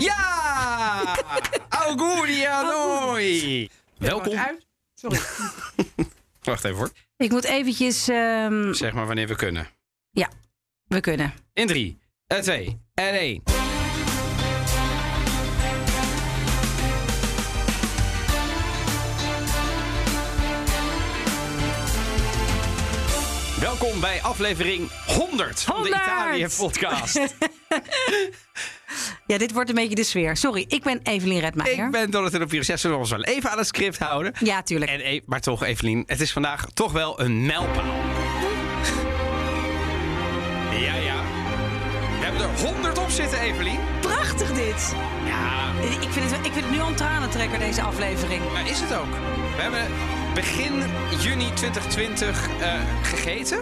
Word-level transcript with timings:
Ja! 0.00 1.16
Auguri 1.68 2.44
a 2.44 2.62
noi! 2.62 3.68
Welkom. 3.98 4.38
Sorry. 4.94 5.18
Wacht 6.42 6.64
even 6.64 6.76
hoor. 6.78 6.90
Ik 7.16 7.30
moet 7.30 7.44
eventjes... 7.44 8.08
ehm, 8.08 8.72
Zeg 8.72 8.92
maar 8.92 9.06
wanneer 9.06 9.28
we 9.28 9.34
kunnen. 9.36 9.68
ja, 10.10 10.28
we 10.84 11.00
kunnen. 11.00 11.32
In 11.52 11.66
drie, 11.66 11.98
en 12.26 12.42
twee, 12.42 12.80
en 12.94 13.14
één. 13.14 13.42
Welkom 23.62 24.00
bij 24.00 24.22
aflevering 24.22 24.90
100 25.06 25.62
van 25.62 25.82
de 25.82 25.88
100! 25.88 26.02
Italië-podcast. 26.02 27.18
Ja, 29.26 29.38
dit 29.38 29.52
wordt 29.52 29.68
een 29.68 29.74
beetje 29.74 29.94
de 29.94 30.04
sfeer. 30.04 30.36
Sorry, 30.36 30.64
ik 30.68 30.82
ben 30.82 31.00
Evelien 31.02 31.40
Redmeijer. 31.40 31.84
Ik 31.84 31.90
ben 31.90 32.10
Donatello. 32.10 32.46
Ja, 32.48 32.76
zullen 32.76 32.96
we 32.96 33.02
ons 33.02 33.10
wel 33.10 33.22
even 33.22 33.50
aan 33.50 33.58
het 33.58 33.66
script 33.66 33.98
houden? 33.98 34.32
Ja, 34.38 34.62
tuurlijk. 34.62 34.90
En, 34.90 35.00
e- 35.00 35.20
maar 35.26 35.40
toch, 35.40 35.62
Evelien, 35.64 36.04
het 36.06 36.20
is 36.20 36.32
vandaag 36.32 36.66
toch 36.74 36.92
wel 36.92 37.20
een 37.20 37.46
mijlpaal. 37.46 37.84
Ja, 40.70 40.94
ja. 40.94 41.22
We 42.18 42.24
hebben 42.24 42.42
er 42.42 42.58
100 42.58 42.98
op 42.98 43.10
zitten, 43.10 43.40
Evelien. 43.40 43.78
Prachtig 44.00 44.52
dit. 44.52 44.94
Ja, 45.26 45.70
Ik 46.00 46.10
vind 46.10 46.30
het, 46.30 46.46
ik 46.46 46.52
vind 46.52 46.64
het 46.64 46.70
nu 46.70 46.80
al 46.80 46.88
een 46.88 46.94
tranentrekker, 46.94 47.58
deze 47.58 47.82
aflevering. 47.82 48.52
maar 48.52 48.68
is 48.68 48.80
het 48.80 48.94
ook? 48.94 49.10
We 49.56 49.62
hebben 49.62 49.86
begin 50.34 50.82
juni 51.18 51.52
2020 51.54 52.48
eh, 52.60 52.80
gegeten. 53.02 53.58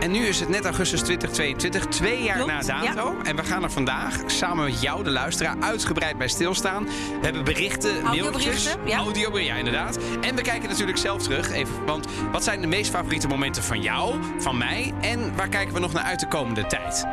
En 0.00 0.10
nu 0.10 0.26
is 0.26 0.40
het 0.40 0.48
net 0.48 0.64
augustus 0.64 1.00
2022, 1.00 1.86
twee 1.86 2.22
jaar 2.22 2.36
Klopt, 2.36 2.50
na 2.50 2.60
dato. 2.60 3.16
En 3.22 3.36
we 3.36 3.44
gaan 3.44 3.62
er 3.62 3.70
vandaag 3.70 4.16
samen 4.26 4.64
met 4.64 4.80
jou, 4.80 5.04
de 5.04 5.10
luisteraar, 5.10 5.56
uitgebreid 5.60 6.18
bij 6.18 6.28
stilstaan. 6.28 6.84
We 6.84 7.18
hebben 7.20 7.44
berichten, 7.44 8.02
mailtjes, 8.02 8.76
ja. 8.84 8.96
audioberichten, 8.96 9.54
ja 9.54 9.58
inderdaad. 9.58 9.98
En 10.20 10.36
we 10.36 10.42
kijken 10.42 10.68
natuurlijk 10.68 10.98
zelf 10.98 11.22
terug. 11.22 11.50
Even, 11.50 11.84
want 11.84 12.06
wat 12.32 12.44
zijn 12.44 12.60
de 12.60 12.66
meest 12.66 12.90
favoriete 12.90 13.28
momenten 13.28 13.62
van 13.62 13.82
jou, 13.82 14.14
van 14.38 14.58
mij? 14.58 14.94
En 15.00 15.36
waar 15.36 15.48
kijken 15.48 15.74
we 15.74 15.80
nog 15.80 15.92
naar 15.92 16.04
uit 16.04 16.20
de 16.20 16.28
komende 16.28 16.66
tijd? 16.66 17.06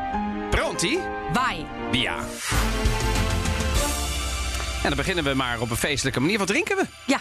Pronti? 0.50 1.00
Vai. 1.34 1.66
Ja. 1.92 2.18
En 4.84 4.94
dan 4.94 4.96
beginnen 4.96 5.24
we 5.24 5.34
maar 5.34 5.60
op 5.60 5.70
een 5.70 5.78
feestelijke 5.78 6.20
manier. 6.20 6.38
Wat 6.38 6.48
drinken 6.48 6.78
we? 6.78 6.84
Ja. 7.06 7.20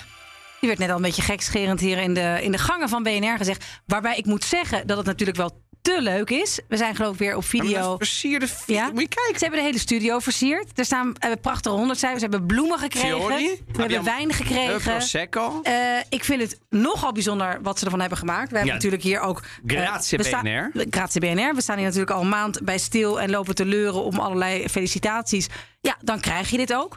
Die 0.61 0.69
werd 0.69 0.79
net 0.79 0.91
al 0.91 0.97
een 0.97 1.03
beetje 1.03 1.23
gekscherend 1.23 1.81
hier 1.81 1.99
in 1.99 2.15
de, 2.15 2.39
in 2.43 2.53
de 2.53 2.59
gangen 2.59 2.89
van 2.89 3.03
BNR 3.03 3.37
gezegd. 3.37 3.65
Waarbij 3.87 4.17
ik 4.17 4.27
moet 4.27 4.45
zeggen 4.45 4.87
dat 4.87 4.97
het 4.97 5.07
natuurlijk 5.07 5.39
wel 5.39 5.66
te 5.95 6.03
leuk 6.03 6.31
is. 6.31 6.61
We 6.69 6.77
zijn 6.77 6.95
geloof 6.97 7.13
ik 7.13 7.19
weer 7.19 7.37
op 7.37 7.45
video. 7.45 7.97
Versierde 7.97 8.47
Ja. 8.67 8.91
Moet 8.91 9.01
je 9.01 9.09
kijken. 9.09 9.33
Ze 9.35 9.39
hebben 9.41 9.59
de 9.59 9.65
hele 9.67 9.79
studio 9.79 10.19
versierd. 10.19 10.79
Er 10.79 10.85
staan 10.85 11.15
eh, 11.17 11.31
prachtige 11.41 11.75
honderdcijfers. 11.75 12.23
Ze 12.23 12.29
hebben 12.31 12.47
bloemen 12.47 12.79
gekregen. 12.79 13.09
Fiori. 13.09 13.61
We 13.73 13.81
hebben 13.81 14.05
wijn 14.05 14.33
gekregen. 14.33 14.81
Prosecco. 14.81 15.61
Eh, 15.63 15.73
ik 16.09 16.25
vind 16.25 16.41
het 16.43 16.59
nogal 16.71 17.13
bijzonder 17.13 17.59
wat 17.63 17.79
ze 17.79 17.85
ervan 17.85 18.01
hebben 18.01 18.19
gemaakt. 18.19 18.51
We 18.51 18.57
hebben 18.57 18.67
Ja. 18.67 18.73
natuurlijk 18.75 19.03
hier 19.03 19.21
ook... 19.21 19.43
eh, 19.67 19.77
Grazie 19.81 20.19
BNR. 20.19 20.71
Grazie 20.91 21.21
BNR. 21.21 21.55
We 21.55 21.61
staan 21.61 21.77
hier 21.77 21.85
natuurlijk 21.87 22.11
al 22.13 22.21
een 22.21 22.29
maand 22.29 22.63
bij 22.63 22.79
stil 22.79 23.21
en 23.21 23.31
lopen 23.31 23.55
te 23.55 23.65
leuren 23.65 24.03
om 24.05 24.19
allerlei 24.19 24.69
felicitaties. 24.69 25.47
Ja, 25.81 25.97
dan 26.01 26.21
krijg 26.21 26.51
je 26.51 26.57
dit 26.57 26.75
ook. 26.75 26.97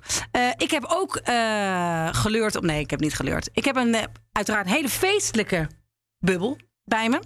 Ik 0.58 0.72
heb 0.72 0.85
ook 0.88 1.22
geleurd 2.16 2.56
op... 2.56 2.64
Nee, 2.64 2.80
ik 2.80 2.90
heb 2.90 3.00
niet 3.00 3.16
geleurd. 3.16 3.50
Ik 3.53 3.66
heb 3.66 3.75
een 3.75 3.96
uiteraard 4.31 4.68
hele 4.68 4.90
feestelijke 4.90 5.68
bubbel 6.19 6.58
bij 6.84 7.09
me. 7.09 7.19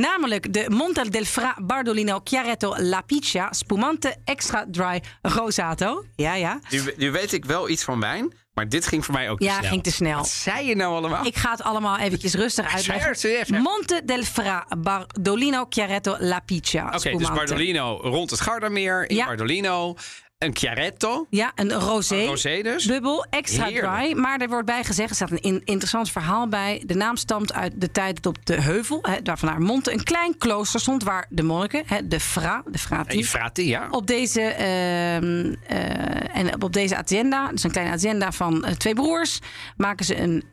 Namelijk 0.00 0.52
de 0.52 0.70
Monte 0.70 1.08
del 1.10 1.24
Fra 1.24 1.56
Bardolino 1.62 2.20
Chiaretto 2.24 2.74
La 2.78 3.00
Piccia 3.00 3.52
Spumante 3.52 4.16
Extra 4.24 4.64
Dry 4.70 5.02
Rosato. 5.22 6.04
Ja, 6.16 6.34
ja. 6.34 6.60
Nu, 6.70 6.94
nu 6.96 7.10
weet 7.10 7.32
ik 7.32 7.44
wel 7.44 7.68
iets 7.68 7.84
van 7.84 8.00
wijn, 8.00 8.34
maar 8.54 8.68
dit 8.68 8.86
ging 8.86 9.04
voor 9.04 9.14
mij 9.14 9.30
ook 9.30 9.38
te 9.38 9.44
Ja, 9.44 9.58
snel. 9.58 9.70
ging 9.70 9.82
te 9.82 9.90
snel. 9.92 10.16
Wat 10.16 10.28
zei 10.28 10.66
je 10.66 10.76
nou 10.76 10.94
allemaal? 10.94 11.26
Ik 11.26 11.36
ga 11.36 11.50
het 11.50 11.62
allemaal 11.62 11.98
eventjes 11.98 12.34
rustig 12.34 12.74
uitleggen. 12.74 13.62
Monte 13.62 14.02
del 14.04 14.22
Fra 14.22 14.66
Bardolino 14.78 15.66
Chiaretto 15.68 16.16
La 16.18 16.40
Piccia 16.40 16.92
Oké, 16.94 17.16
dus. 17.16 17.28
Bardolino 17.32 17.98
rond 18.02 18.30
het 18.30 18.40
Gardameer. 18.40 19.10
In 19.10 19.16
Ja. 19.16 19.26
Bardolino. 19.26 19.94
Een 20.38 20.56
Chiaretto. 20.56 21.26
Ja, 21.30 21.52
een 21.54 21.72
rosé. 21.72 22.16
Een 22.16 22.26
rosé 22.26 22.62
dus. 22.62 22.86
Bubbel, 22.86 23.26
extra 23.30 23.64
Heerlijk. 23.64 23.94
dry. 24.02 24.18
Maar 24.20 24.40
er 24.40 24.48
wordt 24.48 24.66
bij 24.66 24.84
gezegd, 24.84 25.10
er 25.10 25.14
staat 25.16 25.30
een 25.30 25.40
in- 25.40 25.62
interessant 25.64 26.10
verhaal 26.10 26.48
bij. 26.48 26.82
De 26.86 26.94
naam 26.94 27.16
stamt 27.16 27.52
uit 27.52 27.72
de 27.80 27.90
tijd 27.90 28.22
dat 28.22 28.36
op 28.36 28.46
de 28.46 28.60
heuvel, 28.60 28.98
hè, 29.02 29.22
daar 29.22 29.38
vandaar 29.38 29.60
Monte, 29.60 29.92
een 29.92 30.04
klein 30.04 30.38
klooster 30.38 30.80
stond 30.80 31.02
waar 31.02 31.26
de 31.28 31.42
monniken, 31.42 31.82
hè, 31.86 32.08
de 32.08 32.20
fra, 32.20 32.62
de 32.70 32.78
frati, 33.24 33.66
ja. 33.68 33.88
op 33.90 34.06
deze, 34.06 34.40
ehm, 34.40 35.54
eh, 35.66 36.36
en 36.36 36.62
op 36.62 36.72
deze 36.72 36.96
agenda, 36.96 37.48
dus 37.50 37.62
een 37.62 37.70
kleine 37.70 37.92
agenda 37.94 38.32
van 38.32 38.64
eh, 38.64 38.72
twee 38.74 38.94
broers, 38.94 39.38
maken 39.76 40.04
ze 40.04 40.16
een 40.20 40.44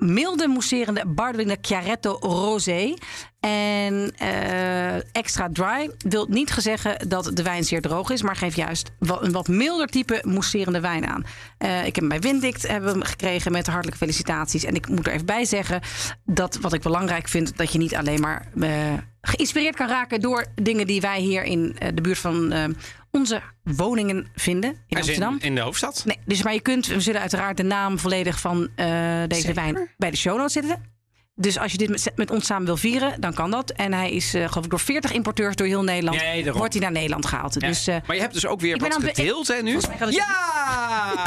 milde 0.00 0.48
mousserende 0.48 1.02
Bardolino 1.06 1.54
Chiaretto 1.60 2.16
Rosé. 2.20 2.94
En 3.40 4.12
eh, 4.16 5.14
extra 5.14 5.48
dry 5.52 5.90
wil 5.98 6.26
niet 6.28 6.54
zeggen 6.56 7.08
dat 7.08 7.30
de 7.34 7.42
wijn 7.42 7.64
zeer 7.64 7.80
droog 7.80 8.10
is, 8.10 8.22
maar 8.22 8.36
geeft 8.36 8.56
juist 8.56 8.90
een 8.98 9.32
wat 9.32 9.48
milder 9.48 9.86
type 9.86 10.22
mousserende 10.26 10.80
wijn 10.80 11.06
aan. 11.06 11.24
Eh, 11.58 11.78
ik 11.78 11.94
heb 11.94 11.94
hem 11.94 12.08
bij 12.08 12.20
Windict 12.20 12.68
hebben 12.68 13.06
gekregen 13.06 13.52
met 13.52 13.66
hartelijke 13.66 13.98
felicitaties. 13.98 14.64
En 14.64 14.74
ik 14.74 14.88
moet 14.88 15.06
er 15.06 15.12
even 15.12 15.26
bij 15.26 15.44
zeggen 15.44 15.80
dat 16.24 16.58
wat 16.60 16.72
ik 16.72 16.82
belangrijk 16.82 17.28
vind, 17.28 17.56
dat 17.56 17.72
je 17.72 17.78
niet 17.78 17.94
alleen 17.94 18.20
maar 18.20 18.46
eh, 18.60 18.92
geïnspireerd 19.20 19.76
kan 19.76 19.88
raken 19.88 20.20
door 20.20 20.46
dingen 20.54 20.86
die 20.86 21.00
wij 21.00 21.20
hier 21.20 21.42
in 21.42 21.76
eh, 21.78 21.88
de 21.94 22.00
buurt 22.00 22.18
van 22.18 22.52
eh, 22.52 22.64
onze 23.10 23.42
woningen 23.62 24.26
vinden 24.34 24.76
in 24.86 24.96
Amsterdam. 24.96 25.36
in 25.40 25.54
de 25.54 25.60
hoofdstad. 25.60 26.02
Nee, 26.06 26.18
dus 26.24 26.42
maar 26.42 26.52
je 26.52 26.60
kunt, 26.60 26.86
we 26.86 27.00
zullen 27.00 27.20
uiteraard 27.20 27.56
de 27.56 27.62
naam 27.62 27.98
volledig 27.98 28.40
van 28.40 28.68
eh, 28.74 28.86
deze 29.26 29.40
Zeker. 29.40 29.54
wijn 29.54 29.90
bij 29.96 30.10
de 30.10 30.16
show 30.16 30.36
notes 30.36 30.52
zetten. 30.52 30.98
Dus 31.40 31.58
als 31.58 31.72
je 31.72 31.78
dit 31.78 31.88
met, 31.88 32.12
met 32.14 32.30
ons 32.30 32.46
samen 32.46 32.66
wil 32.66 32.76
vieren, 32.76 33.20
dan 33.20 33.34
kan 33.34 33.50
dat. 33.50 33.70
En 33.70 33.92
hij 33.92 34.10
is, 34.10 34.34
eh, 34.34 34.48
geloof 34.48 34.64
ik, 34.64 34.70
door 34.70 34.80
40 34.80 35.12
importeurs 35.12 35.56
door 35.56 35.66
heel 35.66 35.82
Nederland. 35.82 36.16
Nee, 36.16 36.36
daarom. 36.36 36.58
wordt 36.58 36.72
hij 36.72 36.82
naar 36.82 36.92
Nederland 36.92 37.26
gehaald. 37.26 37.54
Ja. 37.60 37.68
Dus, 37.68 37.86
eh, 37.86 37.96
maar 38.06 38.16
je 38.16 38.22
hebt 38.22 38.34
dus 38.34 38.46
ook 38.46 38.60
weer 38.60 38.78
wat 38.78 38.94
aan 38.94 39.02
gedeeld, 39.02 39.48
hè, 39.48 39.62
nu? 39.62 39.78
Ja! 40.08 41.26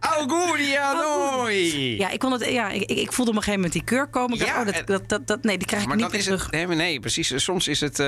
Auguri 0.00 0.74
a 0.74 0.92
noi! 0.92 1.96
ja, 1.96 2.10
ik, 2.10 2.18
kon 2.18 2.32
het, 2.32 2.44
ja 2.44 2.70
ik, 2.70 2.82
ik, 2.82 3.12
voelde 3.12 3.30
op 3.30 3.36
een 3.36 3.42
gegeven 3.42 3.52
moment 3.52 3.72
die 3.72 3.84
keur 3.84 4.08
komen. 4.08 4.38
Dacht, 4.38 4.50
Ja, 4.50 4.60
oh, 4.60 4.66
dat, 4.66 4.86
dat, 4.86 5.08
dat, 5.08 5.26
dat, 5.26 5.42
nee, 5.42 5.58
die 5.58 5.66
krijg 5.66 5.82
ik 5.82 5.88
Maar 5.88 5.96
niet 5.96 6.12
meer 6.12 6.22
terug. 6.22 6.42
het... 6.42 6.52
Nee, 6.52 6.66
nee, 6.66 7.00
precies. 7.00 7.32
Soms 7.36 7.68
is 7.68 7.80
het... 7.80 7.98
eh, 7.98 8.06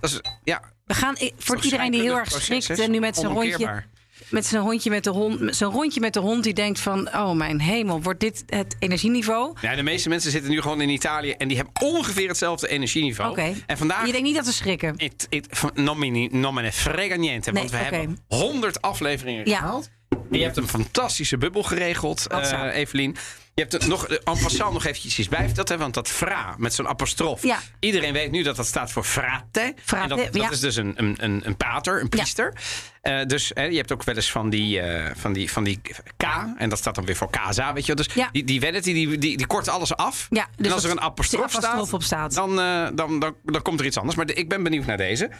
dat 0.00 0.10
is, 0.10 0.20
ja, 0.44 0.62
We 0.84 0.94
gaan, 0.94 1.16
voor 1.38 1.64
iedereen 1.64 1.90
die 1.90 2.00
heel 2.00 2.18
erg 2.18 2.30
schrikt 2.30 2.78
en 2.78 2.90
nu 2.90 2.98
met 2.98 3.16
zijn 3.16 3.32
rondje. 3.32 3.84
Met 4.30 4.46
zijn 4.46 4.62
hondje 4.62 4.90
met 4.90 5.04
de 5.04 5.10
hond, 5.10 5.56
zijn 5.56 5.70
rondje 5.70 6.00
met 6.00 6.12
de 6.12 6.20
hond, 6.20 6.44
die 6.44 6.54
denkt 6.54 6.80
van, 6.80 7.08
oh 7.14 7.32
mijn 7.32 7.60
hemel, 7.60 8.02
wordt 8.02 8.20
dit 8.20 8.42
het 8.46 8.76
energieniveau? 8.78 9.56
Ja, 9.60 9.74
de 9.74 9.82
meeste 9.82 10.08
mensen 10.08 10.30
zitten 10.30 10.50
nu 10.50 10.60
gewoon 10.60 10.80
in 10.80 10.88
Italië 10.88 11.30
en 11.30 11.48
die 11.48 11.56
hebben 11.56 11.74
ongeveer 11.82 12.28
hetzelfde 12.28 12.68
energieniveau. 12.68 13.30
Oké. 13.30 13.54
En 13.66 13.78
vandaag. 13.78 14.06
Je 14.06 14.12
denkt 14.12 14.26
niet 14.26 14.36
dat 14.36 14.46
ze 14.46 14.52
schrikken. 14.52 14.94
Het, 14.96 15.26
van- 15.50 15.70
non 15.74 15.98
me, 15.98 16.28
non 16.32 16.72
frega 16.72 17.16
niente. 17.16 17.50
Nee, 17.50 17.60
want 17.68 17.70
we 17.74 17.76
hebben 17.96 18.18
100 18.28 18.82
afleveringen 18.82 19.48
Ja. 19.48 19.58
gehaald. 19.58 19.90
En 20.08 20.38
je 20.38 20.44
hebt 20.44 20.56
een 20.56 20.68
fantastische 20.68 21.38
bubbel 21.38 21.62
geregeld, 21.62 22.26
eh, 22.26 22.74
Evelien. 22.74 23.16
Je 23.58 23.64
hebt 23.64 23.82
er 23.82 23.88
nog, 23.88 24.06
eh, 24.06 24.14
en 24.24 24.38
passant 24.42 24.72
nog 24.72 24.84
eventjes 24.84 25.18
iets 25.18 25.28
bij 25.28 25.44
verteld. 25.44 25.68
Hè, 25.68 25.78
want 25.78 25.94
dat 25.94 26.08
fra 26.08 26.54
met 26.58 26.74
zo'n 26.74 26.88
apostrof. 26.88 27.42
Ja. 27.42 27.58
Iedereen 27.80 28.12
weet 28.12 28.30
nu 28.30 28.42
dat 28.42 28.56
dat 28.56 28.66
staat 28.66 28.92
voor 28.92 29.04
frate. 29.04 29.74
Frate, 29.84 30.02
en 30.02 30.08
dat, 30.08 30.32
dat 30.32 30.42
ja. 30.42 30.50
is 30.50 30.60
dus 30.60 30.76
een, 30.76 30.92
een, 30.96 31.16
een, 31.20 31.40
een 31.44 31.56
pater, 31.56 32.00
een 32.00 32.08
priester. 32.08 32.52
Eh, 33.02 33.24
dus 33.26 33.50
hè, 33.54 33.62
je 33.62 33.76
hebt 33.76 33.92
ook 33.92 34.02
wel 34.04 34.14
eens 34.14 34.30
van 34.30 34.50
die, 34.50 34.80
eh, 34.80 35.10
van, 35.16 35.32
die, 35.32 35.50
van 35.52 35.64
die 35.64 35.80
K. 36.16 36.22
En 36.56 36.68
dat 36.68 36.78
staat 36.78 36.94
dan 36.94 37.04
weer 37.04 37.16
voor 37.16 37.30
casa, 37.30 37.72
weet 37.72 37.86
je 37.86 37.94
wel. 37.94 38.04
Dus 38.04 38.14
die, 38.32 38.44
die 38.44 38.60
die, 38.60 38.80
die, 38.82 39.18
die, 39.18 39.36
die 39.36 39.46
kort 39.46 39.68
alles 39.68 39.96
af. 39.96 40.26
Ja, 40.30 40.46
dus 40.56 40.66
en 40.66 40.72
als 40.72 40.82
er 40.82 40.88
dat- 40.88 40.98
een 40.98 41.04
apostrof, 41.04 41.50
staat, 41.50 41.92
op 41.92 42.02
staat. 42.02 42.34
Dan, 42.34 42.56
dan, 42.56 43.18
dan, 43.18 43.34
dan 43.44 43.62
komt 43.62 43.80
er 43.80 43.86
iets 43.86 43.96
anders. 43.96 44.16
Maar 44.16 44.26
de- 44.26 44.34
ik 44.34 44.48
ben 44.48 44.62
benieuwd 44.62 44.86
naar 44.86 44.96
deze. 44.96 45.30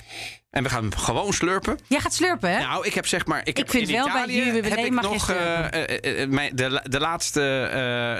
En 0.50 0.62
we 0.62 0.68
gaan 0.68 0.82
hem 0.82 0.94
gewoon 0.94 1.32
slurpen. 1.32 1.78
Jij 1.86 2.00
gaat 2.00 2.14
slurpen, 2.14 2.50
hè? 2.50 2.58
Nou, 2.58 2.86
ik 2.86 2.94
heb 2.94 3.06
zeg 3.06 3.26
maar. 3.26 3.40
Ik, 3.44 3.56
heb 3.56 3.70
vind 3.70 3.88
in 3.88 3.94
wel, 3.94 4.06
bij 4.12 4.26
Juwelen 4.26 4.64
heb 4.70 4.78
ik 4.78 4.92
nog 5.00 5.28
mijn- 6.28 6.56
de, 6.56 6.80
de 6.88 7.00
laatste 7.00 7.70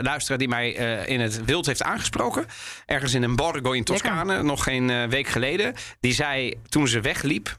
luisteraar 0.03 0.39
die 0.39 0.49
mij 0.49 0.77
eh, 0.77 1.09
in 1.09 1.21
het 1.21 1.45
wild 1.45 1.67
heeft 1.67 1.83
aangesproken. 1.83 2.47
Ergens 2.87 3.15
in 3.15 3.23
een 3.23 3.37
borgo 3.37 3.73
in 3.73 3.85
Toscane, 3.85 4.43
nog 4.43 4.63
geen 4.63 4.91
eh, 4.91 5.05
week 5.05 5.27
geleden. 5.29 5.75
Die 6.01 6.13
zei 6.13 6.55
toen 6.69 6.89
ze 6.89 7.01
wegliep. 7.01 7.59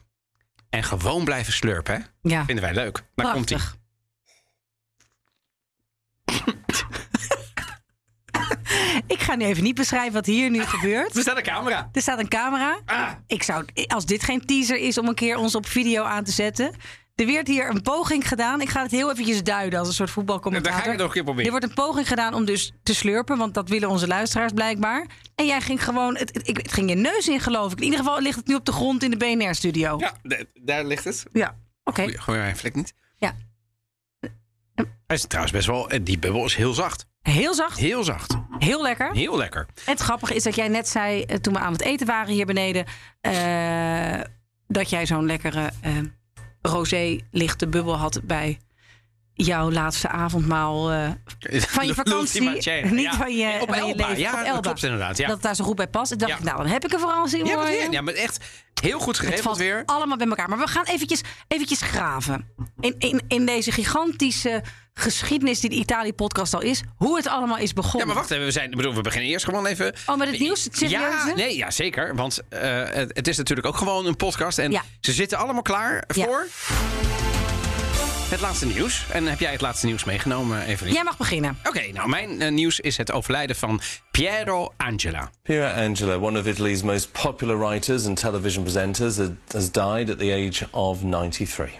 En 0.70 0.82
gewoon 0.82 1.24
blijven 1.24 1.52
slurpen, 1.52 1.94
hè? 1.94 2.00
Ja, 2.30 2.44
Vinden 2.44 2.64
wij 2.64 2.74
leuk. 2.74 3.02
Maar 3.14 3.32
komt 3.32 3.50
ie. 3.50 3.56
prachtig. 3.56 3.78
Ik 9.06 9.20
ga 9.20 9.34
nu 9.34 9.44
even 9.44 9.62
niet 9.62 9.74
beschrijven 9.74 10.12
wat 10.12 10.26
hier 10.26 10.50
nu 10.50 10.64
gebeurt. 10.64 11.16
Er 11.16 11.22
staat 11.22 11.36
een 11.36 11.42
camera. 11.42 11.88
Er 11.92 12.02
staat 12.02 12.18
een 12.18 12.28
camera. 12.28 12.80
Ah. 12.86 13.10
Ik 13.26 13.42
zou, 13.42 13.64
als 13.86 14.06
dit 14.06 14.22
geen 14.22 14.46
teaser 14.46 14.76
is 14.76 14.98
om 14.98 15.08
een 15.08 15.14
keer 15.14 15.36
ons 15.36 15.54
op 15.54 15.66
video 15.66 16.04
aan 16.04 16.24
te 16.24 16.30
zetten. 16.30 16.74
Er 17.20 17.26
werd 17.26 17.46
hier 17.48 17.70
een 17.70 17.82
poging 17.82 18.28
gedaan. 18.28 18.60
Ik 18.60 18.68
ga 18.68 18.82
het 18.82 18.90
heel 18.90 19.10
eventjes 19.10 19.42
duiden 19.42 19.78
als 19.78 19.88
een 19.88 19.94
soort 19.94 20.10
voetbalcommentator. 20.10 20.76
Dan 20.78 20.86
ga 20.86 20.92
ik 20.92 20.98
nog 20.98 21.06
een 21.06 21.12
keer 21.12 21.22
proberen. 21.24 21.44
Er 21.52 21.58
wordt 21.58 21.66
een 21.78 21.84
poging 21.84 22.08
gedaan 22.08 22.34
om 22.34 22.44
dus 22.44 22.72
te 22.82 22.94
slurpen, 22.94 23.38
want 23.38 23.54
dat 23.54 23.68
willen 23.68 23.88
onze 23.88 24.06
luisteraars 24.06 24.52
blijkbaar. 24.52 25.06
En 25.34 25.46
jij 25.46 25.60
ging 25.60 25.84
gewoon, 25.84 26.16
het, 26.16 26.34
het, 26.34 26.48
ik- 26.48 26.56
het 26.56 26.72
ging 26.72 26.88
je 26.88 26.94
neus 26.96 27.28
in 27.28 27.40
geloof 27.40 27.72
ik. 27.72 27.78
In 27.78 27.84
ieder 27.84 27.98
geval 27.98 28.20
ligt 28.20 28.36
het 28.36 28.46
nu 28.46 28.54
op 28.54 28.64
de 28.64 28.72
grond 28.72 29.02
in 29.02 29.10
de 29.10 29.16
BNR-studio. 29.16 29.98
Ja, 29.98 30.12
daar 30.62 30.84
ligt 30.84 31.04
het. 31.04 31.24
Ja. 31.32 31.56
Oké. 31.84 32.02
Goeie, 32.02 32.18
goeie 32.18 32.40
mijn 32.40 32.56
vlek 32.56 32.74
niet. 32.74 32.94
Ja. 33.16 33.34
Hij 35.06 35.16
is 35.16 35.24
trouwens 35.26 35.52
best 35.54 35.66
wel... 35.66 35.88
Die 36.02 36.18
bubbel 36.18 36.44
is 36.44 36.54
heel 36.54 36.72
zacht. 36.74 37.06
Heel 37.22 37.54
zacht, 37.54 37.78
Heel 37.78 38.04
zacht. 38.04 38.36
heel 38.58 38.82
lekker. 38.82 39.12
Heel 39.12 39.36
lekker. 39.36 39.66
Het 39.84 40.00
grappige 40.00 40.34
is 40.34 40.42
dat 40.42 40.54
jij 40.54 40.68
net 40.68 40.88
zei, 40.88 41.22
eh, 41.22 41.36
toen 41.36 41.52
we 41.54 41.58
aan 41.58 41.72
het 41.72 41.82
eten 41.82 42.06
waren 42.06 42.34
hier 42.34 42.46
beneden, 42.46 42.84
eh, 43.20 44.20
dat 44.68 44.90
jij 44.90 45.06
zo'n 45.06 45.26
lekkere 45.26 45.70
eh 45.80 45.92
rosé 46.62 47.20
lichte 47.30 47.68
bubbel 47.68 47.96
had 47.96 48.20
bij 48.24 48.58
jouw 49.44 49.70
laatste 49.70 50.08
avondmaal 50.08 50.90
eh, 50.92 51.08
van 51.76 51.86
je 51.86 51.94
vakantie. 51.94 52.40
Niet 52.50 52.64
Ja. 52.64 53.14
van 53.16 53.36
je, 53.36 53.58
Op 53.60 53.68
van 53.68 53.76
je 53.76 53.82
Elba. 53.92 54.06
leven. 54.08 54.18
Ja, 54.22 54.38
op 54.40 54.46
dat 54.54 54.60
klopt 54.60 54.82
inderdaad. 54.82 55.16
Ja. 55.16 55.24
Dat 55.26 55.34
het 55.34 55.42
daar 55.44 55.54
zo 55.54 55.64
goed 55.64 55.76
bij 55.76 55.88
past. 55.88 56.12
Ik 56.12 56.18
dacht, 56.18 56.32
Ja. 56.38 56.44
nou, 56.44 56.56
dan 56.56 56.66
heb 56.66 56.84
ik 56.84 56.92
een 56.92 56.98
verrassing 56.98 57.46
Ja, 57.46 57.52
voor 57.52 57.62
maar, 57.62 57.72
je. 57.72 57.78
weer- 57.78 57.92
ja, 57.92 58.00
maar 58.00 58.14
echt 58.14 58.38
heel 58.80 58.98
goed 58.98 59.18
geregeld 59.18 59.56
weer. 59.56 59.82
allemaal 59.86 60.16
bij 60.16 60.26
elkaar. 60.26 60.48
Maar 60.48 60.58
we 60.58 60.66
gaan 60.66 60.84
eventjes, 60.84 61.20
eventjes 61.48 61.80
graven. 61.80 62.48
In, 62.80 62.94
in, 62.98 63.20
in 63.28 63.46
deze 63.46 63.72
gigantische 63.72 64.62
geschiedenis 64.94 65.60
die 65.60 65.70
de 65.70 65.76
Italië-podcast 65.76 66.54
al 66.54 66.60
is. 66.60 66.82
Hoe 66.96 67.16
het 67.16 67.26
allemaal 67.28 67.56
is 67.58 67.68
Ja, 67.68 67.74
begonnen. 67.74 68.06
maar 68.06 68.16
wacht 68.16 68.30
even. 68.30 68.44
We, 68.44 68.50
zijn, 68.50 68.70
bedoel, 68.70 68.94
we 68.94 69.00
beginnen 69.00 69.30
eerst 69.30 69.44
gewoon 69.44 69.66
even... 69.66 69.94
Oh, 70.06 70.16
met 70.16 70.28
het 70.30 70.38
nieuws? 70.40 70.64
Het 70.64 70.76
serieuze? 70.76 71.28
Ja, 71.28 71.34
nee, 71.34 71.56
ja, 71.56 71.70
zeker. 71.70 72.14
Want 72.14 72.40
eh, 72.48 72.60
het, 72.90 73.10
het 73.16 73.28
is 73.28 73.36
natuurlijk 73.36 73.66
ook 73.66 73.76
gewoon 73.76 74.06
een 74.06 74.16
podcast. 74.16 74.58
En 74.58 74.70
Ja. 74.70 74.82
ze 75.00 75.12
zitten 75.12 75.38
allemaal 75.38 75.62
klaar 75.62 76.04
Ja. 76.14 76.24
voor 76.24 76.46
het 78.30 78.40
laatste 78.40 78.66
nieuws. 78.66 79.06
En 79.12 79.26
heb 79.26 79.40
jij 79.40 79.52
het 79.52 79.60
laatste 79.60 79.86
nieuws 79.86 80.04
meegenomen, 80.04 80.62
Evelien? 80.62 80.92
Jij 80.92 81.02
mag 81.04 81.16
beginnen. 81.16 81.58
Oké, 81.64 81.92
nou, 81.92 82.08
mijn 82.08 82.40
eh, 82.40 82.50
nieuws 82.50 82.80
is 82.80 82.96
het 82.96 83.12
overlijden 83.12 83.56
van 83.56 83.80
Piero 84.10 84.72
Angela. 84.76 85.30
Piera 85.42 85.84
Angela, 85.86 86.16
one 86.16 86.38
of 86.38 86.46
Italy's 86.46 86.82
most 86.82 87.12
popular 87.12 87.58
writers 87.58 88.06
and 88.06 88.20
television 88.20 88.62
presenters, 88.62 89.16
has 89.52 89.70
died 89.72 90.10
at 90.10 90.18
the 90.18 90.32
age 90.32 90.66
of 90.70 90.98
93. 91.00 91.70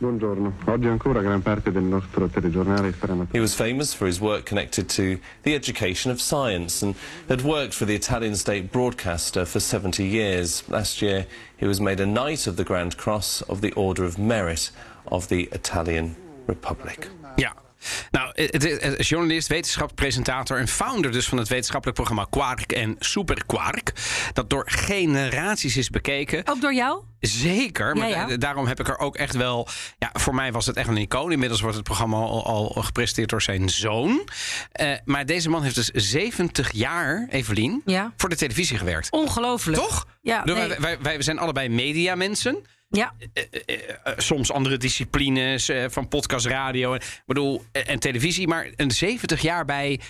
Buongiorno, 0.00 0.52
oggi 0.66 0.86
ancora 0.86 1.20
gran 1.20 1.42
parte 1.42 1.72
del 1.72 1.82
nostro 1.82 2.28
telegiornale 2.28 2.94
sarà 2.96 3.26
He 3.32 3.40
was 3.40 3.52
famous 3.52 3.92
for 3.92 4.06
his 4.06 4.20
work 4.20 4.44
connected 4.46 4.88
to 4.94 5.18
the 5.42 5.54
education 5.54 6.12
of 6.12 6.20
science 6.20 6.84
and 6.84 6.94
had 7.28 7.42
worked 7.42 7.74
for 7.74 7.84
the 7.84 7.96
Italian 7.96 8.36
state 8.36 8.70
broadcaster 8.70 9.44
for 9.44 9.58
70 9.58 10.04
years. 10.04 10.62
Last 10.68 11.02
year, 11.02 11.26
he 11.56 11.66
was 11.66 11.80
made 11.80 12.00
a 12.00 12.06
Knight 12.06 12.46
of 12.46 12.54
the 12.54 12.62
Grand 12.62 12.96
Cross 12.96 13.42
of 13.48 13.60
the 13.60 13.72
Order 13.72 14.04
of 14.04 14.18
Merit 14.18 14.70
of 15.10 15.26
the 15.26 15.48
Italian 15.50 16.14
Republic. 16.46 17.08
Ja. 17.36 17.67
Nou, 18.10 18.30
het 18.34 18.64
is 18.64 18.82
het 18.82 18.98
is 18.98 19.08
journalist, 19.08 19.48
wetenschapspresentator 19.48 20.58
en 20.58 20.68
founder 20.68 21.12
dus 21.12 21.28
van 21.28 21.38
het 21.38 21.48
wetenschappelijk 21.48 21.96
programma 21.98 22.26
Quark 22.30 22.72
en 22.72 22.96
Super 22.98 23.46
Quark. 23.46 23.92
Dat 24.32 24.50
door 24.50 24.64
generaties 24.70 25.76
is 25.76 25.90
bekeken. 25.90 26.42
Ook 26.48 26.60
door 26.60 26.74
jou? 26.74 27.02
Zeker, 27.20 27.96
maar 27.96 28.08
Ja, 28.08 28.16
ja. 28.16 28.26
da- 28.26 28.36
daarom 28.36 28.66
heb 28.66 28.80
ik 28.80 28.88
er 28.88 28.98
ook 28.98 29.16
echt 29.16 29.34
wel... 29.34 29.68
Ja, 29.98 30.10
voor 30.12 30.34
mij 30.34 30.52
was 30.52 30.66
het 30.66 30.76
echt 30.76 30.88
een 30.88 30.96
icoon. 30.96 31.32
Inmiddels 31.32 31.60
wordt 31.60 31.76
het 31.76 31.84
programma 31.84 32.16
al, 32.16 32.46
al 32.46 32.82
gepresenteerd 32.82 33.28
door 33.30 33.42
zijn 33.42 33.68
zoon. 33.68 34.28
Eh, 34.72 34.90
maar 35.04 35.26
deze 35.26 35.48
man 35.48 35.62
heeft 35.62 35.74
dus 35.74 35.88
70 35.88 36.72
jaar, 36.72 37.26
Evelien, 37.30 37.82
Ja. 37.84 38.12
voor 38.16 38.28
de 38.28 38.36
televisie 38.36 38.78
gewerkt. 38.78 39.10
Ongelooflijk. 39.10 39.78
Toch? 39.78 40.06
Ja, 40.22 40.44
nee. 40.44 40.54
wij, 40.54 40.80
wij, 40.80 40.98
wij 41.00 41.22
zijn 41.22 41.38
allebei 41.38 41.68
mediamensen. 41.68 42.66
Ja. 42.88 43.14
Eh, 43.32 44.12
soms 44.16 44.52
andere 44.52 44.76
disciplines, 44.76 45.68
eh, 45.68 45.84
van 45.88 46.08
podcast, 46.08 46.46
radio. 46.46 46.94
Ik 46.94 47.22
bedoel, 47.26 47.64
eh, 47.72 47.88
en 47.88 47.98
televisie. 47.98 48.48
Maar 48.48 48.68
een 48.76 48.90
70 48.90 49.40
jaar 49.40 49.64
bij 49.64 50.00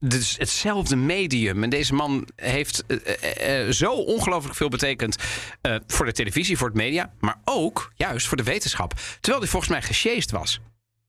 dus 0.00 0.36
hetzelfde 0.36 0.96
medium. 0.96 1.62
En 1.62 1.70
deze 1.70 1.94
man 1.94 2.28
heeft 2.36 2.84
eh, 2.86 2.96
eh, 3.22 3.66
eh, 3.66 3.72
zo 3.72 3.92
ongelooflijk 3.92 4.56
veel 4.56 4.68
betekend 4.68 5.16
eh, 5.60 5.76
voor 5.86 6.06
de 6.06 6.12
televisie, 6.12 6.56
voor 6.58 6.66
het 6.68 6.76
media. 6.76 7.12
Maar 7.20 7.40
ook 7.44 7.92
juist 7.94 8.26
voor 8.26 8.36
de 8.36 8.42
wetenschap. 8.42 8.92
Terwijl 9.20 9.42
hij 9.42 9.50
volgens 9.50 9.72
mij 9.72 9.82
gesjeest 9.82 10.30
was. 10.30 10.60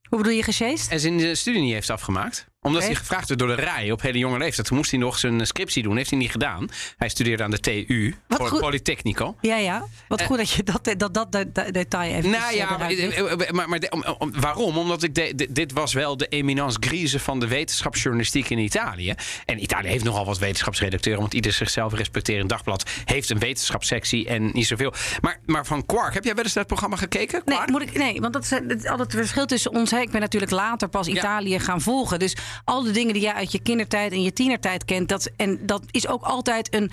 Hoe 0.08 0.18
bedoel 0.18 0.32
je 0.36 0.42
gesjeest? 0.42 0.90
En 0.90 1.00
zijn 1.00 1.20
eh, 1.20 1.34
studie 1.34 1.60
niet 1.62 1.72
heeft 1.72 1.90
afgemaakt. 1.90 2.46
Omdat 2.62 2.82
hij 2.84 2.94
gevraagd 2.94 3.28
werd 3.28 3.40
door 3.40 3.48
de 3.56 3.62
RAI 3.62 3.92
op 3.92 4.02
hele 4.02 4.18
jonge 4.18 4.38
leeftijd. 4.38 4.66
Toen 4.66 4.76
moest 4.76 4.90
hij 4.90 5.00
nog 5.00 5.18
zijn 5.18 5.46
scriptie 5.46 5.82
doen. 5.82 5.96
Heeft 5.96 6.10
hij 6.10 6.18
niet 6.18 6.30
gedaan. 6.30 6.68
Hij 6.96 7.08
studeerde 7.08 7.42
aan 7.42 7.50
de 7.50 7.60
TU. 7.60 8.14
Wat 8.28 8.48
voor. 8.48 8.60
Polytechnico. 8.60 9.36
Ja, 9.40 9.56
ja. 9.56 9.84
Wat 10.08 10.22
goed 10.22 10.36
dat 10.36 10.50
je 10.50 10.62
dat, 10.62 10.84
dat, 10.84 11.14
dat, 11.14 11.32
dat, 11.32 11.54
dat 11.54 11.72
detail 11.72 12.14
even 12.14 12.30
Nou 12.30 12.54
ja, 12.54 12.76
maar, 12.78 12.90
eh, 12.90 13.50
maar, 13.50 13.68
maar 13.68 13.80
de- 13.80 13.90
om- 13.90 14.04
om- 14.18 14.32
waarom? 14.40 14.78
Omdat 14.78 15.02
ik 15.02 15.14
de- 15.14 15.32
de- 15.34 15.52
dit 15.52 15.72
was 15.72 15.92
wel 15.92 16.16
de 16.16 16.26
eminence 16.26 16.76
grise 16.80 17.18
van 17.20 17.40
de 17.40 17.46
wetenschapsjournalistiek 17.48 18.50
in 18.50 18.58
Italië. 18.58 19.14
En 19.44 19.62
Italië 19.62 19.88
heeft 19.88 20.04
nogal 20.04 20.24
wat 20.24 20.38
wetenschapsredacteuren, 20.38 21.20
want 21.20 21.34
ieder 21.34 21.52
zichzelf 21.52 21.94
respecterend 21.94 22.48
dagblad 22.48 22.90
heeft 23.04 23.30
een 23.30 23.38
wetenschapssectie 23.38 24.28
en 24.28 24.50
niet 24.52 24.66
zoveel. 24.66 24.92
Maar, 25.20 25.38
maar 25.46 25.66
van 25.66 25.86
Quark, 25.86 26.14
heb 26.14 26.24
jij 26.24 26.34
wel 26.34 26.44
eens 26.44 26.54
naar 26.54 26.64
het 26.64 26.72
programma 26.72 26.96
gekeken? 26.96 27.42
Nee, 27.44 27.56
Quark? 27.56 27.70
moet 27.70 27.82
ik, 27.82 27.94
nee, 27.96 28.20
want 28.20 28.32
dat 28.32 28.42
is 28.42 28.50
het, 28.50 28.62
altijd 28.88 28.98
het 28.98 29.20
verschil 29.20 29.46
tussen 29.46 29.72
ons. 29.72 29.90
Hè. 29.90 30.00
Ik 30.00 30.10
ben 30.10 30.20
natuurlijk 30.20 30.52
later 30.52 30.88
pas 30.88 31.06
Ja. 31.06 31.12
Italië 31.12 31.58
gaan 31.58 31.80
volgen. 31.80 32.18
Dus 32.18 32.36
al 32.64 32.82
de 32.82 32.90
dingen 32.90 33.12
die 33.12 33.22
jij 33.22 33.32
uit 33.32 33.52
je 33.52 33.60
kindertijd 33.62 34.12
en 34.12 34.22
je 34.22 34.32
tienertijd 34.32 34.84
kent. 34.84 35.08
Dat, 35.08 35.30
en 35.36 35.66
dat 35.66 35.82
is 35.90 36.08
ook 36.08 36.22
altijd 36.22 36.74
een, 36.74 36.90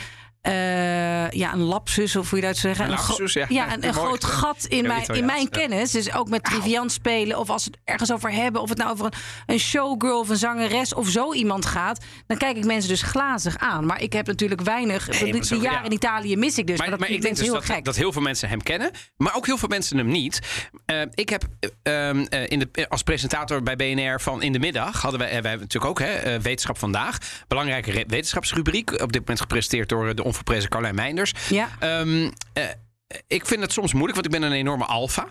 eh, 0.47 1.29
ja, 1.29 1.53
een 1.53 1.63
lapsus, 1.63 2.15
of 2.15 2.29
hoe 2.29 2.39
je 2.39 2.45
dat 2.45 2.57
zou 2.57 2.75
zeggen. 2.75 2.95
Een 2.95 3.01
lapsus, 3.07 3.33
ja. 3.33 3.45
ja, 3.49 3.73
een, 3.73 3.93
groot 4.03 4.23
gat 4.23 4.65
in, 4.65 4.87
mijn, 4.87 5.05
in 5.05 5.25
mijn 5.25 5.49
kennis. 5.49 5.91
Dus 5.91 6.13
ook 6.13 6.29
met 6.29 6.43
triviant 6.43 6.91
spelen. 6.91 7.39
Of 7.39 7.49
als 7.49 7.65
we 7.65 7.71
het 7.71 7.79
ergens 7.83 8.11
over 8.11 8.31
hebben. 8.31 8.61
Of 8.61 8.69
het 8.69 8.77
nou 8.77 8.91
over 8.91 9.05
een, 9.05 9.13
een 9.45 9.59
showgirl 9.59 10.19
of 10.19 10.29
een 10.29 10.37
zangeres 10.37 10.93
of 10.93 11.07
zo 11.07 11.33
iemand 11.33 11.65
gaat. 11.65 12.03
Dan 12.27 12.37
kijk 12.37 12.57
ik 12.57 12.65
mensen 12.65 12.89
dus 12.89 13.01
glazig 13.01 13.57
aan. 13.57 13.85
Maar 13.85 14.01
ik 14.01 14.13
heb 14.13 14.27
natuurlijk 14.27 14.61
weinig. 14.61 15.21
Nee, 15.21 15.41
die 15.41 15.59
jaren 15.59 15.79
ja. 15.79 15.83
in 15.83 15.91
Italië 15.91 16.37
mis 16.37 16.57
ik 16.57 16.67
dus. 16.67 16.77
Maar, 16.77 16.89
Maar, 16.89 16.99
maar 16.99 17.07
dat 17.07 17.17
ik 17.17 17.23
denk 17.23 17.35
dus 17.35 17.45
heel 17.45 17.53
dat, 17.53 17.65
gek. 17.65 17.85
dat 17.85 17.95
heel 17.95 18.11
veel 18.11 18.21
mensen 18.21 18.49
hem 18.49 18.63
kennen, 18.63 18.91
maar 19.17 19.35
ook 19.35 19.45
heel 19.45 19.57
veel 19.57 19.67
mensen 19.67 19.97
hem 19.97 20.07
niet. 20.07 20.39
Eh, 20.85 21.01
ik 21.13 21.29
heb 21.29 21.43
eh, 21.59 22.09
ehm, 22.09 22.25
eh, 22.29 22.49
in 22.49 22.59
de, 22.59 22.89
als 22.89 23.03
presentator 23.03 23.63
bij 23.63 23.75
BNR 23.75 24.21
van 24.21 24.41
In 24.41 24.51
de 24.51 24.59
Middag 24.59 25.01
hadden 25.01 25.19
wij, 25.19 25.29
wij 25.29 25.49
hebben 25.49 25.59
natuurlijk 25.59 25.91
ook 25.91 25.99
hè, 25.99 26.41
Wetenschap 26.41 26.77
Vandaag. 26.77 27.17
Belangrijke 27.47 27.91
wetenschapsrubriek. 27.91 28.91
Op 29.01 29.11
dit 29.11 29.21
moment 29.21 29.41
gepresenteerd 29.41 29.89
door 29.89 30.15
de 30.15 30.23
onverprezen 30.37 30.69
Carlijn 30.69 30.95
Meinders. 30.95 31.33
Ja. 31.49 31.69
Ehm, 31.79 32.29
eh, 32.53 32.63
ik 33.27 33.45
vind 33.45 33.61
het 33.61 33.71
soms 33.71 33.93
moeilijk, 33.93 34.15
want 34.15 34.25
ik 34.33 34.39
ben 34.41 34.49
een 34.49 34.57
enorme 34.57 34.85
alfa. 34.85 35.27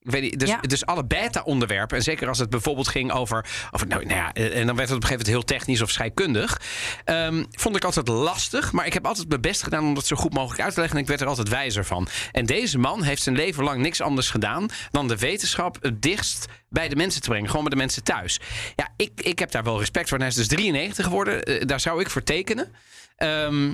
Ik 0.00 0.10
weet 0.10 0.22
niet, 0.22 0.40
dus, 0.40 0.48
Ja. 0.48 0.60
dus 0.60 0.86
alle 0.86 1.04
beta-onderwerpen, 1.04 1.96
en 1.96 2.02
zeker 2.02 2.28
als 2.28 2.38
het 2.38 2.50
bijvoorbeeld 2.50 2.88
ging 2.88 3.12
over. 3.12 3.46
over 3.70 3.86
nou, 3.86 4.04
nou 4.04 4.16
ja, 4.18 4.32
eh, 4.32 4.58
en 4.60 4.66
dan 4.66 4.76
werd 4.76 4.88
het 4.88 4.96
op 4.96 5.02
een 5.02 5.08
gegeven 5.08 5.10
moment 5.10 5.26
heel 5.26 5.58
technisch 5.58 5.80
of 5.82 5.90
scheikundig. 5.90 6.60
ehm, 7.04 7.44
vond 7.50 7.76
ik 7.76 7.84
altijd 7.84 8.08
lastig, 8.08 8.72
maar 8.72 8.86
ik 8.86 8.92
heb 8.92 9.06
altijd 9.06 9.28
mijn 9.28 9.40
best 9.40 9.62
gedaan 9.62 9.84
om 9.84 9.94
dat 9.94 10.06
zo 10.06 10.16
goed 10.16 10.32
mogelijk 10.34 10.60
uit 10.62 10.74
te 10.74 10.80
leggen. 10.80 10.96
En 10.96 11.02
ik 11.02 11.08
werd 11.08 11.20
er 11.20 11.26
altijd 11.26 11.48
wijzer 11.48 11.84
van. 11.84 12.08
En 12.32 12.46
deze 12.46 12.78
man 12.78 13.02
heeft 13.02 13.22
zijn 13.22 13.36
leven 13.36 13.64
lang 13.64 13.80
niks 13.80 14.00
anders 14.00 14.30
gedaan 14.30 14.68
dan 14.90 15.08
de 15.08 15.16
wetenschap 15.16 15.76
het 15.80 16.02
dichtst 16.02 16.46
bij 16.68 16.88
de 16.88 16.96
mensen 16.96 17.22
te 17.22 17.28
brengen. 17.28 17.46
Gewoon 17.48 17.62
bij 17.64 17.72
de 17.72 17.78
mensen 17.78 18.02
thuis. 18.04 18.40
Ja, 18.76 18.88
ik, 18.96 19.10
ik 19.20 19.38
heb 19.38 19.50
daar 19.50 19.64
wel 19.64 19.78
respect 19.78 20.08
voor. 20.08 20.18
En 20.18 20.24
hij 20.24 20.32
is 20.32 20.38
dus 20.38 20.48
93 20.48 21.04
geworden. 21.04 21.42
Eh, 21.42 21.66
daar 21.66 21.80
zou 21.80 22.00
ik 22.00 22.10
voor 22.10 22.22
tekenen. 22.22 22.72
Ehm, 23.16 23.72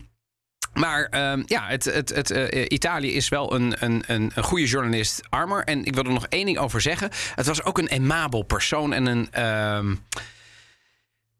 maar 0.74 1.04
ehm, 1.04 1.42
ja, 1.46 1.66
het, 1.68 1.84
het, 1.84 2.08
het, 2.08 2.30
eh, 2.30 2.64
Italië 2.68 3.12
is 3.12 3.28
wel 3.28 3.54
een, 3.54 3.74
een, 3.78 4.02
een, 4.06 4.32
goede 4.36 4.66
journalist, 4.66 5.20
Armer. 5.28 5.64
En 5.64 5.84
ik 5.84 5.94
wil 5.94 6.04
er 6.04 6.12
nog 6.12 6.26
één 6.26 6.44
ding 6.46 6.58
over 6.58 6.80
zeggen. 6.80 7.10
Het 7.34 7.46
was 7.46 7.62
ook 7.62 7.78
een 7.78 7.90
aimabel 7.90 8.42
persoon 8.42 8.92
en 8.92 9.06
een, 9.06 9.28
ehm, 9.32 9.94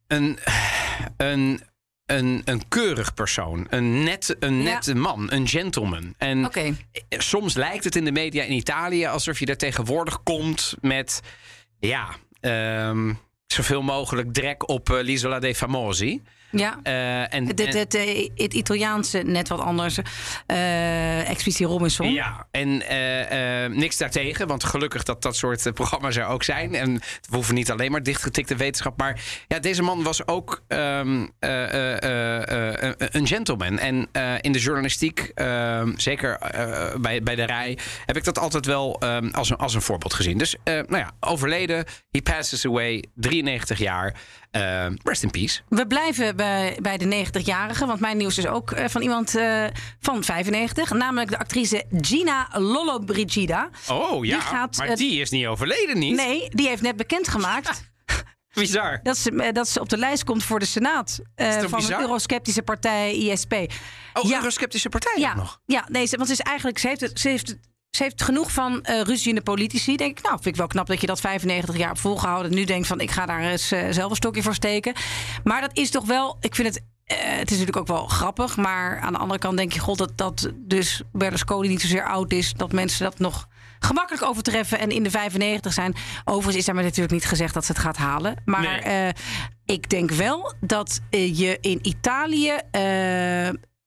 een, 0.06 0.38
een, 1.16 1.60
een, 2.06 2.42
een 2.44 2.68
keurig 2.68 3.14
persoon. 3.14 3.66
Een, 3.70 4.02
net, 4.02 4.37
een 4.38 4.56
Ja. 4.56 4.62
nette 4.62 4.94
man, 4.94 5.32
een 5.32 5.49
gentleman. 5.49 6.14
En 6.18 6.50
soms 7.08 7.54
lijkt 7.54 7.84
het 7.84 7.96
in 7.96 8.04
de 8.04 8.12
media 8.12 8.42
in 8.42 8.52
Italië 8.52 9.06
alsof 9.06 9.38
je 9.38 9.46
daar 9.46 9.56
tegenwoordig 9.56 10.22
komt 10.22 10.75
met, 10.80 11.20
ja, 11.78 12.08
ehm, 12.40 13.12
zoveel 13.46 13.82
mogelijk 13.82 14.32
drek 14.32 14.68
op 14.68 14.90
eh, 14.90 15.02
l'Isola 15.02 15.38
dei 15.38 15.54
Famosi. 15.54 16.22
Ja. 16.50 16.78
Eh, 16.83 17.35
en, 17.35 17.47
Het, 17.47 17.59
het, 17.59 17.95
en- 17.95 18.09
het, 18.09 18.30
het 18.35 18.54
Italiaanse 18.54 19.19
net 19.19 19.49
wat 19.49 19.61
anders. 19.61 19.99
Eh 20.47 21.28
Expeditie 21.28 21.66
Robinson. 21.66 22.12
Ja, 22.12 22.47
en 22.50 22.83
eh, 22.88 23.71
niks 23.76 23.97
daartegen, 23.97 24.47
want 24.47 24.64
gelukkig 24.64 25.02
dat 25.02 25.23
dat 25.23 25.37
soort 25.37 25.75
programma's 25.75 26.16
er 26.16 26.26
ook 26.26 26.42
zijn. 26.42 26.75
En 26.75 26.95
we 27.28 27.35
hoeven 27.35 27.54
niet 27.54 27.71
alleen 27.71 27.90
maar 27.90 28.02
dichtgetikte 28.02 28.57
wetenschap. 28.57 28.99
Maar 28.99 29.21
ja, 29.49 29.59
deze 29.59 29.83
man 29.83 30.02
was 30.02 30.26
ook 30.26 30.62
ehm, 30.69 31.26
eh, 31.38 31.62
eh, 31.75 32.02
eh, 32.02 32.83
eh, 32.83 32.95
een 32.99 33.26
gentleman. 33.26 33.78
En 33.78 34.09
in 34.40 34.52
de 34.52 34.59
journalistiek, 34.59 35.30
ehm, 35.35 35.92
zeker 35.97 36.38
bij, 37.00 37.23
bij 37.23 37.35
de 37.35 37.45
rij, 37.45 37.78
heb 38.07 38.16
ik 38.16 38.25
dat 38.25 38.38
altijd 38.38 38.66
wel 38.66 38.97
ehm, 39.00 39.28
als, 39.33 39.50
een, 39.50 39.57
als 39.57 39.75
een 39.75 39.83
voorbeeld 39.83 40.14
gezien. 40.14 40.38
Dus 40.38 40.57
nou 40.64 40.97
ja, 40.97 41.11
overleden, 41.21 41.85
he 42.11 42.23
passes 42.23 42.66
away, 42.66 43.04
93 43.14 43.78
jaar. 43.78 44.14
Eh, 44.50 44.87
rest 45.02 45.23
in 45.23 45.30
peace. 45.30 45.61
We 45.69 45.87
blijven 45.87 46.37
bij, 46.37 46.78
bij 46.83 46.99
de 46.99 47.26
90-jarige, 47.26 47.87
want 47.87 48.00
mijn 48.00 48.16
nieuws 48.16 48.38
is 48.38 48.47
ook 48.47 48.71
eh, 48.71 48.88
van 48.88 49.02
iemand 49.02 49.35
eh, 49.37 49.64
van 50.00 50.25
95. 50.25 50.90
Namelijk 50.92 51.30
de 51.30 51.38
actrice 51.38 51.85
Gina 52.00 52.49
Lollobrigida. 52.52 53.69
Oh 53.88 54.25
ja, 54.25 54.33
Die 54.38 54.47
gaat, 54.47 54.76
maar 54.76 54.97
die 54.97 55.21
is 55.21 55.30
niet 55.30 55.47
overleden, 55.47 55.99
niet? 55.99 56.16
Nee, 56.16 56.49
die 56.49 56.69
heeft 56.69 56.83
net 56.83 56.97
bekendgemaakt 56.97 57.83
Bizar. 58.54 59.00
dat 59.02 59.16
ze, 59.19 59.30
eh, 59.42 59.52
dat 59.52 59.69
ze 59.69 59.80
op 59.80 59.88
de 59.88 59.97
lijst 59.99 60.25
komt 60.25 60.45
voor 60.45 60.59
de 60.59 60.64
Senaat. 60.66 61.21
van 61.37 61.71
bizar? 61.71 61.97
de 61.99 62.02
eurosceptische 62.04 62.62
partij 62.62 63.14
ISP. 63.14 63.52
Oh, 63.52 64.28
Ja. 64.28 64.37
eurosceptische 64.37 64.88
partij 64.88 65.14
Ja, 65.16 65.35
nog. 65.35 65.61
ja 65.66 65.85
nee, 65.88 66.07
ze, 66.07 66.16
want 66.16 66.28
ze 66.28 66.35
is 66.35 66.40
eigenlijk, 66.40 66.78
ze 66.78 66.88
heeft, 66.88 67.00
het, 67.00 67.21
ze 67.21 67.28
heeft, 67.28 67.49
het- 67.49 67.59
ze 67.90 68.02
heeft 68.02 68.23
genoeg 68.23 68.52
van 68.52 68.82
eh 68.82 69.00
ruzie 69.00 69.28
in 69.28 69.35
de 69.35 69.40
politici. 69.42 69.97
Denk 69.97 70.18
ik, 70.18 70.23
nou, 70.25 70.35
vind 70.35 70.47
ik 70.47 70.56
wel 70.56 70.66
knap 70.66 70.87
dat 70.87 71.00
je 71.00 71.06
dat 71.06 71.20
95 71.20 71.76
jaar 71.76 71.88
hebt 71.88 72.00
volgehouden. 72.00 72.54
Nu 72.54 72.64
denkt 72.64 72.87
van, 72.87 73.00
ik 73.00 73.11
ga 73.11 73.26
daar 73.26 73.40
eens 73.40 73.73
eh, 73.73 73.87
zelf 73.90 74.11
een 74.11 74.16
stokje 74.16 74.42
voor 74.42 74.54
steken. 74.54 74.92
Maar 75.44 75.61
dat 75.61 75.70
is 75.78 75.90
toch 75.90 76.06
wel, 76.06 76.37
ik 76.40 76.54
vind 76.54 76.68
het. 76.75 76.85
eh, 77.04 77.16
het 77.18 77.50
is 77.50 77.59
natuurlijk 77.59 77.76
ook 77.76 77.87
wel 77.97 78.06
grappig, 78.06 78.56
maar 78.56 79.00
aan 79.00 79.12
de 79.12 79.18
andere 79.18 79.38
kant 79.40 79.56
denk 79.56 79.73
je, 79.73 79.80
god, 79.80 79.99
dat, 79.99 80.12
dat 80.18 80.50
dus 80.56 81.02
Berlusconi 81.12 81.68
niet 81.68 81.80
zozeer 81.80 82.06
oud 82.06 82.32
is, 82.32 82.52
dat 82.52 82.73
mensen 82.73 83.04
dat 83.04 83.18
nog 83.18 83.47
gemakkelijk 83.78 84.25
overtreffen 84.25 84.78
en 84.78 84.90
in 84.90 85.02
de 85.02 85.11
95 85.11 85.73
zijn. 85.73 85.94
Overigens 86.25 86.56
is 86.56 86.64
daarmee 86.64 86.85
natuurlijk 86.85 87.12
niet 87.12 87.25
gezegd 87.25 87.54
dat 87.54 87.64
ze 87.64 87.73
het 87.73 87.80
gaat 87.80 87.97
halen. 87.97 88.37
Maar 88.44 88.82
Nee. 88.85 89.12
ik 89.64 89.90
denk 89.90 90.11
wel 90.11 90.54
dat 90.61 91.00
je 91.11 91.59
in 91.61 91.78
Italië 91.82 92.52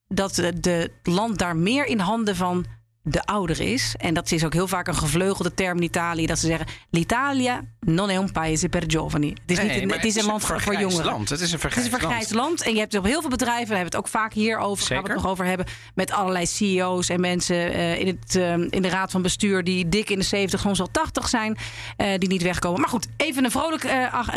dat 0.08 0.36
het 0.36 0.64
de 0.64 0.92
land 1.04 1.38
daar 1.38 1.56
meer 1.56 1.86
in 1.86 2.00
handen 2.00 2.36
van 2.36 2.66
de 3.06 3.24
ouder 3.24 3.60
is. 3.62 3.96
En 3.98 4.14
dat 4.14 4.32
is 4.32 4.46
ook 4.46 4.54
heel 4.54 4.68
vaak 4.68 4.88
een 4.88 4.96
gevleugelde 4.96 5.54
term 5.54 5.78
in 5.78 5.84
Italië. 5.84 6.26
Dat 6.26 6.40
ze 6.40 6.48
zeggen, 6.48 6.68
l'Italia 6.90 7.62
non 7.80 8.10
è 8.10 8.16
un 8.18 8.32
paese 8.32 8.70
per 8.70 8.84
giovani. 8.88 9.30
Het 9.30 9.40
is, 9.46 9.62
niet 9.62 9.82
een, 9.82 9.92
het 9.92 10.06
is 10.06 10.16
een 10.16 10.26
land 10.26 10.46
voor, 10.46 10.80
jongeren. 10.80 11.06
land. 11.06 11.30
Het 11.30 11.40
is 11.42 11.52
een 11.52 11.60
Het 11.62 11.78
is 11.78 11.84
een 11.84 11.90
vergrijsd 11.90 12.34
land. 12.34 12.62
En 12.64 12.74
je 12.74 12.80
hebt 12.80 12.98
op 12.98 13.04
heel 13.06 13.22
veel 13.22 13.30
bedrijven, 13.30 13.68
daar 13.68 13.78
hebben 13.78 13.92
we 13.92 13.98
het 13.98 14.06
ook 14.06 14.22
vaak 14.22 14.34
hier 14.34 14.58
over, 14.58 14.86
gaan 14.86 15.04
we 15.04 15.08
het 15.12 15.22
nog 15.22 15.32
over 15.32 15.46
hebben, 15.46 15.66
met 15.96 16.12
allerlei 16.12 16.46
CEO's 16.46 17.10
en 17.10 17.20
mensen 17.20 17.74
eh, 17.74 18.00
in, 18.00 18.08
het, 18.08 18.36
eh, 18.36 18.52
in 18.54 18.82
de 18.82 18.90
raad 18.90 19.12
van 19.12 19.22
bestuur 19.22 19.64
die 19.64 19.90
dik 19.90 20.10
in 20.10 20.20
de 20.20 20.26
70, 20.26 20.60
soms 20.60 20.80
al 20.80 20.92
80 20.92 21.28
zijn, 21.30 21.58
eh, 21.98 22.18
die 22.18 22.30
niet 22.30 22.42
wegkomen. 22.42 22.80
Maar 22.80 22.90
goed, 22.90 23.08
even 23.18 23.44
een 23.44 23.52
vrolijk 23.52 23.86
ach- 24.12 24.32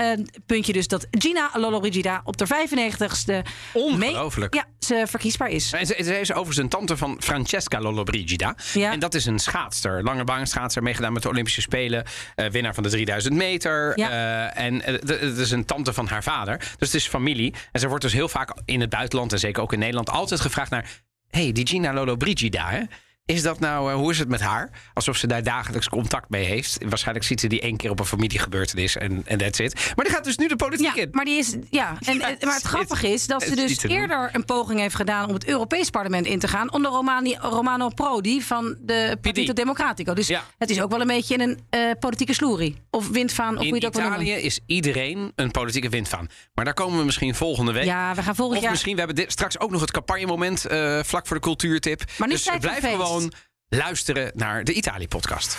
puntje 0.47 0.73
dus 0.73 0.89
dat 0.89 1.07
Gina 1.11 1.51
Lollobrigida 1.55 2.21
op 2.25 2.37
de 2.37 2.47
95ste 2.47 3.43
Ongelooflijk. 3.73 4.55
mee- 4.55 4.63
ja, 4.63 4.87
ze 4.87 5.05
verkiesbaar 5.07 5.49
is. 5.49 5.73
En 5.73 5.87
ze, 5.87 5.95
ze 6.05 6.21
is 6.21 6.31
overigens 6.31 6.57
een 6.57 6.69
tante 6.69 6.97
van 6.97 7.17
Francesca 7.21 7.81
Lollobrigida. 7.81 8.56
Ja. 8.73 8.93
En 8.93 8.99
dat 8.99 9.15
is 9.15 9.27
een 9.27 9.39
schaatster. 9.39 10.03
Lange 10.03 10.25
baanschaatser, 10.25 10.83
meegedaan 10.83 11.13
met 11.13 11.23
de 11.23 11.29
Olympische 11.29 11.61
Spelen. 11.61 12.05
eh, 12.35 12.47
winnaar 12.47 12.75
van 12.75 12.83
de 12.83 12.89
3000 12.89 13.35
meter. 13.35 13.99
Ja. 13.99 14.11
Eh, 14.11 14.65
en 14.65 14.83
eh, 14.83 14.93
het 14.93 15.39
is 15.39 15.51
een 15.51 15.65
tante 15.65 15.93
van 15.93 16.07
haar 16.07 16.23
vader. 16.23 16.59
Dus 16.59 16.69
het 16.79 16.95
is 16.95 17.09
familie. 17.09 17.55
En 17.73 17.81
ze 17.81 17.89
wordt 17.89 18.03
dus 18.03 18.13
heel 18.13 18.29
vaak 18.29 18.55
in 18.65 18.81
het 18.81 18.91
buitenland... 18.91 19.33
en 19.33 19.39
zeker 19.39 19.63
ook 19.63 19.73
in 19.73 19.79
Nederland 19.79 20.11
altijd 20.11 20.41
gevraagd 20.41 20.71
naar... 20.71 20.91
hey, 21.31 21.53
die 21.53 21.67
Gina 21.67 21.93
Lollobrigida, 21.93 22.71
hè? 22.71 22.81
Is 23.27 23.43
dat 23.43 23.59
nou, 23.61 23.91
eh, 23.91 23.97
hoe 23.97 24.11
is 24.11 24.19
het 24.19 24.29
met 24.29 24.41
haar? 24.41 24.71
Alsof 24.95 25.17
ze 25.17 25.27
daar 25.27 25.43
dagelijks 25.43 25.89
contact 25.89 26.29
mee 26.31 26.45
heeft. 26.45 26.79
Waarschijnlijk 26.89 27.27
ziet 27.27 27.41
ze 27.41 27.47
die 27.47 27.61
één 27.61 27.77
keer 27.77 27.91
op 27.91 27.99
een 28.01 28.07
familiegebeurtenis 28.07 28.97
en 28.97 29.23
en 29.25 29.39
that's 29.39 29.59
it. 29.59 29.93
Maar 29.97 30.05
die 30.05 30.15
gaat 30.15 30.25
dus 30.25 30.37
nu 30.37 30.49
de 30.49 30.57
politiek 30.57 30.95
Ja, 30.95 31.03
in. 31.03 31.09
maar 31.13 31.25
die 31.25 31.39
is. 31.39 31.57
Ja, 31.71 31.97
en, 32.05 32.19
Ja, 32.19 32.37
maar 32.41 32.55
het 32.55 32.63
grappige 32.63 33.09
is 33.13 33.27
dat 33.27 33.43
ze 33.43 33.55
dus 33.57 33.83
eerder 33.83 34.31
een 34.33 34.45
poging 34.45 34.81
heeft 34.81 34.95
gedaan 34.95 35.29
om 35.29 35.35
het 35.35 35.47
Europees 35.47 35.91
Parlement 35.91 36.27
in 36.27 36.39
te 36.39 36.49
gaan 36.49 36.73
onder 36.73 36.91
Romani, 36.91 37.37
Romano 37.41 37.89
Prodi 37.89 38.43
van 38.43 38.77
de 38.81 39.17
Partito 39.21 39.53
Democratico. 39.53 40.15
Dus 40.15 40.27
Ja. 40.27 40.45
het 40.59 40.71
is 40.71 40.81
ook 40.81 40.91
wel 40.91 41.01
een 41.01 41.07
beetje 41.07 41.39
een 41.41 41.61
eh, 41.71 41.81
politieke 42.01 42.35
sloerie. 42.35 42.77
Of 42.91 43.09
windvaan, 43.09 43.51
of 43.53 43.57
hoe 43.57 43.67
je 43.67 43.69
In 43.69 43.75
het 43.75 43.85
ook 43.85 44.03
Italië 44.03 44.33
is 44.33 44.61
iedereen 44.67 45.33
een 45.35 45.51
politieke 45.51 45.89
windvaan. 45.89 46.29
Maar 46.55 46.65
daar 46.65 46.75
komen 46.75 46.99
we 46.99 47.05
misschien 47.05 47.35
volgende 47.35 47.73
week. 47.73 47.85
Ja, 47.85 48.15
we 48.15 48.23
gaan 48.23 48.35
volgend 48.35 48.57
Of 48.57 48.63
jaar. 48.63 48.73
misschien, 48.73 48.93
we 48.93 48.99
hebben 48.99 49.17
dit, 49.17 49.33
straks 49.33 49.59
ook 49.59 49.71
nog 49.71 49.81
het 49.81 49.91
campagnemoment 49.91 50.67
eh, 50.67 50.99
vlak 51.03 51.27
voor 51.27 51.37
de 51.37 51.43
cultuurtip. 51.43 52.03
Maar 52.19 52.29
nu 52.29 52.35
dus 52.35 52.43
voor 52.43 52.59
blijf 52.59 52.79
feest. 52.79 52.97
Gewoon 53.17 53.33
luisteren 53.69 54.31
naar 54.35 54.65
de 54.65 54.73
Italië-podcast. 54.73 55.57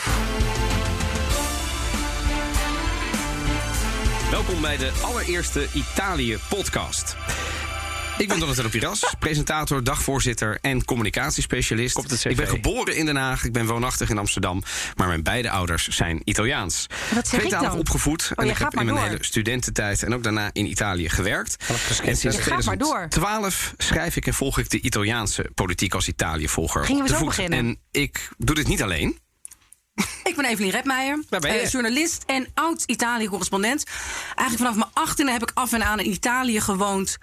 Welkom 4.32 4.62
bij 4.62 4.78
de 4.78 4.92
allereerste 5.04 5.68
Italië-podcast. 5.74 7.16
Ik 8.18 8.28
ben 8.28 8.40
Donatello 8.40 8.70
Piras, 8.70 9.16
presentator, 9.20 9.84
dagvoorzitter 9.84 10.58
en 10.62 10.86
communicatiespecialist. 10.86 11.94
Komt 11.94 12.10
het 12.10 12.20
CV. 12.20 12.26
Ik 12.26 12.36
ben 12.36 12.48
geboren 12.48 12.96
in 12.96 13.06
Den 13.06 13.16
Haag, 13.16 13.44
ik 13.44 13.52
ben 13.52 13.66
woonachtig 13.66 14.10
in 14.10 14.18
Amsterdam. 14.18 14.64
Maar 14.96 15.08
mijn 15.08 15.24
beide 15.24 15.50
ouders 15.50 15.88
zijn 15.88 16.22
Italiaans. 16.24 16.86
Wat 17.14 17.28
zeg 17.28 17.34
ik 17.34 17.40
Tweetalig 17.40 17.70
dan? 17.70 17.80
opgevoed. 17.80 18.32
Oh, 18.36 18.44
en 18.44 18.50
ik 18.50 18.58
heb 18.58 18.74
in 18.74 18.86
mijn 18.86 18.98
door. 18.98 19.06
hele 19.08 19.24
studententijd 19.24 20.04
en 20.04 20.14
ook 20.14 20.24
daarna 20.24 20.50
in 20.54 20.66
Italië 20.66 21.10
gewerkt. 21.10 21.56
En 22.04 22.18
sinds 22.18 22.36
Je 22.36 22.42
gaat 22.42 22.66
maar 22.66 22.78
door. 22.78 23.08
2012 23.10 23.74
schrijf 23.78 24.16
ik 24.16 24.28
en 24.28 24.34
volg 24.34 24.58
ik 24.58 24.70
de 24.70 24.82
Italiaanse 24.82 25.50
politiek 25.54 25.94
als 25.94 26.08
Italië-volger. 26.08 26.86
Gingen 26.86 27.04
we 27.04 27.10
zo 27.10 27.18
voet. 27.18 27.26
beginnen? 27.28 27.60
En 27.60 27.80
ik 27.92 28.30
doe 28.38 28.56
dit 28.56 28.68
niet 28.68 28.84
alleen. 28.84 29.20
Ik 30.24 30.36
ben 30.36 30.46
Evelien 30.46 30.72
Redmeijer, 30.72 31.24
Waar 31.30 31.40
ben 31.40 31.54
je? 31.54 31.60
eh, 31.60 31.70
journalist 31.70 32.24
en 32.26 32.48
oud-Italië-correspondent. 32.54 33.84
Eigenlijk 34.36 34.58
vanaf 34.58 34.76
mijn 34.76 35.06
achttiende 35.08 35.32
heb 35.32 35.42
ik 35.42 35.52
af 35.54 35.74
en 35.74 35.84
aan 35.84 36.00
in 36.00 36.12
Italië 36.12 36.62
gewoond. 36.62 37.18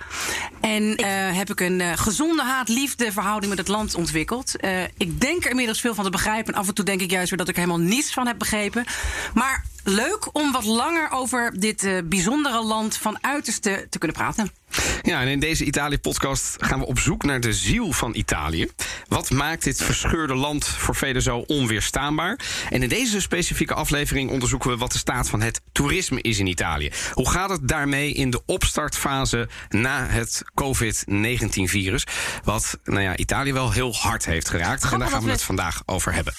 En 0.61 0.97
eh, 0.97 1.37
heb 1.37 1.51
ik 1.51 1.61
een 1.61 1.81
eh, 1.81 1.93
gezonde 1.95 2.43
haat-liefde 2.43 3.13
verhouding 3.13 3.49
met 3.51 3.59
het 3.59 3.69
land 3.69 3.95
ontwikkeld. 3.95 4.53
Ik 4.97 5.21
denk 5.21 5.45
er 5.45 5.51
inmiddels 5.51 5.81
veel 5.81 5.95
van 5.95 6.05
te 6.05 6.11
begrijpen. 6.11 6.53
En 6.55 6.61
af 6.61 6.69
en 6.69 6.75
toe 6.75 6.85
denk 6.85 7.01
ik 7.01 7.11
juist 7.11 7.29
weer 7.31 7.39
dat 7.39 7.49
ik 7.49 7.57
er 7.57 7.61
helemaal 7.63 7.87
niets 7.87 8.13
van 8.13 8.27
heb 8.27 8.39
begrepen. 8.39 8.85
Maar 9.35 9.65
leuk 9.85 10.29
om 10.33 10.53
wat 10.53 10.65
langer 10.65 11.11
over 11.11 11.61
dit 11.61 11.85
eh, 11.85 11.99
bijzondere 12.05 12.63
land 12.65 12.97
van 12.97 13.19
uiterste 13.21 13.87
te 13.91 13.99
kunnen 13.99 14.17
praten. 14.17 14.51
Ja, 15.03 15.21
en 15.21 15.29
in 15.29 15.41
deze 15.41 15.65
Italië-podcast 15.65 16.57
gaan 16.59 16.79
we 16.79 16.87
op 16.87 16.99
zoek 16.99 17.23
naar 17.25 17.41
de 17.41 17.53
ziel 17.53 17.93
van 17.93 18.15
Italië. 18.15 18.69
Wat 19.09 19.31
maakt 19.31 19.65
dit 19.65 19.83
verscheurde 19.83 20.35
land 20.35 20.67
voor 20.67 20.97
velen 20.97 21.23
zo 21.23 21.37
onweerstaanbaar? 21.39 22.39
En 22.71 22.83
in 22.83 22.89
deze 22.89 23.21
specifieke 23.21 23.75
aflevering 23.75 24.31
onderzoeken 24.31 24.71
we 24.71 24.77
wat 24.77 24.93
de 24.93 24.99
staat 24.99 25.29
van 25.29 25.41
het 25.41 25.61
toerisme 25.73 26.21
is 26.21 26.39
in 26.39 26.47
Italië. 26.47 26.91
Hoe 27.13 27.31
gaat 27.31 27.51
het 27.51 27.69
daarmee 27.69 28.13
in 28.13 28.31
de 28.31 28.43
opstartfase 28.47 29.49
na 29.69 30.07
het 30.07 30.43
COVID-19-virus? 30.55 32.07
Wat 32.45 32.79
nou 32.85 33.01
ja, 33.01 33.17
Italië 33.17 33.53
wel 33.53 33.71
heel 33.73 33.95
hard 33.95 34.25
heeft 34.25 34.49
geraakt. 34.49 34.83
en 34.93 34.99
daar 34.99 35.09
gaan 35.09 35.21
we 35.21 35.27
we- 35.27 35.33
het 35.33 35.43
vandaag 35.43 35.83
over 35.87 36.13
hebben. 36.15 36.33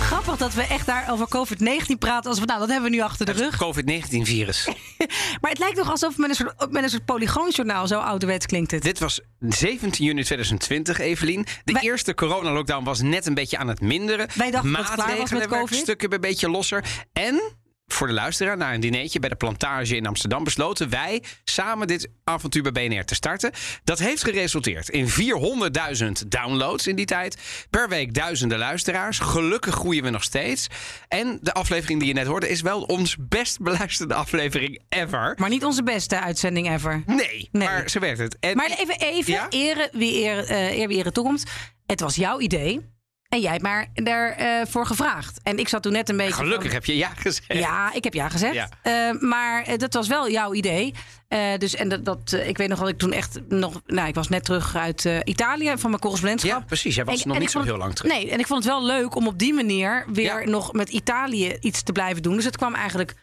Grappig 0.00 0.36
dat 0.36 0.54
we 0.54 0.62
echt 0.62 0.86
daar 0.86 1.10
over 1.10 1.26
COVID-19 1.28 1.98
praten. 1.98 2.30
Als 2.30 2.38
we, 2.40 2.46
nou, 2.54 2.66
dat 2.66 2.74
hebben 2.76 2.90
we 2.90 2.96
nu 2.96 3.02
achter 3.02 3.26
de 3.26 3.32
rug. 3.32 3.56
COVID-19-virus. 3.56 4.68
Maar 5.40 5.50
het 5.50 5.58
lijkt 5.58 5.76
nog 5.76 5.90
alsof 5.90 6.16
met 6.16 6.28
een 6.28 6.34
soort, 6.34 6.70
met 6.70 6.82
een 6.82 6.88
soort 6.90 7.04
polygoonjournaal. 7.04 7.86
Zo 7.86 7.98
ouderwets 7.98 8.46
klinkt 8.46 8.70
het. 8.70 8.82
Dit 8.82 8.98
was 8.98 9.20
17 9.40 10.04
juni 10.04 10.22
2020, 10.24 10.98
Evelien. 10.98 11.46
De 11.64 11.72
Wij- 11.72 11.82
eerste 11.82 12.14
coronalockdown 12.14 12.84
was 12.84 13.00
net 13.02 13.26
een 13.26 13.34
beetje 13.34 13.58
aan 13.58 13.68
het 13.68 13.80
minderen. 13.80 14.28
Wij 14.34 14.50
dachten 14.50 14.72
dat 14.72 14.80
het 14.80 14.94
klaar 14.94 14.96
was 14.96 15.06
Maatregelen 15.06 15.38
met 15.38 15.48
werden 15.48 15.58
COVID. 15.68 15.78
stukken 15.78 16.12
een 16.12 16.20
beetje 16.20 16.50
losser. 16.50 16.84
En 17.12 17.42
voor 17.86 18.06
de 18.06 18.12
luisteraar, 18.12 18.56
na 18.56 18.74
een 18.74 18.80
dinertje 18.80 19.18
bij 19.20 19.28
de 19.28 19.36
plantage 19.36 19.96
in 19.96 20.06
Amsterdam... 20.06 20.44
besloten 20.44 20.88
wij 20.90 21.22
samen 21.44 21.86
dit 21.86 22.08
avontuur 22.24 22.72
bij 22.72 22.88
BNR 22.88 23.04
te 23.04 23.14
starten. 23.14 23.52
Dat 23.84 23.98
heeft 23.98 24.24
geresulteerd 24.24 24.88
in 24.88 25.08
400.000 25.08 26.28
downloads 26.28 26.86
in 26.86 26.96
die 26.96 27.06
tijd. 27.06 27.36
Per 27.70 27.88
week 27.88 28.14
duizenden 28.14 28.58
luisteraars. 28.58 29.18
Gelukkig 29.18 29.74
groeien 29.74 30.02
we 30.02 30.10
nog 30.10 30.22
steeds. 30.22 30.66
En 31.08 31.38
de 31.42 31.52
aflevering 31.52 31.98
die 31.98 32.08
je 32.08 32.14
net 32.14 32.26
hoorde... 32.26 32.48
is 32.48 32.60
wel 32.60 32.82
ons 32.82 33.16
best 33.20 33.60
beluisterde 33.60 34.14
aflevering 34.14 34.82
ever. 34.88 35.34
Maar 35.38 35.48
niet 35.50 35.64
onze 35.64 35.82
beste 35.82 36.20
uitzending 36.20 36.70
ever. 36.70 37.02
Nee, 37.06 37.48
Nee. 37.52 37.68
maar 37.68 37.90
ze 37.90 37.98
werkt 37.98 38.18
het. 38.18 38.36
En 38.40 38.56
Maar 38.56 38.70
even, 38.78 38.98
even 39.00 39.32
Ja? 39.32 39.46
eren 39.50 39.88
wie 39.92 40.14
eer, 40.22 40.44
eh, 40.48 40.78
eer 40.78 40.88
wie 40.88 40.98
ere 40.98 41.12
toekomt. 41.12 41.44
Het 41.86 42.00
was 42.00 42.14
jouw 42.16 42.40
idee. 42.40 42.92
En 43.34 43.40
jij 43.40 43.50
hebt 43.50 43.62
maar 43.62 43.86
daarvoor 43.94 44.66
voor 44.66 44.86
gevraagd. 44.86 45.40
En 45.42 45.58
ik 45.58 45.68
zat 45.68 45.82
toen 45.82 45.92
net 45.92 46.08
een 46.08 46.16
beetje. 46.16 46.32
gelukkig 46.32 46.62
van- 46.64 46.72
heb 46.74 46.84
je 46.84 46.96
ja 46.96 47.08
gezegd. 47.16 47.44
Ja, 47.52 47.92
ik 47.94 48.04
heb 48.04 48.14
ja 48.14 48.28
gezegd. 48.28 48.54
Ja. 48.54 48.68
Eh, 48.82 49.20
maar 49.20 49.62
eh, 49.62 49.78
dat 49.78 49.94
was 49.94 50.08
wel 50.08 50.30
jouw 50.30 50.54
idee. 50.54 50.94
Eh, 51.28 51.56
dus 51.58 51.74
en 51.74 51.88
dat, 51.88 52.04
dat 52.04 52.32
eh, 52.32 52.48
ik 52.48 52.56
weet 52.58 52.68
nog 52.68 52.78
dat 52.78 52.88
ik 52.88 52.98
toen 52.98 53.12
echt 53.12 53.40
nog. 53.48 53.80
Nou, 53.86 54.08
ik 54.08 54.14
was 54.14 54.28
net 54.28 54.44
terug 54.44 54.76
uit 54.76 55.04
eh, 55.04 55.18
Italië 55.24 55.72
van 55.76 55.90
mijn 55.90 56.02
correspondentschap. 56.02 56.58
Ja, 56.60 56.64
precies. 56.66 56.94
Jij 56.94 57.04
was 57.04 57.20
En- 57.22 57.26
nog 57.26 57.36
en 57.36 57.42
niet 57.42 57.50
zo 57.50 57.62
heel 57.62 57.76
lang 57.76 57.94
terug. 57.94 58.12
Nee, 58.12 58.30
en 58.30 58.38
ik 58.38 58.46
vond 58.46 58.64
het 58.64 58.72
wel 58.72 58.84
leuk 58.84 59.14
om 59.14 59.26
op 59.26 59.38
die 59.38 59.54
manier 59.54 60.04
weer 60.12 60.42
Ja. 60.44 60.50
nog 60.50 60.72
met 60.72 60.88
Italië 60.88 61.56
iets 61.60 61.82
te 61.82 61.92
blijven 61.92 62.22
doen. 62.22 62.36
Dus 62.36 62.44
het 62.44 62.56
kwam 62.56 62.74
eigenlijk 62.74 63.14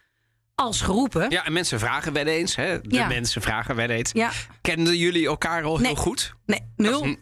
als 0.56 0.82
geroepen. 0.82 1.30
Ja, 1.30 1.46
en 1.46 1.54
mensen 1.54 1.80
vragen 1.80 2.14
wel 2.14 2.26
eens, 2.26 2.56
hè? 2.56 2.82
De 2.82 2.96
Ja. 2.96 3.08
mensen 3.08 3.42
vragen 3.42 3.76
wel 3.76 3.90
eens. 3.90 4.12
Ja. 4.14 4.32
Kenden 4.62 4.98
jullie 4.98 5.26
elkaar 5.28 5.64
al 5.64 5.78
Nee. 5.78 5.86
heel 5.86 5.96
goed? 5.96 6.34
Nee, 6.46 6.62
nul. 6.76 7.16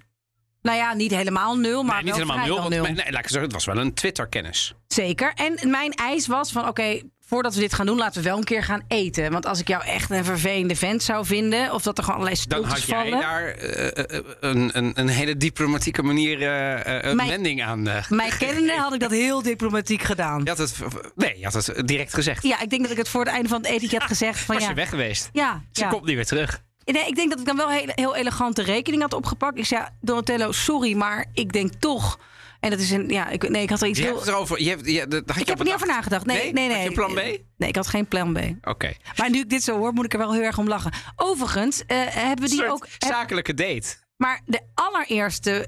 Nou 0.62 0.78
ja, 0.78 0.94
niet 0.94 1.12
helemaal 1.16 1.56
nul, 1.58 1.84
maar 1.84 1.96
nee, 1.96 2.04
niet 2.04 2.26
wel 2.28 2.40
helemaal 2.40 2.70
nul. 2.70 2.82
nee, 2.84 2.96
laat 2.96 3.06
ik 3.24 3.28
zeggen, 3.30 3.42
het 3.42 3.52
was 3.54 3.66
wel 3.66 3.78
een 3.78 3.94
Twitter-kennis. 3.94 4.74
Zeker. 4.88 5.32
En 5.36 5.70
mijn 5.70 5.92
eis 5.94 6.28
was 6.28 6.52
van, 6.52 6.68
oké, 6.68 7.02
voordat 7.26 7.54
we 7.54 7.60
dit 7.60 7.74
gaan 7.74 7.86
doen, 7.86 7.98
laten 7.98 8.22
we 8.24 8.28
wel 8.30 8.38
een 8.38 8.44
keer 8.44 8.64
gaan 8.64 8.82
eten. 8.88 9.32
Want 9.32 9.46
als 9.46 9.60
ik 9.60 9.68
jou 9.68 9.84
echt 9.86 10.10
een 10.10 10.26
vervelende 10.26 10.76
vent 10.76 11.04
zou 11.04 11.26
vinden, 11.26 11.74
of 11.74 11.84
dat 11.84 11.98
er 11.98 12.04
gewoon 12.04 12.20
allerlei 12.20 12.44
Dan 12.48 12.64
had 12.64 12.84
jij 12.84 13.10
daar 13.10 13.48
eh, 13.48 13.88
eh, 14.18 14.24
een, 14.40 14.70
een, 14.78 14.92
een 15.00 15.08
hele 15.08 15.38
diplomatieke 15.38 16.04
manier 16.04 16.42
eh, 16.42 16.98
eh, 16.98 17.04
een 17.10 17.16
Mijn- 17.16 17.30
wending 17.30 17.64
aan. 17.64 17.88
eh. 17.88 18.10
Mij 18.22 18.30
kennende 18.30 18.78
had 18.78 18.94
ik 18.94 19.00
dat 19.00 19.12
heel 19.12 19.42
diplomatiek 19.42 20.02
gedaan. 20.02 20.42
Je 20.44 20.50
had 20.50 20.58
het, 20.58 20.76
nee, 21.16 21.38
je 21.40 21.44
had 21.44 21.54
het 21.54 21.88
direct 21.88 22.14
gezegd. 22.14 22.44
Ja, 22.44 22.62
ik 22.62 22.70
denk 22.70 22.82
dat 22.82 22.92
ik 22.92 22.98
het 22.98 23.10
voor 23.10 23.24
het 23.26 23.34
einde 23.34 23.50
van 23.50 23.62
het 23.62 23.70
eten 23.72 24.00
had 24.00 24.08
gezegd. 24.08 24.40
Van, 24.40 24.56
Was 24.56 24.64
ja, 24.64 24.70
je 24.70 24.76
weg 24.76 24.90
geweest? 24.90 25.30
Ja, 25.34 25.62
Ze 25.72 25.82
ja. 25.82 25.90
komt 25.90 26.06
niet 26.06 26.16
weer 26.16 26.26
terug. 26.26 26.62
Nee, 26.92 27.08
ik 27.08 27.16
denk 27.16 27.30
dat 27.30 27.40
ik 27.40 27.46
dan 27.46 27.58
wel 27.58 27.70
heel, 27.70 27.92
heel 27.96 28.16
elegant 28.16 28.56
de 28.56 28.62
rekening 28.64 29.02
had 29.02 29.14
opgepakt. 29.14 29.58
Ik 29.58 29.66
zei, 29.66 29.82
ja, 29.82 29.94
Donatello, 30.02 30.52
sorry, 30.52 30.94
maar 30.96 31.26
ik 31.34 31.54
denk 31.54 31.74
toch... 31.74 32.20
En 32.60 32.70
dat 32.70 32.80
is 32.80 32.92
een, 32.92 33.10
ja, 33.10 33.30
ik, 33.30 33.50
nee, 33.50 33.62
ik 33.62 33.70
had 33.70 33.82
er 33.82 33.88
iets 33.88 34.00
Je 34.00 34.06
heel... 34.06 34.16
hebt 34.16 34.28
erover. 34.28 34.62
Je 34.62 34.70
hebt, 34.70 34.86
je, 34.86 34.92
je 34.92 35.24
Ik 35.40 35.48
heb 35.48 35.60
er 35.60 35.66
niet 35.66 35.74
over 35.74 35.88
nagedacht. 35.88 36.26
Nee, 36.26 36.54
nee, 36.54 36.68
nee. 36.68 36.76
Had 36.78 36.84
je 36.88 36.92
plan 36.92 37.14
B? 37.14 37.16
Nee, 37.58 37.70
ik 37.70 37.76
had 37.76 37.88
geen 37.88 38.06
plan 38.08 38.34
B. 38.34 38.68
Oké. 38.68 38.94
Maar 39.16 39.30
nu 39.30 39.40
ik 39.40 39.50
dit 39.50 39.64
zo 39.64 39.78
hoor, 39.78 39.94
moet 39.94 40.06
ik 40.06 40.14
er 40.14 40.20
wel 40.20 40.34
heel 40.34 40.42
erg 40.42 40.58
om 40.58 40.68
lachen. 40.68 40.92
Overigens 41.16 41.86
eh, 41.86 41.98
hebben 42.08 42.44
we 42.46 42.50
die 42.50 42.58
Soort 42.60 42.70
ook... 42.72 42.88
heb- 42.90 43.04
zakelijke 43.12 43.54
date. 43.54 43.96
maar 44.18 44.42
de 44.46 44.62
allereerste 44.74 45.68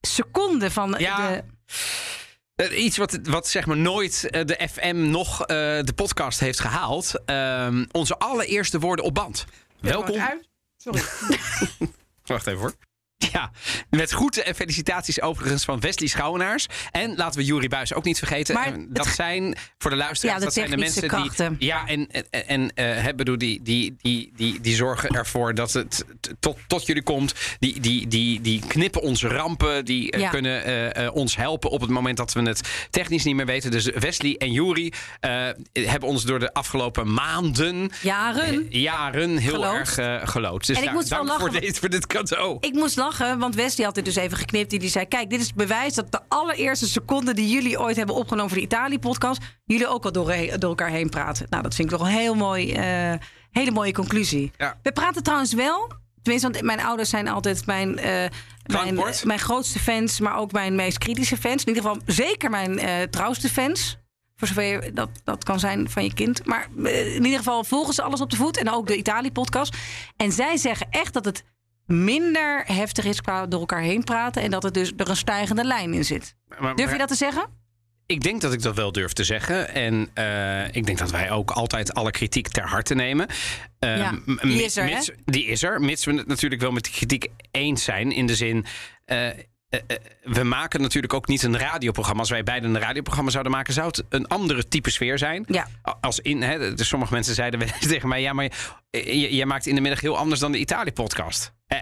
seconde 0.00 0.70
van 0.70 0.94
Ja. 0.98 1.28
de... 1.30 1.42
Eh, 2.54 2.84
Iets 2.84 2.96
wat, 2.96 3.18
wat 3.22 3.48
zeg 3.48 3.66
maar 3.66 3.76
nooit 3.76 4.30
eh, 4.30 4.44
de 4.44 4.68
FM 4.72 5.10
nog 5.10 5.40
eh, 5.40 5.46
de 5.82 5.92
podcast 5.94 6.40
heeft 6.40 6.60
gehaald. 6.60 7.12
Ehm, 7.24 7.84
onze 7.92 8.18
allereerste 8.18 8.78
woorden 8.78 9.04
op 9.04 9.14
band. 9.14 9.44
Welkom. 9.80 10.16
Wacht 12.26 12.46
even 12.46 12.58
hoor. 12.60 12.87
Ja, 13.32 13.50
met 13.90 14.10
groeten 14.10 14.44
en 14.46 14.54
felicitaties 14.54 15.20
overigens 15.20 15.64
van 15.64 15.80
Wesley 15.80 16.08
Schouwenaars. 16.08 16.66
En 16.90 17.16
laten 17.16 17.38
we 17.40 17.46
Jurie 17.46 17.68
Buis 17.68 17.94
ook 17.94 18.04
niet 18.04 18.18
vergeten. 18.18 18.54
Maar 18.54 18.72
dat 18.88 19.06
zijn 19.06 19.56
voor 19.78 19.90
de 19.90 19.96
luisteraars, 19.96 20.38
Ja, 20.38 20.44
dat 20.44 20.54
de 20.54 20.60
zijn 20.60 20.70
de 20.70 20.76
mensen 20.76 21.56
die... 21.58 21.66
Ja, 21.66 21.86
en, 21.86 22.08
en, 22.30 22.46
en 22.74 22.74
eh, 22.74 23.14
bedoel, 23.14 23.38
die, 23.38 23.62
die, 23.62 23.96
die, 24.00 24.32
die, 24.36 24.60
die 24.60 24.74
zorgen 24.74 25.08
ervoor 25.10 25.54
dat 25.54 25.72
het 25.72 26.04
tot, 26.40 26.58
tot 26.66 26.86
jullie 26.86 27.02
komt. 27.02 27.34
Die, 27.58 27.80
die, 27.80 28.06
die, 28.06 28.40
die 28.40 28.62
knippen 28.68 29.02
onze 29.02 29.28
rampen. 29.28 29.84
Die 29.84 30.10
eh, 30.10 30.20
Ja. 30.20 30.30
kunnen 30.30 30.64
eh, 30.94 31.14
ons 31.14 31.36
helpen 31.36 31.70
op 31.70 31.80
het 31.80 31.90
moment 31.90 32.16
dat 32.16 32.32
we 32.32 32.42
het 32.42 32.60
technisch 32.90 33.24
niet 33.24 33.34
meer 33.34 33.46
weten. 33.46 33.70
Dus 33.70 33.84
Wesley 33.84 34.36
en 34.36 34.52
Jurie 34.52 34.92
eh, 35.20 35.48
hebben 35.72 36.08
ons 36.08 36.22
door 36.24 36.38
de 36.38 36.52
afgelopen 36.52 37.12
maanden... 37.14 37.90
Jaren. 38.02 38.66
jaren 38.70 39.36
heel 39.36 39.52
Geloofd. 39.52 39.98
erg 39.98 40.30
geloofd. 40.30 40.66
Dus 40.66 40.76
En 40.76 40.82
ik 40.82 40.92
moest 40.92 41.08
wel 41.08 41.24
dank 41.24 41.40
voor, 41.40 41.48
lachen, 41.48 41.60
dit, 41.66 41.78
voor 41.78 41.88
dit 41.88 42.06
cadeau. 42.06 42.56
Ik 42.60 42.72
moest 42.72 42.96
lachen, 42.96 43.06
want 43.16 43.54
Wesley 43.54 43.86
had 43.86 43.94
dit 43.94 44.04
dus 44.04 44.16
even 44.16 44.36
geknipt. 44.36 44.70
Die 44.70 44.78
die 44.78 44.88
zei, 44.88 45.06
kijk, 45.06 45.30
dit 45.30 45.40
is 45.40 45.46
het 45.46 45.54
bewijs 45.54 45.94
dat 45.94 46.12
de 46.12 46.20
allereerste 46.28 46.88
seconde... 46.88 47.34
die 47.34 47.48
jullie 47.48 47.80
ooit 47.80 47.96
hebben 47.96 48.14
opgenomen 48.14 48.50
voor 48.50 48.58
de 48.58 48.64
Italië-podcast... 48.64 49.42
jullie 49.64 49.88
ook 49.88 50.04
al 50.04 50.12
door, 50.12 50.34
door 50.58 50.68
elkaar 50.68 50.90
heen 50.90 51.08
praten. 51.08 51.46
Nou, 51.50 51.62
dat 51.62 51.74
vind 51.74 51.92
ik 51.92 51.98
toch 51.98 52.06
een 52.06 52.14
heel 52.14 52.34
mooi, 52.34 52.72
eh, 52.72 53.14
hele 53.50 53.70
mooie 53.70 53.92
conclusie. 53.92 54.52
Ja. 54.56 54.78
We 54.82 54.92
praten 54.92 55.22
trouwens 55.22 55.52
wel... 55.52 55.92
Tenminste, 56.22 56.50
want 56.50 56.64
mijn 56.64 56.86
ouders 56.86 57.10
zijn 57.10 57.28
altijd 57.28 57.66
mijn, 57.66 57.98
eh, 57.98 58.28
mijn, 58.66 59.00
mijn 59.24 59.38
grootste 59.38 59.78
fans... 59.78 60.20
maar 60.20 60.36
ook 60.36 60.52
mijn 60.52 60.74
meest 60.74 60.98
kritische 60.98 61.36
fans. 61.36 61.64
In 61.64 61.68
ieder 61.68 61.82
geval 61.82 62.00
zeker 62.06 62.50
mijn 62.50 62.78
eh, 62.78 63.02
trouwste 63.02 63.48
fans... 63.48 63.98
Voor 64.38 64.48
zover 64.48 64.64
je 64.64 64.92
dat, 64.92 65.08
dat 65.24 65.44
kan 65.44 65.60
zijn 65.60 65.90
van 65.90 66.04
je 66.04 66.14
kind. 66.14 66.46
Maar 66.46 66.68
eh, 66.84 67.14
in 67.14 67.24
ieder 67.24 67.38
geval 67.38 67.64
volgen 67.64 67.94
ze 67.94 68.02
alles 68.02 68.20
op 68.20 68.30
de 68.30 68.36
voet. 68.36 68.56
En 68.56 68.70
ook 68.70 68.86
de 68.86 68.96
Italië-podcast. 68.96 69.76
En 70.16 70.32
zij 70.32 70.56
zeggen 70.56 70.86
echt 70.90 71.12
dat 71.12 71.24
het 71.24 71.44
minder 71.92 72.62
heftig 72.66 73.04
is 73.04 73.20
qua 73.20 73.46
door 73.46 73.60
elkaar 73.60 73.80
heen 73.82 74.04
praten. 74.04 74.42
En 74.42 74.50
dat 74.50 74.62
het 74.62 74.74
dus 74.74 74.92
er 74.96 75.08
een 75.08 75.16
stijgende 75.16 75.64
lijn 75.64 75.94
in 75.94 76.04
zit. 76.04 76.34
Maar- 76.58 76.76
Durf 76.76 76.92
je 76.92 76.98
dat 76.98 77.08
te 77.08 77.14
zeggen? 77.14 77.46
Ik 78.06 78.20
denk 78.20 78.40
dat 78.40 78.52
ik 78.52 78.62
dat 78.62 78.76
wel 78.76 78.92
durf 78.92 79.12
te 79.12 79.24
zeggen. 79.24 79.74
En 79.74 80.08
eh, 80.14 80.64
ik 80.74 80.86
denk 80.86 80.98
dat 80.98 81.10
wij 81.10 81.30
ook 81.30 81.50
altijd 81.50 81.94
alle 81.94 82.10
kritiek 82.10 82.48
ter 82.48 82.68
harte 82.68 82.94
nemen. 82.94 83.26
Eh, 83.78 83.96
Ja, 83.98 84.18
die 84.42 84.62
is 84.64 84.76
er, 84.76 84.84
mits- 84.84 85.10
Die 85.24 85.44
is 85.46 85.62
er. 85.62 85.80
Mits 85.80 86.04
we 86.04 86.12
het 86.14 86.26
natuurlijk 86.26 86.60
wel 86.60 86.70
met 86.70 86.84
die 86.84 86.92
kritiek 86.92 87.26
eens 87.50 87.84
zijn. 87.84 88.12
In 88.12 88.26
de 88.26 88.34
zin. 88.36 88.64
eh, 89.04 89.28
we 90.22 90.42
maken 90.42 90.80
natuurlijk 90.80 91.12
ook 91.14 91.26
niet 91.28 91.42
een 91.42 91.58
radioprogramma. 91.58 92.20
Als 92.20 92.30
wij 92.30 92.42
beide 92.42 92.66
een 92.66 92.78
radioprogramma 92.78 93.30
zouden 93.30 93.52
maken, 93.52 93.72
zou 93.72 93.86
het 93.86 94.04
een 94.08 94.26
andere 94.26 94.68
type 94.68 94.90
sfeer 94.90 95.18
zijn. 95.18 95.44
Ja. 95.46 95.66
Als 96.00 96.20
in, 96.20 96.42
hè, 96.42 96.74
dus 96.74 96.88
sommige 96.88 97.12
mensen 97.12 97.34
zeiden 97.34 97.60
tegen 97.80 98.08
mij: 98.08 98.20
ja, 98.20 98.32
maar 98.32 98.44
je- 98.90 99.34
jij 99.34 99.46
maakt 99.46 99.66
in 99.66 99.74
de 99.74 99.80
middag 99.80 100.00
heel 100.00 100.18
anders 100.18 100.40
dan 100.40 100.52
de 100.52 100.58
Italië-podcast. 100.58 101.52
Eh, 101.68 101.78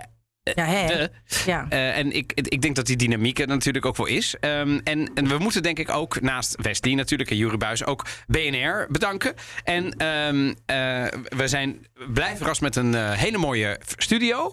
Ja, 0.55 0.65
hè? 0.65 0.87
eh, 0.87 1.09
Ja. 1.47 1.67
eh, 1.69 1.99
en 1.99 2.13
ik, 2.13 2.33
ik 2.35 2.63
denk 2.63 2.77
dat 2.77 2.87
die 2.87 2.97
dynamiek 2.97 3.39
er 3.39 3.47
natuurlijk 3.47 3.87
ook 3.87 3.97
wel 3.97 4.07
is. 4.07 4.35
Ehm, 4.41 4.81
en, 4.85 5.11
en 5.15 5.29
we 5.29 5.39
moeten 5.39 5.63
denk 5.63 5.79
ik 5.79 5.91
ook 5.91 6.21
naast 6.21 6.57
Wesley 6.63 6.95
natuurlijk 6.95 7.31
en 7.31 7.37
Jurie 7.37 7.59
Buis 7.59 7.85
ook 7.85 8.07
BNR 8.27 8.87
bedanken. 8.91 9.35
En 9.65 9.93
ehm, 9.97 10.55
eh, 10.67 11.21
we 11.37 11.49
zijn 11.49 11.87
blij 12.13 12.37
verrast 12.37 12.61
met 12.61 12.77
een 12.77 12.95
eh, 12.95 13.13
hele 13.13 13.39
mooie 13.39 13.81
studio. 13.97 14.53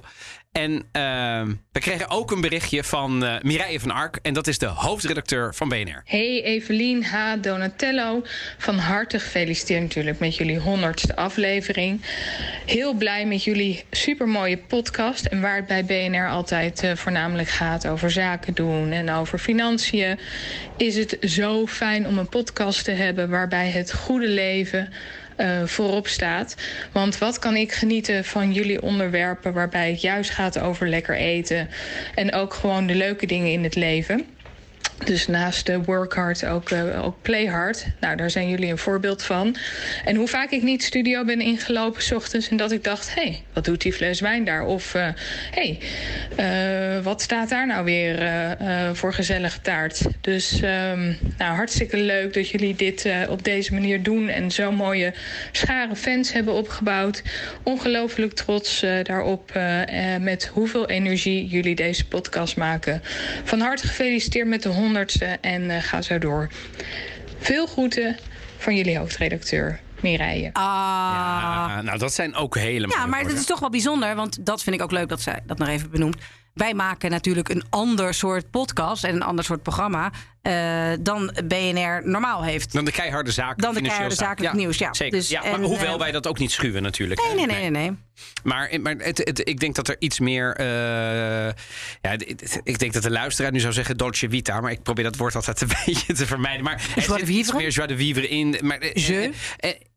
En 0.54 0.84
ehm, 0.92 1.54
we 1.72 1.80
kregen 1.80 2.10
ook 2.10 2.32
een 2.32 2.42
berichtje 2.42 2.84
van 2.84 3.26
eh 3.26 3.42
Mireille 3.42 3.80
van 3.80 3.92
Ark. 3.92 4.20
En 4.22 4.34
dat 4.34 4.48
is 4.48 4.58
de 4.58 4.66
hoofdredacteur 4.66 5.54
van 5.56 5.70
BNR. 5.70 6.02
Hey 6.06 6.44
Evelien 6.44 7.04
H. 7.04 7.16
Donatello, 7.42 8.22
van 8.58 8.78
harte 8.78 9.20
gefeliciteerd 9.20 9.82
natuurlijk 9.82 10.20
met 10.20 10.36
jullie 10.36 10.60
honderdste 10.60 11.16
aflevering. 11.16 12.02
Heel 12.66 12.94
blij 12.94 13.26
met 13.26 13.44
jullie 13.44 13.84
supermooie 13.92 14.58
podcast. 14.58 15.26
En 15.26 15.42
waar 15.42 15.56
het 15.56 15.68
bij 15.68 15.86
BNR 15.86 16.30
altijd 16.30 16.84
eh, 16.84 16.96
voornamelijk 16.96 17.50
gaat 17.50 17.88
over 17.88 18.12
zaken 18.12 18.54
doen 18.54 18.92
en 18.92 19.12
over 19.12 19.40
financiën, 19.40 20.20
is 20.78 20.96
het 20.96 21.18
zo 21.22 21.68
fijn 21.68 22.08
om 22.08 22.18
een 22.18 22.30
podcast 22.30 22.84
te 22.84 22.92
hebben 22.92 23.30
waarbij 23.30 23.70
het 23.70 23.94
goede 23.94 24.28
leven 24.30 24.94
eh, 25.36 25.64
voorop 25.64 26.08
staat. 26.08 26.56
Want 26.92 27.18
wat 27.18 27.40
kan 27.40 27.56
ik 27.56 27.72
genieten 27.72 28.26
van 28.26 28.52
jullie 28.52 28.82
onderwerpen 28.82 29.54
waarbij 29.54 29.92
het 29.92 30.02
juist 30.02 30.30
gaat 30.30 30.60
over 30.60 30.90
lekker 30.90 31.16
eten 31.16 31.70
en 32.16 32.34
ook 32.34 32.54
gewoon 32.54 32.88
de 32.88 32.96
leuke 32.96 33.26
dingen 33.26 33.52
in 33.52 33.64
het 33.64 33.76
leven. 33.76 34.26
Dus 35.06 35.28
naast 35.28 35.66
de 35.66 35.84
work 35.84 36.14
hard 36.14 36.46
ook, 36.46 36.70
eh, 36.70 37.06
ook 37.06 37.16
play 37.22 37.46
hard. 37.46 37.86
Nou, 38.00 38.16
daar 38.16 38.30
zijn 38.30 38.50
jullie 38.50 38.72
een 38.72 38.78
voorbeeld 38.78 39.24
van. 39.24 39.56
En 40.06 40.16
hoe 40.16 40.28
vaak 40.28 40.52
ik 40.52 40.62
niet 40.62 40.84
studio 40.84 41.26
ben 41.26 41.42
ingelopen 41.42 42.02
s 42.02 42.12
ochtends 42.12 42.50
en 42.50 42.58
dat 42.58 42.72
ik 42.72 42.84
dacht: 42.84 43.16
hé, 43.16 43.22
hey, 43.22 43.44
wat 43.54 43.66
doet 43.66 43.82
die 43.82 43.94
fles 43.94 44.20
wijn 44.20 44.46
daar? 44.46 44.66
Of 44.66 44.94
hé, 44.94 45.10
hey, 45.52 45.80
eh, 46.36 47.04
wat 47.04 47.22
staat 47.22 47.50
daar 47.50 47.68
nou 47.68 47.86
weer 47.86 48.20
eh, 48.20 48.52
eh, 48.52 48.96
voor 48.96 49.14
gezellige 49.14 49.62
taart? 49.62 50.02
Dus 50.22 50.62
ehm, 50.62 51.14
nou, 51.38 51.56
hartstikke 51.56 51.98
leuk 51.98 52.34
dat 52.34 52.50
jullie 52.50 52.76
dit 52.76 53.06
eh, 53.06 53.22
op 53.30 53.44
deze 53.44 53.74
manier 53.74 54.04
doen 54.04 54.30
en 54.30 54.52
zo'n 54.52 54.76
mooie 54.76 55.14
schare 55.52 55.96
fans 55.96 56.34
hebben 56.34 56.54
opgebouwd. 56.54 57.24
Ongelooflijk 57.64 58.34
trots 58.34 58.84
eh, 58.84 59.04
daarop 59.04 59.52
eh, 59.52 60.14
eh, 60.14 60.22
met 60.22 60.46
hoeveel 60.54 60.90
energie 60.90 61.48
jullie 61.48 61.76
deze 61.76 62.08
podcast 62.08 62.58
maken. 62.58 63.02
Van 63.44 63.60
harte 63.60 63.88
gefeliciteerd 63.88 64.48
met 64.48 64.64
de 64.64 64.70
honderdste 64.84 65.26
en 65.26 65.70
eh, 65.70 65.82
ga 65.84 66.02
zo 66.02 66.18
door. 66.18 66.48
Veel 67.40 67.68
groeten 67.68 68.18
van 68.58 68.76
jullie 68.76 68.98
hoofdredacteur 68.98 69.80
Mireille. 70.02 70.50
Ah. 70.54 71.80
Nou, 71.82 71.98
dat 71.98 72.14
zijn 72.14 72.36
ook 72.36 72.56
hele 72.58 72.88
Ja, 72.88 72.96
maar 72.96 73.06
het 73.06 73.18
woorden. 73.18 73.36
is 73.42 73.46
toch 73.46 73.60
wel 73.60 73.70
bijzonder, 73.70 74.16
want 74.16 74.46
dat 74.46 74.64
vind 74.64 74.76
ik 74.76 74.82
ook 74.82 74.92
leuk 74.92 75.10
dat 75.10 75.22
zij 75.22 75.40
dat 75.46 75.58
nog 75.58 75.68
even 75.68 75.90
benoemt. 75.90 76.16
Wij 76.54 76.74
maken 76.74 77.10
natuurlijk 77.12 77.50
een 77.50 77.64
ander 77.70 78.14
soort 78.14 78.50
podcast 78.52 79.04
en 79.04 79.16
een 79.16 79.22
ander 79.22 79.46
soort 79.46 79.64
programma 79.64 80.12
eh, 80.42 80.92
dan 81.00 81.34
BNR 81.46 82.02
normaal 82.10 82.44
heeft. 82.44 82.74
Dan 82.74 82.86
de 82.86 82.92
keiharde 82.92 83.32
zaken. 83.32 83.62
Dan 83.62 83.74
de 83.74 83.82
keiharde 83.82 84.16
zaken. 84.16 84.26
zakelijk 84.28 84.54
nieuws, 84.56 84.78
ja. 84.78 84.94
Zeker. 84.94 85.18
Dus, 85.20 85.30
ja, 85.30 85.42
maar 85.42 85.60
hoewel 85.60 85.94
eh, 85.94 86.00
wij 86.00 86.12
dat 86.12 86.28
ook 86.28 86.40
niet 86.40 86.52
schuwen 86.52 86.82
natuurlijk. 86.84 87.22
Nee, 87.22 87.36
nee, 87.36 87.46
nee, 87.46 87.70
nee. 87.70 87.90
nee. 87.90 87.98
Maar, 88.44 88.70
maar 88.82 88.96
het, 88.98 89.18
het- 89.18 89.48
ik 89.48 89.60
denk 89.60 89.76
dat 89.76 89.88
er 89.88 89.96
iets 90.00 90.20
meer. 90.20 90.56
eh, 90.56 90.66
ja, 90.66 92.10
het- 92.10 92.26
het- 92.30 92.62
ik 92.64 92.80
denk 92.80 92.94
dat 92.94 93.04
de 93.04 93.12
luisteraar 93.12 93.52
nu 93.52 93.60
zou 93.60 93.74
zeggen 93.74 93.98
Dolce 93.98 94.30
Vita. 94.30 94.62
Maar 94.62 94.72
ik 94.72 94.84
probeer 94.84 95.04
dat 95.04 95.16
woord 95.16 95.36
altijd 95.36 95.62
een 95.62 95.70
beetje 95.86 96.14
te 96.14 96.26
vermijden. 96.26 96.64
Maar 96.64 96.82
iets 96.96 97.06
vivre? 97.24 97.58
meer 97.58 97.70
joie 97.70 97.88
de 97.88 97.98
vivre 97.98 98.28
in. 98.28 98.56
Maar, 98.62 98.78
eh, 98.78 98.94
Je? 99.08 99.32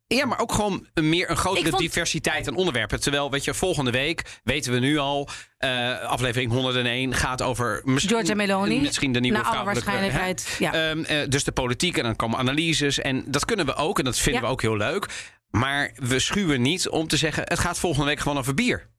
Eh, 0.09 0.17
eh, 0.17 0.23
ja, 0.23 0.27
maar 0.27 0.39
ook 0.41 0.53
gewoon 0.53 0.87
een 0.95 1.09
meer 1.09 1.31
een 1.31 1.37
grotere 1.37 1.69
vond- 1.69 1.83
diversiteit 1.83 2.49
aan 2.49 2.55
onderwerpen. 2.57 3.01
Terwijl, 3.01 3.31
weet 3.31 3.45
je, 3.45 3.55
volgende 3.55 3.91
week 3.91 4.39
weten 4.45 4.73
we 4.73 4.79
nu 4.79 4.99
al. 4.99 5.29
eh, 5.59 6.01
aflevering 6.01 6.53
101 6.53 7.15
gaat 7.15 7.43
over. 7.43 7.81
Misschien, 7.85 8.15
Giorgia 8.15 8.35
Meloni. 8.35 8.81
Misschien 8.81 9.13
de 9.13 9.21
nieuwe 9.21 9.39
Naar 9.39 9.47
alle 9.47 9.65
waarschijnlijkheid, 9.65 10.57
ja. 10.59 10.73
Ehm, 10.73 11.03
eh, 11.05 11.29
dus 11.29 11.45
de 11.45 11.53
politiek 11.53 11.97
en 11.97 12.03
dan 12.05 12.17
komen 12.17 12.39
analyses. 12.39 12.99
En 12.99 13.25
dat 13.27 13.45
kunnen 13.45 13.67
we 13.67 13.75
ook. 13.75 13.99
En 13.99 14.05
dat 14.05 14.19
vinden 14.19 14.41
Ja. 14.41 14.47
we 14.47 14.53
ook 14.53 14.63
heel 14.63 14.77
leuk. 14.77 15.07
Maar 15.51 15.93
we 15.95 16.19
schuwen 16.19 16.63
niet 16.63 16.89
om 16.89 17.09
te 17.09 17.17
zeggen: 17.17 17.43
het 17.47 17.59
gaat 17.59 17.79
volgende 17.79 18.07
week 18.07 18.19
gewoon 18.21 18.39
over 18.39 18.55
bier. 18.55 18.91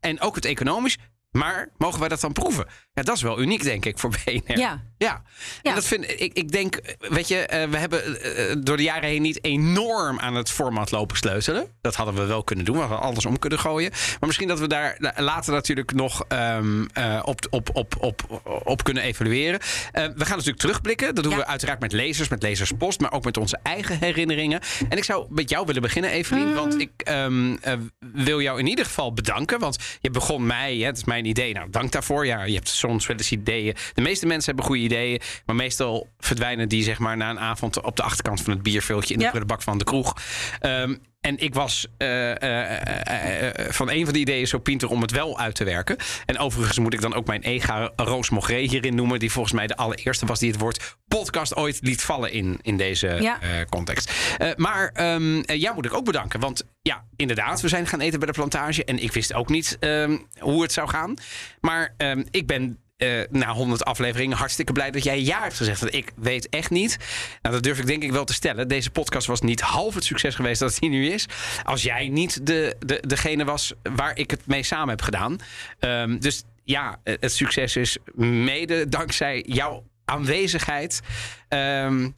En 0.00 0.20
ook 0.20 0.34
het 0.34 0.44
economisch. 0.44 0.96
Maar 1.30 1.68
mogen 1.78 2.00
wij 2.00 2.08
dat 2.08 2.20
dan 2.20 2.32
proeven? 2.32 2.66
Ja, 2.92 3.02
dat 3.02 3.16
is 3.16 3.22
wel 3.22 3.40
uniek, 3.40 3.62
denk 3.62 3.84
ik, 3.84 3.98
voor 3.98 4.10
BNR. 4.24 4.58
Ja. 4.58 4.82
Ja, 4.98 5.22
Ja. 5.62 5.70
En 5.70 5.74
dat 5.74 5.84
vind 5.84 6.10
ik. 6.20 6.32
Ik 6.32 6.52
denk, 6.52 6.80
weet 6.98 7.28
je, 7.28 7.36
eh, 7.38 7.68
we 7.68 7.76
hebben 7.76 8.22
eh, 8.22 8.56
door 8.58 8.76
de 8.76 8.82
jaren 8.82 9.08
heen 9.08 9.22
niet 9.22 9.44
enorm 9.44 10.18
aan 10.20 10.34
het 10.34 10.50
format 10.50 10.90
lopen 10.90 11.16
sleutelen. 11.16 11.66
Dat 11.80 11.94
hadden 11.94 12.14
we 12.14 12.24
wel 12.24 12.44
kunnen 12.44 12.64
doen. 12.64 12.74
We 12.74 12.80
hadden 12.80 13.00
alles 13.00 13.26
om 13.26 13.38
kunnen 13.38 13.58
gooien. 13.58 13.90
Maar 13.90 14.18
misschien 14.26 14.48
dat 14.48 14.58
we 14.60 14.66
daar 14.68 14.94
la- 14.98 15.14
later 15.16 15.52
natuurlijk 15.52 15.92
nog 15.92 16.24
ehm, 16.28 16.84
eh, 16.92 17.20
op, 17.24 17.46
op, 17.50 17.70
op, 17.72 17.94
op, 18.00 18.40
op 18.64 18.84
kunnen 18.84 19.02
evalueren. 19.02 19.60
Eh, 19.92 20.04
we 20.04 20.24
gaan 20.24 20.36
natuurlijk 20.36 20.58
terugblikken. 20.58 21.14
Dat 21.14 21.24
doen 21.24 21.32
Ja. 21.32 21.38
we 21.38 21.46
uiteraard 21.46 21.80
met 21.80 21.92
lezers, 21.92 22.28
met 22.28 22.42
lezerspost, 22.42 23.00
maar 23.00 23.12
ook 23.12 23.24
met 23.24 23.36
onze 23.36 23.58
eigen 23.62 23.98
herinneringen. 23.98 24.60
En 24.88 24.96
ik 24.98 25.04
zou 25.04 25.26
met 25.28 25.50
jou 25.50 25.66
willen 25.66 25.82
beginnen, 25.82 26.10
Evelien. 26.10 26.48
Mm. 26.48 26.54
Want 26.54 26.80
ik 26.80 26.90
ehm, 26.96 27.56
eh, 27.60 27.74
wil 27.98 28.40
jou 28.40 28.58
in 28.58 28.66
ieder 28.66 28.84
geval 28.84 29.12
bedanken. 29.12 29.58
Want 29.58 29.76
je 30.00 30.10
begon 30.10 30.46
mij, 30.46 30.76
hè, 30.76 30.84
het 30.86 30.96
is 30.96 31.04
mijn 31.04 31.19
idee. 31.24 31.52
Nou, 31.52 31.70
dank 31.70 31.92
daarvoor. 31.92 32.26
Ja, 32.26 32.44
je 32.44 32.54
hebt 32.54 32.68
soms 32.68 33.06
wel 33.06 33.16
eens 33.16 33.32
ideeën. 33.32 33.74
De 33.94 34.02
meeste 34.02 34.26
mensen 34.26 34.46
hebben 34.46 34.64
goede 34.64 34.82
ideeën. 34.82 35.20
Maar 35.46 35.56
meestal 35.56 36.08
verdwijnen 36.18 36.68
die 36.68 36.82
zeg 36.82 36.98
maar 36.98 37.16
na 37.16 37.30
een 37.30 37.40
avond 37.40 37.82
op 37.82 37.96
de 37.96 38.02
achterkant 38.02 38.40
van 38.40 38.52
het 38.52 38.62
bierveeltje 38.62 39.14
in 39.14 39.20
de 39.20 39.28
prullenbak 39.28 39.62
van 39.62 39.78
de 39.78 39.84
kroeg. 39.84 40.16
Ehm, 40.60 40.94
en 41.20 41.38
ik 41.38 41.54
was 41.54 41.86
eh, 41.96 42.42
eh, 42.42 43.46
eh, 43.48 43.72
van 43.72 43.90
een 43.90 44.04
van 44.04 44.12
die 44.12 44.22
ideeën 44.22 44.46
zo 44.46 44.58
pinter 44.58 44.88
om 44.88 45.00
het 45.00 45.10
wel 45.10 45.38
uit 45.38 45.54
te 45.54 45.64
werken. 45.64 45.96
En 46.26 46.38
overigens 46.38 46.78
moet 46.78 46.94
ik 46.94 47.00
dan 47.00 47.14
ook 47.14 47.26
mijn 47.26 47.42
ega 47.42 47.92
Roos 47.96 48.30
Mogré 48.30 48.56
hierin 48.58 48.94
noemen. 48.94 49.18
Die 49.18 49.32
volgens 49.32 49.54
mij 49.54 49.66
de 49.66 49.76
allereerste 49.76 50.26
was 50.26 50.38
die 50.38 50.50
het 50.50 50.60
woord 50.60 50.96
podcast 51.08 51.56
ooit 51.56 51.78
liet 51.82 52.02
vallen 52.02 52.32
in, 52.32 52.58
in 52.62 52.76
deze 52.76 53.16
Ja. 53.20 53.38
context. 53.68 54.12
Maar 54.56 54.90
ehm, 54.94 55.40
eh, 55.40 55.60
jou 55.60 55.74
moet 55.74 55.84
ik 55.86 55.94
ook 55.94 56.04
bedanken. 56.04 56.40
Want 56.40 56.64
ja, 56.82 57.04
inderdaad, 57.16 57.60
we 57.60 57.68
zijn 57.68 57.86
gaan 57.86 58.00
eten 58.00 58.18
bij 58.18 58.28
de 58.28 58.34
plantage. 58.34 58.84
En 58.84 59.02
ik 59.02 59.12
wist 59.12 59.34
ook 59.34 59.48
niet 59.48 59.76
ehm, 59.80 60.18
hoe 60.38 60.62
het 60.62 60.72
zou 60.72 60.88
gaan. 60.88 61.14
Maar 61.60 61.94
ehm, 61.96 62.22
ik 62.30 62.46
ben 62.46 62.78
eh, 63.00 63.20
na 63.30 63.52
100 63.52 63.84
afleveringen 63.84 64.36
hartstikke 64.36 64.72
blij 64.72 64.90
dat 64.90 65.04
jij 65.04 65.20
ja 65.20 65.42
hebt 65.42 65.56
gezegd. 65.56 65.80
Want 65.80 65.94
ik 65.94 66.12
weet 66.16 66.48
echt 66.48 66.70
niet. 66.70 66.96
Nou, 67.42 67.54
dat 67.54 67.64
durf 67.64 67.78
ik 67.78 67.86
denk 67.86 68.02
ik 68.02 68.12
wel 68.12 68.24
te 68.24 68.32
stellen. 68.32 68.68
Deze 68.68 68.90
podcast 68.90 69.26
was 69.26 69.40
niet 69.40 69.60
half 69.60 69.94
het 69.94 70.04
succes 70.04 70.34
geweest 70.34 70.60
dat 70.60 70.76
hij 70.80 70.88
nu 70.88 71.08
is. 71.08 71.26
Als 71.62 71.82
jij 71.82 72.08
niet 72.08 72.46
de, 72.46 72.76
de, 72.78 73.02
degene 73.06 73.44
was 73.44 73.72
waar 73.82 74.18
ik 74.18 74.30
het 74.30 74.46
mee 74.46 74.62
samen 74.62 74.88
heb 74.88 75.02
gedaan. 75.02 75.36
Ehm, 75.78 76.18
dus 76.18 76.44
ja, 76.64 77.00
het 77.04 77.32
succes 77.32 77.76
is 77.76 77.98
mede 78.14 78.88
dankzij 78.88 79.44
jouw 79.46 79.84
aanwezigheid. 80.04 81.00
Ehm, 81.48 82.08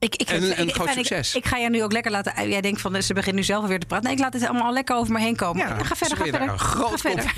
Ik, 0.00 0.16
ik, 0.16 0.30
Een- 0.30 0.50
ik- 0.50 0.58
een 0.58 0.72
groot 0.72 0.88
succes. 0.92 1.34
Ik, 1.34 1.46
ga 1.46 1.56
je 1.56 1.70
nu 1.70 1.82
ook 1.82 1.92
lekker 1.92 2.10
laten. 2.10 2.48
Jij 2.48 2.60
denkt 2.60 2.80
van 2.80 3.02
ze 3.02 3.14
begint 3.14 3.34
nu 3.36 3.42
zelf 3.42 3.66
weer 3.66 3.78
te 3.78 3.86
praten. 3.86 4.04
Nee, 4.06 4.14
ik 4.14 4.20
laat 4.20 4.32
het 4.32 4.42
allemaal 4.48 4.72
lekker 4.72 4.96
over 4.96 5.12
me 5.12 5.20
heen 5.20 5.36
komen. 5.36 5.66
ja, 5.66 5.84
ga 5.84 5.94
verder, 5.96 6.16
ga 6.16 6.22
verder. 6.24 6.42
Een 6.48 6.58
groot 6.58 7.00
ga 7.00 7.10
verder. 7.10 7.32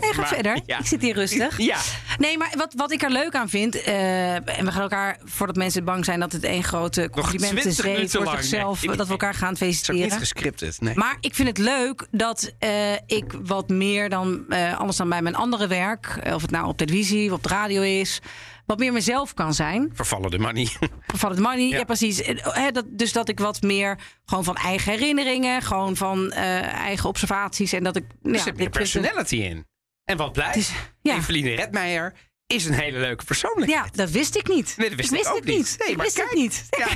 Nee, 0.00 0.12
ga 0.12 0.26
verder. 0.26 0.60
Ja. 0.66 0.78
Ik 0.78 0.86
zit 0.86 1.02
hier 1.02 1.14
rustig. 1.14 1.58
Ja. 1.66 1.78
Nee, 2.18 2.38
maar 2.38 2.52
wat, 2.56 2.72
wat 2.76 2.92
ik 2.92 3.02
er 3.02 3.10
leuk 3.10 3.34
aan 3.34 3.48
vind. 3.48 3.82
eh, 3.82 4.34
en 4.34 4.64
we 4.64 4.72
gaan 4.72 4.82
elkaar, 4.82 5.18
voordat 5.24 5.56
mensen 5.56 5.84
bang 5.84 6.04
zijn 6.04 6.20
dat 6.20 6.32
het 6.32 6.44
één 6.44 6.64
grote 6.64 7.08
compliment 7.10 7.60
20 7.60 7.84
is 7.86 8.10
voor 8.12 8.24
lang, 8.24 8.36
zichzelf. 8.38 8.86
nee. 8.86 8.96
Dat 8.96 9.06
we 9.06 9.12
elkaar 9.12 9.34
gaan 9.34 9.52
Het 9.52 9.60
is 9.62 9.66
niet 9.68 9.84
feliciteren. 9.84 10.18
gescripted. 10.18 10.80
Nee. 10.80 10.94
Maar 10.94 11.16
ik 11.20 11.34
vind 11.34 11.48
het 11.48 11.58
leuk 11.58 12.06
dat 12.10 12.52
eh, 12.58 12.92
ik 13.06 13.24
wat 13.42 13.68
meer 13.68 14.08
dan, 14.08 14.44
eh, 14.48 14.78
anders 14.78 14.96
dan 14.98 15.08
bij 15.08 15.22
mijn 15.22 15.34
andere 15.36 15.66
werk, 15.66 16.18
eh, 16.22 16.34
of 16.34 16.42
het 16.42 16.50
nou 16.50 16.66
op 16.66 16.76
televisie 16.76 17.30
of 17.30 17.36
op 17.36 17.42
de 17.42 17.48
radio 17.48 17.82
is, 17.82 18.20
wat 18.66 18.78
meer 18.78 18.92
mezelf 18.92 19.34
kan 19.34 19.54
zijn. 19.54 19.90
Vervallen 19.94 20.30
de 20.30 20.38
money. 20.38 20.68
Van 21.06 21.30
het 21.30 21.40
money, 21.40 21.68
ja, 21.68 21.76
Ja. 21.76 21.84
precies. 21.84 22.22
Eh, 22.22 22.66
dat, 22.72 22.84
dus 22.88 23.12
dat 23.12 23.28
ik 23.28 23.38
wat 23.38 23.62
meer 23.62 23.98
gewoon 24.24 24.44
van 24.44 24.56
eigen 24.56 24.92
herinneringen, 24.92 25.62
gewoon 25.62 25.96
van 25.96 26.30
eh, 26.32 26.62
eigen 26.62 27.08
observaties 27.08 27.72
en 27.72 27.84
dat 27.84 27.96
ik. 27.96 28.04
Er 28.22 28.52
ja, 28.56 28.68
personality 28.68 29.36
in. 29.36 29.66
En 30.04 30.16
wat 30.16 30.32
blijkt, 30.32 30.72
ja. 31.02 31.16
Eveline 31.16 31.54
Redmeijer 31.54 32.14
is 32.46 32.66
een 32.66 32.72
hele 32.72 32.98
leuke 32.98 33.24
persoonlijkheid. 33.24 33.84
Ja, 33.84 33.90
dat 34.04 34.10
wist 34.10 34.36
ik 34.36 34.48
niet. 34.48 34.74
Nee, 34.76 34.88
dat 34.88 34.96
wist 34.98 35.12
ik 35.12 35.18
ik 35.18 35.24
wist 35.24 35.30
ook 35.30 35.36
het 35.44 35.46
niet. 35.46 35.56
niet. 35.56 35.76
Nee, 35.78 35.88
ik 35.88 35.96
maar 35.96 36.04
wist 36.04 36.16
kijk. 36.16 36.28
het 36.28 36.38
niet. 36.38 36.64
Ja. 36.78 36.86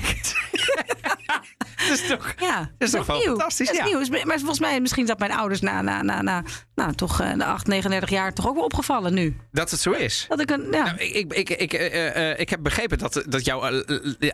dat 1.89 1.99
is 1.99 2.07
toch... 2.07 2.35
Ja, 2.39 2.71
is 2.79 2.91
toch 2.91 3.07
wel 3.07 3.17
nieuw. 3.19 3.27
fantastisch, 3.27 3.67
Dat 3.67 3.77
is 3.77 3.83
ja. 3.91 3.99
nieuw. 3.99 4.25
Maar 4.25 4.39
volgens 4.39 4.61
mij, 4.61 4.81
misschien 4.81 5.07
dat 5.07 5.19
mijn 5.19 5.33
ouders 5.33 5.61
na, 5.61 5.83
na, 5.83 6.03
na, 6.03 6.23
na 6.23 6.43
nou, 6.75 6.95
toch 6.95 7.21
eh, 7.21 7.33
de 7.37 7.45
8, 7.45 7.67
39 7.67 8.11
jaar 8.11 8.33
toch 8.35 8.49
ook 8.49 8.55
wel 8.55 8.65
opgevallen 8.65 9.15
nu. 9.15 9.37
Dat 9.53 9.71
het 9.71 9.81
zo 9.81 9.91
is. 9.91 10.25
Dat 10.29 10.41
ik 10.41 10.51
een, 10.51 10.67
ja. 10.71 10.85
Nou, 10.85 10.97
ik, 10.97 11.33
ik, 11.33 11.51
ik, 11.51 11.61
ik, 11.61 11.73
eh, 11.73 12.31
eh, 12.31 12.39
ik 12.39 12.49
heb 12.51 12.63
begrepen 12.63 12.99
dat, 12.99 13.23
dat 13.29 13.45
jouw 13.45 13.83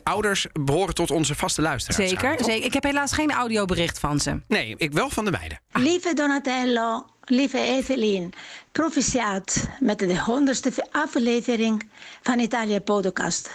ouders 0.02 0.46
behoren 0.52 0.94
tot 0.94 1.10
onze 1.10 1.34
vaste 1.34 1.62
luisteraars. 1.62 2.10
zeker, 2.10 2.36
zeker. 2.44 2.64
Ik 2.64 2.72
heb 2.72 2.82
helaas 2.82 3.12
geen 3.12 3.32
audiobericht 3.32 3.98
van 3.98 4.20
ze. 4.20 4.40
Nee, 4.48 4.74
ik 4.76 4.92
wel 4.92 5.10
van 5.10 5.24
de 5.24 5.30
meiden. 5.30 5.60
Lieve 5.72 6.14
Donatello, 6.14 7.06
lieve 7.30 7.58
Evelien, 7.58 8.32
proficiat 8.72 9.68
met 9.80 9.98
de 9.98 10.20
honderdste 10.20 10.72
aflevering 10.90 11.88
van 12.22 12.38
Italië 12.38 12.80
Podcast. 12.80 13.50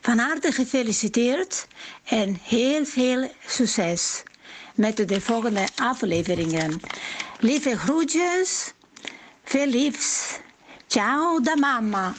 Van 0.00 0.18
harte 0.18 0.52
gefeliciteerd 0.52 1.66
en 2.04 2.38
heel 2.42 2.84
veel 2.84 3.30
succes 3.46 4.22
met 4.74 5.08
de 5.08 5.20
volgende 5.20 5.68
afleveringen. 5.76 6.80
Lieve 7.40 7.78
groetjes, 7.78 8.72
veel 9.44 9.66
liefs. 9.66 10.38
Ciao 11.00 11.40
da 11.40 11.56
mamma. 11.56 12.14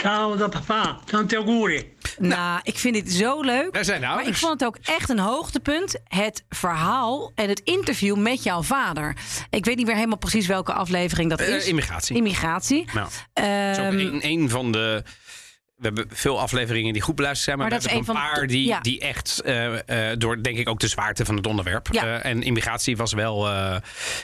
Ciao 0.00 0.36
da 0.36 0.48
papà, 0.48 0.98
tanti 1.04 1.36
auguri. 1.36 1.92
Nou, 2.18 2.60
ik 2.62 2.78
vind 2.78 2.94
dit 2.94 3.12
zo 3.12 3.40
leuk. 3.40 3.72
Daar 3.72 3.84
zijn 3.84 4.00
Maar 4.00 4.26
ik 4.26 4.36
vond 4.36 4.52
het 4.60 4.64
ook 4.68 4.76
echt 4.82 5.08
een 5.08 5.18
hoogtepunt. 5.18 5.96
Het 6.08 6.44
verhaal 6.48 7.32
en 7.34 7.48
het 7.48 7.60
interview 7.64 8.16
met 8.16 8.42
jouw 8.42 8.62
vader. 8.62 9.16
Ik 9.50 9.64
weet 9.64 9.76
niet 9.76 9.86
meer 9.86 9.94
helemaal 9.94 10.16
precies 10.18 10.46
welke 10.46 10.72
aflevering 10.72 11.30
dat 11.30 11.40
Eh, 11.40 11.54
is. 11.56 11.66
immigratie. 11.66 12.16
Immigratie. 12.16 12.84
Nou, 12.94 13.06
is 13.06 13.78
ook 13.78 13.84
Ehm, 13.84 14.18
een 14.20 14.48
van 14.50 14.72
de. 14.72 15.02
We 15.78 15.84
hebben 15.86 16.06
veel 16.10 16.40
afleveringen 16.40 16.92
die 16.92 17.02
goed 17.02 17.14
beluisterd 17.14 17.44
zijn, 17.44 17.58
maar, 17.58 17.68
Maar 17.68 17.78
we 17.78 17.84
dat 17.84 17.92
hebben 17.94 18.14
een 18.16 18.22
paar 18.32 18.40
de- 18.40 18.46
die, 18.46 18.66
ja. 18.66 18.80
die 18.80 19.00
echt 19.00 19.40
eh, 19.40 20.10
eh, 20.10 20.18
door, 20.18 20.42
denk 20.42 20.58
ik, 20.58 20.68
ook 20.68 20.80
de 20.80 20.88
zwaarte 20.88 21.24
van 21.24 21.36
het 21.36 21.46
onderwerp. 21.46 21.88
Ja. 21.90 22.04
Eh, 22.20 22.30
en 22.30 22.42
immigratie 22.42 22.96
was 22.96 23.12
wel 23.12 23.48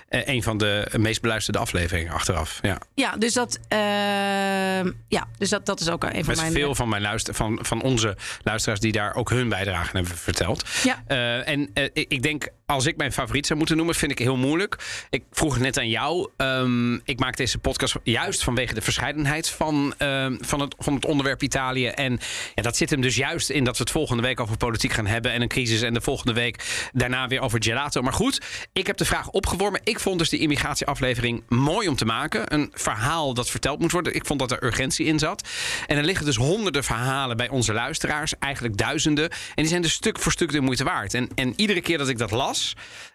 een 0.08 0.42
van 0.42 0.58
de 0.58 0.88
meest 0.96 1.20
beluisterde 1.20 1.58
afleveringen 1.58 2.12
achteraf. 2.12 2.58
Ja. 2.62 2.78
Ja, 2.94 3.16
dus 3.16 3.32
dat, 3.32 3.58
ehm, 3.68 4.90
ja, 5.08 5.26
dus 5.38 5.48
dat, 5.48 5.66
dat 5.66 5.80
is 5.80 5.88
ook 5.88 6.04
een 6.04 6.24
van 6.24 6.36
mijn... 6.36 6.52
veel 6.52 6.74
van, 6.74 6.88
mijn 6.88 7.02
luister, 7.02 7.34
van, 7.34 7.58
van 7.62 7.82
onze 7.82 8.16
luisteraars 8.42 8.80
die 8.80 8.92
daar 8.92 9.14
ook 9.14 9.30
hun 9.30 9.48
bijdrage 9.48 9.96
hebben 9.96 10.16
verteld. 10.16 10.68
Ja. 10.82 11.02
En 11.44 11.70
ik 11.92 12.22
denk, 12.22 12.48
als 12.66 12.86
ik 12.86 12.96
mijn 12.96 13.12
favoriet 13.12 13.46
zou 13.46 13.58
moeten 13.58 13.76
noemen, 13.76 13.94
vind 13.94 14.12
ik 14.12 14.18
heel 14.18 14.36
moeilijk. 14.36 14.76
Ik 15.10 15.24
vroeg 15.30 15.58
net 15.58 15.78
aan 15.78 15.88
jou. 15.88 16.30
Ehm, 16.36 16.94
ik 16.94 17.18
maak 17.18 17.36
deze 17.36 17.58
podcast 17.58 17.94
juist 18.02 18.44
vanwege 18.44 18.74
de 18.74 18.80
verscheidenheid 18.80 19.48
van, 19.48 19.94
ehm, 19.98 20.36
van, 20.40 20.60
het, 20.60 20.74
van 20.78 20.94
het 20.94 21.04
onderwerp 21.04 21.42
Italië. 21.42 21.86
En 21.86 22.18
ja, 22.54 22.62
dat 22.62 22.76
zit 22.76 22.90
hem 22.90 23.00
dus 23.00 23.16
juist 23.16 23.50
in 23.50 23.64
dat 23.64 23.76
we 23.76 23.82
het 23.82 23.92
volgende 23.92 24.22
week 24.22 24.40
over 24.40 24.56
politiek 24.56 24.92
gaan 24.92 25.06
hebben 25.06 25.32
en 25.32 25.42
een 25.42 25.48
crisis. 25.48 25.82
En 25.82 25.94
de 25.94 26.00
volgende 26.00 26.32
week 26.32 26.88
daarna 26.92 27.28
weer 27.28 27.40
over 27.40 27.62
gelato. 27.62 28.02
Maar 28.02 28.12
goed, 28.12 28.40
ik 28.72 28.86
heb 28.86 28.96
de 28.96 29.04
vraag 29.04 29.30
opgeworpen. 29.30 29.80
Ik 29.84 30.00
vond 30.00 30.18
dus 30.18 30.28
die 30.28 30.40
immigratieaflevering 30.40 31.42
mooi 31.48 31.88
om 31.88 31.96
te 31.96 32.04
maken. 32.04 32.54
Een 32.54 32.70
verhaal 32.72 33.34
dat 33.34 33.50
verteld 33.50 33.78
moet 33.78 33.92
worden. 33.92 34.14
Ik 34.14 34.26
vond 34.26 34.40
dat 34.40 34.50
er 34.50 34.64
urgentie 34.64 35.06
in 35.06 35.18
zat. 35.18 35.48
En 35.86 35.96
er 35.96 36.04
liggen 36.04 36.26
dus 36.26 36.36
honderden 36.36 36.84
verhalen 36.84 37.36
bij 37.36 37.48
onze 37.48 37.72
luisteraars. 37.72 38.38
Eigenlijk 38.38 38.76
duizenden. 38.76 39.30
En 39.30 39.38
die 39.54 39.66
zijn 39.66 39.82
dus 39.82 39.92
stuk 39.92 40.18
voor 40.18 40.32
stuk 40.32 40.52
de 40.52 40.60
moeite 40.60 40.84
waard. 40.84 41.14
En, 41.14 41.28
en 41.34 41.52
iedere 41.56 41.80
keer 41.80 41.98
dat 41.98 42.08
ik 42.08 42.18
dat 42.18 42.30
las, 42.30 42.53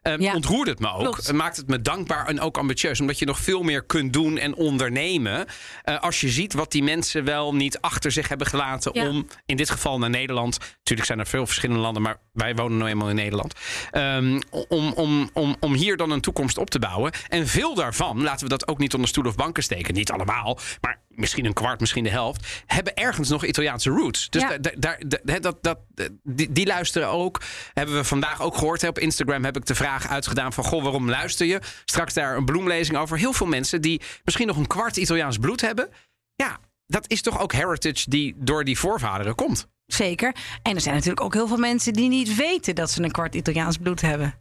eh, 0.02 0.17
Ja, 0.17 0.34
ontroerde 0.34 0.71
het 0.71 0.80
me 0.80 0.91
ook. 0.91 1.02
klopt. 1.02 1.28
Het 1.28 1.36
maakt 1.36 1.58
het 1.58 1.67
me 1.67 1.82
dankbaar 1.82 2.28
en 2.28 2.39
ook 2.39 2.58
ambitieus. 2.58 2.99
Omdat 2.99 3.19
je 3.19 3.25
nog 3.25 3.39
veel 3.39 3.62
meer 3.63 3.84
kunt 3.84 4.13
doen 4.13 4.38
en 4.38 4.56
ondernemen. 4.56 5.45
eh, 5.84 5.99
als 5.99 6.21
je 6.21 6.30
ziet 6.30 6.54
wat 6.54 6.71
die 6.71 6.84
mensen 6.84 7.23
wel 7.23 7.56
niet 7.56 7.82
achter 7.82 8.12
zich 8.12 8.28
hebben 8.28 8.47
gelaten. 8.47 8.91
Ja. 8.93 9.08
Om 9.10 9.28
in 9.45 9.58
dit 9.58 9.69
geval 9.69 9.99
naar 9.99 10.10
Nederland. 10.10 10.58
Natuurlijk 10.60 11.08
zijn 11.08 11.19
er 11.19 11.28
veel 11.28 11.45
verschillende 11.45 11.82
landen. 11.82 12.02
Maar 12.02 12.17
wij 12.34 12.56
wonen 12.56 12.78
nou 12.78 12.89
eenmaal 12.89 13.10
in 13.10 13.15
Nederland. 13.15 13.54
Ehm, 13.91 14.39
om, 14.67 14.91
om, 14.93 15.30
om, 15.34 15.56
om 15.60 15.73
hier 15.73 15.97
dan 15.97 16.12
een 16.12 16.21
toekomst 16.21 16.58
op 16.58 16.69
te 16.69 16.80
bouwen. 16.80 17.12
En 17.28 17.47
veel 17.47 17.75
daarvan, 17.75 18.21
laten 18.21 18.43
we 18.43 18.49
dat 18.49 18.67
ook 18.67 18.78
niet 18.78 18.93
onder 18.93 19.10
stoel 19.10 19.25
of 19.25 19.36
banken 19.36 19.63
steken. 19.63 19.93
Niet 19.93 20.12
allemaal, 20.12 20.60
maar 20.82 20.99
misschien 21.10 21.45
een 21.45 21.54
kwart, 21.54 21.80
misschien 21.80 22.04
de 22.04 22.10
helft. 22.10 22.47
Hebben 22.65 22.95
ergens 22.95 23.30
nog 23.30 23.45
Italiaanse 23.45 23.89
roots. 23.89 24.30
Dus 24.30 24.41
Ja. 24.41 24.58
daar, 24.58 25.02
daar, 25.23 25.41
dat, 25.41 25.63
dat, 25.63 25.78
die, 26.23 26.52
die 26.52 26.65
luisteren 26.65 27.08
ook. 27.08 27.41
Hebben 27.73 27.95
we 27.95 28.04
vandaag 28.04 28.41
ook 28.41 28.58
gehoord. 28.58 28.82
hè. 28.82 28.88
Op 28.88 28.99
Instagram 28.99 29.28
heb 29.31 29.57
ik 29.57 29.65
de 29.65 29.75
vraag 29.75 30.07
uitgedaan 30.07 30.53
van... 30.53 30.63
Goh, 30.63 30.83
waarom 30.83 31.09
luister 31.09 31.45
je? 31.45 31.59
Straks 31.85 32.13
daar 32.13 32.37
een 32.37 32.45
bloemlezing 32.45 32.97
over. 32.97 33.17
Heel 33.17 33.33
veel 33.33 33.47
mensen 33.47 33.81
die 33.81 34.01
misschien 34.23 34.47
nog 34.47 34.57
een 34.57 34.67
kwart 34.67 34.97
Italiaans 34.97 35.37
bloed 35.37 35.61
hebben. 35.61 35.89
Ja, 36.35 36.59
dat 36.87 37.11
is 37.11 37.21
toch 37.21 37.39
ook 37.39 37.53
heritage 37.53 38.09
die 38.09 38.35
door 38.37 38.63
die 38.63 38.79
voorvaderen 38.79 39.35
komt. 39.35 39.67
Zeker. 39.85 40.35
En 40.61 40.75
er 40.75 40.81
zijn 40.81 40.95
natuurlijk 40.95 41.21
ook 41.21 41.33
heel 41.33 41.47
veel 41.47 41.57
mensen 41.57 41.93
die 41.93 42.09
niet 42.09 42.35
weten 42.35 42.75
dat 42.75 42.91
ze 42.91 43.03
een 43.03 43.11
kwart 43.11 43.35
Italiaans 43.35 43.77
bloed 43.77 44.01
hebben. 44.01 44.33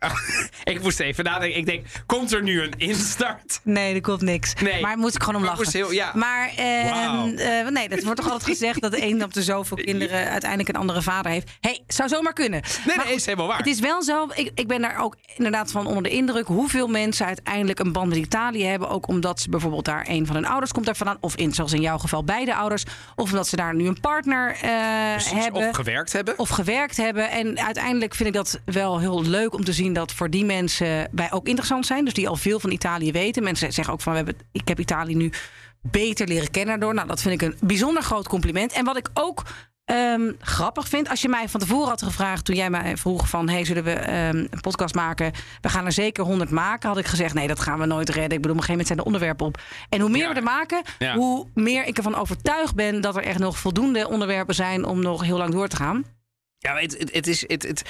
Ik 0.64 0.82
moest 0.82 1.00
even 1.00 1.24
nadenken. 1.24 1.58
Ik 1.58 1.66
denk, 1.66 1.86
komt 2.06 2.32
er 2.32 2.42
nu 2.42 2.62
een 2.62 2.72
instart? 2.76 3.60
Nee, 3.62 3.94
er 3.94 4.00
komt 4.00 4.20
niks. 4.20 4.54
Nee. 4.54 4.80
Maar 4.80 4.98
moest 4.98 5.14
ik 5.14 5.22
gewoon 5.22 5.36
om 5.40 5.44
lachen. 5.46 5.58
moest 5.62 5.72
heel- 5.72 5.90
ja. 5.92 6.12
Maar 6.14 6.50
eh, 6.56 6.90
Wauw. 6.90 7.32
eh, 7.34 7.68
nee, 7.68 7.88
dat 7.88 8.02
wordt 8.02 8.20
toch 8.20 8.30
altijd 8.30 8.50
gezegd 8.50 8.80
dat 8.80 8.90
de 8.90 9.02
een 9.06 9.24
op 9.24 9.34
de 9.34 9.42
zoveel 9.42 9.76
kinderen 9.90 10.28
uiteindelijk 10.30 10.68
een 10.68 10.76
andere 10.80 11.02
vader 11.02 11.32
heeft. 11.32 11.50
hey, 11.60 11.80
zou 11.86 12.08
zomaar 12.08 12.32
kunnen. 12.32 12.62
Nee, 12.86 12.96
Maar 12.96 13.04
nee, 13.06 13.14
is 13.14 13.24
helemaal 13.26 13.46
waar. 13.46 13.56
Het 13.58 13.66
is 13.66 13.80
wel 13.80 14.02
zo, 14.02 14.26
ik, 14.34 14.50
ik 14.54 14.66
ben 14.68 14.80
daar 14.82 14.98
ook 14.98 15.16
inderdaad 15.36 15.70
van 15.70 15.86
onder 15.86 16.02
de 16.02 16.08
indruk 16.10 16.46
hoeveel 16.46 16.88
mensen 16.88 17.26
uiteindelijk 17.26 17.78
een 17.78 17.92
band 17.92 18.08
met 18.08 18.18
Italië 18.18 18.64
hebben. 18.64 18.88
Ook 18.88 19.08
omdat 19.08 19.40
ze 19.40 19.50
bijvoorbeeld 19.50 19.84
daar 19.84 20.04
een 20.08 20.26
van 20.26 20.34
hun 20.36 20.46
ouders 20.46 20.72
komt 20.72 20.86
daar 20.86 20.96
vandaan. 20.96 21.16
Of 21.20 21.36
in, 21.36 21.52
zoals 21.54 21.72
in 21.72 21.80
jouw 21.80 21.98
geval 21.98 22.24
beide 22.24 22.54
ouders. 22.54 22.84
Of 23.16 23.30
omdat 23.30 23.48
ze 23.48 23.56
daar 23.56 23.74
nu 23.74 23.86
een 23.86 24.00
partner 24.00 24.54
eh, 24.62 25.10
Precies, 25.12 25.32
hebben. 25.32 25.68
Of 25.68 25.74
gewerkt 25.74 26.12
hebben. 26.12 26.38
of 26.38 26.48
gewerkt 26.48 26.96
hebben. 26.96 27.30
En 27.30 27.58
uiteindelijk 27.60 28.14
vind 28.14 28.28
ik 28.28 28.34
dat 28.34 28.60
wel 28.64 28.98
heel 28.98 29.22
leuk 29.24 29.54
om 29.54 29.64
te 29.64 29.72
zien 29.72 29.89
dat 29.92 30.12
voor 30.12 30.30
die 30.30 30.44
mensen 30.44 31.08
wij 31.12 31.32
ook 31.32 31.46
interessant 31.46 31.86
zijn. 31.86 32.04
Dus 32.04 32.14
die 32.14 32.28
al 32.28 32.36
veel 32.36 32.60
van 32.60 32.70
Italië 32.70 33.12
weten. 33.12 33.42
Mensen 33.42 33.72
zeggen 33.72 33.94
ook 33.94 34.00
van 34.00 34.12
we 34.12 34.18
hebben, 34.18 34.36
ik 34.52 34.68
heb 34.68 34.78
Italië 34.80 35.14
nu 35.16 35.32
beter 35.82 36.28
leren 36.28 36.50
kennen 36.50 36.70
daardoor. 36.78 36.94
Nou, 36.94 37.08
dat 37.08 37.20
vind 37.22 37.42
ik 37.42 37.48
een 37.48 37.56
bijzonder 37.60 38.02
groot 38.02 38.28
compliment. 38.28 38.72
En 38.72 38.84
wat 38.84 38.96
ik 38.96 39.08
ook 39.14 39.42
ehm, 39.84 40.32
grappig 40.40 40.88
vind, 40.88 41.08
als 41.08 41.20
je 41.22 41.28
mij 41.28 41.48
van 41.48 41.60
tevoren 41.60 41.88
had 41.88 42.02
gevraagd 42.02 42.44
toen 42.44 42.56
jij 42.56 42.70
mij 42.70 42.96
vroeg 42.96 43.28
van 43.28 43.48
hey, 43.48 43.64
zullen 43.64 43.84
we 43.84 43.92
ehm, 43.92 44.36
een 44.36 44.60
podcast 44.60 44.94
maken? 44.94 45.32
We 45.60 45.68
gaan 45.68 45.86
er 45.86 45.92
zeker 45.92 46.24
100 46.24 46.50
maken. 46.50 46.88
Had 46.88 46.98
ik 46.98 47.06
gezegd 47.06 47.34
nee, 47.34 47.46
dat 47.48 47.60
gaan 47.60 47.78
we 47.78 47.86
nooit 47.86 48.08
redden. 48.08 48.36
Ik 48.36 48.42
bedoel, 48.42 48.56
op 48.56 48.60
een 48.60 48.66
gegeven 48.66 48.70
moment 48.70 48.86
zijn 48.86 48.98
de 48.98 49.04
onderwerpen 49.04 49.46
op. 49.46 49.60
En 49.88 50.00
hoe 50.00 50.10
meer 50.10 50.22
Ja. 50.22 50.28
we 50.28 50.34
er 50.34 50.42
maken, 50.42 50.82
Ja. 50.98 51.14
hoe 51.14 51.46
meer 51.54 51.86
ik 51.86 51.96
ervan 51.96 52.14
overtuigd 52.14 52.74
ben 52.74 53.00
dat 53.00 53.16
er 53.16 53.22
echt 53.22 53.38
nog 53.38 53.58
voldoende 53.58 54.08
onderwerpen 54.08 54.54
zijn 54.54 54.84
om 54.84 55.00
nog 55.02 55.22
heel 55.24 55.36
lang 55.38 55.52
door 55.52 55.68
te 55.68 55.76
gaan. 55.76 56.04
Ja, 56.62 56.76
het, 56.76 57.10
het, 57.12 57.26
is, 57.26 57.40
het, 57.46 57.62
het, 57.62 57.84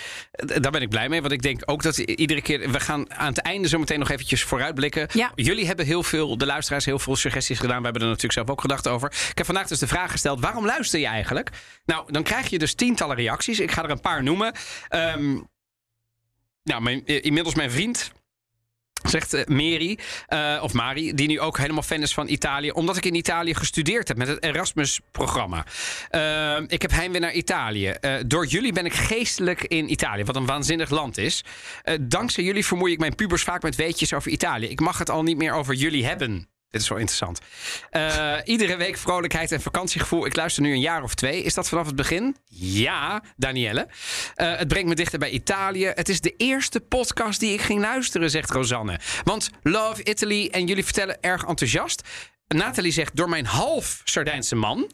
daar 0.62 0.72
ben 0.72 0.82
ik 0.82 0.88
blij 0.88 1.08
mee. 1.08 1.20
Want 1.20 1.32
ik 1.32 1.42
denk 1.42 1.62
ook 1.64 1.82
dat 1.82 1.98
iedere 1.98 2.42
keer... 2.42 2.70
We 2.70 2.80
gaan 2.80 3.14
aan 3.14 3.26
het 3.26 3.38
einde 3.38 3.68
zo 3.68 3.78
meteen 3.78 3.98
nog 3.98 4.10
eventjes 4.10 4.42
vooruitblikken. 4.42 5.08
Ja. 5.12 5.32
Jullie 5.34 5.66
hebben 5.66 5.86
heel 5.86 6.02
veel, 6.02 6.38
de 6.38 6.46
luisteraars, 6.46 6.84
heel 6.84 6.98
veel 6.98 7.16
suggesties 7.16 7.58
gedaan. 7.58 7.78
We 7.78 7.84
hebben 7.84 8.02
er 8.02 8.08
natuurlijk 8.08 8.34
zelf 8.34 8.50
ook 8.50 8.60
gedacht 8.60 8.88
over. 8.88 9.10
Ik 9.30 9.36
heb 9.36 9.46
vandaag 9.46 9.66
dus 9.66 9.78
de 9.78 9.86
vraag 9.86 10.10
gesteld, 10.10 10.40
waarom 10.40 10.66
luister 10.66 11.00
je 11.00 11.06
eigenlijk? 11.06 11.50
Nou, 11.84 12.12
dan 12.12 12.22
krijg 12.22 12.50
je 12.50 12.58
dus 12.58 12.74
tientallen 12.74 13.16
reacties. 13.16 13.60
Ik 13.60 13.70
ga 13.70 13.82
er 13.84 13.90
een 13.90 14.00
paar 14.00 14.22
noemen. 14.22 14.54
Ehm, 14.88 15.38
nou, 16.62 16.82
mijn, 16.82 17.06
eh, 17.06 17.24
inmiddels 17.24 17.54
mijn 17.54 17.70
vriend... 17.70 18.12
Zegt 19.02 19.34
eh, 19.34 19.44
Mary, 19.46 19.98
eh, 20.26 20.58
of 20.62 20.72
Mari, 20.72 21.14
die 21.14 21.28
nu 21.28 21.40
ook 21.40 21.58
helemaal 21.58 21.82
fan 21.82 22.02
is 22.02 22.14
van 22.14 22.28
Italië. 22.28 22.70
Omdat 22.70 22.96
ik 22.96 23.04
in 23.04 23.14
Italië 23.14 23.54
gestudeerd 23.54 24.08
heb 24.08 24.16
met 24.16 24.28
het 24.28 24.42
Erasmus-programma. 24.42 25.64
Eh, 26.10 26.58
ik 26.66 26.82
heb 26.82 26.90
heimwee 26.90 27.20
naar 27.20 27.32
Italië. 27.32 27.94
Door 28.26 28.46
jullie 28.46 28.72
ben 28.72 28.84
ik 28.84 28.94
geestelijk 28.94 29.62
in 29.64 29.90
Italië, 29.90 30.24
wat 30.24 30.36
een 30.36 30.46
waanzinnig 30.46 30.90
land 30.90 31.18
is. 31.18 31.44
Dankzij 32.00 32.44
jullie 32.44 32.66
vermoei 32.66 32.92
ik 32.92 32.98
mijn 32.98 33.14
pubers 33.14 33.42
vaak 33.42 33.62
met 33.62 33.76
weetjes 33.76 34.12
over 34.12 34.30
Italië. 34.30 34.66
Ik 34.66 34.80
mag 34.80 34.98
het 34.98 35.10
al 35.10 35.22
niet 35.22 35.36
meer 35.36 35.52
over 35.52 35.74
jullie 35.74 36.06
hebben. 36.06 36.48
Dit 36.70 36.80
is 36.80 36.88
wel 36.88 36.98
interessant. 36.98 37.40
Eh, 37.90 38.36
iedere 38.44 38.76
week 38.76 38.96
vrolijkheid 38.96 39.52
en 39.52 39.60
vakantiegevoel. 39.60 40.26
Ik 40.26 40.36
luister 40.36 40.62
nu 40.62 40.72
een 40.72 40.80
jaar 40.80 41.02
of 41.02 41.14
twee. 41.14 41.42
Is 41.42 41.54
dat 41.54 41.68
vanaf 41.68 41.86
het 41.86 41.96
begin? 41.96 42.36
Ja, 42.48 43.22
Danielle. 43.36 43.88
Eh, 44.34 44.56
het 44.56 44.68
brengt 44.68 44.88
me 44.88 44.94
dichter 44.94 45.18
bij 45.18 45.30
Italië. 45.30 45.86
Het 45.86 46.08
is 46.08 46.20
de 46.20 46.34
eerste 46.36 46.80
podcast 46.80 47.40
die 47.40 47.52
ik 47.52 47.60
ging 47.60 47.80
luisteren, 47.80 48.30
zegt 48.30 48.50
Rosanne. 48.50 49.00
Want 49.24 49.50
Love 49.62 50.04
Italy 50.04 50.48
en 50.52 50.66
jullie 50.66 50.84
vertellen 50.84 51.20
erg 51.20 51.44
enthousiast. 51.44 52.02
Nathalie 52.48 52.92
zegt 52.92 53.16
door 53.16 53.28
mijn 53.28 53.46
half 53.46 54.00
Sardijnse 54.04 54.56
man. 54.56 54.90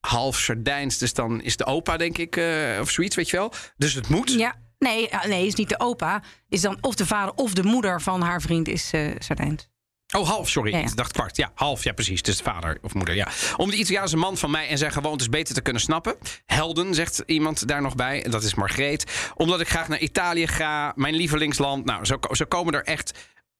Half 0.00 0.38
Sardijns, 0.38 0.98
dus 0.98 1.14
dan 1.14 1.42
is 1.42 1.56
de 1.56 1.64
opa, 1.64 1.96
denk 1.96 2.18
ik, 2.18 2.36
eh, 2.36 2.78
of 2.80 2.90
zoiets, 2.90 3.16
weet 3.16 3.30
je 3.30 3.36
wel. 3.36 3.52
Dus 3.76 3.94
het 3.94 4.08
moet. 4.08 4.32
Ja, 4.32 4.54
nee, 4.78 5.08
nee, 5.26 5.46
is 5.46 5.54
niet 5.54 5.68
de 5.68 5.80
opa. 5.80 6.22
Is 6.48 6.60
dan 6.60 6.78
of 6.80 6.94
de 6.94 7.06
vader 7.06 7.34
of 7.34 7.52
de 7.52 7.62
moeder 7.62 8.02
van 8.02 8.20
haar 8.20 8.40
vriend 8.40 8.68
is 8.68 8.92
eh 8.92 9.10
Sardijns. 9.18 9.68
Oh, 10.16 10.28
half, 10.28 10.48
sorry. 10.48 10.72
Ja, 10.72 10.78
ja. 10.78 10.84
Ik 10.84 10.96
dacht 10.96 11.12
kwart. 11.12 11.36
Ja, 11.36 11.52
half, 11.54 11.84
ja, 11.84 11.92
precies. 11.92 12.22
Dus 12.22 12.40
vader 12.40 12.78
of 12.82 12.94
moeder, 12.94 13.14
ja. 13.14 13.28
Om 13.56 13.70
de 13.70 13.76
Italiaanse 13.76 14.16
man 14.16 14.36
van 14.36 14.50
mij 14.50 14.68
en 14.68 14.78
zijn 14.78 14.92
gewoontes 14.92 15.28
beter 15.28 15.54
te 15.54 15.60
kunnen 15.60 15.82
snappen. 15.82 16.16
Helden, 16.46 16.94
zegt 16.94 17.22
iemand 17.26 17.68
daar 17.68 17.82
nog 17.82 17.94
bij. 17.94 18.26
Dat 18.30 18.42
is 18.42 18.54
Margreet. 18.54 19.32
Omdat 19.34 19.60
ik 19.60 19.68
graag 19.68 19.88
naar 19.88 19.98
Italië 19.98 20.46
ga. 20.46 20.92
Mijn 20.96 21.14
lievelingsland. 21.14 21.84
Nou, 21.84 22.04
zo, 22.04 22.18
zo 22.30 22.44
komen 22.44 22.74
er 22.74 22.84
echt, 22.84 23.12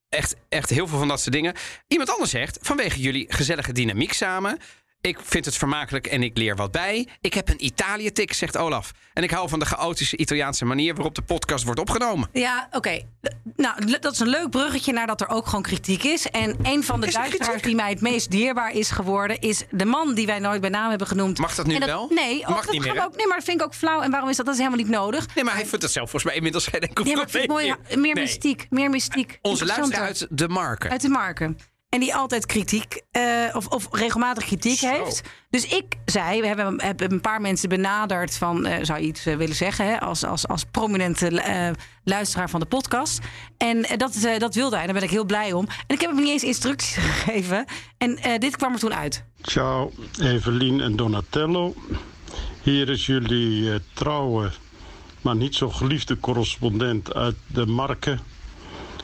echt, 0.08 0.36
echt 0.48 0.70
heel 0.70 0.86
veel 0.86 0.98
van 0.98 1.08
dat 1.08 1.20
soort 1.20 1.34
dingen. 1.34 1.54
Iemand 1.86 2.10
anders 2.10 2.30
zegt, 2.30 2.58
vanwege 2.62 3.00
jullie 3.00 3.26
gezellige 3.28 3.72
dynamiek 3.72 4.12
samen... 4.12 4.58
Ik 5.00 5.18
vind 5.22 5.44
het 5.44 5.56
vermakelijk 5.56 6.06
en 6.06 6.22
ik 6.22 6.36
leer 6.36 6.56
wat 6.56 6.70
bij. 6.70 7.08
Ik 7.20 7.34
heb 7.34 7.48
een 7.48 7.64
Italië-tik, 7.64 8.32
zegt 8.32 8.56
Olaf. 8.56 8.92
En 9.12 9.22
ik 9.22 9.30
hou 9.30 9.48
van 9.48 9.58
de 9.58 9.64
chaotische 9.64 10.16
Italiaanse 10.16 10.64
manier 10.64 10.94
waarop 10.94 11.14
de 11.14 11.22
podcast 11.22 11.64
wordt 11.64 11.80
opgenomen. 11.80 12.28
Ja, 12.32 12.68
oké. 12.70 13.00
Nou, 13.56 13.98
dat 14.00 14.12
is 14.12 14.18
een 14.18 14.28
leuk 14.28 14.50
bruggetje 14.50 14.92
naar 14.92 15.06
dat 15.06 15.20
er 15.20 15.28
ook 15.28 15.46
gewoon 15.46 15.62
kritiek 15.62 16.02
is. 16.02 16.30
En 16.30 16.56
een 16.62 16.84
van 16.84 17.00
de 17.00 17.06
Is 17.06 17.14
er 17.14 17.20
luisteraars 17.20 17.62
die 17.62 17.74
mij 17.74 17.90
het 17.90 18.00
meest 18.00 18.30
dierbaar 18.30 18.72
is 18.72 18.90
geworden... 18.90 19.40
is 19.40 19.64
de 19.70 19.84
man 19.84 20.14
die 20.14 20.26
wij 20.26 20.38
nooit 20.38 20.60
bij 20.60 20.70
naam 20.70 20.88
hebben 20.88 21.06
genoemd. 21.06 21.38
Mag 21.38 21.54
dat 21.54 21.66
nu 21.66 21.78
wel? 21.78 22.08
Nee, 22.10 22.40
Mag 22.40 22.50
oh, 22.50 22.56
dat 22.56 22.72
niet 22.72 22.82
meer, 22.82 23.04
ook, 23.04 23.16
nee, 23.16 23.26
maar 23.26 23.36
dat 23.36 23.44
vind 23.44 23.60
ik 23.60 23.66
ook 23.66 23.74
flauw. 23.74 24.00
En 24.02 24.10
waarom 24.10 24.28
is 24.28 24.36
dat? 24.36 24.46
Dat 24.46 24.54
is 24.54 24.60
helemaal 24.60 24.84
niet 24.84 24.90
nodig. 24.90 25.34
Nee, 25.34 25.44
maar 25.44 25.54
hij 25.54 25.66
vindt 25.66 25.82
het 25.82 25.92
zelf 25.92 26.10
volgens 26.10 26.24
mij 26.24 26.34
inmiddels 26.34 26.66
geen 26.66 26.80
enkel 26.80 27.04
Nee, 27.04 27.16
maar 27.16 27.28
mooi, 27.46 27.74
meer 27.96 28.14
mystiek. 28.14 28.66
Meer 28.70 28.90
mystiek. 28.90 29.38
Onze 29.42 29.64
luisteraar 29.64 30.06
uit 30.06 30.26
de 30.30 30.48
marken. 30.48 30.90
Uit 30.90 31.00
de 31.00 31.08
marken. 31.08 31.58
En 31.88 32.00
die 32.00 32.14
altijd 32.14 32.46
kritiek, 32.46 33.02
eh, 33.10 33.22
of, 33.52 33.66
of 33.66 33.88
regelmatig 33.90 34.44
kritiek 34.44 34.78
Zo. 34.78 34.88
heeft. 34.88 35.22
Dus 35.50 35.64
ik 35.66 35.84
zei, 36.04 36.40
we 36.40 36.46
hebben, 36.46 36.80
hebben 36.82 37.12
een 37.12 37.20
paar 37.20 37.40
mensen 37.40 37.68
benaderd 37.68 38.36
van, 38.36 38.66
eh, 38.66 38.84
zou 38.84 39.00
je 39.00 39.06
iets 39.06 39.26
eh, 39.26 39.36
willen 39.36 39.54
zeggen, 39.56 39.86
hè, 39.86 40.00
als, 40.00 40.24
als, 40.24 40.48
als 40.48 40.64
prominente 40.70 41.40
eh, 41.40 41.70
luisteraar 42.04 42.50
van 42.50 42.60
de 42.60 42.66
podcast. 42.66 43.18
En 43.56 43.86
dat, 43.96 44.14
eh, 44.14 44.38
dat 44.38 44.54
wilde 44.54 44.76
hij, 44.76 44.84
daar 44.84 44.94
ben 44.94 45.02
ik 45.02 45.10
heel 45.10 45.24
blij 45.24 45.52
om. 45.52 45.66
En 45.86 45.94
ik 45.94 46.00
heb 46.00 46.10
hem 46.10 46.18
niet 46.20 46.28
eens 46.28 46.42
instructies 46.44 46.94
gegeven. 47.04 47.64
En 47.98 48.18
eh, 48.18 48.38
dit 48.38 48.56
kwam 48.56 48.72
er 48.72 48.78
toen 48.78 48.94
uit. 48.94 49.24
Ciao, 49.42 49.92
Evelien 50.20 50.80
en 50.80 50.96
Donatello. 50.96 51.74
Hier 52.62 52.88
is 52.88 53.06
jullie 53.06 53.80
trouwe, 53.92 54.50
maar 55.22 55.36
niet 55.36 55.54
zo 55.54 55.68
geliefde 55.70 56.20
correspondent 56.20 57.14
uit 57.14 57.36
de 57.46 57.66
Marken. 57.66 58.20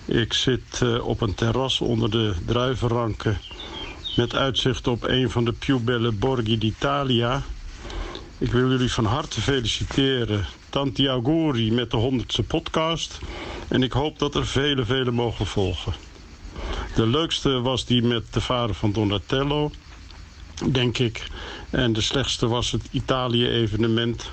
Ik 0.04 0.32
zit 0.32 0.80
eh, 0.82 1.06
op 1.06 1.20
een 1.20 1.34
terras 1.34 1.80
onder 1.80 2.10
de 2.10 2.34
druivenranken 2.46 3.38
met 4.16 4.34
uitzicht 4.34 4.86
op 4.86 5.02
een 5.02 5.30
van 5.30 5.44
de 5.44 5.52
più 5.52 5.78
belle 5.78 6.12
borghi 6.12 6.58
d'Italia. 6.58 7.42
Ik 8.38 8.52
wil 8.52 8.68
jullie 8.70 8.92
van 8.92 9.04
harte 9.04 9.40
feliciteren. 9.40 10.46
Tanti 10.70 11.08
auguri 11.08 11.72
met 11.72 11.90
de 11.90 11.96
honderdste 11.96 12.42
podcast. 12.42 13.18
En 13.68 13.82
ik 13.82 13.92
hoop 13.92 14.18
dat 14.18 14.34
er 14.34 14.46
vele, 14.46 14.84
vele 14.84 15.10
mogen 15.10 15.46
volgen. 15.46 15.92
De 16.94 17.06
leukste 17.06 17.60
was 17.60 17.84
die 17.84 18.02
met 18.02 18.32
de 18.32 18.40
vader 18.40 18.74
van 18.74 18.92
Donatello 18.92 19.70
denk 20.72 20.98
ik. 20.98 21.26
En 21.70 21.92
de 21.92 22.00
slechtste 22.00 22.48
was 22.48 22.70
het 22.70 22.82
Italië-evenement. 22.90 24.30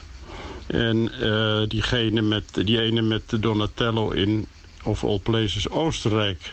En 0.68 1.12
eh, 1.22 1.68
diegene 1.68 2.22
met, 2.22 2.44
die 2.54 2.82
ene 2.82 3.02
met 3.02 3.24
Donatello 3.40 4.10
in, 4.10 4.46
of 4.84 5.04
all 5.04 5.20
places, 5.20 5.70
Oostenrijk. 5.70 6.52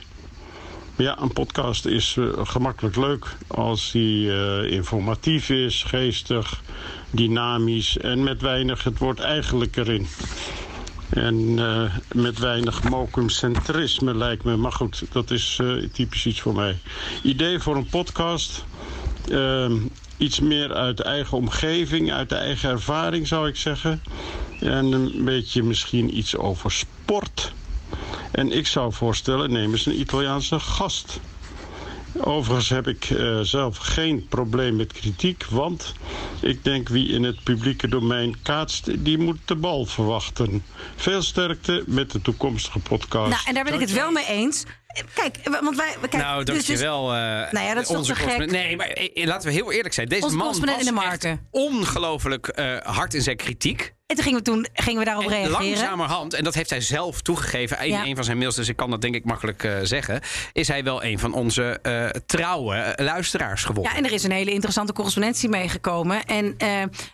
Ja, 0.98 1.20
een 1.20 1.32
podcast 1.32 1.86
is 1.86 2.16
eh, 2.16 2.46
gemakkelijk 2.46 2.96
leuk 2.96 3.36
als 3.46 3.90
die 3.92 4.32
eh, 4.32 4.72
informatief 4.72 5.50
is, 5.50 5.82
geestig, 5.82 6.62
dynamisch 7.10 7.98
en 7.98 8.22
met 8.22 8.40
weinig 8.40 8.84
het 8.84 8.98
woord 8.98 9.20
eigenlijk 9.20 9.76
erin. 9.76 10.06
En 11.08 11.58
eh, 11.58 11.96
met 12.12 12.38
weinig 12.38 12.82
mokumcentrisme 12.82 14.14
lijkt 14.14 14.44
me. 14.44 14.56
Maar 14.56 14.72
goed, 14.72 15.02
dat 15.12 15.30
is 15.30 15.60
typisch 15.92 16.26
iets 16.26 16.40
voor 16.40 16.54
mij. 16.54 16.78
Idee 17.22 17.58
voor 17.58 17.76
een 17.76 17.88
podcast. 17.88 18.64
Ehm, 19.30 19.76
iets 20.16 20.40
meer 20.40 20.74
uit 20.74 20.96
de 20.96 21.04
eigen 21.04 21.36
omgeving, 21.36 22.12
uit 22.12 22.28
de 22.28 22.34
eigen 22.34 22.70
ervaring 22.70 23.26
zou 23.26 23.48
ik 23.48 23.56
zeggen. 23.56 24.02
En 24.60 24.92
een 24.92 25.24
beetje 25.24 25.62
misschien 25.62 26.18
iets 26.18 26.36
over 26.36 26.72
sport. 26.72 27.52
En 28.30 28.52
ik 28.52 28.66
zou 28.66 28.92
voorstellen, 28.92 29.52
neem 29.52 29.72
eens 29.72 29.86
een 29.86 30.00
Italiaanse 30.00 30.60
gast. 30.60 31.20
Overigens 32.20 32.68
heb 32.68 32.86
ik 32.86 33.04
eh, 33.04 33.40
zelf 33.40 33.76
geen 33.76 34.26
probleem 34.28 34.76
met 34.76 34.92
kritiek, 34.92 35.44
want 35.50 35.94
ik 36.40 36.64
denk 36.64 36.88
wie 36.88 37.08
in 37.08 37.22
het 37.22 37.42
publieke 37.42 37.88
domein 37.88 38.42
kaatst, 38.42 39.04
die 39.04 39.18
moet 39.18 39.38
de 39.44 39.54
bal 39.54 39.84
verwachten. 39.84 40.64
Veel 40.96 41.22
sterkte 41.22 41.84
met 41.86 42.10
de 42.10 42.22
toekomstige 42.22 42.78
podcast. 42.78 43.30
Nou, 43.30 43.42
en 43.46 43.54
daar 43.54 43.64
ben 43.64 43.74
ik 43.74 43.80
het 43.80 43.92
wel 43.92 44.10
mee 44.10 44.26
eens. 44.26 44.64
Kijk, 45.14 45.36
want 45.62 45.76
wij... 45.76 45.94
Kijk, 46.00 46.12
nou, 46.22 46.44
dus- 46.44 46.54
dus- 46.56 46.66
dankjewel. 46.66 47.14
eh 47.14 47.18
Nou 47.52 47.66
ja, 47.66 47.74
dat 47.74 47.82
is 47.82 47.88
toch 47.88 47.96
onze 47.96 48.12
te 48.14 48.18
gek? 48.20 48.50
Nee, 48.50 48.76
maar 48.76 48.86
eh, 48.88 49.26
laten 49.26 49.48
we 49.48 49.54
heel 49.54 49.72
eerlijk 49.72 49.94
zijn. 49.94 50.08
Deze 50.08 50.24
Onze 50.24 50.36
man 50.36 50.46
was 50.46 50.56
in 50.58 50.94
de 50.94 51.00
echt 51.02 51.26
ongelooflijk 51.50 52.46
eh, 52.48 52.76
hard 52.82 53.14
in 53.14 53.22
zijn 53.22 53.36
kritiek. 53.36 53.96
En 54.06 54.14
toen 54.16 54.24
gingen 54.24 54.38
we, 54.38 54.44
toen 54.44 54.66
gingen 54.72 54.98
we 54.98 55.04
daarop 55.04 55.24
En 55.24 55.30
reageren. 55.30 55.60
langzamerhand, 55.66 56.34
en 56.34 56.44
dat 56.44 56.54
heeft 56.54 56.70
hij 56.70 56.80
zelf 56.80 57.20
toegegeven 57.22 57.78
in 57.78 57.88
Ja. 57.88 58.04
een 58.04 58.14
van 58.14 58.24
zijn 58.24 58.38
mails, 58.38 58.54
dus 58.54 58.68
ik 58.68 58.76
kan 58.76 58.90
dat 58.90 59.00
denk 59.00 59.14
ik 59.14 59.24
makkelijk 59.24 59.64
eh, 59.64 59.72
zeggen, 59.82 60.20
is 60.52 60.68
hij 60.68 60.84
wel 60.84 61.04
een 61.04 61.18
van 61.18 61.32
onze 61.32 61.78
eh, 61.82 62.06
trouwe 62.26 62.74
eh, 62.76 63.04
luisteraars 63.04 63.64
geworden. 63.64 63.92
Ja, 63.92 63.98
en 63.98 64.04
er 64.04 64.12
is 64.12 64.22
een 64.24 64.30
hele 64.30 64.50
interessante 64.52 64.92
correspondentie 64.92 65.48
meegekomen. 65.48 66.24
En 66.24 66.54
eh, 66.58 66.68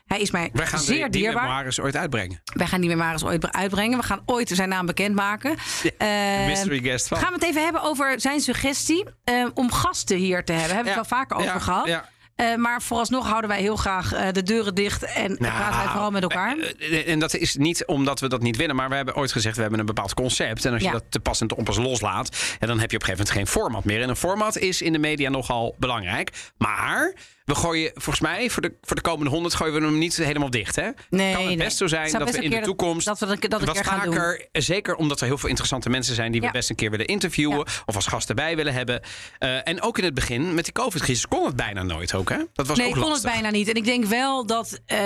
hij 0.07 0.21
is 0.21 0.31
mij 0.31 0.51
Wij 0.53 0.67
gaan 0.67 0.81
zeer 0.81 1.03
die, 1.03 1.09
die 1.11 1.21
dierbaar. 1.23 1.43
memoires 1.43 1.81
ooit 1.81 1.97
uitbrengen. 1.97 2.43
Wij 2.55 2.67
gaan 2.67 2.81
die 2.81 2.91
memoires 2.91 3.25
ooit 3.25 3.53
uitbrengen. 3.53 3.99
We 3.99 4.05
gaan 4.05 4.23
ooit 4.27 4.49
zijn 4.49 4.69
naam 4.69 4.87
bekendmaken. 4.87 5.57
Eh, 5.99 6.09
mystery 6.47 6.79
guest 6.81 7.09
van. 7.09 7.19
Gaan 7.19 7.29
we 7.29 7.35
het 7.35 7.45
even 7.45 7.63
hebben 7.65 7.74
over 7.83 8.21
zijn 8.21 8.41
suggestie 8.41 9.05
eh, 9.25 9.47
om 9.55 9.73
gasten 9.73 10.17
hier 10.17 10.45
te 10.45 10.53
hebben. 10.53 10.75
Hebben 10.75 10.93
we 10.93 10.99
het 10.99 11.09
wel 11.09 11.19
vaker 11.19 11.37
over 11.37 11.61
gehad. 11.61 11.87
ja. 11.87 12.13
Eh, 12.35 12.55
maar 12.55 12.83
vooralsnog 12.83 13.29
houden 13.29 13.51
wij 13.51 13.61
heel 13.61 13.77
graag 13.77 14.13
eh, 14.13 14.33
de 14.33 14.43
deuren 14.43 14.75
dicht 14.75 15.03
en 15.03 15.37
praten 15.37 15.79
wij 15.79 15.89
vooral 15.89 16.11
met 16.11 16.23
elkaar. 16.23 16.59
En 17.07 17.19
dat 17.19 17.35
is 17.35 17.57
niet 17.57 17.87
omdat 17.87 18.21
we 18.21 18.29
dat 18.29 18.43
niet 18.43 18.57
willen, 18.57 18.77
maar 18.77 18.89
we 18.89 18.95
hebben 18.95 19.17
ooit 19.17 19.33
gezegd: 19.33 19.57
we 19.57 19.63
hebben 19.63 19.81
een 19.81 19.87
bepaald 19.87 20.15
concept. 20.15 20.65
En 20.65 20.73
als 20.73 20.83
je 20.83 20.91
dat 20.91 21.05
te 21.09 21.21
pas 21.21 21.41
en 21.41 21.47
te 21.47 21.57
onpas 21.57 21.77
loslaat, 21.77 22.57
en 22.59 22.69
dan 22.69 22.81
heb 22.81 22.91
je 22.91 22.97
op 22.97 23.03
een 23.03 23.09
gegeven 23.09 23.27
moment 23.27 23.31
geen 23.31 23.61
format 23.63 23.85
meer. 23.85 24.03
En 24.03 24.09
een 24.09 24.17
format 24.17 24.57
is 24.57 24.83
in 24.83 24.93
de 24.93 24.99
media 24.99 25.31
nogal 25.31 25.75
belangrijk. 25.79 26.31
Maar 26.59 27.15
we 27.45 27.55
gooien, 27.55 27.91
volgens 27.95 28.21
mij, 28.21 28.51
voor 28.51 28.63
de, 28.63 28.73
voor 28.83 28.97
de 28.97 29.03
komende 29.03 29.31
honderd 29.31 29.55
gooien 29.55 29.75
we 29.75 29.81
hem 29.81 29.99
niet 29.99 30.17
helemaal 30.17 30.51
dicht. 30.51 30.77
Hè? 30.77 30.89
Nee, 31.11 31.33
kan 31.33 31.41
het 31.41 31.49
nee. 31.49 31.57
best 31.57 31.77
zo 31.77 31.87
zijn 31.87 32.13
dat 32.13 32.25
best 32.25 32.37
we 32.37 32.43
in 32.45 32.51
de 32.51 32.61
toekomst 32.61 33.07
dat 33.07 33.19
we 33.19 33.27
dat- 33.27 33.51
dat 33.51 33.65
wat 33.65 33.79
gaan 33.87 34.05
doen. 34.05 34.15
vaker, 34.15 34.49
zeker 34.53 34.95
omdat 34.95 35.21
er 35.21 35.27
heel 35.27 35.39
veel 35.39 35.49
interessante 35.49 35.91
mensen 35.91 36.15
zijn 36.15 36.33
die 36.33 36.41
we 36.41 36.51
best 36.51 36.71
een 36.71 36.77
keer 36.77 36.91
willen 36.91 37.07
interviewen 37.07 37.59
of 37.87 37.95
als 37.95 38.07
gasten 38.07 38.37
bij 38.37 38.57
willen 38.57 38.73
hebben. 38.73 39.01
Eh, 39.39 39.69
en 39.69 39.83
ook 39.83 39.99
in 39.99 40.05
het 40.05 40.15
begin 40.15 40.55
met 40.55 40.65
die 40.65 40.73
COVID-crisis 40.73 41.29
kon 41.29 41.47
het 41.47 41.57
bijna 41.57 41.83
nooit 41.83 42.15
ook. 42.15 42.29
Hè? 42.29 42.37
Dat 42.53 42.67
was 42.67 42.79
nee, 42.79 42.87
ook 42.89 42.95
kon 43.01 43.13
het 43.13 43.23
bijna 43.23 43.51
niet. 43.51 43.69
En 43.69 43.75
ik 43.75 43.85
denk 43.85 44.05
wel 44.05 44.47
dat 44.47 44.81
eh, 44.87 44.99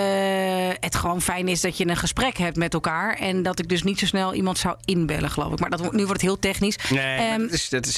het 0.80 0.94
gewoon 0.94 1.22
fijn 1.22 1.48
is 1.48 1.60
dat 1.60 1.76
je 1.76 1.86
een 1.88 1.96
gesprek 1.96 2.36
hebt 2.36 2.56
met 2.56 2.74
elkaar. 2.74 3.14
En 3.14 3.42
dat 3.42 3.58
ik 3.58 3.68
dus 3.68 3.82
niet 3.82 3.98
zo 3.98 4.06
snel 4.06 4.34
iemand 4.34 4.58
zou 4.58 4.76
inbellen, 4.84 5.30
geloof 5.30 5.52
ik. 5.52 5.58
Maar 5.60 5.70
dat, 5.70 5.80
nu 5.80 5.98
wordt 6.04 6.12
het 6.12 6.30
heel 6.30 6.38
technisch. 6.38 6.76
Nee, 6.90 7.16
Ehm, 7.18 7.40
dat, 7.40 7.50
is, 7.52 7.68
dat, 7.68 7.86
is 7.86 7.96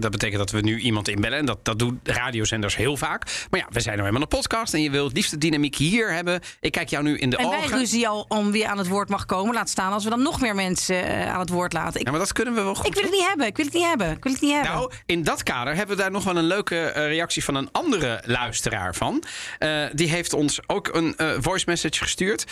dat 0.00 0.10
betekent 0.10 0.38
dat 0.38 0.50
we 0.50 0.60
nu 0.60 0.78
iemand 0.78 1.08
inbellen. 1.08 1.38
En 1.38 1.46
dat, 1.46 1.64
dat 1.64 1.78
doen 1.78 2.00
radiozenders 2.02 2.76
heel 2.76 2.96
vaak. 2.96 3.37
Maar 3.50 3.60
ja, 3.60 3.66
we 3.70 3.80
zijn 3.80 3.94
nou 3.94 4.06
eenmaal 4.06 4.22
een 4.22 4.28
podcast. 4.28 4.74
En 4.74 4.82
je 4.82 4.90
wil 4.90 5.04
het 5.04 5.16
liefst 5.16 5.30
de 5.30 5.38
dynamiek 5.38 5.76
hier 5.76 6.12
hebben. 6.12 6.40
Ik 6.60 6.72
kijk 6.72 6.88
jou 6.88 7.04
nu 7.04 7.18
in 7.18 7.30
de 7.30 7.36
en 7.36 7.48
wij 7.48 7.58
ogen. 7.58 7.78
ruzie 7.78 8.08
al 8.08 8.24
om 8.28 8.50
wie 8.50 8.68
aan 8.68 8.78
het 8.78 8.88
woord 8.88 9.08
mag 9.08 9.26
komen. 9.26 9.54
Laat 9.54 9.68
staan 9.68 9.92
als 9.92 10.04
we 10.04 10.10
dan 10.10 10.22
nog 10.22 10.40
meer 10.40 10.54
mensen 10.54 11.04
eh, 11.04 11.32
aan 11.32 11.40
het 11.40 11.48
woord 11.48 11.72
laten. 11.72 12.00
Ik, 12.00 12.06
Ja, 12.06 12.10
maar 12.10 12.20
dat 12.20 12.32
kunnen 12.32 12.54
we 12.54 12.62
wel 12.62 12.74
goed. 12.74 12.86
ik 12.86 12.94
wil 12.94 13.02
het 13.02 13.12
niet 13.12 13.26
hebben. 13.26 13.46
Ik 13.46 13.56
wil 13.56 13.64
het 13.64 13.74
niet 13.74 13.84
hebben. 13.84 14.10
Ik 14.10 14.22
wil 14.22 14.32
het 14.32 14.42
niet 14.42 14.52
hebben. 14.52 14.72
Nou, 14.72 14.92
in 15.06 15.22
dat 15.22 15.42
kader 15.42 15.74
hebben 15.74 15.96
we 15.96 16.02
daar 16.02 16.10
nog 16.10 16.24
wel 16.24 16.36
een 16.36 16.44
leuke 16.44 16.80
eh, 16.80 17.06
reactie 17.06 17.44
van 17.44 17.54
een 17.54 17.68
andere 17.72 18.22
luisteraar 18.24 18.94
van. 18.94 19.22
Eh, 19.58 19.84
die 19.92 20.08
heeft 20.08 20.32
ons 20.32 20.60
ook 20.66 20.88
een 20.94 21.16
eh, 21.16 21.30
voice 21.40 21.64
message 21.68 21.98
gestuurd. 22.02 22.44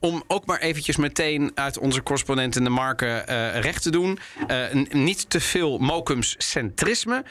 om 0.00 0.22
ook 0.26 0.46
maar 0.46 0.58
eventjes 0.58 0.96
meteen 0.96 1.50
uit 1.54 1.78
onze 1.78 2.02
correspondent 2.02 2.56
in 2.56 2.64
de 2.64 2.70
marken 2.70 3.24
recht 3.60 3.82
te 3.82 3.90
doen. 3.90 4.18
Niet 4.90 5.30
te 5.30 5.40
veel 5.40 5.78
Mokums 5.78 6.34
centrisme. 6.38 7.24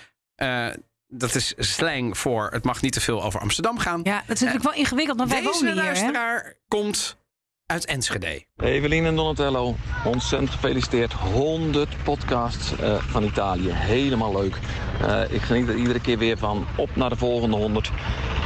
Eh, 1.11 1.19
dat 1.19 1.35
is 1.35 1.53
slang 1.57 2.17
voor 2.17 2.49
het 2.51 2.63
mag 2.63 2.81
niet 2.81 2.93
te 2.93 3.01
veel 3.01 3.23
over 3.23 3.39
Amsterdam 3.39 3.77
gaan. 3.77 3.99
ja, 4.03 4.23
dat 4.25 4.35
is 4.35 4.41
natuurlijk 4.41 4.63
wel 4.63 4.79
ingewikkeld, 4.79 5.17
want 5.17 5.31
wij 5.31 5.41
Deze 5.41 5.53
wonen 5.53 5.73
hier. 5.73 5.81
Hè? 5.81 5.87
luisteraar 5.87 6.53
komt 6.67 7.19
uit 7.65 7.85
Enschede. 7.85 8.45
Evelien 8.57 9.05
en 9.05 9.15
Donatello, 9.15 9.75
ontzettend 10.05 10.51
gefeliciteerd. 10.51 11.13
100 11.13 12.03
podcasts 12.03 12.75
eh, 12.75 12.95
van 12.95 13.23
Italië. 13.23 13.69
Helemaal 13.71 14.31
leuk. 14.31 14.59
Eh, 15.01 15.33
ik 15.33 15.41
geniet 15.41 15.67
er 15.67 15.75
iedere 15.75 15.99
keer 15.99 16.17
weer 16.17 16.37
van. 16.37 16.67
Op 16.77 16.95
naar 16.95 17.09
de 17.09 17.15
volgende 17.15 17.55
100. 17.55 17.91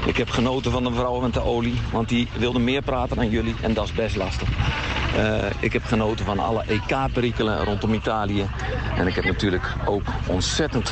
Ik 0.05 0.17
heb 0.17 0.29
genoten 0.29 0.71
van 0.71 0.83
de 0.83 0.93
vrouw 0.93 1.19
met 1.19 1.33
de 1.33 1.41
olie, 1.41 1.81
want 1.91 2.09
die 2.09 2.27
wilde 2.37 2.59
meer 2.59 2.81
praten 2.81 3.15
dan 3.15 3.29
jullie 3.29 3.55
en 3.61 3.73
dat 3.73 3.85
is 3.85 3.93
best 3.93 4.15
lastig. 4.15 4.49
Eh, 5.15 5.45
ik 5.59 5.73
heb 5.73 5.83
genoten 5.83 6.25
van 6.25 6.39
alle 6.39 6.63
EK-perikelen 6.67 7.63
rondom 7.63 7.93
Italië. 7.93 8.49
En 8.95 9.07
ik 9.07 9.15
heb 9.15 9.23
natuurlijk 9.23 9.73
ook 9.85 10.03
ontzettend 10.27 10.91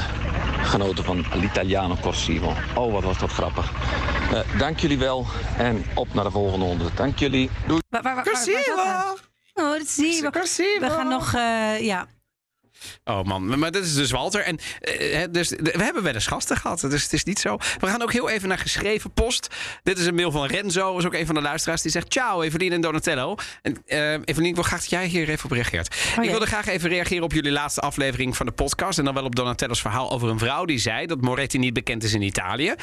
genoten 0.64 1.04
van 1.04 1.26
l'Italiano 1.34 1.96
Corsivo. 2.02 2.54
Oh, 2.76 2.94
wat 2.94 3.04
was 3.04 3.20
dat 3.20 3.32
grappig. 3.32 3.72
Eh, 4.34 4.60
dank 4.60 4.80
jullie 4.80 4.98
wel 4.98 5.26
en 5.58 5.86
op 5.96 6.14
naar 6.14 6.24
de 6.24 6.32
volgende 6.32 6.66
100. 6.66 6.98
Dank 6.98 7.20
jullie. 7.20 7.50
Doei. 7.68 7.82
Gaan? 7.90 9.16
Oh, 9.54 9.72
dat 9.78 9.88
zie 9.88 10.08
je. 10.08 10.78
We 10.80 10.90
gaan 10.90 11.08
nog, 11.08 11.34
eh, 11.34 11.80
ja. 11.80 12.08
Oh 13.04 13.24
man, 13.24 13.60
maar 13.60 13.72
dit 13.72 13.84
is 13.84 13.94
dus 13.94 14.12
Walter. 14.12 14.42
En, 14.42 14.60
eh, 14.80 15.24
dus, 15.32 15.50
we 15.50 15.84
hebben 15.84 16.04
wel 16.04 16.14
eens 16.14 16.28
gasten 16.28 16.58
gehad, 16.58 16.82
dus 16.82 17.04
het 17.04 17.14
is 17.14 17.24
niet 17.24 17.40
zo. 17.40 17.58
We 17.80 17.88
gaan 17.88 18.02
ook 18.02 18.12
heel 18.12 18.30
even 18.30 18.48
naar 18.48 18.58
geschreven 18.58 19.12
post. 19.12 19.48
Dit 19.84 19.98
is 19.98 20.06
een 20.06 20.16
mail 20.16 20.32
van 20.32 20.46
Renzo, 20.46 20.98
is 20.98 21.06
ook 21.06 21.14
een 21.14 21.26
van 21.26 21.36
de 21.36 21.42
luisteraars. 21.42 21.82
Die 21.82 21.92
zegt, 21.92 22.12
ciao 22.12 22.42
Evelien 22.42 22.72
en 22.72 22.82
Donatello. 22.82 23.36
En 23.62 23.78
uh, 23.88 24.12
Evelien, 24.26 24.50
ik 24.50 24.56
wil 24.56 24.64
graag 24.64 24.80
dat 24.80 24.90
jij 24.90 25.06
hier 25.06 25.30
even 25.30 25.46
op 25.46 25.52
reageert. 25.52 25.96
Oh, 26.18 26.24
ik 26.24 26.30
wilde 26.30 26.46
graag 26.46 26.68
even 26.68 26.90
reageren 26.90 27.24
op 27.24 27.34
jullie 27.34 27.52
laatste 27.52 27.82
aflevering 27.82 28.38
van 28.38 28.46
de 28.46 28.52
podcast. 28.52 29.00
En 29.00 29.06
dan 29.06 29.14
wel 29.14 29.24
op 29.24 29.36
Donatello's 29.36 29.82
verhaal 29.82 30.12
over 30.12 30.30
een 30.30 30.40
vrouw 30.40 30.66
die 30.66 30.80
zei... 30.80 31.06
dat 31.06 31.22
Moretti 31.22 31.58
niet 31.58 31.74
bekend 31.74 32.04
is 32.04 32.14
in 32.14 32.22
Italië. 32.22 32.74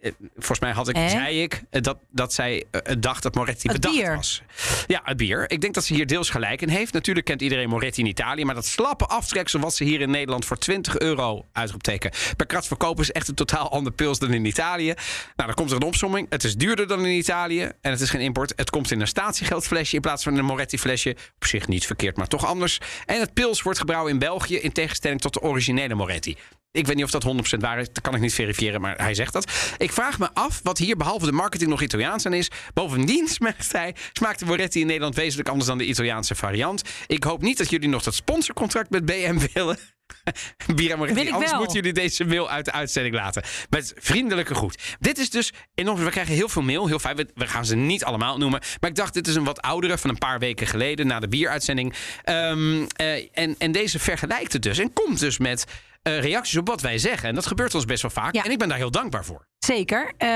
Eh, 0.00 0.12
Volgens 0.36 0.58
mij 0.60 0.70
had 0.72 0.88
ik, 0.88 0.96
Eh? 0.96 1.08
zei 1.08 1.42
ik 1.42 1.62
eh, 1.70 1.82
dat, 1.82 1.98
dat 2.10 2.32
zij 2.32 2.64
eh, 2.70 2.94
dacht 2.98 3.22
dat 3.22 3.34
Moretti 3.34 3.68
Het 3.68 3.80
bedacht 3.80 3.96
bier. 3.96 4.16
was. 4.16 4.42
Ja, 4.86 5.00
het 5.04 5.16
bier. 5.16 5.50
Ik 5.50 5.60
denk 5.60 5.74
dat 5.74 5.84
ze 5.84 5.94
hier 5.94 6.06
deels 6.06 6.30
gelijk 6.30 6.62
in 6.62 6.68
heeft. 6.68 6.92
Natuurlijk 6.92 7.26
kent 7.26 7.42
iedereen 7.42 7.68
Moretti 7.68 8.00
in 8.00 8.06
Italië. 8.06 8.44
Maar 8.44 8.54
dat 8.54 8.66
slappe 8.66 9.06
aftreksel 9.06 9.60
wat 9.60 9.74
ze 9.74 9.84
hier 9.84 10.00
in 10.00 10.10
Nederland 10.10 10.44
voor 10.44 10.58
20 10.58 10.98
euro 10.98 11.44
uitroepteken 11.52 12.10
per 12.36 12.46
krat 12.46 12.66
verkopen 12.66 13.02
is 13.02 13.12
echt 13.12 13.28
een 13.28 13.34
totaal 13.34 13.70
ander 13.70 13.92
pils 13.92 14.18
dan 14.18 14.32
in 14.32 14.44
Italië. 14.44 14.86
Nou, 14.86 14.94
dan 15.36 15.54
komt 15.54 15.70
er 15.70 15.76
een 15.76 15.82
opsomming. 15.82 16.26
Het 16.30 16.44
is 16.44 16.54
duurder 16.56 16.86
dan 16.86 17.06
in 17.06 17.16
Italië 17.16 17.62
en 17.80 17.90
het 17.90 18.00
is 18.00 18.10
geen 18.10 18.20
import. 18.20 18.52
Het 18.56 18.70
komt 18.70 18.90
in 18.90 19.00
een 19.00 19.06
statiegeldflesje 19.06 19.94
in 19.94 20.00
plaats 20.00 20.22
van 20.22 20.36
een 20.36 20.44
Moretti 20.44 20.78
flesje. 20.78 21.16
Op 21.36 21.44
zich 21.46 21.68
niet 21.68 21.86
verkeerd, 21.86 22.16
maar 22.16 22.26
toch 22.26 22.46
anders. 22.46 22.78
En 23.06 23.20
het 23.20 23.32
pils 23.34 23.62
wordt 23.62 23.78
gebrouwen 23.78 24.12
in 24.12 24.18
België 24.18 24.56
in 24.56 24.72
tegenstelling 24.72 25.20
tot 25.20 25.32
de 25.32 25.40
originele 25.40 25.94
Moretti. 25.94 26.36
Ik 26.72 26.86
weet 26.86 26.96
niet 26.96 27.04
of 27.04 27.10
dat 27.10 27.56
100% 27.56 27.58
waar 27.58 27.78
is. 27.78 27.86
Dat 27.92 28.00
kan 28.00 28.14
ik 28.14 28.20
niet 28.20 28.34
verifiëren, 28.34 28.80
maar 28.80 28.96
hij 28.96 29.14
zegt 29.14 29.32
dat. 29.32 29.74
Ik 29.78 29.92
vraag 29.92 30.18
me 30.18 30.28
af 30.32 30.60
wat 30.62 30.78
hier 30.78 30.96
behalve 30.96 31.26
de 31.26 31.32
marketing 31.32 31.70
nog 31.70 31.82
Italiaans 31.82 32.26
aan 32.26 32.32
is. 32.32 32.50
Bovendien 32.74 33.28
smaakt 33.38 33.72
hij, 33.72 33.94
smaakt 34.12 34.38
de 34.38 34.44
Moretti 34.44 34.80
in 34.80 34.86
Nederland 34.86 35.14
wezenlijk 35.14 35.48
anders 35.48 35.68
dan 35.68 35.78
de 35.78 35.86
Italiaanse 35.86 36.34
variant. 36.34 36.82
Ik 37.06 37.24
hoop 37.24 37.42
niet 37.42 37.58
dat 37.58 37.70
jullie 37.70 37.88
nog 37.88 38.02
dat 38.02 38.14
sponsorcontract 38.14 38.90
met 38.90 39.04
BM 39.04 39.38
willen. 39.52 39.78
Bira 40.76 40.96
Moretti, 40.96 41.30
anders 41.30 41.50
wel. 41.50 41.58
moeten 41.58 41.76
jullie 41.76 41.92
deze 41.92 42.24
mail 42.24 42.50
uit 42.50 42.64
de 42.64 42.72
uitzending 42.72 43.14
laten. 43.14 43.42
Met 43.70 43.94
vriendelijke 43.96 44.54
groet. 44.54 44.96
Dit 45.00 45.18
is 45.18 45.30
dus 45.30 45.52
enorm. 45.74 46.04
We 46.04 46.10
krijgen 46.10 46.34
heel 46.34 46.48
veel 46.48 46.62
mail, 46.62 46.86
heel 46.86 46.98
fijn. 46.98 47.16
We, 47.16 47.28
we 47.34 47.46
gaan 47.46 47.64
ze 47.64 47.76
niet 47.76 48.04
allemaal 48.04 48.38
noemen. 48.38 48.60
Maar 48.80 48.90
ik 48.90 48.96
dacht, 48.96 49.14
dit 49.14 49.26
is 49.26 49.34
een 49.34 49.44
wat 49.44 49.62
oudere 49.62 49.98
van 49.98 50.10
een 50.10 50.18
paar 50.18 50.38
weken 50.38 50.66
geleden 50.66 51.06
na 51.06 51.20
de 51.20 51.28
bieruitzending. 51.28 51.94
Ehm, 52.22 52.86
eh, 52.96 53.28
en, 53.32 53.54
en 53.58 53.72
deze 53.72 53.98
vergelijkt 53.98 54.52
het 54.52 54.62
dus 54.62 54.78
en 54.78 54.92
komt 54.92 55.20
dus 55.20 55.38
met 55.38 55.64
eh, 56.02 56.20
reacties 56.20 56.56
op 56.56 56.66
wat 56.66 56.80
wij 56.80 56.98
zeggen. 56.98 57.28
En 57.28 57.34
dat 57.34 57.46
gebeurt 57.46 57.74
ons 57.74 57.84
best 57.84 58.02
wel 58.02 58.10
vaak. 58.10 58.34
Ja. 58.34 58.44
En 58.44 58.50
ik 58.50 58.58
ben 58.58 58.68
daar 58.68 58.78
heel 58.78 58.90
dankbaar 58.90 59.24
voor. 59.24 59.46
Zeker. 59.58 60.12
Eh, 60.16 60.28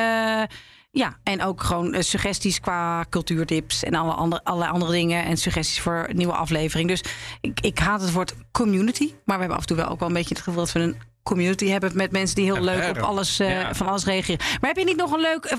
ja, 0.91 1.19
en 1.23 1.43
ook 1.43 1.63
gewoon 1.63 1.95
eh, 1.95 2.03
suggesties 2.03 2.61
qua 2.61 3.05
cultuurtips 3.11 3.83
en 3.83 3.95
alle 3.95 4.13
andere, 4.13 4.45
allerlei 4.45 4.73
andere 4.73 4.93
dingen. 4.93 5.25
En 5.25 5.37
suggesties 5.37 5.81
voor 5.81 6.09
nieuwe 6.13 6.33
aflevering. 6.33 6.89
Dus 6.89 7.03
ik, 7.41 7.61
ik 7.61 7.79
haat 7.79 8.01
het 8.01 8.13
woord 8.13 8.35
community. 8.53 9.15
Maar 9.25 9.37
we 9.37 9.41
hebben 9.41 9.57
af 9.57 9.61
en 9.61 9.67
toe 9.67 9.77
wel 9.77 9.89
ook 9.89 9.99
wel 9.99 10.09
een 10.09 10.15
beetje 10.15 10.35
het 10.35 10.43
gevoel 10.43 10.65
dat 10.65 10.73
we 10.73 10.81
een 10.81 10.97
community 11.23 11.69
hebben 11.69 11.91
met 11.95 12.13
mensen 12.13 12.37
die 12.37 12.45
heel 12.45 12.55
Ja, 12.55 12.61
leuk 12.61 12.91
op 12.91 12.99
alles, 12.99 13.41
van 13.73 13.87
alles 13.87 14.05
reageren. 14.05 14.47
Maar 14.61 14.71
heb 14.71 14.79
je 14.79 14.85
niet 14.85 14.97
nog 14.97 15.13
een 15.13 15.21
leuk 15.21 15.57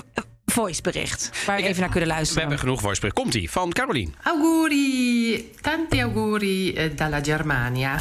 voicebericht 0.60 1.30
waar 1.46 1.56
we 1.56 1.62
even 1.62 1.80
naar 1.80 1.90
kunnen 1.90 2.08
We 2.08 2.14
luisteren? 2.14 2.40
hebben 2.42 2.58
genoeg 2.58 2.80
voicebericht. 2.80 3.16
Komt-ie 3.18 3.50
van 3.50 3.72
Carolien. 3.72 4.14
Auguri, 4.22 5.50
tanti 5.60 6.00
auguri 6.02 6.74
eh, 6.74 6.90
dalla 6.96 7.18
Germania. 7.22 8.00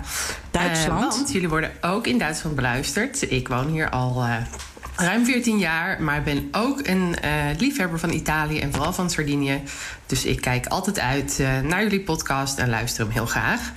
Duitsland. 0.51 1.03
Eh, 1.03 1.17
want 1.17 1.31
jullie 1.31 1.49
worden 1.49 1.71
ook 1.81 2.07
in 2.07 2.17
Duitsland 2.17 2.55
beluisterd. 2.55 3.31
Ik 3.31 3.47
woon 3.47 3.67
hier 3.67 3.89
al 3.89 4.23
eh, 4.23 4.35
ruim 4.95 5.25
14 5.25 5.57
jaar, 5.57 6.01
maar 6.01 6.23
ben 6.23 6.49
ook 6.51 6.87
een 6.87 7.15
eh, 7.21 7.31
liefhebber 7.57 7.99
van 7.99 8.09
Italië 8.11 8.59
en 8.59 8.71
vooral 8.73 8.93
van 8.93 9.09
Sardinië. 9.09 9.61
Dus 10.05 10.25
ik 10.25 10.41
kijk 10.41 10.65
altijd 10.67 10.99
uit 10.99 11.39
eh, 11.39 11.59
naar 11.59 11.83
jullie 11.83 12.01
podcast 12.01 12.57
en 12.57 12.69
luister 12.69 13.03
hem 13.03 13.13
heel 13.13 13.25
graag. 13.25 13.71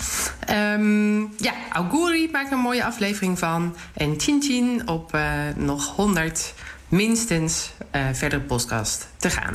Ehm, 0.47 1.21
ja, 1.21 1.53
auguri 1.73 2.29
maakt 2.33 2.47
er 2.47 2.53
een 2.53 2.59
mooie 2.59 2.85
aflevering 2.85 3.39
van. 3.39 3.77
En 3.95 4.15
chin 4.21 4.43
chin 4.43 4.89
op 4.89 5.15
eh, 5.15 5.23
nog 5.57 5.87
100 5.97 6.55
minstens 6.89 7.73
eh 7.91 8.09
verdere 8.13 8.43
podcast 8.43 9.09
te 9.17 9.31
gaan. 9.31 9.55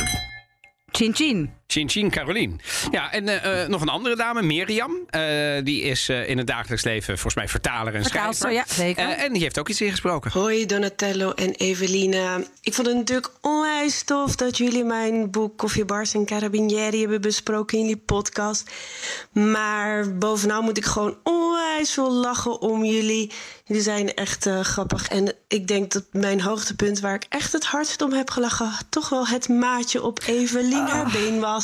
Chin 0.91 1.13
chin. 1.13 1.62
Chin 1.73 1.89
Chin 1.89 2.09
Carolien. 2.09 2.61
Ja, 2.91 3.11
en 3.11 3.27
eh, 3.27 3.61
eh, 3.63 3.69
nog 3.69 3.81
een 3.81 3.89
andere 3.89 4.15
dame, 4.15 4.41
Mirjam. 4.41 4.91
Eh, 5.09 5.21
die 5.63 5.81
is 5.81 6.09
eh, 6.09 6.29
in 6.29 6.37
het 6.37 6.47
dagelijks 6.47 6.83
leven 6.83 7.13
volgens 7.13 7.35
mij 7.35 7.47
vertaler 7.47 7.95
en 7.95 8.01
Vertaalster, 8.01 8.49
schrijver. 8.49 8.75
ja, 8.75 8.83
zeker. 8.83 9.09
Eh, 9.09 9.23
en 9.23 9.33
die 9.33 9.41
heeft 9.41 9.59
ook 9.59 9.69
iets 9.69 9.81
ingesproken. 9.81 10.31
Hoi 10.31 10.65
Donatello 10.65 11.31
en 11.31 11.51
Evelina. 11.51 12.37
Ik 12.61 12.73
vond 12.73 12.87
het 12.87 12.95
natuurlijk 12.95 13.31
onwijs 13.41 14.03
tof 14.03 14.35
dat 14.35 14.57
jullie 14.57 14.83
mijn 14.83 15.31
boek 15.31 15.57
Koffiebars 15.57 16.13
en 16.13 16.25
Carabinieri 16.25 16.99
hebben 16.99 17.21
besproken 17.21 17.77
in 17.77 17.85
die 17.85 17.97
podcast. 17.97 18.71
Maar 19.31 20.17
bovenal 20.17 20.61
moet 20.61 20.77
ik 20.77 20.85
gewoon 20.85 21.17
onwijs 21.23 21.91
veel 21.93 22.11
lachen 22.11 22.61
om 22.61 22.85
jullie. 22.85 23.31
Jullie 23.65 23.83
zijn 23.83 24.13
echt 24.13 24.49
grappig. 24.61 25.07
En 25.07 25.33
ik 25.47 25.67
denk 25.67 25.91
dat 25.91 26.03
mijn 26.11 26.41
hoogtepunt 26.41 26.99
waar 26.99 27.15
ik 27.15 27.25
echt 27.29 27.51
het 27.51 27.65
hardst 27.65 28.01
om 28.01 28.13
heb 28.13 28.29
gelachen... 28.29 28.71
toch 28.89 29.09
wel 29.09 29.27
het 29.27 29.49
maatje 29.49 30.03
op 30.03 30.19
Evelien 30.25 30.87
haar 30.87 31.11
been 31.11 31.39
was. 31.39 31.62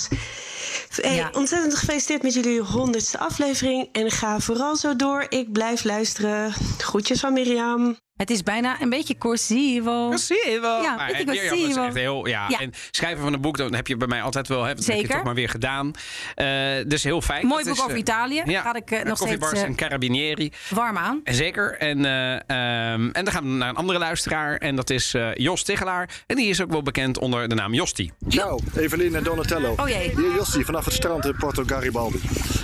Hey, 0.89 1.15
Ja. 1.15 1.29
Ontzettend 1.33 1.75
gefeliciteerd 1.75 2.23
met 2.23 2.33
jullie 2.33 2.59
honderdste 2.59 3.19
aflevering. 3.19 3.89
En 3.91 4.11
ga 4.11 4.39
vooral 4.39 4.75
zo 4.75 4.95
door. 4.95 5.25
Ik 5.29 5.51
blijf 5.51 5.83
luisteren. 5.83 6.53
Groetjes 6.77 7.19
van 7.19 7.33
Mirjam. 7.33 7.97
Het 8.19 8.29
is 8.29 8.43
bijna 8.43 8.81
een 8.81 8.89
beetje 8.89 9.17
corsivo. 9.17 10.07
Corsivo. 10.09 10.81
Ja, 10.81 10.95
maar 10.95 11.11
is 11.19 11.23
corsivo. 11.25 11.83
echt 11.85 11.93
heel, 11.95 12.27
ja. 12.27 12.45
Ja. 12.49 12.59
En 12.59 12.71
schrijven 12.91 13.21
van 13.23 13.33
een 13.33 13.41
boek, 13.41 13.57
dat 13.57 13.75
heb 13.75 13.87
je 13.87 13.97
bij 13.97 14.07
mij 14.07 14.21
altijd 14.21 14.47
wel. 14.47 14.63
Hè, 14.63 14.75
dat 14.75 14.85
heb 14.85 14.95
je 14.95 15.01
Zeker. 15.01 15.15
toch 15.15 15.23
maar 15.23 15.33
weer 15.33 15.49
gedaan. 15.49 15.91
Eh, 16.35 16.47
dus 16.87 17.03
heel 17.03 17.21
fijn. 17.21 17.45
Mooi 17.45 17.63
Dat 17.63 17.67
boek 17.67 17.75
is, 17.77 17.81
over 17.83 17.93
eh, 17.95 17.99
Italië. 18.01 18.41
Ja, 18.45 18.61
Ga 18.61 18.75
ik 18.75 18.91
eh, 18.91 18.97
nog 18.97 19.05
steeds 19.05 19.19
Koffiebars 19.19 19.53
eh, 19.59 19.63
en 19.63 19.75
Carabinieri. 19.75 20.51
warm 20.69 20.97
aan. 20.97 21.21
Zeker. 21.23 21.77
En, 21.77 22.05
eh, 22.05 22.33
ehm, 22.33 23.09
en 23.11 23.23
dan 23.25 23.33
gaan 23.33 23.43
we 23.43 23.49
naar 23.49 23.69
een 23.69 23.75
andere 23.75 23.99
luisteraar. 23.99 24.57
En 24.57 24.75
dat 24.75 24.89
is 24.89 25.13
eh, 25.13 25.33
Jos 25.35 25.63
Tigelaar. 25.63 26.09
En 26.27 26.35
die 26.35 26.49
is 26.49 26.61
ook 26.61 26.71
wel 26.71 26.81
bekend 26.83 27.17
onder 27.19 27.49
de 27.49 27.55
naam 27.55 27.73
Josti. 27.73 28.11
Ciao, 28.29 28.59
Evelien 28.75 29.15
en 29.15 29.23
Donatello. 29.23 29.73
Oh 29.77 29.87
jee. 29.89 30.09
Hier 30.15 30.33
Jossi 30.35 30.63
vanaf 30.63 30.85
het 30.85 30.93
strand 30.93 31.25
in 31.25 31.35
Porto 31.39 31.63
Garibaldi. 31.65 32.19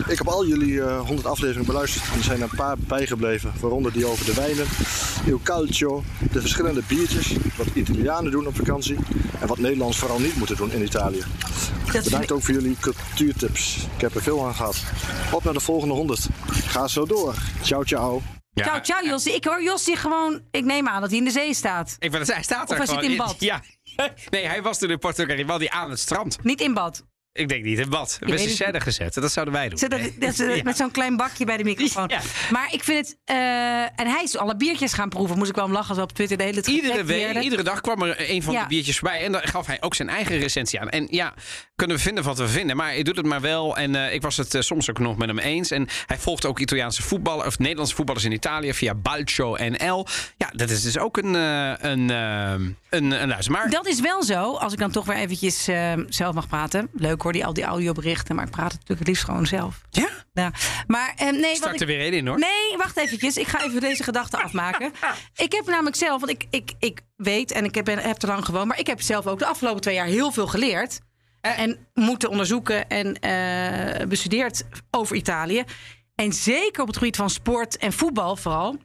Ik 0.07 0.17
heb 0.17 0.27
al 0.27 0.45
jullie 0.47 0.81
eh 0.81 0.99
100 0.99 1.27
afleveringen 1.27 1.65
beluisterd 1.67 2.03
en 2.11 2.17
er 2.17 2.23
zijn 2.23 2.41
een 2.41 2.49
paar 2.55 2.75
bijgebleven, 2.79 3.53
waaronder 3.59 3.91
die 3.93 4.05
over 4.05 4.25
de 4.25 4.33
wijnen, 4.33 4.65
calcio, 5.45 6.03
de 6.31 6.41
verschillende 6.41 6.81
biertjes, 6.87 7.35
wat 7.57 7.67
Italianen 7.73 8.31
doen 8.31 8.47
op 8.47 8.55
vakantie 8.55 8.97
en 9.39 9.47
wat 9.47 9.57
Nederlanders 9.57 9.99
vooral 9.99 10.19
niet 10.19 10.35
moeten 10.35 10.55
doen 10.55 10.71
in 10.71 10.81
Italië. 10.81 11.23
Bedankt 12.03 12.31
ook 12.31 12.41
voor 12.41 12.53
jullie 12.53 12.77
cultuurtips. 12.79 13.87
Ik 13.95 14.01
heb 14.01 14.15
er 14.15 14.21
veel 14.21 14.45
aan 14.45 14.55
gehad. 14.55 14.83
Op 15.31 15.43
naar 15.43 15.53
de 15.53 15.59
volgende 15.59 15.93
100. 15.93 16.27
Ga 16.49 16.87
zo 16.87 17.05
door. 17.05 17.35
Ciao, 17.61 17.83
ciao. 17.83 18.21
ciao, 18.53 18.79
ciao 18.81 19.05
Jossie. 19.05 19.35
Ik 19.35 19.45
hoor 19.45 19.63
Jossie 19.63 19.95
gewoon... 19.95 20.41
Ik 20.51 20.65
neem 20.65 20.87
aan 20.87 21.01
dat 21.01 21.09
hij 21.09 21.19
in 21.19 21.25
de 21.25 21.31
zee 21.31 21.53
staat. 21.53 21.95
Ik 21.99 22.11
wil 22.11 22.21
hij 22.25 22.43
staat 22.43 22.63
Of 22.63 22.69
er 22.69 22.77
hij 22.77 22.85
zit 22.85 23.11
in 23.11 23.17
bad. 23.17 23.35
Ja. 23.39 23.61
Nee, 24.29 24.47
hij 24.47 24.61
was 24.61 24.77
toen 24.77 24.89
in 24.89 24.99
Porto 24.99 25.25
Garibaldi 25.25 25.67
aan 25.67 25.89
het 25.89 25.99
strand. 25.99 26.43
Niet 26.43 26.61
in 26.61 26.73
bad. 26.73 27.03
Ik 27.37 27.49
denk 27.49 27.63
niet 27.63 27.89
bad. 27.89 28.17
We 28.19 28.37
zijn 28.37 28.47
het 28.49 28.57
serre 28.57 28.79
gezet. 28.79 29.13
Dat 29.13 29.31
zouden 29.31 29.53
wij 29.53 29.69
doen. 29.69 29.79
Dat, 29.79 29.89
dat, 29.89 30.01
dat- 30.19 30.37
Ja. 30.55 30.63
Met 30.63 30.77
zo'n 30.77 30.91
klein 30.91 31.17
bakje 31.17 31.45
bij 31.45 31.57
de 31.57 31.63
microfoon. 31.73 32.07
Ja. 32.07 32.19
Maar 32.51 32.67
ik 32.73 32.83
vind 32.83 33.07
het... 33.07 33.17
eh, 33.25 33.35
en 33.81 34.07
hij 34.07 34.23
is 34.23 34.37
alle 34.37 34.55
biertjes 34.55 34.93
gaan 34.93 35.09
proeven. 35.09 35.37
Moest 35.37 35.49
ik 35.49 35.55
wel 35.55 35.65
om 35.65 35.71
lachen 35.71 35.89
als 35.89 35.97
we 35.97 36.03
op 36.03 36.11
Twitter 36.13 36.37
de 36.37 36.43
hele 36.43 36.61
tijd 36.61 36.75
Iedere 36.75 37.03
week, 37.03 37.41
iedere 37.41 37.63
dag 37.63 37.81
kwam 37.81 38.01
er 38.01 38.29
een 38.29 38.43
van 38.43 38.53
Ja. 38.53 38.59
die 38.59 38.67
biertjes 38.67 38.99
voorbij. 38.99 39.23
En 39.23 39.31
dan 39.31 39.41
gaf 39.41 39.65
hij 39.65 39.77
ook 39.81 39.95
zijn 39.95 40.09
eigen 40.09 40.37
recensie 40.37 40.79
aan. 40.81 40.89
En 40.89 41.07
ja, 41.09 41.33
kunnen 41.75 41.95
we 41.97 42.01
vinden 42.01 42.23
wat 42.23 42.37
we 42.37 42.47
vinden. 42.47 42.75
Maar 42.77 42.87
hij 42.87 43.03
doet 43.03 43.15
het 43.17 43.25
maar 43.25 43.41
wel. 43.41 43.77
En 43.77 43.95
eh, 43.95 44.13
ik 44.13 44.21
was 44.21 44.37
het 44.37 44.53
eh, 44.55 44.61
soms 44.61 44.89
ook 44.89 44.99
nog 44.99 45.17
met 45.17 45.27
hem 45.27 45.39
eens. 45.39 45.71
En 45.71 45.87
hij 46.05 46.17
volgt 46.17 46.45
ook 46.45 46.59
Italiaanse 46.59 47.01
voetballers 47.01 47.47
of 47.47 47.59
Nederlandse 47.59 47.95
voetballers 47.95 48.25
in 48.25 48.31
Italië 48.31 48.73
via 48.73 48.93
Balcio 48.95 49.55
NL. 49.59 50.07
Ja, 50.37 50.49
dat 50.51 50.69
is 50.69 50.81
dus 50.81 50.97
ook 50.97 51.17
een, 51.17 51.33
een, 51.33 52.09
een, 52.09 53.11
een 53.11 53.27
luister. 53.27 53.51
Maar 53.51 53.69
Dat 53.69 53.87
is 53.87 53.99
wel 53.99 54.23
zo, 54.23 54.53
als 54.53 54.73
ik 54.73 54.79
dan 54.79 54.91
toch 54.91 55.05
weer 55.05 55.15
eventjes 55.17 55.63
zelf 56.09 56.33
mag 56.33 56.47
praten. 56.47 56.89
Leuk 56.93 57.24
hoor, 57.25 57.33
die, 57.33 57.45
al 57.45 57.53
die 57.53 57.63
audioberichten, 57.63 58.35
maar 58.35 58.45
ik 58.45 58.51
praat 58.51 58.71
het 58.71 58.73
natuurlijk 58.73 58.99
het 58.99 59.07
liefst 59.07 59.23
gewoon 59.23 59.45
zelf. 59.45 59.81
Ja? 59.89 60.09
Ja. 60.33 60.51
Maar 60.87 61.13
eh, 61.15 61.31
nee, 61.31 61.55
start 61.55 61.73
ik, 61.73 61.79
er 61.79 61.87
weer 61.87 61.99
één 61.99 62.13
in 62.13 62.27
hoor. 62.27 62.39
Nee, 62.39 62.77
wacht 62.77 62.97
eventjes. 62.97 63.37
Ik 63.37 63.47
ga 63.47 63.63
even 63.63 63.79
deze 63.79 64.03
gedachte 64.03 64.37
afmaken. 64.37 64.91
Ik 65.45 65.51
heb 65.51 65.65
namelijk 65.65 65.95
zelf, 65.95 66.19
want 66.19 66.31
ik, 66.31 66.45
ik, 66.49 66.71
ik 66.79 67.01
weet 67.15 67.51
en 67.51 67.65
ik 67.65 67.75
heb, 67.75 67.87
heb 67.87 68.21
er 68.21 68.27
lang 68.27 68.45
gewoond... 68.45 68.67
maar 68.67 68.79
ik 68.79 68.87
heb 68.87 69.01
zelf 69.01 69.27
ook 69.27 69.39
de 69.39 69.45
afgelopen 69.45 69.81
twee 69.81 69.95
jaar 69.95 70.05
heel 70.05 70.31
veel 70.31 70.47
geleerd. 70.47 70.99
En 71.41 71.87
moeten 71.93 72.29
onderzoeken 72.29 72.89
en 72.89 73.19
eh, 73.19 74.07
bestudeerd 74.07 74.63
over 74.91 75.15
Italië. 75.15 75.63
En 76.15 76.33
zeker 76.33 76.81
op 76.81 76.87
het 76.87 76.97
gebied 76.97 77.15
van 77.15 77.29
sport 77.29 77.77
en 77.77 77.93
voetbal 77.93 78.35
vooral... 78.35 78.77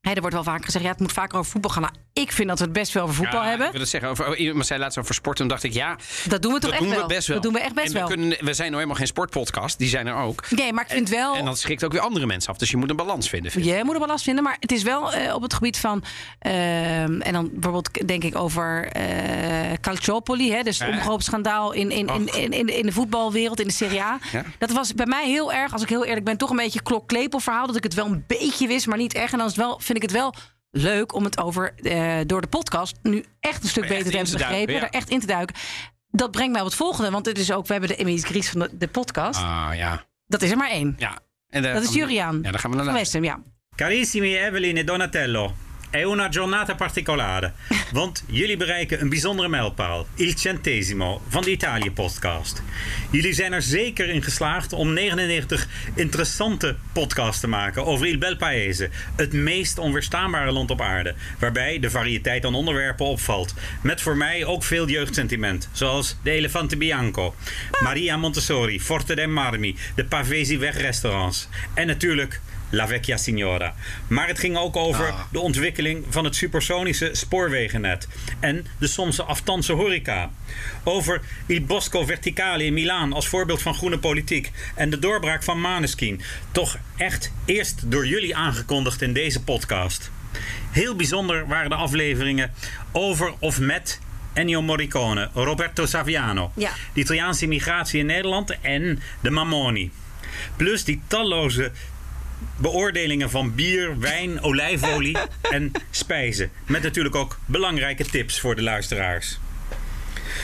Hè, 0.00 0.12
er 0.12 0.20
wordt 0.20 0.34
wel 0.34 0.44
vaak 0.44 0.64
gezegd, 0.64 0.84
ja, 0.84 0.90
het 0.90 1.00
moet 1.00 1.12
vaker 1.12 1.38
over 1.38 1.50
voetbal 1.50 1.70
gaan. 1.70 1.82
Nou, 1.82 1.94
ik 2.12 2.32
vind 2.32 2.48
dat 2.48 2.58
we 2.58 2.64
het 2.64 2.72
best 2.72 2.92
wel 2.92 3.02
over 3.02 3.14
voetbal 3.14 3.42
Ja, 3.42 3.48
hebben. 3.48 3.66
Ik 3.66 3.72
wil 3.72 3.80
het 3.80 3.90
zeggen, 3.90 4.10
over, 4.10 4.28
oh, 4.28 4.38
iemand 4.38 4.66
zei 4.66 4.80
laatst 4.80 4.98
over 4.98 5.14
sport. 5.14 5.36
Toen 5.36 5.48
dacht 5.48 5.62
ik, 5.62 5.72
ja, 5.72 5.96
Dat 6.28 6.42
doen 6.42 6.52
we 6.52 6.58
toch 6.60 6.70
echt 6.70 6.80
doen 6.80 6.90
wel. 6.90 7.00
we 7.00 7.06
best 7.14 7.26
wel. 7.26 7.36
Dat 7.40 7.44
doen 7.44 7.52
we 7.60 7.60
echt 7.60 7.74
best 7.74 7.86
en 7.86 7.92
we, 7.92 7.98
wel. 7.98 8.08
Kunnen, 8.08 8.28
we 8.28 8.54
zijn 8.54 8.56
nou 8.56 8.74
helemaal 8.74 8.94
geen 8.96 9.06
sportpodcast. 9.06 9.78
Die 9.78 9.88
zijn 9.88 10.06
er 10.06 10.14
ook. 10.14 10.50
Nee, 10.50 10.72
maar 10.72 10.84
ik 10.84 10.90
vind 10.90 11.08
wel... 11.08 11.34
En 11.36 11.44
dat 11.44 11.58
schrikt 11.58 11.84
ook 11.84 11.92
weer 11.92 12.00
andere 12.00 12.26
mensen 12.26 12.50
af. 12.52 12.58
Dus 12.58 12.70
je 12.70 12.76
moet 12.76 12.90
een 12.90 12.96
balans 12.96 13.28
vinden. 13.28 13.50
vind. 13.50 13.64
Je 13.64 13.80
moet 13.84 13.98
wel 13.98 14.06
last 14.06 14.24
vinden, 14.24 14.44
maar 14.44 14.56
het 14.60 14.72
is 14.72 14.82
wel 14.82 15.12
eh, 15.12 15.34
op 15.34 15.42
het 15.42 15.54
gebied 15.54 15.78
van. 15.78 16.02
ehm, 16.38 17.20
en 17.20 17.32
dan 17.32 17.50
bijvoorbeeld 17.52 18.08
denk 18.08 18.24
ik 18.24 18.36
over 18.36 18.86
eh 18.92 19.72
Calciopoli, 19.80 20.52
hè, 20.52 20.62
dus 20.62 20.78
het 20.78 20.88
omkoopschandaal 20.88 21.72
in, 21.72 21.90
in, 21.90 22.06
in, 22.06 22.26
in, 22.26 22.50
in, 22.52 22.66
de, 22.66 22.78
in 22.78 22.86
de 22.86 22.92
voetbalwereld, 22.92 23.60
in 23.60 23.66
de 23.66 23.72
Serie 23.72 24.02
A. 24.02 24.18
Ja. 24.32 24.44
Dat 24.58 24.70
was 24.72 24.94
bij 24.94 25.06
mij 25.06 25.26
heel 25.28 25.52
erg, 25.52 25.72
als 25.72 25.82
ik 25.82 25.88
heel 25.88 26.04
eerlijk 26.04 26.24
ben, 26.24 26.36
toch 26.36 26.50
een 26.50 26.56
beetje 26.56 26.82
klokklepel 26.82 27.40
verhaal. 27.40 27.66
Dat 27.66 27.76
ik 27.76 27.82
het 27.82 27.94
wel 27.94 28.06
een 28.06 28.24
beetje 28.26 28.66
wist, 28.66 28.86
maar 28.86 28.98
niet 28.98 29.14
echt. 29.14 29.32
En 29.32 29.38
dan 29.38 29.46
is 29.46 29.56
het 29.56 29.64
wel, 29.64 29.78
vind 29.80 29.96
ik 29.96 30.02
het 30.02 30.12
wel 30.12 30.34
leuk 30.72 31.14
om 31.14 31.24
het 31.24 31.38
over 31.38 31.74
eh, 31.74 32.18
door 32.26 32.40
de 32.40 32.46
podcast 32.46 32.96
nu 33.02 33.24
echt 33.40 33.62
een 33.62 33.68
stuk 33.68 33.88
beter 33.88 34.10
te 34.10 34.16
hebben 34.16 34.32
te 34.32 34.38
duiken, 34.38 34.58
begrepen. 34.66 34.74
ja. 34.74 34.80
Er 34.92 34.98
echt 34.98 35.08
in 35.10 35.20
te 35.20 35.26
duiken. 35.26 35.56
Dat 36.10 36.30
brengt 36.30 36.52
mij 36.52 36.60
op 36.60 36.66
het 36.66 36.76
volgende, 36.76 37.10
want 37.10 37.26
het 37.26 37.38
is 37.38 37.52
ook, 37.52 37.66
we 37.66 37.72
hebben 37.72 37.90
de 37.90 37.96
Emilie 37.96 38.24
Gries 38.24 38.50
van 38.50 38.60
de, 38.60 38.68
de 38.72 38.88
podcast. 38.88 39.40
Ah, 39.40 39.70
ja. 39.74 40.06
Dat 40.26 40.42
is 40.42 40.50
er 40.50 40.56
maar 40.56 40.70
één. 40.70 40.94
ja. 40.98 41.18
En 41.48 41.62
Dat 41.62 41.82
is 41.82 41.94
Juriaan. 41.94 42.38
Ja, 42.42 42.50
daar 42.50 42.60
gaan 42.60 42.70
we 42.70 42.76
naar. 42.76 42.92
Westem, 42.94 43.24
ja. 43.24 43.42
Carissimi 43.76 44.38
Evelyn 44.38 44.76
e 44.76 44.84
Donatello, 44.84 45.52
è 45.92 46.04
una 46.04 46.28
giornata 46.28 46.74
particolare, 46.74 47.52
want 47.92 48.24
jullie 48.26 48.56
bereiken 48.56 49.00
een 49.00 49.08
bijzondere 49.08 49.48
mijlpaal, 49.48 50.06
il 50.14 50.34
centesimo, 50.34 51.22
van 51.28 51.42
de 51.42 51.50
Italië-podcast. 51.50 52.62
Jullie 53.10 53.32
zijn 53.32 53.52
er 53.52 53.62
zeker 53.62 54.08
in 54.08 54.22
geslaagd 54.22 54.72
om 54.72 54.92
99 54.92 55.68
interessante 55.94 56.76
podcasts 56.92 57.40
te 57.40 57.48
maken 57.48 57.84
over 57.84 58.06
Il 58.06 58.18
Bel 58.18 58.36
Paese, 58.36 58.88
het 59.16 59.32
meest 59.32 59.78
onweerstaanbare 59.78 60.52
land 60.52 60.70
op 60.70 60.80
aarde, 60.80 61.14
waarbij 61.38 61.78
de 61.78 61.90
variëteit 61.90 62.44
aan 62.44 62.54
onderwerpen 62.54 63.06
opvalt, 63.06 63.54
met 63.82 64.00
voor 64.00 64.16
mij 64.16 64.44
ook 64.44 64.64
veel 64.64 64.88
jeugdsentiment, 64.88 65.68
zoals 65.72 66.16
de 66.22 66.30
Elefante 66.30 66.76
Bianco, 66.76 67.34
Maria 67.82 68.16
Montessori, 68.16 68.80
Forte 68.80 69.14
dei 69.14 69.26
Marmi, 69.26 69.76
de 69.94 70.04
Pavesi 70.04 70.58
wegrestaurants 70.58 71.48
en 71.74 71.86
natuurlijk 71.86 72.40
La 72.72 72.86
Vecchia 72.86 73.16
Signora. 73.16 73.74
Maar 74.08 74.28
het 74.28 74.38
ging 74.38 74.56
ook 74.56 74.76
over 74.76 75.14
de 75.32 75.40
ontwikkeling 75.40 76.04
van 76.08 76.24
het 76.24 76.36
supersonische 76.36 77.08
spoorwegennet 77.12 78.08
en 78.40 78.66
de 78.78 78.86
soms 78.86 79.20
afstandse 79.20 79.72
horeca. 79.72 80.30
Over 80.84 81.20
Il 81.46 81.60
Bosco 81.64 82.04
Verticale 82.04 82.64
in 82.64 82.72
Milaan 82.72 83.12
als 83.12 83.28
voorbeeld 83.28 83.62
van 83.62 83.74
groene 83.74 83.98
politiek 83.98 84.50
en 84.74 84.90
de 84.90 84.98
doorbraak 84.98 85.42
van 85.42 85.60
Maneskin. 85.60 86.20
Toch 86.52 86.78
echt 86.96 87.32
eerst 87.44 87.90
door 87.90 88.06
jullie 88.06 88.36
aangekondigd 88.36 89.02
in 89.02 89.12
deze 89.12 89.42
podcast. 89.42 90.10
Heel 90.70 90.96
bijzonder 90.96 91.46
waren 91.46 91.70
de 91.70 91.76
afleveringen 91.76 92.52
over 92.92 93.32
of 93.38 93.60
met 93.60 94.00
Ennio 94.32 94.62
Morricone, 94.62 95.30
Roberto 95.34 95.86
Saviano, 95.86 96.52
Ja. 96.56 96.70
de 96.94 97.00
Italiaanse 97.00 97.42
immigratie 97.44 98.00
in 98.00 98.06
Nederland 98.06 98.56
en 98.60 99.02
de 99.20 99.30
Mamoni. 99.30 99.90
Plus 100.56 100.84
die 100.84 101.00
talloze 101.06 101.72
beoordelingen 102.56 103.30
van 103.30 103.54
bier, 103.54 103.98
wijn, 103.98 104.42
olijfolie 104.42 105.16
en 105.50 105.72
spijzen. 105.90 106.50
Met 106.66 106.82
natuurlijk 106.82 107.14
ook 107.14 107.38
belangrijke 107.46 108.04
tips 108.04 108.40
voor 108.40 108.56
de 108.56 108.62
luisteraars. 108.62 109.38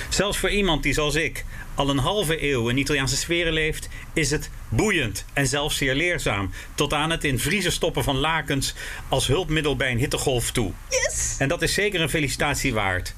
Zelfs 0.09 0.39
voor 0.39 0.51
iemand 0.51 0.83
die 0.83 0.93
zoals 0.93 1.15
ik 1.15 1.45
al 1.75 1.89
een 1.89 1.99
halve 1.99 2.43
eeuw 2.43 2.69
in 2.69 2.77
Italiaanse 2.77 3.17
sferen 3.17 3.53
leeft, 3.53 3.89
is 4.13 4.31
het 4.31 4.51
boeiend 4.69 5.25
en 5.33 5.47
zelfs 5.47 5.77
zeer 5.77 5.95
leerzaam. 5.95 6.51
Tot 6.75 6.93
aan 6.93 7.11
het 7.11 7.25
in 7.25 7.39
vriezen 7.39 7.73
stoppen 7.73 8.05
van 8.05 8.17
lakens 8.17 8.75
als 9.09 9.27
hulpmiddel 9.27 9.77
bij 9.77 9.91
een 9.91 9.99
hittegolf 9.99 10.51
toe. 10.51 10.73
Yes! 10.91 11.37
En 11.39 11.49
dat 11.49 11.63
is 11.63 11.75
zeker 11.75 12.01
een 12.01 12.09
felicitatie 12.09 12.75
waard. 12.75 13.15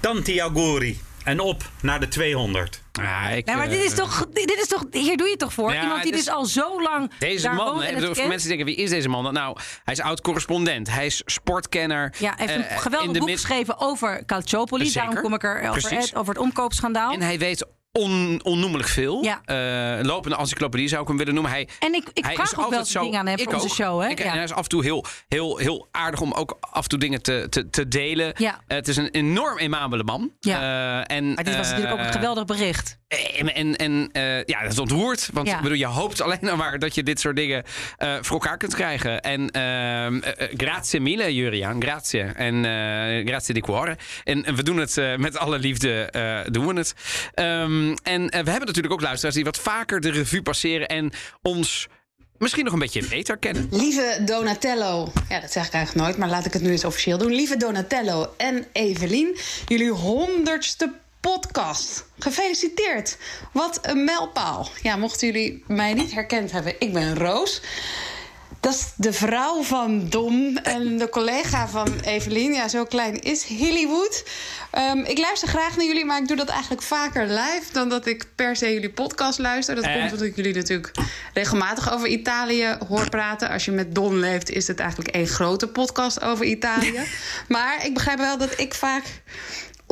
Tanti 0.00 0.40
auguri 0.40 1.00
en 1.24 1.40
op 1.40 1.70
naar 1.80 2.00
de 2.00 2.08
200. 2.08 2.81
Ja, 2.92 3.28
ik, 3.28 3.48
Ja, 3.48 3.56
maar 3.56 3.68
dit 3.68 3.82
is 3.82 3.90
eh, 3.90 3.96
toch, 3.96 4.26
dit 4.32 4.58
is 4.60 4.68
toch, 4.68 4.84
hier 4.90 5.16
doe 5.16 5.26
je 5.26 5.30
het 5.32 5.40
toch 5.40 5.52
voor? 5.52 5.72
Ja, 5.72 5.82
Iemand 5.82 6.02
die 6.02 6.12
dus 6.12 6.20
is- 6.20 6.28
al 6.28 6.44
zo 6.44 6.82
lang 6.82 7.10
Deze 7.18 7.48
man, 7.48 7.82
hè, 7.82 8.14
voor 8.14 8.28
mensen 8.28 8.48
denken, 8.48 8.66
wie 8.66 8.76
is 8.76 8.90
deze 8.90 9.08
man? 9.08 9.32
Nou, 9.32 9.56
hij 9.84 9.94
is 9.94 10.00
oud-correspondent, 10.00 10.90
hij 10.90 11.06
is 11.06 11.22
sportkenner. 11.24 12.14
Ja, 12.18 12.34
hij 12.36 12.46
heeft 12.46 12.66
eh, 12.66 12.72
een 12.72 12.78
geweldig 12.80 13.18
boek 13.18 13.30
geschreven 13.30 13.78
over 13.78 14.24
Calciopoli. 14.26 14.92
Daarom 14.92 15.20
kom 15.20 15.34
ik 15.34 15.42
er 15.42 15.68
over, 15.68 16.10
over 16.14 16.34
het 16.34 16.42
omkoopschandaal. 16.42 17.12
En 17.12 17.20
hij 17.22 17.38
weet 17.38 17.66
on, 17.92 18.40
onnoemelijk 18.44 18.88
veel. 18.88 19.22
Ja. 19.24 19.40
Eh, 19.44 20.04
lopende 20.04 20.36
encyclopedie 20.36 20.88
zou 20.88 21.02
ik 21.02 21.08
hem 21.08 21.16
willen 21.16 21.34
noemen. 21.34 21.52
Hij, 21.52 21.68
En 21.78 21.94
ik, 21.94 22.08
ik 22.12 22.24
hij 22.24 22.34
vraag 22.34 22.58
ook 22.64 22.70
wel 22.70 22.84
dingen 23.02 23.18
aan 23.18 23.26
hem 23.26 23.38
voor 23.38 23.54
onze 23.54 23.68
show. 23.68 24.00
Hè? 24.02 24.08
Ik- 24.08 24.20
En 24.20 24.26
ja. 24.26 24.32
hij 24.32 24.42
is 24.42 24.52
af 24.52 24.62
en 24.62 24.68
toe 24.68 24.82
heel, 24.84 25.04
heel, 25.28 25.56
heel 25.56 25.88
aardig 25.90 26.20
om 26.20 26.32
ook 26.32 26.56
af 26.60 26.82
en 26.82 26.88
toe 26.88 26.98
dingen 26.98 27.22
te, 27.22 27.46
te, 27.50 27.70
te 27.70 27.88
delen. 27.88 28.32
Ja. 28.36 28.60
Eh, 28.66 28.76
het 28.76 28.88
is 28.88 28.96
een 28.96 29.08
enorm 29.08 29.58
emabele 29.58 30.04
man. 30.04 30.30
Ja. 30.40 30.60
Eh, 31.06 31.16
en, 31.16 31.34
maar 31.34 31.44
dit 31.44 31.56
was 31.56 31.70
natuurlijk 31.70 32.00
ook 32.00 32.06
een 32.06 32.12
geweldig 32.12 32.44
bericht. 32.44 32.98
Eh, 33.12 33.40
en, 33.40 33.54
en, 33.54 33.76
en 33.76 34.08
eh, 34.12 34.44
ja, 34.44 34.62
dat 34.62 34.72
is 34.72 34.78
ontroerd. 34.78 35.28
Want 35.32 35.48
Ja. 35.48 35.60
bedoel, 35.60 35.76
je 35.76 35.86
hoopt 35.86 36.20
alleen 36.20 36.38
maar 36.56 36.78
dat 36.78 36.94
je 36.94 37.02
dit 37.02 37.20
soort 37.20 37.36
dingen 37.36 37.62
eh, 37.96 38.14
voor 38.20 38.40
elkaar 38.40 38.56
kunt 38.56 38.74
krijgen. 38.74 39.20
En 39.20 39.50
ehm, 39.50 40.18
eh, 40.20 40.48
grazie 40.56 41.00
mille, 41.00 41.34
Juriaan. 41.34 41.82
Grazie. 41.82 42.20
En 42.22 42.64
eh, 42.64 43.26
grazie 43.26 43.54
di 43.54 43.60
cuore. 43.60 43.96
En, 44.24 44.44
en 44.44 44.54
we 44.54 44.62
doen 44.62 44.76
het 44.76 44.96
eh, 44.98 45.16
met 45.16 45.38
alle 45.38 45.58
liefde, 45.58 46.02
eh, 46.02 46.38
doen 46.52 46.66
we 46.66 46.74
het. 46.78 46.94
Ehm, 47.34 47.94
en 48.02 48.26
we 48.28 48.36
hebben 48.50 48.66
natuurlijk 48.66 48.94
ook 48.94 49.00
luisteraars 49.00 49.34
die 49.34 49.44
wat 49.44 49.58
vaker 49.58 50.00
de 50.00 50.10
revue 50.10 50.42
passeren 50.42 50.88
en 50.88 51.12
ons 51.42 51.88
misschien 52.38 52.64
nog 52.64 52.72
een 52.72 52.78
beetje 52.78 53.06
beter 53.08 53.36
kennen. 53.36 53.68
Lieve 53.70 54.18
Donatello, 54.24 55.12
ja, 55.28 55.40
dat 55.40 55.52
zeg 55.52 55.66
ik 55.66 55.72
eigenlijk 55.72 56.06
nooit, 56.06 56.18
maar 56.18 56.28
laat 56.28 56.46
ik 56.46 56.52
het 56.52 56.62
nu 56.62 56.70
eens 56.70 56.84
officieel 56.84 57.18
doen. 57.18 57.32
Lieve 57.34 57.56
Donatello 57.56 58.34
en 58.36 58.66
Evelien, 58.72 59.36
jullie 59.68 59.90
honderdste 59.90 60.92
podcast. 61.30 62.04
Gefeliciteerd. 62.18 63.16
Wat 63.52 63.78
een 63.82 64.04
mijlpaal. 64.04 64.68
Ja, 64.82 64.96
mochten 64.96 65.26
jullie 65.26 65.64
mij 65.66 65.94
niet 65.94 66.12
herkend 66.12 66.52
hebben, 66.52 66.74
ik 66.78 66.92
ben 66.92 67.16
Roos. 67.18 67.60
Dat 68.60 68.74
is 68.74 68.92
de 68.96 69.12
vrouw 69.12 69.62
van 69.62 70.08
Dom 70.08 70.56
en 70.56 70.98
de 70.98 71.08
collega 71.08 71.68
van 71.68 71.88
Evelien. 72.04 72.52
Ja, 72.52 72.68
zo 72.68 72.84
klein 72.84 73.20
is 73.20 73.44
Hollywood. 73.48 74.24
Ehm, 74.70 74.98
ik 74.98 75.18
luister 75.18 75.48
graag 75.48 75.76
naar 75.76 75.86
jullie, 75.86 76.04
maar 76.04 76.20
ik 76.20 76.28
doe 76.28 76.36
dat 76.36 76.48
eigenlijk 76.48 76.82
vaker 76.82 77.26
live 77.26 77.62
dan 77.72 77.88
dat 77.88 78.06
ik 78.06 78.26
per 78.34 78.56
se 78.56 78.72
jullie 78.72 78.90
podcast 78.90 79.38
luister. 79.38 79.74
Dat 79.74 79.84
Eh. 79.84 79.92
komt 79.92 80.10
omdat 80.12 80.26
ik 80.26 80.36
jullie 80.36 80.54
natuurlijk 80.54 80.90
regelmatig 81.34 81.92
over 81.92 82.06
Italië 82.08 82.76
hoor 82.88 83.08
praten. 83.08 83.48
Als 83.48 83.64
je 83.64 83.70
met 83.70 83.94
Don 83.94 84.18
leeft, 84.20 84.50
is 84.50 84.66
het 84.68 84.78
eigenlijk 84.78 85.10
één 85.10 85.28
grote 85.28 85.68
podcast 85.68 86.22
over 86.22 86.44
Italië. 86.44 87.00
maar 87.48 87.84
ik 87.86 87.94
begrijp 87.94 88.18
wel 88.18 88.38
dat 88.38 88.58
ik 88.58 88.74
vaak 88.74 89.04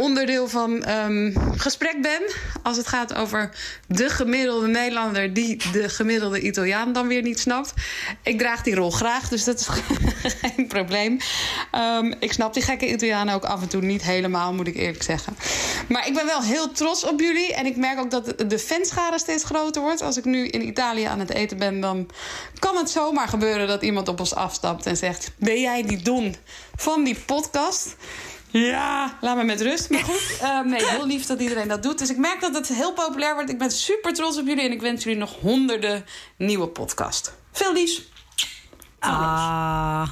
onderdeel 0.00 0.48
van 0.48 0.82
ehm, 0.82 1.32
gesprek 1.56 2.02
ben. 2.02 2.22
Als 2.62 2.76
het 2.76 2.86
gaat 2.86 3.14
over 3.14 3.50
de 3.86 4.08
gemiddelde 4.08 4.66
Nederlander 4.66 5.32
die 5.32 5.62
de 5.72 5.88
gemiddelde 5.88 6.40
Italiaan 6.40 6.92
dan 6.92 7.06
weer 7.06 7.22
niet 7.22 7.40
snapt. 7.40 7.74
Ik 8.22 8.38
draag 8.38 8.62
die 8.62 8.74
rol 8.74 8.90
graag, 8.90 9.28
dus 9.28 9.44
dat 9.44 9.60
is 9.60 9.68
geen 10.42 10.66
probleem. 10.66 11.18
Ehm, 11.70 12.14
ik 12.18 12.32
snap 12.32 12.54
die 12.54 12.62
gekke 12.62 12.88
Italianen 12.92 13.34
ook 13.34 13.44
af 13.44 13.62
en 13.62 13.68
toe 13.68 13.82
niet 13.82 14.02
helemaal, 14.02 14.52
moet 14.52 14.66
ik 14.66 14.76
eerlijk 14.76 15.02
zeggen. 15.02 15.36
Maar 15.88 16.06
ik 16.06 16.14
ben 16.14 16.26
wel 16.26 16.42
heel 16.42 16.72
trots 16.72 17.04
op 17.04 17.20
jullie. 17.20 17.54
En 17.54 17.66
ik 17.66 17.76
merk 17.76 17.98
ook 17.98 18.10
dat 18.10 18.34
de 18.48 18.58
fanschade 18.58 19.18
steeds 19.18 19.44
groter 19.44 19.82
wordt. 19.82 20.02
Als 20.02 20.16
ik 20.16 20.24
nu 20.24 20.48
in 20.48 20.66
Italië 20.66 21.04
aan 21.04 21.18
het 21.18 21.30
eten 21.30 21.58
ben, 21.58 21.80
dan 21.80 22.08
kan 22.58 22.76
het 22.76 22.90
zomaar 22.90 23.28
gebeuren 23.28 23.68
dat 23.68 23.82
iemand 23.82 24.08
op 24.08 24.20
ons 24.20 24.34
afstapt 24.34 24.86
en 24.86 24.96
zegt: 24.96 25.30
Ben 25.36 25.60
jij 25.60 25.82
die 25.82 26.02
Don 26.02 26.36
van 26.76 27.04
die 27.04 27.16
podcast? 27.26 27.96
Ja, 28.52 29.16
laat 29.20 29.36
me 29.36 29.44
met 29.44 29.60
rust. 29.60 29.90
Maar 29.90 30.02
goed, 30.02 30.38
eh, 30.42 30.60
nee, 30.72 30.88
heel 30.88 31.06
lief 31.06 31.26
dat 31.26 31.40
iedereen 31.40 31.68
dat 31.68 31.82
doet. 31.82 31.98
Dus 31.98 32.10
ik 32.10 32.16
merk 32.16 32.40
dat 32.40 32.54
het 32.54 32.68
heel 32.68 32.92
populair 32.92 33.34
wordt. 33.34 33.50
Ik 33.50 33.58
ben 33.58 33.70
super 33.70 34.12
trots 34.14 34.38
op 34.38 34.46
jullie 34.46 34.64
en 34.64 34.72
ik 34.72 34.80
wens 34.80 35.04
jullie 35.04 35.18
nog 35.18 35.36
honderden 35.40 36.04
nieuwe 36.36 36.68
podcast. 36.68 37.34
Veel 37.52 37.72
liefs. 37.72 38.02
Ah. 38.98 40.08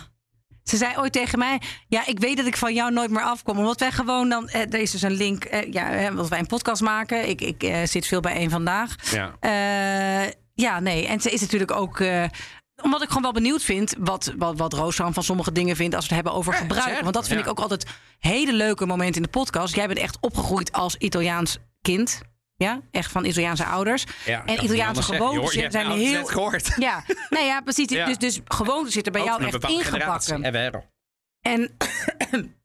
Ze 0.65 0.77
zei 0.77 0.97
ooit 0.99 1.13
tegen 1.13 1.39
mij: 1.39 1.61
Ja, 1.89 2.07
ik 2.07 2.19
weet 2.19 2.37
dat 2.37 2.47
ik 2.47 2.57
van 2.57 2.75
jou 2.75 2.93
nooit 2.93 3.11
meer 3.11 3.23
afkom. 3.23 3.59
Omdat 3.59 3.81
wij 3.81 3.93
gewoon 3.93 4.29
dan. 4.29 4.49
Eh, 4.49 4.61
er 4.61 4.75
is 4.81 4.91
dus 4.91 5.03
een 5.03 5.13
link. 5.17 5.45
Eh, 5.45 5.73
ja, 5.73 6.09
omdat 6.09 6.29
wij 6.29 6.39
een 6.39 6.47
podcast 6.47 6.83
maken. 6.83 7.29
Ik, 7.29 7.41
ik 7.41 7.63
eh, 7.63 7.77
zit 7.85 8.07
veel 8.07 8.21
bij 8.21 8.35
één 8.35 8.51
vandaag. 8.51 8.95
Ja. 9.13 9.35
Eh, 9.41 10.33
ja, 10.55 10.81
nee. 10.81 11.07
En 11.07 11.21
ze 11.21 11.31
is 11.31 11.41
natuurlijk 11.41 11.71
ook. 11.73 12.01
eh, 12.01 12.25
omdat 12.83 13.03
ik 13.03 13.09
gewoon 13.09 13.23
wel 13.23 13.33
benieuwd 13.33 13.63
vind 13.63 13.95
wat, 13.99 14.33
wat, 14.37 14.59
wat 14.59 14.75
van 14.95 15.23
sommige 15.23 15.53
dingen 15.53 15.77
vindt 15.77 15.95
als 15.95 16.09
we 16.09 16.15
het 16.15 16.25
hebben 16.25 16.41
over 16.41 16.53
gebruik. 16.55 16.83
zeker, 16.83 17.03
Want 17.03 17.15
dat 17.15 17.27
vind 17.27 17.39
ja. 17.39 17.45
ik 17.45 17.51
ook 17.51 17.61
altijd 17.61 17.87
hele 18.19 18.53
leuke 18.53 18.87
momenten 18.87 19.17
in 19.17 19.23
de 19.23 19.39
podcast. 19.39 19.75
Jij 19.75 19.87
bent 19.87 19.99
echt 19.99 20.17
opgegroeid 20.21 20.73
als 20.73 20.97
Italiaans 20.97 21.59
kind. 21.83 22.21
Ja, 22.57 22.81
echt 22.91 23.11
van 23.11 23.25
Italiaanse 23.25 23.65
ouders. 23.65 24.05
Ja, 24.25 24.45
en 24.45 24.65
Italiaanse 24.65 25.03
zeggen. 25.03 25.27
Gewoontes 25.27 25.55
hebt 25.55 25.73
zijn 25.73 25.91
heel. 25.91 26.13
net 26.13 26.31
gehoord. 26.31 26.75
Ja, 26.79 27.05
nee, 27.31 27.47
ja, 27.47 27.61
precies. 27.61 27.89
Ja. 27.89 28.07
Dus, 28.07 28.19
dus 28.19 28.41
gewoontes 28.45 28.93
zitten 28.93 29.13
bij 29.13 29.21
Ook 29.21 29.27
jou 29.29 29.45
echt 29.45 29.69
ingebakken. 29.69 30.43
En 31.41 31.77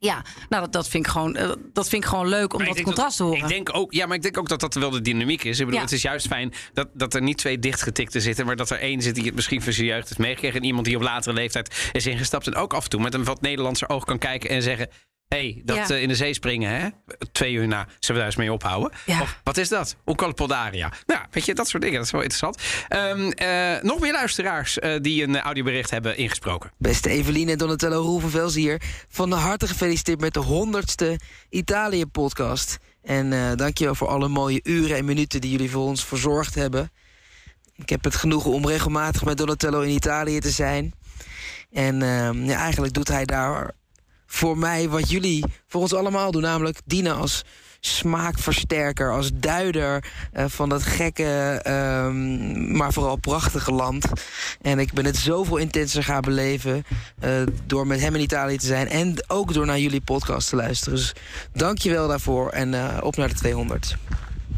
ja, 0.00 0.24
nou, 0.48 0.62
dat, 0.62 0.72
dat, 0.72 0.88
vind 0.88 1.06
ik 1.06 1.12
gewoon, 1.12 1.36
eh, 1.36 1.50
dat 1.72 1.88
vind 1.88 2.02
ik 2.02 2.08
gewoon 2.08 2.28
leuk 2.28 2.52
om 2.52 2.58
Maar 2.58 2.68
dat 2.68 2.82
contrast 2.82 3.16
te 3.16 3.22
horen. 3.22 3.38
Ik 3.38 3.48
denk 3.48 3.74
ook, 3.74 3.92
ja, 3.92 4.06
maar 4.06 4.16
ik 4.16 4.22
denk 4.22 4.38
ook 4.38 4.48
dat 4.48 4.60
dat 4.60 4.74
wel 4.74 4.90
de 4.90 5.00
dynamiek 5.00 5.44
is. 5.44 5.58
Ik 5.58 5.64
bedoel, 5.64 5.80
Ja. 5.80 5.84
het 5.86 5.94
is 5.94 6.02
juist 6.02 6.26
fijn 6.26 6.52
dat, 6.72 6.88
dat 6.92 7.14
er 7.14 7.22
niet 7.22 7.38
twee 7.38 7.58
dichtgetikten 7.58 8.20
zitten, 8.20 8.46
maar 8.46 8.56
dat 8.56 8.70
er 8.70 8.78
één 8.78 9.02
zit 9.02 9.14
die 9.14 9.24
het 9.24 9.34
misschien 9.34 9.62
van 9.62 9.72
zijn 9.72 9.86
jeugd 9.86 10.08
heeft 10.08 10.20
meegekregen. 10.20 10.60
En 10.60 10.66
iemand 10.66 10.86
die 10.86 10.96
op 10.96 11.02
latere 11.02 11.34
leeftijd 11.34 11.90
is 11.92 12.06
ingestapt 12.06 12.46
en 12.46 12.54
ook 12.54 12.74
af 12.74 12.84
en 12.84 12.90
toe 12.90 13.00
met 13.00 13.14
een 13.14 13.24
wat 13.24 13.40
Nederlandser 13.40 13.88
oog 13.88 14.04
kan 14.04 14.18
kijken 14.18 14.50
en 14.50 14.62
zeggen. 14.62 14.88
Hé, 15.28 15.38
hey, 15.38 15.62
dat 15.64 15.76
Ja. 15.76 15.88
eh, 15.94 16.02
in 16.02 16.08
de 16.08 16.14
zee 16.14 16.34
springen, 16.34 16.80
hè? 16.80 16.88
Twee 17.32 17.52
uur 17.52 17.66
na, 17.68 17.82
zullen 17.86 17.98
we 18.08 18.14
daar 18.14 18.24
eens 18.24 18.36
mee 18.36 18.52
ophouden? 18.52 18.90
Of 19.20 19.40
wat 19.44 19.56
is 19.56 19.68
dat? 19.68 19.96
Hoe 20.04 20.14
kan 20.14 20.26
het 20.26 20.36
Poldaria? 20.36 20.92
Nou, 21.06 21.20
weet 21.30 21.44
je, 21.44 21.54
dat 21.54 21.68
soort 21.68 21.82
dingen, 21.82 21.96
dat 21.96 22.06
is 22.06 22.12
wel 22.12 22.20
interessant. 22.22 22.58
Ehm, 22.88 23.30
eh, 23.30 23.82
nog 23.82 24.00
meer 24.00 24.12
luisteraars 24.12 24.78
eh, 24.78 25.00
die 25.00 25.22
een 25.22 25.40
audiobericht 25.40 25.90
hebben 25.90 26.16
ingesproken. 26.16 26.72
Beste 26.78 27.08
Eveline 27.08 27.50
en 27.52 27.58
Donatello 27.58 28.00
Roel 28.02 28.18
van 28.18 28.30
Vels 28.30 28.54
hier. 28.54 28.80
Van 29.08 29.32
harte 29.32 29.66
gefeliciteerd 29.66 30.20
met 30.20 30.34
de 30.34 30.40
honderdste 30.40 31.18
Italië-podcast. 31.50 32.78
En 33.02 33.32
eh 33.32 33.52
dankjewel 33.54 33.94
voor 33.94 34.08
alle 34.08 34.28
mooie 34.28 34.60
uren 34.62 34.96
en 34.96 35.04
minuten 35.04 35.40
die 35.40 35.50
jullie 35.50 35.70
voor 35.70 35.84
ons 35.84 36.04
verzorgd 36.04 36.54
hebben. 36.54 36.90
Ik 37.76 37.88
heb 37.88 38.04
het 38.04 38.14
genoegen 38.14 38.50
om 38.50 38.66
regelmatig 38.66 39.24
met 39.24 39.36
Donatello 39.38 39.80
in 39.80 39.90
Italië 39.94 40.38
te 40.38 40.50
zijn. 40.50 40.94
En 41.72 42.02
ehm, 42.02 42.44
ja, 42.44 42.58
eigenlijk 42.58 42.92
doet 42.94 43.08
hij 43.08 43.24
daar 43.24 43.70
voor 44.30 44.58
mij 44.58 44.88
wat 44.88 45.10
jullie 45.10 45.44
voor 45.66 45.80
ons 45.80 45.94
allemaal 45.94 46.30
doen. 46.30 46.42
Namelijk 46.42 46.80
dienen 46.84 47.16
als 47.16 47.44
smaakversterker, 47.80 49.12
als 49.12 49.30
duider 49.34 50.04
eh, 50.32 50.44
van 50.48 50.68
dat 50.68 50.82
gekke, 50.82 51.60
ehm, 51.62 52.76
maar 52.76 52.92
vooral 52.92 53.16
prachtige 53.16 53.72
land. 53.72 54.06
En 54.62 54.78
ik 54.78 54.92
ben 54.92 55.04
het 55.04 55.16
zoveel 55.16 55.56
intenser 55.56 56.04
gaan 56.04 56.20
beleven 56.20 56.84
eh, 57.20 57.30
door 57.66 57.86
met 57.86 58.00
hem 58.00 58.14
in 58.14 58.20
Italië 58.20 58.56
te 58.56 58.66
zijn 58.66 58.88
en 58.88 59.14
ook 59.26 59.52
door 59.54 59.66
naar 59.66 59.78
jullie 59.78 60.00
podcast 60.00 60.48
te 60.48 60.56
luisteren. 60.56 60.98
Dus 60.98 61.12
dank 61.52 61.78
je 61.78 61.90
wel 61.90 62.08
daarvoor 62.08 62.50
en 62.50 62.74
eh, 62.74 62.98
op 63.02 63.16
naar 63.16 63.28
de 63.28 63.34
200. 63.34 63.96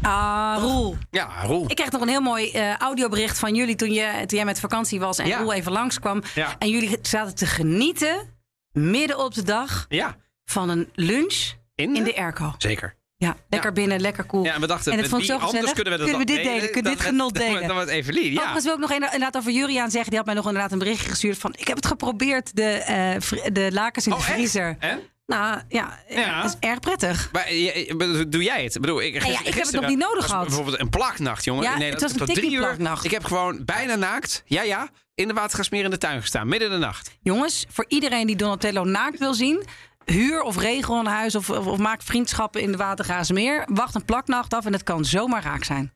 Ah, 0.01 0.57
Roel. 0.59 0.97
Ja, 1.11 1.29
Roel. 1.45 1.63
Ik 1.67 1.75
kreeg 1.75 1.91
nog 1.91 2.01
een 2.01 2.07
heel 2.07 2.21
mooi 2.21 2.51
eh, 2.51 2.75
audiobericht 2.77 3.39
van 3.39 3.55
jullie 3.55 3.75
toen, 3.75 3.91
je, 3.91 4.11
toen 4.25 4.37
jij 4.37 4.45
met 4.45 4.59
vakantie 4.59 4.99
was 4.99 5.17
en 5.17 5.27
Ja. 5.27 5.37
Roel 5.37 5.53
even 5.53 5.71
langskwam. 5.71 6.23
Ja. 6.35 6.55
En 6.59 6.69
jullie 6.69 6.97
zaten 7.01 7.35
te 7.35 7.45
genieten, 7.45 8.29
midden 8.71 9.19
op 9.19 9.33
de 9.33 9.43
dag, 9.43 9.85
Ja. 9.89 10.17
van 10.45 10.69
een 10.69 10.89
lunch 10.95 11.53
in, 11.75 11.93
de 12.03 12.15
airco. 12.15 12.53
Zeker. 12.57 12.99
Ja, 13.17 13.35
lekker 13.49 13.71
binnen, 13.73 13.99
lekker 13.99 14.25
cool. 14.25 14.43
Ja, 14.43 14.53
en 14.53 14.61
we 14.61 14.67
dachten, 14.67 14.91
en 14.91 14.97
het 14.97 15.07
vond 15.07 15.25
zo 15.25 15.31
anders 15.33 15.51
gezellig. 15.51 15.73
kunnen 15.73 15.93
we 15.93 15.99
dat 16.11 16.17
dit 16.17 16.27
delen? 16.27 16.43
delen 16.53 16.71
Kunnen 16.71 16.91
dit 16.91 17.01
genot 17.01 17.33
dan 17.33 17.43
delen? 17.47 17.67
dan 17.67 17.77
met 17.77 17.87
Evelien, 17.87 18.31
ja. 18.31 18.37
Overigens 18.37 18.63
wil 18.63 18.73
ik 18.73 18.79
nog 18.79 18.89
een- 18.89 18.95
inderdaad 19.03 19.37
over 19.37 19.51
Juriaan 19.51 19.91
zeggen. 19.91 20.09
Die 20.09 20.17
had 20.17 20.25
mij 20.25 20.35
nog 20.35 20.45
inderdaad 20.45 20.71
een 20.71 20.77
berichtje 20.79 21.09
gestuurd 21.09 21.37
van... 21.37 21.53
ik 21.57 21.67
heb 21.67 21.75
het 21.75 21.85
geprobeerd, 21.85 22.55
de, 22.55 22.63
eh, 22.63 23.15
vri- 23.19 23.51
de 23.51 23.69
lakens 23.73 24.05
in 24.05 24.11
de 24.11 24.17
Oh, 24.17 24.23
echt? 24.23 24.33
vriezer. 24.33 24.75
En? 24.79 24.99
Nou, 25.25 25.61
ja, 25.67 25.99
Ja. 26.09 26.41
dat 26.41 26.51
is 26.61 26.69
erg 26.69 26.79
prettig. 26.79 27.29
Maar 27.31 27.53
je- 27.53 27.93
bedoel, 27.97 28.29
doe 28.29 28.43
jij 28.43 28.63
het? 28.63 28.75
Ik 28.75 28.81
bedoel, 28.81 29.01
ik, 29.01 29.13
ja, 29.25 29.39
ik 29.43 29.53
heb 29.53 29.63
het 29.65 29.71
nog 29.71 29.87
niet 29.87 29.97
nodig 29.97 30.25
gehad. 30.25 30.45
Bijvoorbeeld 30.45 30.79
een 30.79 30.89
plaknacht, 30.89 31.43
jongen. 31.43 31.63
Ja, 31.63 31.75
in 31.75 31.91
het 31.91 32.01
was 32.01 32.19
een 32.19 32.25
drie 32.25 32.51
uur. 32.51 32.57
plaknacht. 32.59 33.05
Ik 33.05 33.11
heb 33.11 33.23
gewoon 33.23 33.65
bijna 33.65 33.95
naakt, 33.95 34.43
ja 34.45 34.61
ja, 34.61 34.89
in 35.21 35.27
de 35.27 35.33
watergasmeer 35.33 35.83
in 35.83 35.89
de 35.89 35.97
tuin 35.97 36.21
gestaan. 36.21 36.47
Midden 36.47 36.67
in 36.67 36.79
de 36.79 36.85
nacht. 36.85 37.11
Jongens, 37.21 37.65
voor 37.69 37.85
iedereen 37.87 38.27
die 38.27 38.35
Donatello 38.35 38.83
naakt 38.83 39.19
wil 39.19 39.33
zien... 39.33 39.63
huur 40.05 40.41
of 40.41 40.57
regel 40.57 40.99
een 40.99 41.05
huis 41.05 41.35
of, 41.35 41.49
of, 41.49 41.65
of 41.65 41.77
maak 41.77 42.01
vriendschappen 42.01 42.61
in 42.61 42.71
de 42.71 42.77
Watergaasmeer. 42.77 43.63
Wacht 43.65 43.95
een 43.95 44.05
plaknacht 44.05 44.53
af 44.53 44.65
en 44.65 44.73
het 44.73 44.83
kan 44.83 45.05
zomaar 45.05 45.43
raak 45.43 45.63
zijn. 45.63 45.91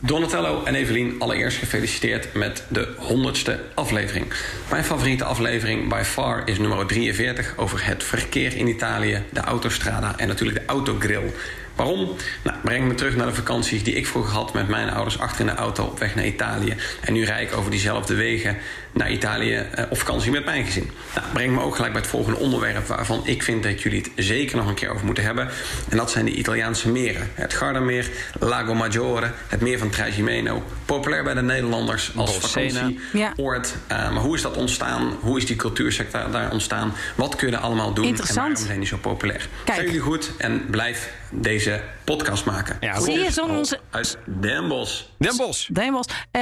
Donatello 0.00 0.64
en 0.64 0.74
Evelien, 0.74 1.14
allereerst 1.18 1.58
gefeliciteerd 1.58 2.34
met 2.34 2.64
de 2.68 2.88
100ste 2.96 3.74
aflevering. 3.74 4.26
Mijn 4.70 4.84
favoriete 4.84 5.24
aflevering 5.24 5.88
by 5.88 6.02
far 6.04 6.48
is 6.48 6.58
nummer 6.58 6.86
43 6.86 7.56
over 7.56 7.86
het 7.86 8.04
verkeer 8.04 8.56
in 8.56 8.68
Italië, 8.68 9.22
de 9.32 9.40
autostrada 9.40 10.18
en 10.18 10.28
natuurlijk 10.28 10.58
de 10.60 10.66
autogrill. 10.66 11.32
Waarom? 11.74 12.16
Nou, 12.42 12.56
breng 12.62 12.86
me 12.86 12.94
terug 12.94 13.16
naar 13.16 13.26
de 13.26 13.34
vakanties 13.34 13.84
die 13.84 13.94
ik 13.94 14.06
vroeger 14.06 14.34
had 14.34 14.52
met 14.52 14.68
mijn 14.68 14.90
ouders 14.90 15.18
achter 15.18 15.40
in 15.40 15.46
de 15.46 15.54
auto 15.54 15.84
op 15.84 15.98
weg 15.98 16.14
naar 16.14 16.26
Italië. 16.26 16.76
En 17.00 17.12
nu 17.12 17.24
rijd 17.24 17.50
ik 17.50 17.56
over 17.56 17.70
diezelfde 17.70 18.14
wegen 18.14 18.56
naar 18.94 19.10
Italië 19.12 19.54
eh, 19.54 19.84
op 19.90 19.98
vakantie 19.98 20.30
met 20.30 20.44
mijn 20.44 20.64
gezin. 20.64 20.90
Nou, 21.14 21.26
breng 21.32 21.54
me 21.54 21.60
ook 21.60 21.74
gelijk 21.74 21.92
bij 21.92 22.00
het 22.02 22.10
volgende 22.10 22.38
onderwerp 22.38 22.86
waarvan 22.86 23.20
ik 23.26 23.42
vind 23.42 23.62
dat 23.62 23.82
jullie 23.82 24.00
het 24.00 24.10
zeker 24.26 24.56
nog 24.56 24.66
een 24.68 24.74
keer 24.74 24.90
over 24.90 25.06
moeten 25.06 25.24
hebben. 25.24 25.48
En 25.88 25.96
dat 25.96 26.10
zijn 26.10 26.24
de 26.24 26.30
Italiaanse 26.30 26.88
meren. 26.90 27.30
Het 27.34 27.54
Gardameer, 27.54 28.10
Lago 28.40 28.74
Maggiore, 28.74 29.30
het 29.48 29.60
meer 29.60 29.78
van 29.78 29.90
Trajimeno. 29.90 30.62
Populair 30.84 31.24
bij 31.24 31.34
de 31.34 31.42
Nederlanders 31.42 32.12
als 32.16 32.36
vakantieoord. 32.38 33.74
Eh, 33.86 33.96
maar 34.12 34.22
hoe 34.22 34.34
is 34.36 34.42
dat 34.42 34.56
ontstaan? 34.56 35.16
Hoe 35.20 35.38
is 35.38 35.46
die 35.46 35.56
cultuursector 35.56 36.30
daar 36.30 36.50
ontstaan? 36.52 36.92
Wat 37.14 37.36
kun 37.36 37.50
je 37.50 37.58
allemaal 37.58 37.92
doen? 37.94 38.04
Interessant. 38.04 38.38
En 38.38 38.48
waarom 38.52 38.66
zijn 38.66 38.78
die 38.78 38.88
zo 38.88 38.96
populair? 38.96 39.48
Kijk. 39.64 39.76
Zijn 39.76 39.86
jullie 39.86 40.00
goed 40.02 40.30
en 40.38 40.66
blijf 40.70 41.12
deze 41.30 41.80
podcast 42.04 42.44
maken. 42.44 42.78
Zie 43.02 43.18
je, 43.18 43.30
zonder 43.32 43.56
onze- 43.56 43.80
Uit 43.90 44.18
Den 44.24 44.68
Bosch. 44.68 45.02
Den 45.18 45.36
Bosch. 45.36 45.68
Den 45.72 45.92
Bosch. 45.92 46.08
Eh, 46.30 46.40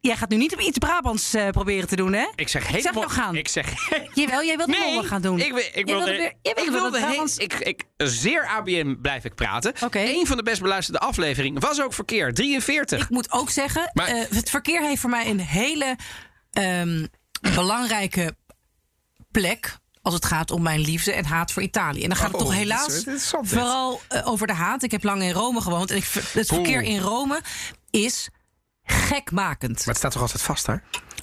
jij 0.00 0.16
gaat 0.16 0.28
nu 0.28 0.36
niet 0.36 0.52
op 0.52 0.60
iets 0.60 0.78
Brabants 0.78 1.34
eh, 1.34 1.48
proberen 1.48 1.88
te 1.88 1.96
doen, 1.96 2.12
hè? 2.12 2.26
Ik 2.34 2.48
zeg 2.48 2.66
helemaal... 2.66 3.08
gaan? 3.08 3.36
Ik 3.36 3.48
zeg... 3.48 3.72
Jawel, 4.14 4.44
jij 4.44 4.56
wilt 4.56 4.68
Nee, 4.68 5.02
gaan 5.02 5.22
doen. 5.22 5.38
Ik, 5.40 5.70
ik 5.74 5.86
wilde, 5.86 6.04
weer- 6.16 6.32
ik 6.42 6.54
wilde 6.54 6.70
wilde 6.70 6.98
Brabants- 7.00 7.36
ik, 7.36 7.52
ik, 7.54 7.84
zeer 7.96 8.46
ABN 8.46 8.98
blijf 9.02 9.24
ik 9.24 9.34
praten. 9.34 9.72
Een 9.90 10.26
van 10.26 10.36
de 10.36 10.42
best 10.42 10.60
beluisterde 10.60 10.98
afleveringen 11.00 11.60
was 11.60 11.80
ook 11.82 11.94
verkeer. 11.94 12.34
43. 12.34 13.02
Ik 13.02 13.10
moet 13.10 13.32
ook 13.32 13.50
zeggen, 13.50 13.90
Maar- 13.92 14.06
eh, 14.06 14.22
het 14.30 14.50
verkeer 14.50 14.82
heeft 14.82 15.00
voor 15.00 15.10
mij 15.10 15.26
een 15.30 15.40
hele 15.40 15.96
ehm, 16.52 17.06
belangrijke 17.54 18.36
plek. 19.30 19.78
Als 20.02 20.14
het 20.14 20.24
gaat 20.24 20.50
om 20.50 20.62
mijn 20.62 20.80
liefde 20.80 21.12
en 21.12 21.24
haat 21.24 21.52
voor 21.52 21.62
Italië. 21.62 22.02
En 22.02 22.08
dan 22.08 22.18
gaat 22.18 22.26
het 22.32 22.40
Oh, 22.40 22.46
toch 22.46 22.54
helaas 22.54 23.04
vooral 23.42 24.00
eh, 24.08 24.26
over 24.28 24.46
de 24.46 24.52
haat. 24.52 24.82
Ik 24.82 24.90
heb 24.90 25.04
lang 25.04 25.22
in 25.22 25.30
Rome 25.32 25.60
gewoond. 25.60 25.90
En 25.90 25.96
ik, 25.96 26.04
het 26.32 26.46
verkeer 26.46 26.78
Oeh. 26.80 26.88
in 26.88 27.00
Rome 27.00 27.40
is 27.90 28.28
gekmakend. 28.84 29.76
Maar 29.78 29.86
het 29.86 29.96
staat 29.96 30.12
toch 30.12 30.22
altijd 30.22 30.42
vast, 30.42 30.66
hè? 30.66 30.74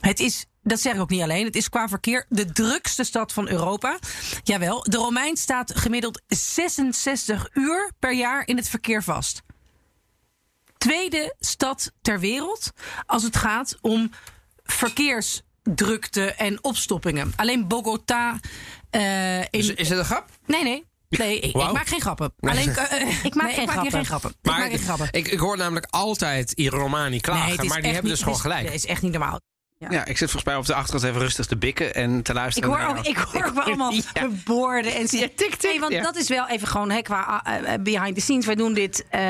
Het 0.01 0.19
is, 0.19 0.45
dat 0.63 0.79
zeg 0.79 0.93
ik 0.93 0.99
ook 0.99 1.09
niet 1.09 1.21
alleen, 1.21 1.45
het 1.45 1.55
is 1.55 1.69
qua 1.69 1.87
verkeer 1.87 2.25
de 2.29 2.51
drukste 2.51 3.03
stad 3.03 3.33
van 3.33 3.47
Europa. 3.49 3.99
Jawel, 4.43 4.83
de 4.83 4.97
Romein 4.97 5.37
staat 5.37 5.75
gemiddeld 5.79 6.21
66 6.27 7.49
uur 7.53 7.91
per 7.99 8.13
jaar 8.13 8.47
in 8.47 8.57
het 8.57 8.69
verkeer 8.69 9.03
vast. 9.03 9.41
Tweede 10.77 11.35
stad 11.39 11.91
ter 12.01 12.19
wereld 12.19 12.71
als 13.05 13.23
het 13.23 13.35
gaat 13.35 13.77
om 13.81 14.11
verkeersdrukte 14.63 16.33
en 16.33 16.63
opstoppingen. 16.63 17.33
Alleen 17.35 17.67
Bogota. 17.67 18.39
eh, 18.89 19.39
in... 19.41 19.47
Is, 19.51 19.67
is 19.73 19.89
het 19.89 19.99
een 19.99 20.05
grap? 20.05 20.29
Nee, 20.45 20.63
nee. 20.63 20.86
Nee, 21.09 21.39
ik, 21.39 21.43
ik 21.55 21.71
maak 21.71 21.87
geen 21.87 22.01
grappen. 22.01 22.33
Alleen, 22.39 22.75
eh, 22.75 23.23
Ik 23.23 23.35
maak 23.35 23.45
nee, 23.45 23.53
geen 23.53 23.63
ik 23.63 23.73
maak 23.73 23.81
hier 23.81 23.91
grappen. 23.91 23.91
geen 23.91 24.05
grappen. 24.05 24.29
Ik 24.29 24.35
Maar 24.41 24.59
maak 24.59 24.69
geen 24.69 24.79
grappen. 24.79 25.07
ik, 25.11 25.27
ik 25.27 25.39
hoor 25.39 25.57
namelijk 25.57 25.85
altijd 25.89 26.53
Romani 26.55 27.19
klagen, 27.19 27.57
Nee, 27.57 27.67
maar 27.67 27.81
die 27.81 27.85
hebben 27.91 28.03
niet- 28.03 28.13
dus 28.13 28.23
gewoon 28.23 28.39
gelijk. 28.39 28.63
nee, 28.65 28.73
is 28.73 28.85
echt 28.85 29.01
niet 29.01 29.11
normaal. 29.11 29.39
Ja. 29.79 30.05
ik 30.05 30.17
zit 30.17 30.31
volgens 30.31 30.43
mij 30.43 30.55
op 30.55 30.65
de 30.65 30.73
achtergrond 30.73 31.03
even 31.05 31.21
rustig 31.21 31.45
te 31.45 31.57
bikken 31.57 31.95
en 31.95 32.21
te 32.21 32.31
Ik 32.31 32.37
luisteren. 32.37 32.69
hoor, 32.69 32.77
naar 32.77 32.97
ook, 32.97 33.05
ik 33.05 33.17
hoor 33.17 33.43
ook 33.45 33.53
wel 33.53 33.63
allemaal 33.63 33.93
Ja. 34.13 34.27
borden 34.45 34.95
en 34.95 35.07
zo. 35.09 35.17
Nee, 35.61 35.79
want 35.79 35.91
ja. 35.93 36.01
dat 36.01 36.15
is 36.15 36.27
wel 36.27 36.47
even 36.47 36.67
gewoon 36.67 36.89
hè, 36.91 37.01
qua 37.01 37.43
eh, 37.43 37.73
eh, 37.73 37.81
behind 37.81 38.15
the 38.15 38.21
scenes. 38.21 38.45
Wij 38.45 38.55
doen 38.55 38.73
dit 38.73 39.05
eh, 39.09 39.21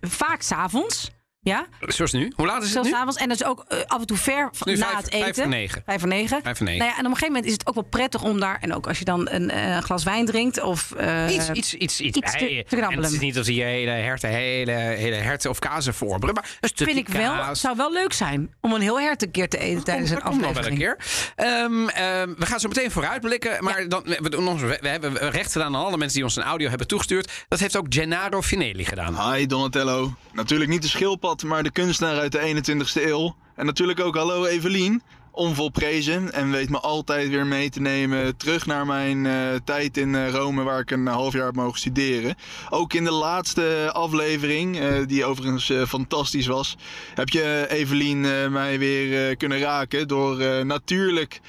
vaak 0.00 0.42
s'avonds. 0.42 1.10
Ja? 1.48 1.66
Zoals 1.80 2.12
nu. 2.12 2.32
Hoe 2.36 2.46
laat 2.46 2.56
is 2.56 2.62
het 2.62 2.72
Zoals 2.72 2.88
nu? 2.88 2.94
avonds. 2.94 3.16
En 3.16 3.28
dat 3.28 3.40
is 3.40 3.46
ook 3.46 3.64
eh, 3.68 3.78
af 3.86 4.00
en 4.00 4.06
toe 4.06 4.16
ver 4.16 4.50
Nu 4.64 4.76
na 4.76 4.86
vijf- 4.86 4.96
het 4.96 5.06
eten. 5.12 5.22
vijf 5.24 5.36
voor 5.36 5.48
negen. 5.48 5.82
Vijf 5.86 6.00
voor 6.00 6.08
negen. 6.08 6.42
Vijf 6.42 6.56
voor 6.56 6.66
negen. 6.66 6.80
Nou 6.80 6.90
ja, 6.90 6.98
en 6.98 7.04
op 7.06 7.10
een 7.10 7.16
gegeven 7.18 7.26
moment 7.32 7.44
is 7.46 7.52
het 7.52 7.66
ook 7.66 7.74
wel 7.74 7.84
prettig 7.84 8.22
om 8.22 8.40
daar... 8.40 8.58
en 8.60 8.74
ook 8.74 8.86
als 8.86 8.98
je 8.98 9.04
dan 9.04 9.28
een 9.30 9.50
eh, 9.50 9.78
glas 9.78 10.04
wijn 10.04 10.26
drinkt 10.26 10.62
of... 10.62 10.92
eh, 10.92 11.34
Iets, 11.34 11.50
iets, 11.50 11.74
iets, 11.74 11.74
iets, 11.74 12.00
iets 12.00 12.32
te- 12.32 12.64
te 12.68 12.76
en 12.76 13.02
het 13.02 13.12
is 13.12 13.18
niet 13.20 13.34
dat 13.34 13.46
je 13.46 13.62
hele 13.62 13.90
herten, 13.90 14.28
hele, 14.30 14.72
hele 14.72 15.14
herten 15.16 15.50
of 15.50 15.58
kazen 15.58 15.94
voorbrengt, 15.94 16.36
maar 16.40 16.56
een 16.60 16.68
stukje 16.68 16.94
vind 16.94 17.08
ik 17.08 17.14
wel, 17.14 17.32
kaas. 17.32 17.60
zou 17.60 17.76
wel 17.76 17.92
leuk 17.92 18.12
zijn 18.12 18.54
om 18.60 18.72
een 18.72 18.80
heel 18.80 19.00
hert 19.00 19.22
een 19.22 19.30
keer 19.30 19.48
te 19.48 19.58
eten 19.58 19.84
tijdens 19.84 20.10
een 20.10 20.14
dat 20.16 20.24
komt 20.24 20.40
nog 20.40 20.52
wel 20.54 20.64
een 20.64 20.70
aflevering. 20.72 20.96
keer. 21.34 21.44
Ehm, 21.46 21.88
ehm, 21.88 22.34
we 22.38 22.46
gaan 22.46 22.60
zo 22.60 22.68
meteen 22.68 22.90
vooruitblikken. 22.90 23.64
Maar 23.64 23.88
dan, 23.88 24.02
we, 24.04 24.30
doen 24.30 24.48
ons, 24.48 24.60
we, 24.62 24.78
we 24.80 24.88
hebben 24.88 25.30
recht 25.30 25.52
gedaan 25.52 25.76
aan 25.76 25.84
alle 25.84 25.96
mensen 25.96 26.14
die 26.16 26.24
ons 26.24 26.36
een 26.36 26.42
audio 26.42 26.68
hebben 26.68 26.86
toegestuurd. 26.86 27.32
Dat 27.48 27.58
heeft 27.60 27.76
ook 27.76 27.86
Gennaro 27.88 28.42
Finelli 28.42 28.84
gedaan. 28.84 29.32
Hi 29.32 29.46
Donatello. 29.46 30.14
Natuurlijk 30.32 30.70
niet 30.70 30.82
de 30.82 30.88
schildpad, 30.88 31.37
maar 31.44 31.62
de 31.62 31.70
kunstenaar 31.70 32.18
uit 32.18 32.32
de 32.32 32.62
21ste 32.62 33.02
eeuw. 33.02 33.36
En 33.54 33.66
natuurlijk 33.66 34.00
ook 34.00 34.16
hallo 34.16 34.44
Evelien. 34.44 35.02
Onvolprezen 35.38 36.32
en 36.32 36.50
weet 36.50 36.70
me 36.70 36.78
altijd 36.78 37.28
weer 37.28 37.46
mee 37.46 37.70
te 37.70 37.80
nemen 37.80 38.36
terug 38.36 38.66
naar 38.66 38.86
mijn 38.86 39.26
eh, 39.26 39.34
tijd 39.64 39.96
in 39.96 40.14
eh, 40.14 40.30
Rome, 40.30 40.62
waar 40.62 40.80
ik 40.80 40.90
een 40.90 41.06
half 41.06 41.32
jaar 41.32 41.46
heb 41.46 41.54
mogen 41.54 41.78
studeren. 41.78 42.34
Ook 42.70 42.92
in 42.92 43.04
de 43.04 43.12
laatste 43.12 43.90
aflevering, 43.92 44.78
eh, 44.78 45.06
die 45.06 45.24
overigens 45.24 45.72
fantastisch 45.88 46.46
was, 46.46 46.76
heb 47.14 47.28
je 47.28 47.66
Evelien 47.68 48.20
mij 48.52 48.78
weer 48.78 49.36
kunnen 49.36 49.58
raken 49.58 50.08
door 50.08 50.66
natuurlijk 50.66 51.40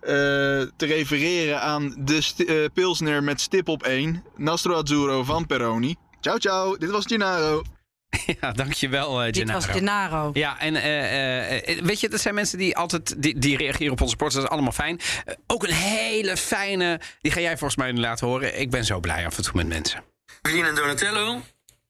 te 0.00 0.86
refereren 0.86 1.60
aan 1.60 1.94
de 1.98 2.70
Pilsner 2.74 3.22
met 3.22 3.40
stip 3.40 3.68
op 3.68 3.82
1, 3.82 4.22
Nastro 4.36 4.74
Azzurro 4.74 5.24
van 5.24 5.46
Peroni. 5.46 5.94
Ciao, 6.20 6.38
ciao. 6.38 6.76
Dit 6.76 6.90
was 6.90 7.06
Gennaro. 7.06 7.75
Ja, 8.40 8.52
dankjewel, 8.52 9.20
eh 9.20 9.26
Dit 9.26 9.36
Gennaro. 9.36 9.58
was 9.58 9.66
Gennaro. 9.66 10.30
Ja, 10.32 10.60
en 10.60 10.76
eh, 10.76 11.56
eh, 11.56 11.82
weet 11.82 12.00
je, 12.00 12.08
dat 12.08 12.20
zijn 12.20 12.34
mensen 12.34 12.58
die 12.58 12.76
altijd 12.76 13.22
die, 13.22 13.38
die 13.38 13.56
reageren 13.56 13.92
op 13.92 14.00
onze 14.00 14.12
sport. 14.14 14.32
Dat 14.32 14.42
is 14.42 14.48
allemaal 14.48 14.72
fijn. 14.72 15.00
Ook 15.46 15.62
een 15.62 15.74
hele 15.74 16.36
fijne, 16.36 17.00
die 17.20 17.32
ga 17.32 17.40
jij 17.40 17.56
volgens 17.56 17.76
mij 17.76 17.92
nu 17.92 18.00
laten 18.00 18.26
horen. 18.26 18.60
Ik 18.60 18.70
ben 18.70 18.84
zo 18.84 19.00
blij 19.00 19.26
af 19.26 19.36
en 19.36 19.42
toe 19.42 19.52
met 19.54 19.66
mensen. 19.66 20.04
Evelien 20.42 20.64
en 20.64 20.74
Donatello. 20.74 21.40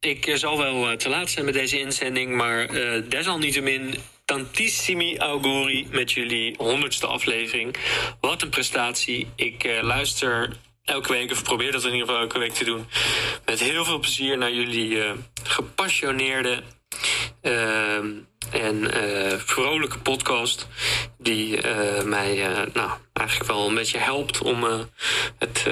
Ik 0.00 0.32
zal 0.34 0.58
wel 0.58 0.96
te 0.96 1.08
laat 1.08 1.30
zijn 1.30 1.44
met 1.44 1.54
deze 1.54 1.80
inzending, 1.80 2.36
maar 2.36 2.64
eh, 2.64 3.02
desalniettemin 3.08 3.94
tantissimi 4.24 5.18
auguri 5.18 5.86
met 5.90 6.12
jullie 6.12 6.54
honderdste 6.58 7.06
aflevering. 7.06 7.76
Wat 8.20 8.42
een 8.42 8.48
prestatie. 8.48 9.28
Ik 9.36 9.64
eh, 9.64 9.82
luister 9.82 10.56
elke 10.86 11.12
week, 11.12 11.30
of 11.30 11.42
probeer 11.42 11.72
dat 11.72 11.84
in 11.84 11.92
ieder 11.92 12.06
geval 12.06 12.22
elke 12.22 12.38
week 12.38 12.52
te 12.52 12.64
doen, 12.64 12.86
met 13.44 13.60
heel 13.60 13.84
veel 13.84 13.98
plezier 13.98 14.38
naar 14.38 14.52
jullie 14.52 15.02
eh, 15.02 15.12
gepassioneerde 15.44 16.62
ehm, 17.40 18.10
en 18.50 18.90
eh, 18.92 19.38
vrolijke 19.38 19.98
podcast. 19.98 20.68
Die 21.18 21.60
eh, 21.60 22.02
mij 22.02 22.34
nou, 22.72 22.90
eigenlijk 23.12 23.50
wel 23.50 23.68
een 23.68 23.74
beetje 23.74 23.98
helpt 23.98 24.42
om 24.42 24.64
het 25.38 25.66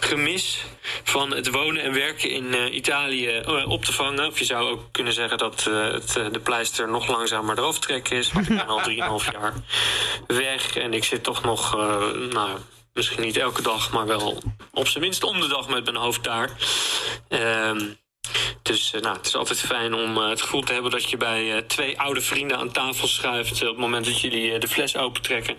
gemis 0.00 0.64
van 1.04 1.34
het 1.34 1.50
wonen 1.50 1.82
en 1.82 1.92
werken 1.92 2.30
in 2.30 2.76
Italië 2.76 3.42
op 3.66 3.84
te 3.84 3.92
vangen. 3.92 4.26
Of 4.26 4.38
je 4.38 4.44
zou 4.44 4.70
ook 4.70 4.92
kunnen 4.92 5.12
zeggen 5.12 5.38
dat 5.38 5.64
het, 5.64 6.12
de 6.32 6.40
pleister 6.42 6.88
nog 6.88 7.08
langzamer 7.08 7.58
eraf 7.58 7.78
trekken 7.78 8.16
is. 8.16 8.32
Want 8.32 8.48
ik 8.48 8.56
ben 8.56 8.66
al 8.66 9.20
3,5 9.22 9.30
jaar 9.32 9.54
weg 10.26 10.76
en 10.76 10.94
ik 10.94 11.04
zit 11.04 11.22
toch 11.22 11.42
nog, 11.42 11.76
nou, 12.32 12.58
misschien 12.98 13.22
niet 13.22 13.36
elke 13.36 13.62
dag, 13.62 13.90
maar 13.92 14.06
wel 14.06 14.42
op 14.72 14.88
zijn 14.88 15.04
minst 15.04 15.24
om 15.24 15.40
de 15.40 15.48
dag 15.48 15.68
met 15.68 15.84
mijn 15.84 15.96
hoofd 15.96 16.24
daar. 16.24 16.50
Ehm, 17.28 17.80
dus 18.62 18.92
eh, 18.92 19.00
nou, 19.00 19.16
het 19.16 19.26
is 19.26 19.36
altijd 19.36 19.60
fijn 19.60 19.94
om 19.94 20.16
eh, 20.16 20.28
het 20.28 20.42
gevoel 20.42 20.62
te 20.62 20.72
hebben 20.72 20.90
dat 20.90 21.10
je 21.10 21.16
bij 21.16 21.54
eh, 21.54 21.62
twee 21.62 22.00
oude 22.00 22.20
vrienden 22.20 22.56
aan 22.56 22.72
tafel 22.72 23.08
schuift. 23.08 23.62
op 23.62 23.68
het 23.68 23.76
moment 23.76 24.04
dat 24.04 24.20
jullie 24.20 24.58
de 24.58 24.68
fles 24.68 24.96
opentrekken. 24.96 25.56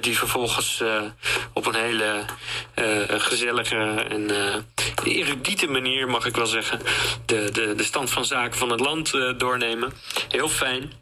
die 0.00 0.18
vervolgens 0.18 0.82
op 1.52 1.66
een 1.66 1.74
hele 1.74 2.24
gezellige 3.08 3.76
en 4.08 4.30
erudite 5.04 5.66
manier, 5.66 6.08
mag 6.08 6.26
ik 6.26 6.36
wel 6.36 6.46
zeggen, 6.46 6.80
de, 7.26 7.50
de, 7.50 7.74
de 7.74 7.84
stand 7.84 8.10
van 8.10 8.24
zaken 8.24 8.58
van 8.58 8.70
het 8.70 8.80
land 8.80 9.10
doornemen. 9.36 9.92
Heel 10.28 10.48
fijn. 10.48 10.92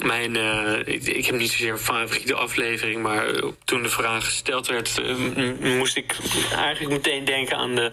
Mijn, 0.00 0.36
eh, 0.36 0.78
ik, 0.84 1.06
ik 1.06 1.26
heb 1.26 1.34
niet 1.34 1.50
zozeer 1.50 1.72
een 1.72 1.78
favoriete 1.78 2.34
aflevering, 2.34 3.02
maar 3.02 3.34
eh, 3.34 3.48
toen 3.64 3.82
de 3.82 3.88
vraag 3.88 4.24
gesteld 4.24 4.66
werd, 4.66 4.98
eh, 4.98 5.76
moest 5.78 5.96
ik 5.96 6.16
eigenlijk 6.56 6.90
meteen 6.90 7.24
denken 7.24 7.56
aan 7.56 7.74
de, 7.74 7.92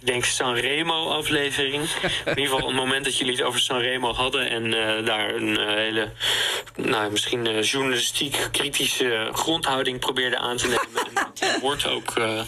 ik 0.00 0.06
denk 0.06 0.24
Sanremo 0.24 1.08
aflevering. 1.08 1.82
In 2.24 2.38
ieder 2.38 2.44
geval, 2.44 2.66
het 2.66 2.76
moment 2.76 3.04
dat 3.04 3.18
jullie 3.18 3.34
het 3.34 3.42
over 3.42 3.60
Sanremo 3.60 4.12
hadden 4.12 4.48
en 4.48 4.70
daar 5.04 5.34
een 5.34 5.58
hele, 5.58 6.12
nou 6.76 7.10
misschien 7.10 7.60
journalistiek 7.60 8.48
kritische 8.52 9.28
grondhouding 9.32 9.98
probeerden 9.98 10.38
aan 10.38 10.56
te 10.56 10.66
nemen. 10.66 11.11
Die 11.52 11.60
woord 11.60 11.86
ook 11.86 12.10
eh, 12.10 12.40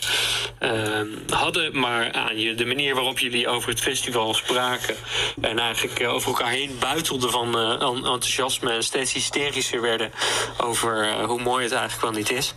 eh, 0.59 1.07
hadden, 1.29 1.79
maar 1.79 2.13
aan 2.13 2.39
je, 2.39 2.55
de 2.55 2.65
manier 2.67 2.95
waarop 2.95 3.19
jullie 3.19 3.49
over 3.49 3.69
het 3.69 3.81
festival 3.81 4.35
spraken 4.35 4.97
en 5.41 5.59
eigenlijk 5.59 6.01
eh, 6.01 6.13
over 6.15 6.29
elkaar 6.29 6.51
heen 6.51 6.77
buitelden 6.81 7.31
van 7.31 7.59
eh, 7.59 7.71
en- 7.71 7.81
enthousiasme 7.97 8.73
en 8.73 8.83
steeds 8.85 9.13
hysterischer 9.13 9.81
werden 9.81 10.13
over 10.59 11.09
eh, 11.09 11.25
hoe 11.25 11.41
mooi 11.43 11.63
het 11.65 11.73
eigenlijk 11.73 12.03
wel 12.03 12.13
niet 12.21 12.31
is. 12.31 12.55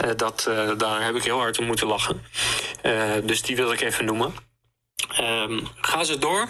Eh, 0.00 0.10
dat, 0.16 0.46
eh, 0.48 0.70
daar 0.78 1.04
heb 1.04 1.14
ik 1.16 1.22
heel 1.24 1.38
hard 1.38 1.58
om 1.58 1.66
moeten 1.66 1.86
lachen. 1.86 2.22
Eh, 2.82 3.12
dus 3.22 3.42
die 3.42 3.56
wil 3.56 3.72
ik 3.72 3.80
even 3.80 4.04
noemen. 4.04 4.34
Ehm, 5.16 5.60
ga 5.80 6.04
ze 6.04 6.18
door. 6.18 6.48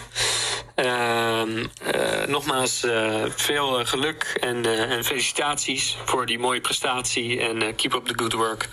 Ehm, 0.75 1.65
eh, 1.91 2.25
nogmaals, 2.27 2.83
eh, 2.83 3.23
veel 3.35 3.79
eh, 3.79 3.85
geluk 3.85 4.37
en, 4.41 4.65
eh, 4.65 4.91
en 4.91 5.03
felicitaties 5.03 5.97
voor 6.05 6.25
die 6.25 6.39
mooie 6.39 6.61
prestatie. 6.61 7.39
En 7.39 7.61
eh, 7.61 7.75
keep 7.75 7.93
up 7.93 8.05
the 8.05 8.13
good 8.15 8.33
work. 8.33 8.69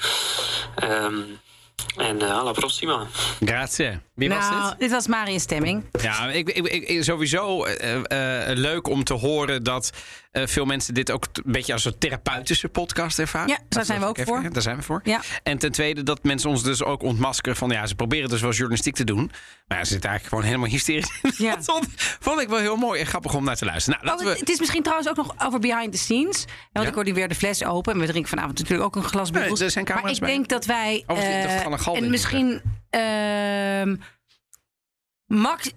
Ehm, 0.74 1.14
en 1.96 2.22
eh 2.22 2.38
alla 2.38 2.53
prossima. 2.53 3.07
Grazie. 3.44 3.98
Wie 4.14 4.28
was 4.28 4.48
nou, 4.50 4.68
dit? 4.70 4.78
dit 4.78 4.90
was 4.90 5.07
Marius 5.07 5.42
Stemming. 5.42 5.84
Ja, 6.03 6.26
ik, 6.26 6.48
ik, 6.48 6.66
ik- 6.66 6.88
ik- 6.88 7.05
sowieso 7.05 7.64
eh, 7.64 7.94
eh, 8.50 8.57
leuk 8.57 8.88
om 8.88 9.05
te 9.05 9.14
horen 9.14 9.62
dat 9.62 9.90
eh, 10.32 10.46
veel 10.46 10.64
mensen 10.64 10.94
dit 10.94 11.10
ook 11.10 11.26
een 11.32 11.52
beetje 11.52 11.72
als 11.72 11.84
een 11.84 11.98
therapeutische 11.98 12.68
podcast 12.68 13.18
ervaren. 13.18 13.48
Ja, 13.48 13.58
daar 13.68 13.84
zijn 13.84 14.00
we 14.00 14.06
ook 14.06 14.18
Even- 14.18 14.34
voor. 14.34 14.52
Daar 14.52 14.62
zijn 14.62 14.76
we 14.76 14.82
voor. 14.82 15.00
Ja. 15.04 15.20
En 15.42 15.58
ten 15.58 15.72
tweede 15.72 16.02
dat 16.02 16.22
mensen 16.24 16.50
ons 16.50 16.62
dus 16.62 16.82
ook 16.82 17.02
ontmaskeren 17.02 17.56
van 17.56 17.70
ja, 17.70 17.86
ze 17.86 17.94
proberen 17.94 18.28
dus 18.28 18.40
wel 18.40 18.50
journalistiek 18.50 18.94
te 18.94 19.04
doen. 19.04 19.30
Maar 19.68 19.78
ja, 19.78 19.84
ze 19.84 19.90
zitten 19.92 20.10
eigenlijk 20.10 20.24
gewoon 20.28 20.44
helemaal 20.44 20.68
hysterisch. 20.78 21.20
Ja. 21.38 21.56
dat 21.56 21.86
vond, 22.20 22.40
ik 22.40 22.48
wel 22.48 22.58
heel 22.58 22.76
mooi 22.76 23.00
en 23.00 23.06
grappig 23.06 23.34
om 23.34 23.44
naar 23.44 23.56
te 23.56 23.64
luisteren. 23.64 23.98
Nou, 24.02 24.10
laten 24.10 24.26
Oh, 24.26 24.32
we... 24.32 24.38
het 24.40 24.48
is 24.48 24.58
misschien 24.58 24.82
trouwens 24.82 25.08
ook 25.10 25.16
nog 25.16 25.34
over 25.38 25.58
behind 25.60 25.92
the 25.92 25.98
scenes. 25.98 26.44
Want 26.72 26.84
Ja? 26.84 26.90
ik 26.90 26.94
hoor 26.94 27.04
nu 27.04 27.14
weer 27.14 27.28
de 27.28 27.34
fles 27.34 27.64
open. 27.64 27.92
En 27.92 27.98
we 28.00 28.06
drinken 28.06 28.28
vanavond 28.30 28.58
natuurlijk 28.58 28.86
ook 28.86 28.96
een 28.96 29.08
glas 29.10 29.30
Nee, 29.30 29.40
bubbels. 29.40 29.60
er 29.60 29.70
zijn 29.70 29.84
maar 30.02 30.10
ik 30.10 30.18
bij. 30.20 30.28
denk 30.28 30.48
dat 30.48 30.64
wij... 30.64 31.04
Denk 31.06 31.96
en 31.96 32.10
misschien... 32.10 32.62
ehm, 32.90 33.96
Max, 35.26 35.72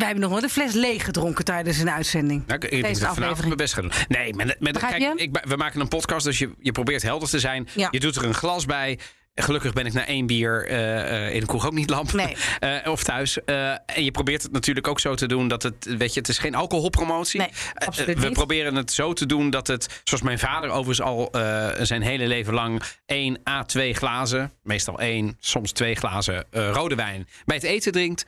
Wij 0.00 0.08
hebben 0.08 0.28
nog 0.28 0.30
nooit 0.30 0.44
een 0.44 0.62
fles 0.62 0.72
leeg 0.72 1.04
gedronken 1.04 1.44
tijdens 1.44 1.78
een 1.78 1.90
uitzending. 1.90 2.46
Nou, 2.46 2.60
ik 2.66 2.82
Deze 2.82 3.00
dat 3.00 3.14
vanavond 3.14 3.44
mijn 3.44 3.56
best 3.56 3.74
ga 3.74 3.80
doen. 3.80 3.92
Nee, 4.08 4.34
met, 4.34 4.46
met, 4.60 4.72
Begrijp 4.72 4.98
kijk, 4.98 5.18
je? 5.18 5.24
ik, 5.24 5.44
we 5.48 5.56
maken 5.56 5.80
een 5.80 5.88
podcast, 5.88 6.24
dus 6.24 6.38
je, 6.38 6.50
je 6.58 6.72
probeert 6.72 7.02
helder 7.02 7.28
te 7.28 7.38
zijn. 7.38 7.68
Ja. 7.74 7.88
Je 7.90 8.00
doet 8.00 8.16
er 8.16 8.24
een 8.24 8.34
glas 8.34 8.64
bij. 8.64 8.98
Gelukkig 9.34 9.72
ben 9.72 9.86
ik 9.86 9.92
na 9.92 10.06
één 10.06 10.26
bier 10.26 10.66
eh, 10.66 11.26
eh, 11.26 11.34
in 11.34 11.40
de 11.40 11.46
kroeg 11.46 11.66
ook 11.66 11.72
niet 11.72 11.90
lamp. 11.90 12.12
Nee. 12.12 12.36
Eh, 12.60 12.90
of 12.90 13.02
thuis. 13.02 13.44
En 13.44 14.04
je 14.04 14.10
probeert 14.10 14.42
het 14.42 14.52
natuurlijk 14.52 14.88
ook 14.88 15.00
zo 15.00 15.14
te 15.14 15.26
doen 15.26 15.48
dat 15.48 15.62
het... 15.62 15.96
Weet 15.98 16.14
je, 16.14 16.20
het 16.20 16.28
is 16.28 16.38
geen 16.38 16.54
alcoholpromotie. 16.54 17.40
Nee, 17.40 17.50
absoluut 17.74 18.18
we 18.18 18.24
niet. 18.24 18.32
proberen 18.32 18.74
het 18.74 18.92
zo 18.92 19.12
te 19.12 19.26
doen 19.26 19.50
dat 19.50 19.66
het... 19.66 20.00
Zoals 20.04 20.22
mijn 20.22 20.38
vader 20.38 20.70
overigens 20.70 21.00
al 21.00 21.28
zijn 21.82 22.02
hele 22.02 22.26
leven 22.26 22.54
lang... 22.54 22.82
één 23.06 23.40
à 23.48 23.64
twee 23.64 23.94
glazen, 23.94 24.52
meestal 24.62 24.98
één, 24.98 25.36
soms 25.40 25.72
twee 25.72 25.94
glazen 25.94 26.44
rode 26.50 26.94
wijn... 26.94 27.28
bij 27.44 27.56
het 27.56 27.64
eten 27.64 27.92
drinkt. 27.92 28.26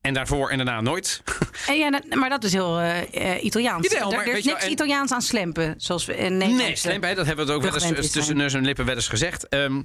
En 0.00 0.14
daarvoor 0.14 0.50
en 0.50 0.56
daarna 0.56 0.80
nooit. 0.80 1.22
Ja, 1.66 2.00
maar 2.08 2.28
dat 2.28 2.44
is 2.44 2.52
heel 2.52 2.78
eh, 2.78 3.34
eh, 3.34 3.44
Italiaans. 3.44 3.88
Jawel, 3.88 4.10
er, 4.10 4.16
maar 4.16 4.26
er 4.26 4.36
is 4.36 4.44
niks 4.44 4.62
wel, 4.62 4.70
Italiaans 4.70 5.12
aan 5.12 5.22
slempen. 5.22 5.74
Zoals 5.76 6.04
we 6.04 6.16
in 6.16 6.36
Nee, 6.36 6.48
Nederland. 6.48 6.78
slim, 6.78 7.02
hè, 7.02 7.14
dat 7.14 7.26
hebben 7.26 7.46
we 7.46 7.52
het 7.52 7.64
ook 7.64 7.80
wel 7.80 7.92
eens 7.96 8.10
tussen 8.10 8.36
neus 8.36 8.54
en 8.54 8.64
lippen 8.64 8.84
wel 8.84 8.94
eens 8.94 9.08
gezegd. 9.08 9.48
Ehm, 9.48 9.82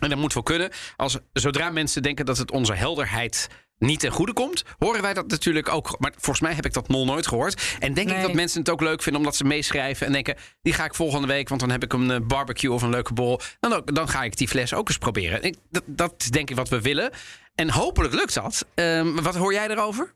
en 0.00 0.08
dat 0.08 0.18
moet 0.18 0.34
wel 0.34 0.42
kunnen. 0.42 0.70
Als, 0.96 1.18
zodra 1.32 1.70
mensen 1.70 2.02
denken 2.02 2.26
dat 2.26 2.38
het 2.38 2.50
onze 2.50 2.74
helderheid 2.74 3.48
niet 3.78 4.00
ten 4.00 4.10
goede 4.10 4.32
komt, 4.32 4.64
horen 4.78 5.02
wij 5.02 5.14
dat 5.14 5.28
natuurlijk 5.28 5.68
ook. 5.68 5.96
Maar 5.98 6.12
volgens 6.12 6.40
mij 6.40 6.54
heb 6.54 6.66
ik 6.66 6.72
dat 6.72 6.88
nog 6.88 7.06
nooit 7.06 7.26
gehoord. 7.26 7.76
En 7.78 7.94
denk 7.94 8.10
ik 8.10 8.22
dat 8.22 8.32
mensen 8.32 8.60
het 8.60 8.70
ook 8.70 8.80
leuk 8.80 9.02
vinden 9.02 9.20
omdat 9.20 9.36
ze 9.36 9.44
meeschrijven 9.44 10.06
en 10.06 10.12
denken: 10.12 10.36
die 10.62 10.72
ga 10.72 10.84
ik 10.84 10.94
volgende 10.94 11.26
week, 11.26 11.48
want 11.48 11.60
dan 11.60 11.70
heb 11.70 11.84
ik 11.84 11.92
een 11.92 12.10
eh, 12.10 12.20
barbecue 12.20 12.72
of 12.72 12.82
een 12.82 12.90
leuke 12.90 13.12
bol. 13.12 13.40
Dan, 13.60 13.72
ook, 13.72 13.94
dan 13.94 14.08
ga 14.08 14.22
ik 14.22 14.36
die 14.36 14.48
fles 14.48 14.74
ook 14.74 14.88
eens 14.88 14.98
proberen. 14.98 15.42
Ik, 15.42 15.56
dat, 15.70 15.82
dat 15.86 16.14
is 16.18 16.30
denk 16.30 16.50
ik 16.50 16.56
wat 16.56 16.68
we 16.68 16.80
willen. 16.80 17.10
En 17.54 17.70
hopelijk 17.70 18.14
lukt 18.14 18.34
dat. 18.34 18.66
Ehm, 18.74 19.22
wat 19.22 19.36
hoor 19.36 19.52
jij 19.52 19.68
erover? 19.68 20.14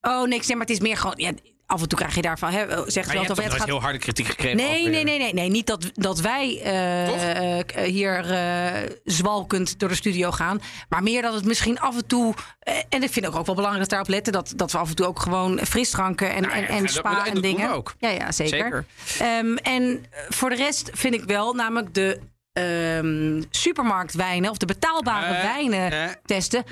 Oh, 0.00 0.26
niks. 0.26 0.46
Nee, 0.46 0.56
maar 0.56 0.66
het 0.66 0.74
is 0.74 0.82
meer 0.82 0.96
gewoon... 0.96 1.14
Ja, 1.16 1.32
af 1.66 1.82
en 1.82 1.88
toe 1.88 1.98
krijg 1.98 2.14
je 2.14 2.22
daarvan... 2.22 2.50
Hè, 2.50 2.58
zegt 2.58 3.06
Maar 3.06 3.16
je 3.16 3.26
wel 3.26 3.34
dat 3.36 3.44
het 3.44 3.54
gaat... 3.54 3.66
heel 3.66 3.80
harde 3.80 3.98
kritiek 3.98 4.26
gekregen? 4.26 4.56
Nee, 4.56 4.88
nee, 4.88 5.04
nee, 5.04 5.18
nee, 5.18 5.34
nee. 5.34 5.50
Niet 5.50 5.66
dat, 5.66 5.90
dat 5.94 6.20
wij 6.20 6.60
eh, 6.62 7.58
eh, 7.58 7.64
hier 7.84 8.30
eh, 8.30 8.90
zwalkend 9.04 9.78
door 9.78 9.88
de 9.88 9.94
studio 9.94 10.30
gaan. 10.30 10.60
Maar 10.88 11.02
meer 11.02 11.22
dat 11.22 11.34
het 11.34 11.44
misschien 11.44 11.78
af 11.80 11.96
en 11.96 12.06
toe. 12.06 12.34
eh, 12.58 12.74
en 12.88 13.02
ik 13.02 13.12
vind 13.12 13.26
ook, 13.26 13.34
ook 13.36 13.46
wel 13.46 13.54
belangrijk 13.54 13.80
dat 13.82 13.90
daarop 13.90 14.08
letten. 14.08 14.32
Dat, 14.32 14.52
dat 14.56 14.72
we 14.72 14.78
af 14.78 14.88
en 14.88 14.94
toe 14.96 15.06
ook 15.06 15.20
gewoon 15.20 15.60
frisdranken 15.64 16.34
en, 16.34 16.42
Nou 16.42 16.54
ja, 16.56 16.66
en, 16.66 16.76
en 16.76 16.88
spa 16.88 17.14
dat 17.24 17.26
en 17.34 17.40
dingen. 17.40 17.70
ook. 17.72 17.94
Ja, 17.98 18.08
ja, 18.08 18.32
zeker. 18.32 18.84
Zeker. 19.04 19.26
Ehm, 19.26 19.56
en 19.56 20.04
voor 20.28 20.50
de 20.50 20.56
rest 20.56 20.90
vind 20.94 21.14
ik 21.14 21.24
wel, 21.24 21.52
namelijk 21.54 21.94
de 21.94 22.20
ehm, 22.52 23.42
supermarktwijnen 23.50 24.50
of 24.50 24.56
de 24.56 24.66
betaalbare 24.66 25.34
Eh, 25.34 25.42
wijnen 25.42 25.90
eh. 25.92 26.10
testen. 26.24 26.64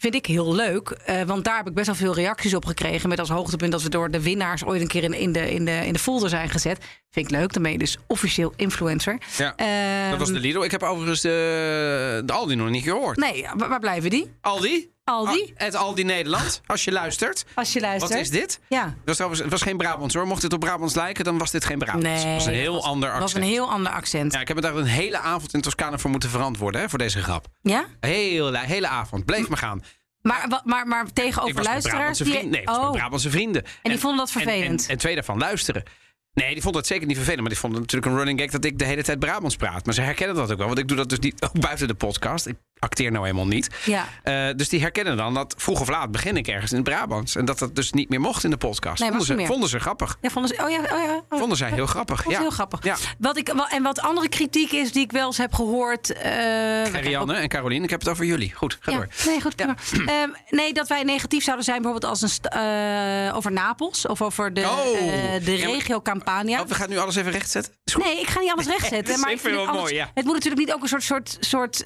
Vind 0.00 0.14
ik 0.14 0.26
heel 0.26 0.54
leuk. 0.54 0.88
eh, 0.90 1.22
want 1.22 1.44
daar 1.44 1.56
heb 1.56 1.66
ik 1.66 1.74
best 1.74 1.86
wel 1.86 1.94
veel 1.94 2.14
reacties 2.14 2.54
op 2.54 2.64
gekregen. 2.66 3.08
Met 3.08 3.18
als 3.18 3.28
hoogtepunt 3.28 3.72
dat 3.72 3.82
we 3.82 3.88
door 3.88 4.10
de 4.10 4.22
winnaars 4.22 4.64
ooit 4.64 4.80
een 4.80 4.86
keer 4.88 5.02
in, 5.02 5.12
in, 5.12 5.32
de, 5.32 5.50
in, 5.50 5.64
de, 5.64 5.86
in 5.86 5.92
de 5.92 5.98
folder 5.98 6.28
zijn 6.28 6.48
gezet. 6.50 6.78
Vind 7.10 7.26
ik 7.26 7.32
leuk. 7.32 7.52
Dan 7.52 7.62
ben 7.62 7.72
je 7.72 7.78
dus 7.78 7.96
officieel 8.06 8.52
influencer. 8.56 9.18
Ja, 9.36 9.52
Ehm, 9.56 10.10
dat 10.10 10.18
was 10.18 10.28
de 10.32 10.38
Lidl. 10.40 10.62
Ik 10.62 10.70
heb 10.70 10.82
overigens 10.82 11.20
de, 11.20 12.22
de 12.24 12.32
Aldi 12.32 12.54
nog 12.54 12.68
niet 12.70 12.82
gehoord. 12.84 13.16
Nee, 13.16 13.46
waar, 13.54 13.68
waar 13.68 13.80
blijven 13.80 14.10
die? 14.10 14.32
Aldi? 14.40 14.90
Aldi? 15.10 15.42
Ah, 15.42 15.48
Het 15.64 15.74
Aldi 15.74 16.02
Nederland, 16.04 16.60
als 16.66 16.84
je 16.84 16.92
luistert. 16.92 17.44
Als 17.54 17.72
je 17.72 17.80
luistert. 17.80 18.12
Wat 18.12 18.20
is 18.20 18.30
dit? 18.30 18.60
Ja. 18.68 18.84
Dat 18.84 18.92
was, 19.04 19.14
trouwens- 19.14 19.42
het 19.42 19.50
was 19.50 19.62
geen 19.62 19.76
Brabants 19.76 20.14
hoor. 20.14 20.26
Mocht 20.26 20.42
dit 20.42 20.52
op 20.52 20.60
Brabants 20.60 20.94
lijken, 20.94 21.24
dan 21.24 21.38
was 21.38 21.50
dit 21.50 21.64
geen 21.64 21.78
Brabants. 21.78 22.04
Nee, 22.06 22.16
het 22.24 22.34
was 22.34 22.46
een 22.46 22.52
heel 22.52 22.74
was- 22.74 22.84
ander 22.84 23.08
accent. 23.08 23.32
was 23.32 23.42
een 23.42 23.48
heel 23.48 23.70
ander 23.70 23.92
accent. 23.92 24.32
Ja, 24.32 24.40
ik 24.40 24.48
heb 24.48 24.56
er 24.56 24.62
daar 24.62 24.76
een 24.76 24.84
hele 24.84 25.18
avond 25.18 25.54
in 25.54 25.60
Toscane 25.60 25.98
voor 25.98 26.10
moeten 26.10 26.30
verantwoorden 26.30 26.80
hè, 26.80 26.88
voor 26.88 26.98
deze 26.98 27.22
grap. 27.22 27.46
Ja? 27.62 27.84
Hele, 28.00 28.58
hele 28.58 28.88
avond. 28.88 29.24
Bleef 29.24 29.48
me 29.48 29.56
gaan. 29.56 29.82
Maar, 30.22 30.60
maar, 30.64 30.86
maar 30.86 31.12
tegenover 31.12 31.62
luisteraars... 31.62 32.18
Die- 32.18 32.26
vrienden. 32.26 32.50
Nee, 32.50 32.60
ik 32.60 32.68
was 32.68 32.76
oh. 32.78 32.90
Brabantse 32.90 33.30
vrienden. 33.30 33.64
En 33.82 33.90
die 33.90 33.98
vonden 33.98 34.18
dat 34.26 34.34
en- 34.34 34.42
vervelend? 34.42 34.82
En, 34.84 34.88
en, 34.90 34.98
twee 34.98 35.14
daarvan 35.14 35.38
luisteren. 35.38 35.82
Nee, 36.32 36.52
die 36.52 36.62
vonden 36.62 36.80
het 36.80 36.90
zeker 36.90 37.06
niet 37.06 37.16
vervelend. 37.16 37.40
Maar 37.40 37.50
die 37.50 37.58
vonden 37.58 37.80
natuurlijk 37.80 38.10
een 38.12 38.16
running 38.18 38.40
gag 38.40 38.50
dat 38.50 38.64
ik 38.64 38.78
de 38.78 38.84
hele 38.84 39.02
tijd 39.02 39.18
Brabants 39.18 39.56
praat. 39.56 39.84
Maar 39.84 39.94
ze 39.94 40.00
herkennen 40.00 40.36
dat 40.36 40.50
ook 40.52 40.58
wel. 40.58 40.66
Want 40.66 40.78
ik 40.78 40.88
doe 40.88 40.96
dat 40.96 41.08
dus 41.08 41.18
niet 41.18 41.42
ook 41.42 41.60
buiten 41.60 41.88
de 41.88 41.94
podcast. 41.94 42.46
Ik 42.46 42.56
acteer 42.80 43.10
nou 43.10 43.24
helemaal 43.24 43.46
niet. 43.46 43.68
Ja. 43.84 44.06
Eh, 44.22 44.48
dus 44.56 44.68
die 44.68 44.80
herkennen 44.80 45.16
dan 45.16 45.34
dat 45.34 45.54
vroeg 45.58 45.80
of 45.80 45.88
laat 45.88 46.10
begin 46.10 46.36
ik 46.36 46.48
ergens 46.48 46.70
in 46.70 46.76
het 46.78 46.86
Brabants. 46.88 47.36
En 47.36 47.44
dat 47.44 47.58
dat 47.58 47.76
dus 47.76 47.92
niet 47.92 48.08
meer 48.08 48.20
mocht 48.20 48.44
in 48.44 48.50
de 48.50 48.56
podcast. 48.56 49.00
Nee, 49.00 49.08
vonden, 49.08 49.26
ze, 49.26 49.46
vonden 49.46 49.68
ze 49.68 49.78
grappig. 49.80 50.18
Ja, 50.20 50.30
vonden 50.30 50.54
ze, 50.56 50.62
oh 50.64 50.70
ja, 50.70 50.78
oh 50.78 51.04
ja. 51.04 51.22
oh. 51.28 51.38
Vonden 51.38 51.56
zij 51.56 51.70
heel 51.70 51.86
grappig. 51.86 52.28
Ja. 52.30 52.38
heel 52.40 52.50
grappig. 52.50 52.84
Ja. 52.84 52.96
Wat 53.18 53.36
ik, 53.36 53.48
en 53.48 53.82
wat 53.82 54.00
andere 54.00 54.28
kritiek 54.28 54.72
is 54.72 54.92
die 54.92 55.02
ik 55.02 55.12
wel 55.12 55.26
eens 55.26 55.36
heb 55.38 55.54
gehoord. 55.54 56.12
eh, 56.12 56.84
Rianne 56.92 57.34
en 57.34 57.48
Caroline, 57.48 57.84
ik 57.84 57.90
heb 57.90 58.00
het 58.00 58.08
over 58.08 58.24
jullie. 58.24 58.52
Goed, 58.54 58.78
ga 58.80 58.90
Ja, 58.90 58.96
door. 58.96 59.08
nee, 59.26 59.40
goed. 59.40 59.54
Ehm, 59.60 60.28
nee, 60.50 60.72
dat 60.72 60.88
wij 60.88 61.02
negatief 61.02 61.42
zouden 61.44 61.64
zijn 61.64 61.82
bijvoorbeeld 61.82 62.12
als 62.12 62.22
een 62.22 62.28
eh, 63.28 63.36
over 63.36 63.52
Napels 63.52 64.06
of 64.06 64.22
over 64.22 64.54
de, 64.54 64.60
Oh. 64.60 65.44
de 65.44 65.54
regio 65.54 66.00
Campania. 66.02 66.60
Oh, 66.60 66.66
we 66.66 66.74
gaan 66.74 66.88
nu 66.88 66.98
alles 66.98 67.16
even 67.16 67.32
rechtzetten. 67.32 67.72
Nee, 68.02 68.20
ik 68.20 68.28
ga 68.28 68.40
niet 68.40 68.50
alles 68.52 68.66
rechtzetten. 68.78 69.20
Maar 69.20 69.30
ik 69.30 69.40
vind 69.40 69.56
het, 69.60 69.72
mooi, 69.72 69.98
het 70.14 70.24
moet 70.24 70.34
natuurlijk 70.34 70.62
niet 70.66 70.72
ook 70.74 70.82
een 70.82 70.88
soort, 70.88 71.02
soort, 71.02 71.36
soort 71.40 71.84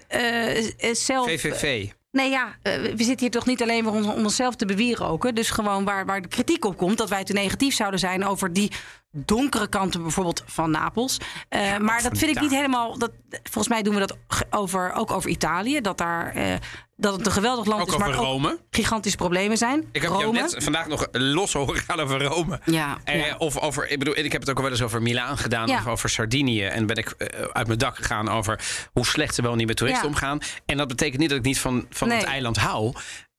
zelf. 0.93 1.26
VVV. 1.26 1.89
Nee, 2.11 2.30
ja, 2.30 2.57
eh, 2.62 2.74
we 2.74 2.95
zitten 2.97 3.18
hier 3.18 3.30
toch 3.30 3.47
niet 3.47 3.62
alleen 3.62 3.85
maar 3.85 3.93
om 3.93 4.09
onszelf 4.09 4.55
te 4.57 4.66
bewieroken. 4.66 5.35
Dus 5.35 5.51
gewoon 5.51 5.85
waar, 5.85 6.07
waar 6.07 6.22
de 6.22 6.28
kritiek 6.28 6.64
op 6.64 6.76
komt, 6.76 6.99
dat 6.99 7.09
wij 7.09 7.24
te 7.24 7.32
negatief 7.32 7.74
zouden 7.74 8.01
zijn 8.01 8.24
over 8.24 8.53
die 8.53 8.70
donkere 9.17 9.67
kanten 9.69 10.03
bijvoorbeeld 10.03 10.43
van 10.47 10.71
Napels. 10.71 11.19
Eh, 11.49 11.77
maar 11.79 12.03
dat 12.03 12.19
vind 12.19 12.37
ik 12.37 12.41
niet 12.41 12.51
helemaal. 12.51 12.99
Dat, 12.99 13.11
volgens 13.43 13.69
mij 13.69 13.83
doen 13.83 13.95
we 13.95 14.01
dat 14.01 14.17
over, 14.51 14.93
ook 14.93 15.11
over 15.11 15.31
Italië. 15.31 15.81
Dat, 15.81 15.99
daar, 15.99 16.35
eh, 16.35 16.55
dat 16.97 17.17
het 17.17 17.27
een 17.27 17.33
geweldig 17.33 17.65
land 17.67 17.81
Ook 17.83 17.89
is, 17.89 17.97
maar 17.97 18.11
Rome. 18.11 18.51
ook 18.53 18.59
gigantische 18.71 19.17
problemen 19.19 19.57
zijn. 19.57 19.89
Ik 19.93 20.03
heb 20.03 20.11
Rome. 20.11 20.23
jou 20.23 20.33
net 20.35 20.57
vandaag 20.59 20.87
nog 20.87 21.07
los 21.12 21.53
horen 21.53 21.77
gaan 21.77 22.01
over 22.01 22.23
Rome. 22.23 22.61
Ja, 22.65 22.99
Eh, 23.05 23.27
ja. 23.27 23.37
Of 23.37 23.59
over, 23.59 23.91
ik 23.91 23.99
bedoel, 23.99 24.17
ik 24.19 24.33
heb 24.33 24.41
het 24.41 24.51
ook 24.51 24.61
wel 24.61 24.71
eens 24.71 24.83
over 24.83 25.03
Milaan 25.03 25.39
gedaan. 25.39 25.67
Ja. 25.69 25.79
Of 25.79 25.87
over 25.87 26.09
Sardinië. 26.09 26.65
En 26.65 26.87
ben 26.87 26.97
ik 26.97 27.15
uit 27.53 27.67
mijn 27.67 27.79
dak 27.79 27.97
gegaan 27.97 28.29
over 28.29 28.61
hoe 28.93 29.07
slecht 29.07 29.35
ze 29.35 29.43
wel 29.43 29.55
niet 29.55 29.67
met 29.67 29.77
toeristen 29.77 30.09
omgaan. 30.09 30.39
En 30.67 30.77
dat 30.77 30.89
betekent 30.89 31.21
niet 31.21 31.29
dat 31.29 31.39
ik 31.39 31.45
niet 31.45 31.59
van, 31.61 31.87
van 31.91 32.11
het 32.11 32.23
eiland 32.25 32.57
hou. 32.57 32.93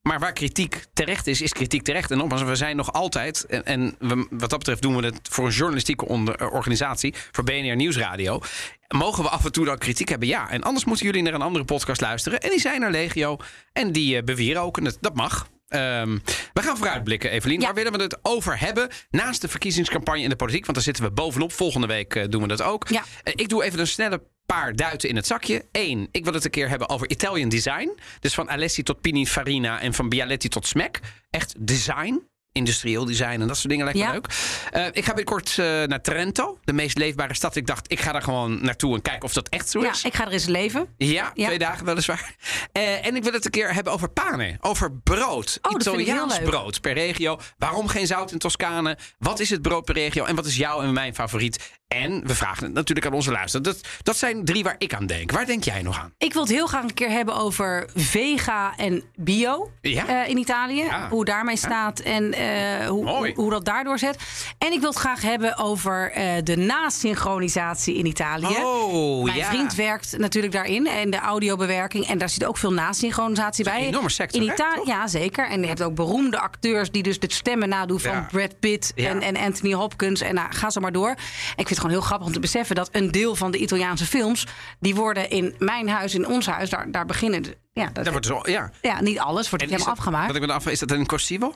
Maar 0.07 0.19
waar 0.19 0.33
kritiek 0.33 0.83
terecht 0.93 1.27
is, 1.27 1.41
is 1.41 1.51
kritiek 1.53 1.81
terecht. 1.83 2.11
En 2.11 2.17
nogmaals, 2.17 2.43
we 2.43 2.55
zijn 2.55 2.75
nog 2.75 2.93
altijd, 2.93 3.45
en, 3.45 3.65
en 3.65 3.95
we- 3.99 4.27
wat 4.29 4.49
dat 4.49 4.59
betreft 4.59 4.81
doen 4.81 4.95
we 4.95 5.05
het 5.05 5.19
voor 5.29 5.45
een 5.45 5.51
journalistieke 5.51 6.05
onder- 6.07 6.35
eh, 6.35 6.53
organisatie, 6.53 7.13
voor 7.31 7.43
BNR 7.43 7.75
Nieuwsradio. 7.75 8.39
Mogen 8.87 9.23
we 9.23 9.29
af 9.29 9.45
en 9.45 9.51
toe 9.51 9.65
dan 9.65 9.77
kritiek 9.77 10.09
hebben? 10.09 10.27
Ja. 10.27 10.49
En 10.49 10.63
anders 10.63 10.85
moeten 10.85 11.05
jullie 11.05 11.21
naar 11.21 11.33
een 11.33 11.41
andere 11.41 11.65
podcast 11.65 12.01
luisteren. 12.01 12.39
En 12.41 12.49
die 12.49 12.59
zijn 12.59 12.81
er 12.81 12.91
legio. 12.91 13.37
En 13.73 13.91
die 13.91 14.17
eh 14.17 14.23
bewieroken 14.23 14.85
het. 14.85 14.97
Dat 15.01 15.15
mag. 15.15 15.47
Ehm, 15.67 16.17
we 16.53 16.61
gaan 16.61 16.77
vooruitblikken, 16.77 17.31
Evelien. 17.31 17.59
Waar 17.61 17.73
willen 17.73 17.91
we 17.91 18.01
het 18.03 18.17
over 18.21 18.59
hebben? 18.59 18.89
Naast 19.09 19.41
de 19.41 19.47
verkiezingscampagne 19.47 20.21
in 20.21 20.29
de 20.29 20.35
politiek. 20.35 20.63
Want 20.63 20.73
daar 20.75 20.85
zitten 20.85 21.03
we 21.03 21.11
bovenop. 21.11 21.51
Volgende 21.51 21.87
week 21.87 22.15
eh, 22.15 22.25
doen 22.29 22.41
we 22.41 22.47
dat 22.47 22.61
ook. 22.61 22.89
Ik 23.23 23.49
doe 23.49 23.63
even 23.63 23.79
een 23.79 23.87
snelle 23.87 24.21
paar 24.45 24.75
duiten 24.75 25.09
in 25.09 25.15
het 25.15 25.27
zakje. 25.27 25.65
Eén, 25.71 26.07
ik 26.11 26.23
wil 26.23 26.33
het 26.33 26.45
een 26.45 26.51
keer 26.51 26.69
hebben 26.69 26.89
over 26.89 27.09
Italian 27.09 27.49
design. 27.49 27.89
Dus 28.19 28.33
van 28.33 28.49
Alessi 28.49 28.83
tot 28.83 29.01
Pininfarina 29.01 29.81
en 29.81 29.93
van 29.93 30.09
Bialetti 30.09 30.47
tot 30.47 30.67
Smack. 30.67 30.99
Echt 31.29 31.53
design. 31.57 32.27
Industrieel 32.51 33.05
design 33.05 33.41
en 33.41 33.47
dat 33.47 33.57
soort 33.57 33.69
dingen 33.69 33.83
lijkt 33.83 33.99
me 33.99 34.05
Ja. 34.05 34.11
leuk. 34.11 34.27
Eh, 34.71 34.85
ik 34.85 35.05
ga 35.05 35.13
binnenkort 35.13 35.49
eh, 35.57 35.65
naar 35.83 36.01
Trento, 36.01 36.57
de 36.63 36.73
meest 36.73 36.97
leefbare 36.97 37.33
stad. 37.33 37.55
Ik 37.55 37.67
dacht, 37.67 37.91
ik 37.91 37.99
ga 37.99 38.11
daar 38.11 38.21
gewoon 38.21 38.63
naartoe 38.63 38.95
en 38.95 39.01
kijken 39.01 39.23
of 39.23 39.33
dat 39.33 39.49
echt 39.49 39.69
zo 39.69 39.81
Ja, 39.81 39.91
is. 39.91 40.03
ik 40.03 40.13
ga 40.13 40.25
er 40.25 40.31
eens 40.31 40.45
leven. 40.45 40.87
Ja, 40.97 41.31
Ja. 41.33 41.45
twee 41.45 41.57
dagen 41.59 41.85
weliswaar. 41.85 42.35
Eh, 42.71 43.05
en 43.05 43.15
ik 43.15 43.23
wil 43.23 43.33
het 43.33 43.45
een 43.45 43.51
keer 43.51 43.73
hebben 43.73 43.93
over 43.93 44.09
pane. 44.09 44.57
Over 44.61 44.91
brood. 44.93 45.59
Oh, 45.61 45.71
Italiaans 45.79 46.39
brood 46.39 46.81
per 46.81 46.93
regio. 46.93 47.39
Waarom 47.57 47.87
geen 47.87 48.07
zout 48.07 48.31
in 48.31 48.37
Toscane? 48.37 48.97
Wat 49.19 49.39
is 49.39 49.49
het 49.49 49.61
brood 49.61 49.85
per 49.85 49.93
regio? 49.95 50.25
En 50.25 50.35
wat 50.35 50.45
is 50.45 50.55
jouw 50.55 50.81
en 50.81 50.93
mijn 50.93 51.15
favoriet? 51.15 51.71
En 51.87 52.27
we 52.27 52.35
vragen 52.35 52.63
het 52.63 52.73
natuurlijk 52.73 53.07
aan 53.07 53.13
onze 53.13 53.31
luisteraars. 53.31 53.65
Dat, 53.81 53.87
dat 54.03 54.17
zijn 54.17 54.45
drie 54.45 54.63
waar 54.63 54.75
ik 54.77 54.93
aan 54.93 55.05
denk. 55.05 55.31
Waar 55.31 55.45
denk 55.45 55.63
jij 55.63 55.81
nog 55.81 55.99
aan? 55.99 56.13
Ik 56.17 56.33
wil 56.33 56.41
het 56.41 56.51
heel 56.51 56.67
graag 56.67 56.83
een 56.83 56.93
keer 56.93 57.09
hebben 57.09 57.35
over 57.35 57.87
vega 57.95 58.73
en 58.77 59.03
bio 59.15 59.71
Ja. 59.81 60.07
eh, 60.07 60.29
in 60.29 60.37
Italië. 60.37 60.83
Ja. 60.83 61.09
Hoe 61.09 61.25
daarmee 61.25 61.57
staat 61.57 61.99
en 61.99 62.33
eh, 62.33 62.87
hoe, 62.87 63.09
hoe, 63.09 63.31
hoe 63.35 63.49
dat 63.49 63.65
daardoor 63.65 63.99
zet. 63.99 64.17
En 64.57 64.71
ik 64.71 64.79
wil 64.79 64.89
het 64.89 64.99
graag 64.99 65.21
hebben 65.21 65.57
over 65.57 66.11
eh, 66.11 66.33
de 66.43 66.55
nasynchronisatie 66.57 67.95
in 67.95 68.05
Italië. 68.05 68.55
Oh, 68.63 69.23
Mijn 69.23 69.37
ja. 69.37 69.45
vriend 69.49 69.75
werkt 69.75 70.17
natuurlijk 70.17 70.53
daarin 70.53 70.87
en 70.87 71.09
de 71.09 71.19
audiobewerking. 71.19 72.07
En 72.07 72.17
daar 72.17 72.29
zit 72.29 72.45
ook 72.45 72.57
veel 72.57 72.73
nasynchronisatie 72.73 73.63
bij. 73.63 73.79
een 73.81 73.87
enorme 73.87 74.09
sector, 74.09 74.41
In 74.41 74.47
Italië, 74.51 74.81
ja, 74.85 75.07
zeker. 75.07 75.49
En 75.49 75.61
je 75.61 75.67
hebt 75.67 75.81
ook 75.83 75.95
beroemde 75.95 76.39
acteurs 76.39 76.91
die 76.91 77.03
dus 77.03 77.19
de 77.19 77.33
stemmen 77.33 77.69
nadoen 77.69 77.99
van. 77.99 78.25
Brad 78.31 78.59
Pitt 78.59 78.93
en, 78.95 79.21
en 79.21 79.37
Anthony 79.37 79.73
Hopkins. 79.73 80.21
En 80.21 80.35
nou, 80.35 80.47
ga 80.53 80.69
zo 80.69 80.81
maar 80.81 80.91
door. 80.91 81.09
En 81.09 81.17
ik 81.55 81.67
vind 81.75 81.77
het 81.77 81.85
gewoon 81.85 81.91
heel 81.91 82.01
grappig 82.01 82.27
om 82.27 82.33
te 82.33 82.39
beseffen 82.39 82.75
dat 82.75 82.89
een 82.91 83.11
deel 83.11 83.35
van 83.35 83.51
de 83.51 83.57
Italiaanse 83.57 84.05
films, 84.05 84.45
die 84.79 84.95
worden 84.95 85.29
in 85.29 85.55
mijn 85.59 85.89
huis, 85.89 86.13
in 86.15 86.27
ons 86.27 86.45
huis, 86.45 86.69
daar, 86.69 86.91
daar 86.91 87.05
beginnen. 87.05 87.43
Ja, 87.73 87.85
dat, 87.93 87.95
Dat 88.03 88.07
wordt 88.11 88.25
zo, 88.25 88.39
ja. 88.43 88.71
ja, 88.81 89.01
niet 89.01 89.19
alles 89.19 89.49
wordt 89.49 89.63
helemaal 89.65 89.85
dat- 89.87 89.97
afgemaakt. 89.97 90.27
Wat 90.27 90.35
ik 90.35 90.41
dan 90.47 90.51
af, 90.55 90.67
is 90.67 90.79
dat 90.79 90.91
een 90.91 91.05
corsivo? 91.05 91.53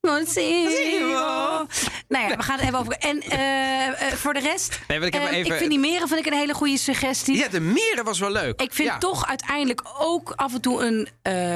Monsignor. 0.00 1.66
Nou 2.08 2.28
ja, 2.28 2.36
we 2.36 2.42
gaan 2.42 2.54
het 2.54 2.62
hebben 2.62 2.80
over. 2.80 2.92
En 2.92 3.20
eh, 3.22 3.86
eh, 3.86 4.12
voor 4.12 4.32
de 4.34 4.40
rest. 4.40 4.80
Nee, 4.88 5.00
ik 5.00 5.12
heb 5.12 5.22
eh, 5.22 5.32
even- 5.36 5.52
ik 5.52 5.58
vind 5.58 5.70
die 5.70 5.78
meren 5.78 6.08
vind 6.08 6.20
ik 6.20 6.32
een 6.32 6.38
hele 6.38 6.54
goede 6.54 6.78
suggestie. 6.78 7.36
Ja, 7.36 7.48
de 7.48 7.60
meren 7.60 8.04
was 8.04 8.18
wel 8.18 8.30
leuk. 8.30 8.60
Ik 8.60 8.72
vind 8.72 8.88
Ja. 8.88 8.98
toch 8.98 9.26
uiteindelijk 9.26 9.82
ook 9.98 10.32
af 10.36 10.54
en 10.54 10.60
toe 10.60 10.84
een 10.84 11.08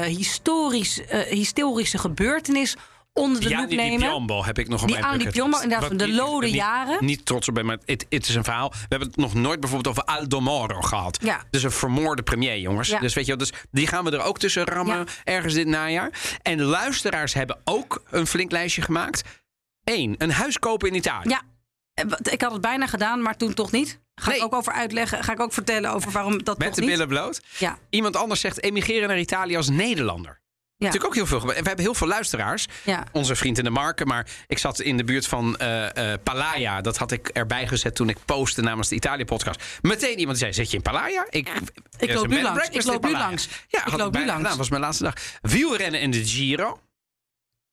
historisch, 0.04 1.00
historische 1.28 1.98
gebeurtenis 1.98 2.76
onder 3.16 3.40
de 3.42 3.48
Ja, 3.48 3.58
loep 3.58 3.68
die, 3.68 3.78
die 3.78 3.86
nemen. 3.88 4.08
Piombo 4.08 4.44
heb 4.44 4.58
ik 4.58 4.68
nog 4.68 4.80
op 4.82 4.88
Die 4.88 4.96
mijn 4.96 5.08
aan 5.12 5.18
die 5.18 5.30
Piombo, 5.30 5.60
inderdaad, 5.60 5.88
Wat 5.88 5.98
de 5.98 6.12
lode 6.12 6.50
jaren. 6.50 7.04
Niet 7.04 7.26
trots 7.26 7.48
op 7.48 7.54
ben, 7.54 7.66
maar 7.66 7.78
het, 7.84 8.06
het 8.08 8.28
is 8.28 8.34
een 8.34 8.44
verhaal. 8.44 8.70
We 8.70 8.76
hebben 8.88 9.08
het 9.08 9.16
nog 9.16 9.34
nooit 9.34 9.60
bijvoorbeeld 9.60 9.98
over 9.98 10.14
Aldo 10.14 10.40
Moro 10.40 10.80
gehad. 10.80 11.18
Ja. 11.22 11.42
Dus 11.50 11.62
een 11.62 11.70
vermoorde 11.70 12.22
premier, 12.22 12.58
jongens. 12.58 12.88
Ja. 12.88 12.98
Dus 12.98 13.14
weet 13.14 13.26
je, 13.26 13.36
wel, 13.36 13.46
dus 13.46 13.52
die 13.70 13.86
gaan 13.86 14.04
we 14.04 14.10
er 14.10 14.22
ook 14.22 14.38
tussen 14.38 14.64
rammen 14.64 15.06
ergens 15.24 15.54
dit 15.54 15.66
najaar. 15.66 16.10
En 16.42 16.56
de 16.56 16.64
luisteraars 16.64 17.34
hebben 17.34 17.58
ook 17.64 18.02
een 18.10 18.26
flink 18.26 18.50
lijstje 18.50 18.82
gemaakt. 18.82 19.22
Eén, 19.84 20.14
een 20.18 20.30
huis 20.30 20.58
kopen 20.58 20.88
in 20.88 20.94
Italië. 20.94 21.28
Ja, 21.28 21.42
eh, 21.94 22.32
ik 22.32 22.40
had 22.42 22.52
het 22.52 22.60
bijna 22.60 22.86
gedaan, 22.86 23.22
maar 23.22 23.36
toen 23.36 23.54
toch 23.54 23.72
niet. 23.72 24.00
Ga 24.14 24.34
ik 24.34 24.42
ook 24.42 24.54
over 24.54 24.72
uitleggen. 24.72 25.24
Ga 25.24 25.32
ik 25.32 25.40
ook 25.40 25.52
vertellen 25.52 25.92
over 25.92 26.10
waarom 26.10 26.44
dat 26.44 26.58
Met 26.58 26.66
toch 26.66 26.76
de 26.76 26.80
niet. 26.80 26.90
billen 26.90 27.08
bloot. 27.08 27.40
Ja. 27.58 27.78
Iemand 27.90 28.16
anders 28.16 28.40
zegt 28.40 28.62
emigreren 28.62 29.08
naar 29.08 29.18
Italië 29.18 29.56
als 29.56 29.68
Nederlander. 29.68 30.40
Natuurlijk 30.78 31.04
ook 31.06 31.14
heel 31.14 31.26
veel. 31.26 31.40
gebe- 31.40 31.52
We 31.52 31.62
hebben 31.62 31.84
heel 31.84 31.94
veel 31.94 32.06
luisteraars. 32.06 32.66
Onze 33.12 33.34
vriend 33.36 33.58
in 33.58 33.64
de 33.64 33.70
marken. 33.70 34.06
Maar 34.06 34.26
ik 34.46 34.58
zat 34.58 34.80
in 34.80 34.96
de 34.96 35.04
buurt 35.04 35.26
van 35.26 35.56
eh 35.56 36.12
eh 36.12 36.20
Palaya. 36.22 36.80
Dat 36.80 36.96
had 36.96 37.12
ik 37.12 37.28
erbij 37.28 37.66
gezet 37.66 37.94
toen 37.94 38.08
ik 38.08 38.16
postte 38.24 38.62
namens 38.62 38.88
de 38.88 38.94
Italië-podcast. 38.94 39.62
Meteen 39.82 40.18
iemand 40.18 40.38
zei: 40.38 40.52
Zit 40.52 40.70
je 40.70 40.76
in 40.76 40.82
Palaya? 40.82 41.26
Ik, 41.30 41.48
Ik 41.98 42.14
loop 42.14 42.26
nu 42.28 42.42
langs. 42.42 42.68
Ik 42.68 42.84
loop 42.84 43.04
nu 43.04 43.12
langs. 43.12 43.48
Ja, 43.68 43.86
Ik 43.86 43.96
loop 43.96 44.12
nu 44.14 44.26
langs. 44.26 44.42
gedaan. 44.42 44.58
was 44.58 44.68
mijn 44.68 44.82
laatste 44.82 45.02
dag. 45.02 45.14
Wielrennen 45.42 46.00
in 46.00 46.10
de 46.10 46.24
Giro. 46.26 46.80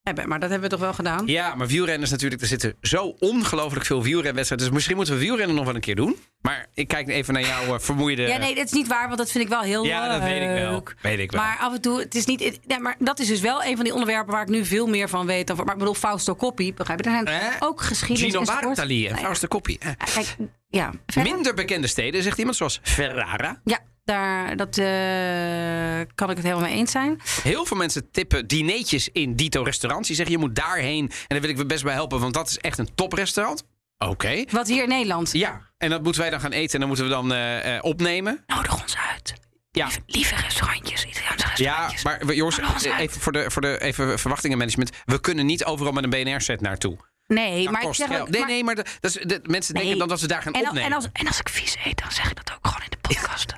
Hebben, 0.04 0.28
maar 0.30 0.40
dat 0.40 0.50
hebben 0.50 0.70
we 0.70 0.76
toch 0.76 0.84
wel 0.86 0.94
gedaan? 0.94 1.28
Ja, 1.28 1.56
maar 1.56 1.68
wielrennen 1.68 2.04
is 2.04 2.10
natuurlijk... 2.12 2.42
Er 2.42 2.48
zitten 2.48 2.76
zo 2.82 3.16
ongelooflijk 3.20 3.86
veel 3.86 4.04
wielrenwedstrijden. 4.04 4.66
Dus 4.68 4.76
misschien 4.76 4.96
moeten 4.96 5.14
we 5.14 5.20
wielrennen 5.20 5.56
nog 5.56 5.66
wel 5.66 5.76
een 5.76 5.82
keer 5.82 5.96
doen. 5.96 6.18
Maar 6.42 6.68
ik 6.74 6.88
kijk 6.88 7.08
even 7.10 7.34
naar 7.34 7.46
jouw 7.46 7.74
eh, 7.74 7.80
vermoeide... 7.80 8.22
Ja, 8.22 8.38
nee, 8.38 8.56
dat 8.56 8.66
is 8.66 8.72
niet 8.72 8.88
waar, 8.88 9.06
want 9.06 9.18
dat 9.18 9.32
vind 9.32 9.44
ik 9.44 9.50
wel 9.50 9.62
heel 9.62 9.86
Ja, 9.86 10.08
dat 10.08 10.22
weet 10.30 10.42
ik 10.42 10.48
wel. 10.48 10.72
leuk. 10.72 10.96
Weet 11.02 11.20
ik 11.20 11.32
wel. 11.32 11.42
Maar 11.42 11.58
af 11.60 11.74
en 11.74 11.82
toe, 11.82 12.00
het 12.00 12.16
is 12.16 12.26
niet. 12.26 12.60
ja, 12.68 12.80
maar 12.80 12.96
dat 13.00 13.20
is 13.20 13.28
dus 13.28 13.40
wel 13.42 13.64
een 13.64 13.76
van 13.76 13.84
die 13.84 13.94
onderwerpen 13.94 14.34
waar 14.34 14.42
ik 14.42 14.48
nu 14.50 14.66
veel 14.66 14.88
meer 14.88 15.10
van 15.10 15.26
weet. 15.26 15.52
Over, 15.52 15.64
maar 15.64 15.74
ik 15.74 15.80
bedoel, 15.80 15.94
Fausto 15.94 16.36
Coppi, 16.36 16.74
begrijp 16.74 17.04
je? 17.04 17.10
Er 17.10 17.28
zijn 17.28 17.56
ook 17.60 17.82
geschiedenis. 17.82 18.34
Gino. 18.34 18.44
Bartali 18.64 19.04
en 19.06 19.10
Nou 19.10 19.20
ja, 19.20 19.26
Fausto 19.26 19.48
Coppi. 19.48 19.78
eh. 19.80 19.90
Kijk, 20.14 20.36
ja, 20.70 20.92
Minder 21.24 21.54
bekende 21.54 21.88
steden, 21.88 22.24
zegt 22.24 22.38
iemand, 22.38 22.56
zoals 22.56 22.80
Ferrara. 22.84 23.62
ja 23.64 23.80
daar 24.04 24.56
dat, 24.56 24.78
eh, 24.78 26.16
kan 26.16 26.30
ik 26.30 26.36
het 26.38 26.46
helemaal 26.46 26.68
mee 26.70 26.76
eens 26.78 26.92
zijn. 26.92 27.22
Heel 27.44 27.66
veel 27.66 27.78
mensen 27.78 28.12
tippen 28.12 28.48
dineetjes 28.48 29.10
in 29.10 29.36
Dito 29.36 29.64
restaurants. 29.64 30.08
Die 30.08 30.16
zeggen, 30.16 30.36
je 30.36 30.42
moet 30.42 30.56
daarheen. 30.56 31.10
En 31.10 31.26
daar 31.28 31.42
wil 31.42 31.50
ik 31.50 31.58
je 31.58 31.66
best 31.66 31.84
bij 31.84 31.94
helpen, 31.94 32.20
want 32.20 32.34
dat 32.34 32.48
is 32.50 32.58
echt 32.60 32.78
een 32.78 32.90
toprestaurant. 32.96 33.64
Oké. 33.98 34.44
Wat 34.50 34.68
hier 34.68 34.84
in 34.84 34.90
Nederland. 34.90 35.32
Ja, 35.32 35.62
en 35.78 35.90
dat 35.90 36.04
moeten 36.04 36.22
wij 36.22 36.30
dan 36.30 36.40
gaan 36.40 36.52
eten 36.52 36.74
en 36.74 36.80
dan 36.80 36.88
moeten 36.88 37.06
we 37.06 37.12
dan 37.12 37.34
eh, 37.34 37.76
eh, 37.78 37.84
opnemen. 37.84 38.44
Nodig 38.48 38.82
ons 38.82 38.96
uit. 39.12 39.34
Ja. 39.72 39.90
Lieve 40.06 40.36
restaurantjes, 40.36 41.06
Italiaanse 41.06 41.64
Ja, 41.64 41.92
maar 42.04 42.22
we- 42.26 42.36
jongens, 42.36 42.60
even 42.86 43.22
voor 43.22 43.32
de, 43.32 43.52
voor 43.52 43.62
de 43.62 43.82
even 43.82 44.20
verwachtingenmanagement. 44.20 44.90
We 45.06 45.20
kunnen 45.22 45.46
niet 45.46 45.66
overal 45.66 45.92
met 45.92 46.04
een 46.04 46.10
BNR-set 46.10 46.62
naartoe. 46.62 46.98
Nee, 47.34 47.64
Dat 47.64 47.74
maar 47.74 47.84
ik 47.84 47.94
zeg 47.94 48.08
geld. 48.08 48.22
ook- 48.22 48.30
Nee, 48.30 48.40
maar- 48.40 48.50
nee, 48.50 48.64
maar 48.64 48.76
de, 48.76 48.86
dat 49.00 49.16
is, 49.16 49.22
de, 49.24 49.40
mensen 49.44 49.74
denken 49.74 49.98
dan 49.98 50.08
dat 50.08 50.20
ze 50.20 50.28
daar 50.28 50.42
gaan 50.42 50.54
en, 50.54 50.62
opnemen. 50.68 50.84
en, 50.84 50.94
als, 50.94 51.08
en 51.14 51.28
als 51.28 51.40
ik 51.40 51.50
vies 51.50 51.76
eet, 51.86 51.98
dan 52.02 52.12
zeg 52.12 52.30
ik 52.30 52.36
dat 52.46 52.52
ook 52.56 52.68
gewoon 52.68 52.82
in 52.84 52.90
de 52.90 52.98
podcast. 52.98 53.54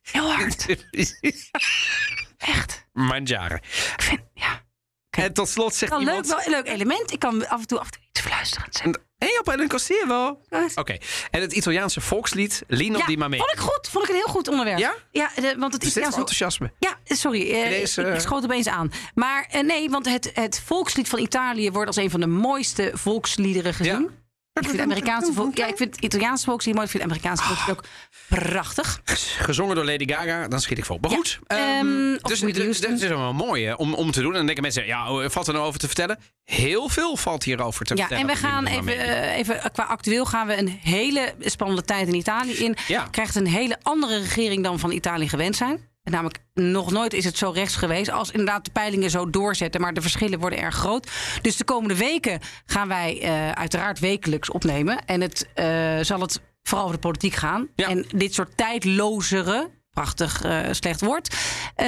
Heel 0.12 0.32
hard. 0.32 0.66
Echt. 2.38 2.86
Manjaren. 2.92 3.60
En 5.10 5.32
tot 5.32 5.48
slot 5.48 5.74
zegt 5.74 5.92
Wel 5.92 6.00
leuk, 6.00 6.08
iemand... 6.08 6.26
wel 6.26 6.40
een 6.44 6.50
leuk 6.50 6.66
element. 6.74 7.12
Ik 7.12 7.18
kan 7.18 7.48
af 7.48 7.60
en 7.60 7.66
toe, 7.66 7.78
af 7.78 7.84
en 7.86 7.92
toe 7.92 8.02
iets 8.10 8.20
fluisterend 8.20 8.74
zeggen. 8.74 9.07
Hé, 9.18 9.38
op 9.38 9.48
een 9.48 9.68
Costiero. 9.68 10.40
Oké. 10.74 10.96
En 11.30 11.40
het 11.40 11.52
Italiaanse 11.52 12.00
volkslied 12.00 12.62
Lino 12.66 12.98
Ja, 12.98 13.06
di 13.06 13.16
Mamma. 13.16 13.36
vond 13.36 13.52
ik 13.52 13.58
goed. 13.58 13.88
Vond 13.90 14.04
ik 14.04 14.10
een 14.10 14.16
heel 14.16 14.26
goed 14.34 14.48
onderwerp. 14.48 14.78
Ja? 14.78 14.94
Ja, 15.10 15.30
de- 15.34 15.42
want 15.58 15.72
het 15.72 15.82
Steeds 15.82 15.86
Italiaanse... 15.86 16.18
enthousiasme. 16.18 16.72
Ja, 16.78 16.96
sorry. 17.04 17.50
eh, 17.52 17.80
ik 17.82 17.96
eh, 17.96 18.18
schoot 18.18 18.44
opeens 18.44 18.66
aan. 18.68 18.92
Maar 19.14 19.46
eh, 19.50 19.62
nee, 19.62 19.90
want 19.90 20.08
het, 20.08 20.30
het 20.34 20.60
volkslied 20.64 21.08
van 21.08 21.18
Italië 21.18 21.70
wordt 21.70 21.86
als 21.86 21.96
een 21.96 22.10
van 22.10 22.20
de 22.20 22.26
mooiste 22.26 22.90
volksliederen 22.94 23.74
gezien. 23.74 24.10
Ik 24.62 24.68
vind, 24.68 24.80
Amerikaanse 24.80 25.32
volk, 25.32 25.56
ja, 25.56 25.66
ik 25.66 25.76
vind 25.76 25.94
het 25.94 26.04
Italiaanse 26.04 26.44
volkslied 26.44 26.74
mooi. 26.74 26.86
Ik 26.86 26.92
vind 26.92 27.02
het 27.02 27.12
Amerikaanse 27.12 27.44
volkslied 27.44 27.76
ook 27.76 27.84
prachtig. 28.28 29.00
Gezongen 29.38 29.74
door 29.74 29.84
Lady 29.84 30.12
Gaga, 30.12 30.48
dan 30.48 30.60
schiet 30.60 30.78
ik 30.78 30.84
vol. 30.84 30.98
Maar 31.00 31.10
goed, 31.10 31.38
Ehm, 31.46 31.60
ehm, 31.60 32.14
of 32.14 32.20
dus 32.38 32.40
dit 32.80 32.90
is 33.02 33.08
wel 33.08 33.32
mooi 33.32 33.64
hè, 33.66 33.72
om, 33.72 33.94
om 33.94 34.10
te 34.10 34.20
doen. 34.20 34.30
En 34.30 34.36
dan 34.36 34.46
denken 34.46 34.62
mensen, 34.62 34.86
ja, 34.86 35.12
oh, 35.12 35.24
valt 35.28 35.46
er 35.46 35.52
nou 35.52 35.66
over 35.66 35.80
te 35.80 35.86
vertellen? 35.86 36.18
Heel 36.44 36.88
veel 36.88 37.16
valt 37.16 37.44
hierover 37.44 37.84
te 37.84 37.94
Ja, 37.96 38.06
vertellen. 38.06 38.28
en 38.28 38.34
we 38.34 38.40
gaan 38.46 38.66
even, 38.66 38.98
eh, 38.98 39.36
even 39.38 39.60
qua 39.72 39.82
actueel 39.82 40.24
gaan 40.24 40.46
we 40.46 40.58
een 40.58 40.78
hele 40.82 41.34
spannende 41.40 41.82
tijd 41.82 42.08
in 42.08 42.14
Italië 42.14 42.52
in. 42.52 42.76
Ja. 42.86 43.08
Krijgt 43.10 43.34
een 43.34 43.46
hele 43.46 43.78
andere 43.82 44.18
regering 44.18 44.62
dan 44.64 44.78
van 44.78 44.90
Italië 44.90 45.28
gewend 45.28 45.56
zijn. 45.56 45.87
En 46.08 46.14
Namelijk, 46.14 46.38
nog 46.54 46.90
nooit 46.90 47.12
is 47.12 47.24
het 47.24 47.38
zo 47.38 47.50
rechts 47.50 47.76
geweest. 47.76 48.10
Als 48.10 48.30
inderdaad 48.30 48.64
de 48.64 48.70
peilingen 48.70 49.10
zo 49.10 49.30
doorzetten, 49.30 49.80
maar 49.80 49.94
de 49.94 50.00
verschillen 50.00 50.38
worden 50.38 50.58
erg 50.58 50.74
groot. 50.74 51.10
Dus 51.42 51.56
de 51.56 51.64
komende 51.64 51.96
weken 51.96 52.40
gaan 52.66 52.88
wij 52.88 53.20
eh, 53.22 53.50
uiteraard 53.50 53.98
wekelijks 53.98 54.50
opnemen. 54.50 55.04
En 55.06 55.20
het 55.20 55.48
eh, 55.54 55.98
zal 56.00 56.20
het 56.20 56.40
vooral 56.62 56.86
over 56.86 56.96
de 56.96 57.06
politiek 57.06 57.34
gaan. 57.34 57.68
En 57.74 58.06
dit 58.14 58.34
soort 58.34 58.56
tijdlozere, 58.56 59.70
prachtig 59.98 60.42
eh, 60.42 60.58
slecht 60.70 61.00
woord, 61.00 61.36
eh, 61.74 61.86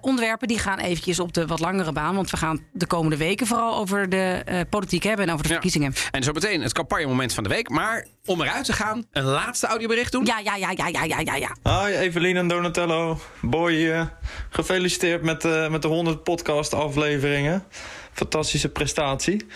onderwerpen 0.00 0.48
die 0.48 0.58
gaan 0.58 0.78
eventjes 0.78 1.20
op 1.20 1.32
de 1.32 1.46
wat 1.46 1.60
langere 1.60 1.92
baan. 1.92 2.14
Want 2.14 2.30
we 2.30 2.36
gaan 2.36 2.60
de 2.72 2.86
komende 2.86 3.16
weken 3.16 3.46
vooral 3.46 3.76
over 3.76 4.08
de 4.08 4.42
eh, 4.44 4.60
politiek 4.70 5.02
hebben 5.02 5.26
en 5.26 5.32
over 5.32 5.46
de 5.46 5.52
verkiezingen. 5.52 5.92
En 6.10 6.22
zo 6.22 6.32
meteen 6.32 6.62
het 6.62 6.72
campagnemoment 6.72 7.34
van 7.34 7.42
de 7.42 7.48
week. 7.48 7.68
Maar 7.68 8.06
om 8.24 8.42
eruit 8.42 8.64
te 8.64 8.72
gaan, 8.72 9.06
een 9.12 9.24
laatste 9.24 9.66
audiobericht 9.66 10.12
doen. 10.12 10.24
Ja, 10.24 10.38
ja, 10.38 10.56
ja, 10.56 10.70
ja, 10.76 10.86
ja, 10.86 11.04
ja, 11.04 11.20
ja, 11.20 11.34
ja. 11.34 11.86
Hi 11.86 11.94
Evelien 11.94 12.36
en 12.36 12.48
Donatello. 12.48 13.20
Boy. 13.40 14.08
Gefeliciteerd 14.50 15.22
met, 15.22 15.44
eh, 15.44 15.68
met 15.68 15.82
de 15.82 15.88
100 15.88 16.22
podcast 16.22 16.74
afleveringen. 16.74 17.64
Fantastische 18.12 18.68
prestatie. 18.68 19.46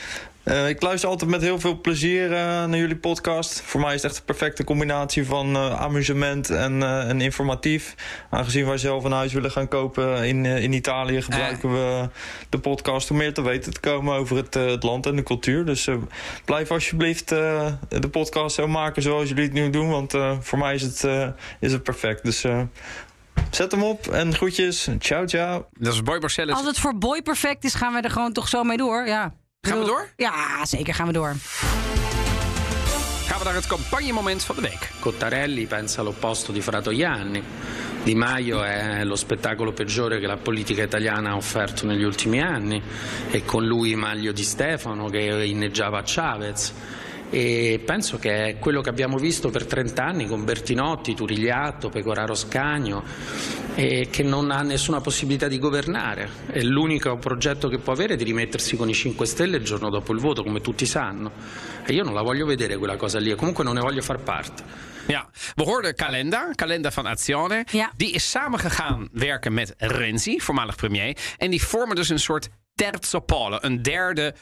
Eh, 0.46 0.68
ik 0.68 0.82
luister 0.82 1.08
altijd 1.08 1.30
met 1.30 1.40
heel 1.42 1.60
veel 1.60 1.80
plezier 1.80 2.24
eh, 2.32 2.38
naar 2.38 2.76
jullie 2.76 2.96
podcast. 2.96 3.60
Voor 3.60 3.80
mij 3.80 3.94
is 3.94 4.02
het 4.02 4.10
echt 4.10 4.20
een 4.20 4.24
perfecte 4.26 4.64
combinatie 4.64 5.26
van 5.26 5.56
eh, 5.56 5.80
amusement 5.80 6.50
en, 6.50 6.82
eh, 6.82 7.08
en 7.08 7.20
informatief. 7.20 7.94
Aangezien 8.30 8.66
wij 8.66 8.78
zelf 8.78 9.04
een 9.04 9.12
huis 9.12 9.32
willen 9.32 9.50
gaan 9.50 9.68
kopen 9.68 10.24
in, 10.24 10.44
in 10.44 10.72
Italië... 10.72 11.22
gebruiken 11.22 11.72
we 11.72 12.08
de 12.48 12.58
podcast 12.58 13.10
om 13.10 13.16
meer 13.16 13.34
te 13.34 13.42
weten 13.42 13.72
te 13.72 13.80
komen 13.80 14.14
over 14.14 14.36
het, 14.36 14.54
het 14.54 14.82
land 14.82 15.06
en 15.06 15.16
de 15.16 15.22
cultuur. 15.22 15.64
Dus 15.64 15.86
eh, 15.86 15.96
blijf 16.44 16.70
alsjeblieft 16.70 17.32
eh, 17.32 17.72
de 17.88 18.08
podcast 18.08 18.54
zo 18.54 18.66
maken 18.68 19.02
zoals 19.02 19.28
jullie 19.28 19.44
het 19.44 19.52
nu 19.52 19.70
doen. 19.70 19.88
Want 19.90 20.14
eh, 20.14 20.36
voor 20.40 20.58
mij 20.58 20.74
is 20.74 20.82
het, 20.82 21.04
eh, 21.04 21.28
is 21.60 21.72
het 21.72 21.82
perfect. 21.82 22.24
Dus 22.24 22.44
eh, 22.44 22.60
zet 23.50 23.70
hem 23.70 23.82
op 23.82 24.06
en 24.06 24.34
groetjes. 24.34 24.88
Ciao, 24.98 25.26
ciao. 25.26 25.66
Dat 25.72 25.92
is 25.92 26.02
Boy 26.02 26.18
Barcellus. 26.18 26.54
Als 26.54 26.66
het 26.66 26.78
voor 26.78 26.98
Boy 26.98 27.22
perfect 27.22 27.64
is, 27.64 27.74
gaan 27.74 27.92
we 27.92 28.00
er 28.00 28.10
gewoon 28.10 28.32
toch 28.32 28.48
zo 28.48 28.62
mee 28.64 28.76
door. 28.76 29.06
Ja. 29.06 29.34
Gaan 29.66 29.78
we 29.78 29.84
door? 29.84 30.08
Ja, 30.16 30.64
zeker 30.64 30.94
gaan 30.94 31.06
we 31.06 31.12
door. 31.12 31.34
Gaan 33.26 33.38
we 33.38 33.44
naar 33.44 33.54
het 33.54 33.66
campagnemoment 33.66 34.44
van 34.44 34.54
de 34.54 34.60
week. 34.60 34.90
Cottarelli 35.00 35.66
pensa 35.66 36.00
all'opposto 36.00 36.52
di 36.52 36.62
Fratoianni. 36.62 37.42
Di 38.04 38.14
Maio 38.14 38.62
è 38.62 39.04
lo 39.04 39.16
spettacolo 39.16 39.72
peggiore 39.72 40.20
che 40.20 40.26
la 40.26 40.36
politica 40.36 40.82
italiana 40.82 41.30
ha 41.30 41.36
offerto 41.36 41.86
negli 41.86 42.04
ultimi 42.04 42.40
anni 42.40 42.80
e 43.30 43.44
con 43.44 43.64
lui 43.64 43.96
Maglio 43.96 44.32
di 44.32 44.44
Stefano 44.44 45.08
che 45.08 45.44
inneggiava 45.44 45.98
a 45.98 46.02
Chavez. 46.04 46.72
E 47.28 47.82
penso 47.84 48.18
che 48.18 48.46
è 48.46 48.58
quello 48.58 48.80
che 48.80 48.88
abbiamo 48.88 49.16
visto 49.16 49.50
per 49.50 49.66
30 49.66 50.02
anni 50.02 50.26
con 50.26 50.44
Bertinotti, 50.44 51.14
Turigliatto, 51.14 51.88
Pecoraro 51.88 52.34
Scagno 52.34 53.02
e 53.74 54.08
che 54.10 54.22
non 54.22 54.50
ha 54.50 54.62
nessuna 54.62 55.00
possibilità 55.00 55.48
di 55.48 55.58
governare. 55.58 56.28
È 56.46 56.60
l'unico 56.60 57.16
progetto 57.18 57.68
che 57.68 57.78
può 57.78 57.92
avere 57.92 58.14
è 58.14 58.16
di 58.16 58.24
rimettersi 58.24 58.76
con 58.76 58.88
i 58.88 58.94
5 58.94 59.26
Stelle 59.26 59.56
il 59.56 59.64
giorno 59.64 59.90
dopo 59.90 60.12
il 60.12 60.20
voto, 60.20 60.42
come 60.42 60.60
tutti 60.60 60.86
sanno. 60.86 61.32
E 61.84 61.92
io 61.92 62.04
non 62.04 62.14
la 62.14 62.22
voglio 62.22 62.46
vedere 62.46 62.76
quella 62.76 62.96
cosa 62.96 63.18
lì 63.18 63.30
e 63.30 63.34
comunque 63.34 63.64
non 63.64 63.74
ne 63.74 63.80
voglio 63.80 64.02
far 64.02 64.22
parte. 64.22 64.62
Ja, 65.08 65.28
we 65.56 65.64
hoorden 65.64 65.94
Calenda, 65.94 66.50
Calenda 66.54 66.90
van 66.90 67.06
Azione. 67.06 67.64
Die 67.96 68.12
is 68.12 68.28
samengegaan 68.28 69.08
werken 69.12 69.52
met 69.52 69.74
Renzi, 69.78 70.40
voormalig 70.40 70.76
premier. 70.76 71.16
En 71.38 71.50
die 71.50 71.62
vormen 71.62 71.94
dus 71.94 72.08
een 72.08 72.18
soort 72.18 72.48
terzo 72.74 73.20
polo, 73.20 73.58
een 73.60 73.82
derde... 73.82 74.34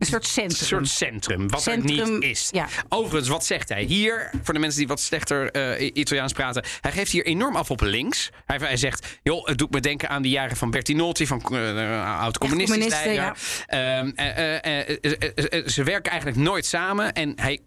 Een 0.00 0.06
soort 0.06 0.26
centrum. 0.26 0.66
soort 0.66 0.88
centrum, 0.88 1.48
wat 1.48 1.66
er 1.66 1.78
niet 1.84 2.22
is. 2.22 2.48
ja. 2.52 2.66
Overigens, 2.88 3.28
wat 3.28 3.44
zegt 3.44 3.68
hij 3.68 3.82
hier? 3.82 4.30
Voor 4.42 4.54
de 4.54 4.60
mensen 4.60 4.78
die 4.78 4.88
wat 4.88 5.00
slechter 5.00 5.50
eh, 5.50 5.90
Italiaans 5.94 6.32
praten. 6.32 6.64
Hij 6.80 6.92
geeft 6.92 7.12
hier 7.12 7.26
enorm 7.26 7.56
af 7.56 7.70
op 7.70 7.80
links. 7.80 8.30
Hij, 8.46 8.56
hij 8.56 8.76
zegt, 8.76 9.18
joh, 9.22 9.46
het 9.46 9.58
doet 9.58 9.70
me 9.70 9.80
denken 9.80 10.08
aan 10.08 10.22
de 10.22 10.28
jaren 10.28 10.56
van 10.56 10.70
Bertinotti, 10.70 11.26
van 11.26 11.42
uh, 11.52 12.20
oud-communistisch 12.20 12.88
leider. 12.88 13.36
Ehm, 13.66 14.10
eh, 14.14 14.56
eh, 14.56 14.88
eh, 14.88 14.96
eh, 14.98 15.58
eh, 15.58 15.66
ze 15.66 15.82
werken 15.82 16.10
eigenlijk 16.10 16.40
nooit 16.40 16.66
samen. 16.66 17.12
En 17.12 17.32
hij, 17.36 17.60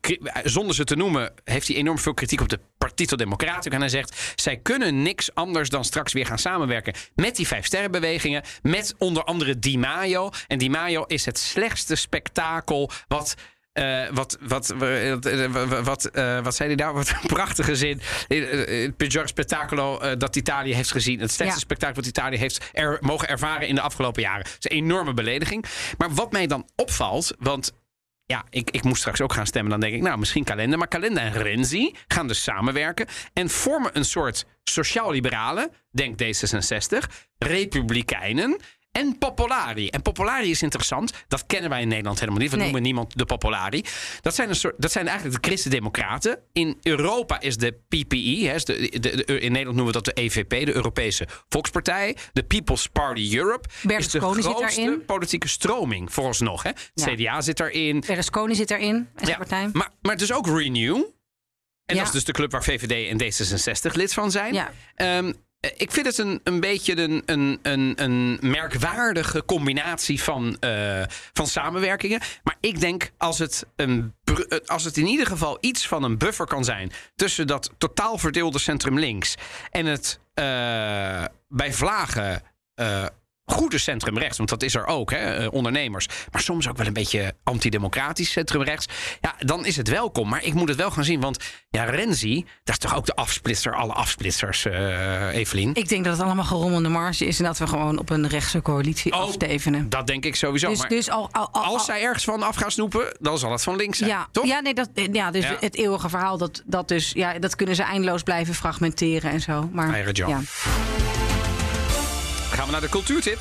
zonder 0.44 0.76
ze 0.76 0.84
te 0.84 0.96
noemen, 0.96 1.34
heeft 1.44 1.68
hij 1.68 1.76
enorm 1.78 2.00
veel 2.00 2.14
kritiek 2.14 2.42
op 2.42 2.50
de 2.50 2.60
Partito 2.78 3.16
Democratico. 3.16 3.76
En 3.76 3.82
hij 3.82 3.90
zegt, 3.90 4.34
zij 4.36 4.58
kunnen 4.58 5.02
niks 5.02 5.36
anders 5.36 5.70
dan 5.70 5.86
straks 5.86 6.14
weer 6.14 6.26
gaan 6.26 6.40
samenwerken 6.40 6.94
met 7.16 7.36
die 7.36 7.48
vijf 7.48 7.66
sterrenbewegingen. 7.66 8.44
Met 8.62 8.94
onder 8.98 9.24
andere 9.24 9.60
Di 9.60 9.78
Maio. 9.78 10.30
En 10.48 10.58
Di 10.58 10.70
Maio 10.70 11.04
is 11.04 11.26
het 11.26 11.40
slechtste 11.40 11.96
spektakel 12.24 12.92
wat 13.08 13.36
eh, 13.74 14.10
wat, 14.12 14.38
wat, 14.42 14.70
eh, 14.70 15.14
wat, 15.52 15.84
wat, 15.84 16.06
eh, 16.06 16.40
wat 16.44 16.56
zei 16.56 16.68
hij 16.70 16.78
daar? 16.78 16.94
Wat 16.94 17.10
een 17.10 17.28
prachtige 17.28 17.76
zin. 17.76 18.02
Het 18.28 18.98
peggior 18.98 19.28
spettacolo 19.28 20.16
dat 20.18 20.36
Italië 20.36 20.74
heeft 20.74 20.92
gezien. 20.92 21.20
Het 21.20 21.32
slechtste 21.32 21.60
Ja. 21.60 21.66
spektakel 21.66 21.96
dat 21.96 22.06
Italië 22.06 22.38
heeft 22.38 22.70
er, 22.74 22.98
mogen 23.02 23.28
ervaren 23.28 23.68
in 23.68 23.76
de 23.76 23.82
afgelopen 23.82 24.22
jaren. 24.22 24.46
Het 24.46 24.66
is 24.66 24.72
een 24.72 24.78
enorme 24.78 25.14
belediging. 25.14 25.66
Maar 25.98 26.14
wat 26.14 26.32
mij 26.32 26.48
dan 26.48 26.70
opvalt, 26.76 27.34
want 27.40 27.72
ja, 28.26 28.44
ik, 28.50 28.72
ik 28.72 28.84
moest 28.84 29.00
straks 29.00 29.22
ook 29.22 29.34
gaan 29.34 29.48
stemmen. 29.48 29.72
Dan 29.72 29.80
denk 29.80 29.94
ik, 29.94 30.02
nou, 30.02 30.18
misschien 30.20 30.44
Kalender. 30.44 30.78
Maar 30.78 30.88
Kalender 30.88 31.24
en 31.24 31.32
Renzi 31.32 31.96
gaan 32.08 32.28
dus 32.28 32.44
samenwerken. 32.44 33.08
En 33.34 33.50
vormen 33.50 33.98
een 33.98 34.06
soort 34.06 34.46
sociaal-liberalen, 34.64 35.72
denk 35.92 36.22
D66, 36.24 36.98
republikeinen. 37.38 38.58
En 38.94 39.18
Popolari. 39.18 39.88
En 39.90 40.02
Popolari 40.02 40.50
is 40.50 40.62
interessant. 40.62 41.14
Dat 41.28 41.46
kennen 41.46 41.70
wij 41.70 41.82
in 41.82 41.88
Nederland 41.88 42.20
helemaal 42.20 42.40
niet. 42.42 42.50
We 42.50 42.56
Nee. 42.56 42.66
noemen 42.66 42.82
niemand 42.84 43.18
de 43.18 43.26
Popolari. 43.26 43.84
Dat 44.22 44.36
zijn, 44.36 44.50
een 44.50 44.56
soort, 44.56 44.76
dat 44.78 44.92
zijn 44.92 45.08
eigenlijk 45.08 45.42
de 45.42 45.48
Christen-Democraten. 45.48 46.40
In 46.52 46.78
Europa 46.82 47.40
is 47.42 47.58
de 47.58 47.72
PPE. 47.88 48.48
Hè, 48.48 48.54
is 48.56 48.66
de, 48.66 48.90
de, 49.00 49.00
de- 49.00 49.24
in 49.40 49.52
Nederland 49.52 49.76
noemen 49.78 49.86
we 49.86 49.92
dat 50.02 50.06
de 50.16 50.22
EVP, 50.22 50.50
de 50.50 50.74
Europese 50.74 51.28
Volkspartij. 51.50 52.18
De 52.34 52.44
People's 52.44 52.88
Party 52.88 53.36
Europe. 53.38 53.68
is 53.70 53.82
de 53.82 53.88
Berlusconi 53.88 54.42
grootste 54.42 54.82
daarin. 54.82 55.06
politieke 55.06 55.48
stroming, 55.48 56.14
vooralsnog. 56.14 56.64
Hè? 56.64 56.70
Ja. 56.94 57.06
CDA 57.16 57.42
zit 57.42 57.58
daarin. 57.58 58.04
Berlusconi 58.08 58.56
zit 58.56 58.68
zijn 58.68 59.10
Ja, 59.24 59.38
partij. 59.38 59.70
Maar, 59.74 59.90
maar 60.02 60.18
dus 60.18 60.34
ook 60.34 60.48
Renew. 60.48 60.96
En 61.86 61.96
Ja. 61.96 61.96
dat 61.96 62.06
is 62.06 62.12
dus 62.12 62.24
de 62.24 62.32
club 62.32 62.52
waar 62.52 62.64
VVD 62.64 63.10
en 63.10 63.18
D66 63.22 63.92
lid 63.96 64.14
van 64.14 64.32
zijn. 64.32 64.54
Ja. 64.54 64.72
Ehm, 64.96 65.28
eh, 65.28 65.34
ik 65.78 65.92
vind 65.92 66.06
het 66.06 66.18
een, 66.18 66.42
een 66.44 66.60
beetje 66.60 66.98
een, 67.02 67.24
een, 67.26 67.94
een, 67.96 68.38
merkwaardige 68.42 69.46
combinatie 69.46 70.24
van, 70.24 70.58
eh, 70.60 71.04
van 71.34 71.48
samenwerkingen. 71.48 72.22
Maar 72.44 72.56
ik 72.60 72.80
denk 72.80 73.12
als 73.18 73.40
het, 73.40 73.66
een, 73.76 74.14
eh, 74.24 74.58
als 74.66 74.84
het 74.84 74.98
in 74.98 75.08
ieder 75.08 75.26
geval 75.26 75.58
iets 75.60 75.88
van 75.88 76.04
een 76.04 76.18
buffer 76.18 76.46
kan 76.46 76.64
zijn 76.64 76.92
tussen 77.16 77.48
dat 77.48 77.72
totaal 77.78 78.18
verdeelde 78.18 78.60
centrum 78.60 79.00
links 79.00 79.36
en 79.72 79.86
het 79.86 80.20
eh, 80.34 81.24
bij 81.48 81.74
vlagen. 81.74 82.42
eh, 82.76 83.06
goede 83.46 83.78
centrum 83.78 84.18
rechts, 84.18 84.38
want 84.38 84.50
dat 84.50 84.64
is 84.64 84.76
er 84.76 84.86
ook, 84.86 85.12
hè, 85.12 85.18
eh, 85.18 85.52
ondernemers. 85.54 86.08
Maar 86.32 86.42
soms 86.42 86.70
ook 86.70 86.78
wel 86.78 86.88
een 86.88 86.94
beetje 86.94 87.34
antidemocratisch 87.44 88.32
centrum 88.32 88.62
rechts. 88.64 88.86
Ja, 89.22 89.36
dan 89.40 89.66
is 89.66 89.78
het 89.78 89.88
welkom. 89.90 90.30
Maar 90.30 90.44
ik 90.44 90.54
moet 90.54 90.68
het 90.68 90.78
wel 90.78 90.92
gaan 90.92 91.04
zien, 91.04 91.20
want 91.20 91.38
ja, 91.70 91.84
Renzi, 91.84 92.46
dat 92.64 92.76
is 92.76 92.78
toch 92.78 92.96
ook 92.96 93.06
de 93.06 93.16
afsplitser, 93.16 93.76
alle 93.76 93.94
afsplitsers, 93.94 94.66
eh 94.66 95.36
Evelien? 95.36 95.70
Ik 95.76 95.90
denk 95.90 96.04
dat 96.04 96.18
het 96.18 96.26
allemaal 96.26 96.44
gerommelde 96.46 96.90
marge 96.90 97.26
is 97.26 97.40
en 97.40 97.46
dat 97.46 97.58
we 97.58 97.68
gewoon 97.68 98.00
op 98.00 98.10
een 98.10 98.28
rechtse 98.28 98.62
coalitie 98.62 99.14
afstevenen. 99.14 99.90
Dat 99.90 100.08
denk 100.08 100.26
ik 100.26 100.36
sowieso. 100.36 100.70
Dus- 100.70 100.80
maar 100.80 100.90
dus 100.90 101.10
al- 101.10 101.30
al- 101.32 101.50
al- 101.52 101.64
als 101.64 101.86
zij 101.86 102.02
ergens 102.04 102.24
van 102.24 102.44
af 102.44 102.56
gaan 102.56 102.72
snoepen, 102.72 103.18
dan 103.20 103.38
zal 103.38 103.52
het 103.52 103.64
van 103.64 103.76
links 103.76 103.98
zijn. 103.98 104.10
Ja, 104.10 104.28
toch? 104.32 104.46
ja, 104.46 104.60
nee, 104.60 104.74
dat, 104.74 104.90
ja, 105.12 105.32
dus 105.32 105.44
Ja. 105.44 105.58
het 105.60 105.76
eeuwige 105.76 106.10
verhaal, 106.10 106.38
dat, 106.38 106.62
dat, 106.66 106.88
dus, 106.88 107.12
ja, 107.12 107.40
dat 107.40 107.56
kunnen 107.56 107.76
ze 107.76 107.84
eindeloos 107.84 108.24
blijven 108.24 108.54
fragmenteren 108.54 109.32
en 109.32 109.42
zo. 109.42 109.70
Maar, 109.72 110.12
ja. 110.14 110.40
Gaan 112.74 112.82
we 112.82 112.88
naar 112.88 113.02
de 113.04 113.06
cultuurtip. 113.06 113.40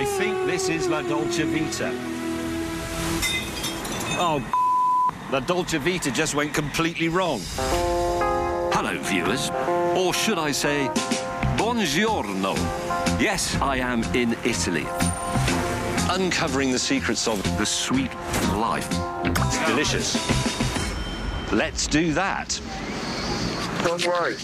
I 0.00 0.06
think 0.18 0.48
this 0.48 0.68
is 0.68 0.86
La 0.86 1.02
Dolce 1.02 1.46
Vita. 1.46 1.90
Oh, 4.18 4.40
La 5.32 5.40
Dolce 5.40 5.80
Vita 5.80 6.10
just 6.10 6.34
went 6.34 6.52
completely 6.52 7.08
wrong. 7.08 7.40
Hello, 8.72 9.02
viewers. 9.02 9.50
Or 9.94 10.14
should 10.14 10.48
I 10.48 10.52
say, 10.52 10.90
buongiorno. 11.56 12.54
Yes, 13.18 13.54
I 13.54 13.80
am 13.80 14.02
in 14.12 14.36
Italy. 14.42 14.86
Uncovering 16.10 16.72
the 16.72 16.78
secrets 16.78 17.26
of 17.26 17.42
the 17.56 17.66
sweet 17.66 18.14
life. 18.52 18.88
It's 19.24 19.66
delicious. 19.66 20.16
Let's 21.50 21.86
do 21.86 22.12
that. 22.12 22.60
Don't 23.84 24.06
worry. 24.06 24.36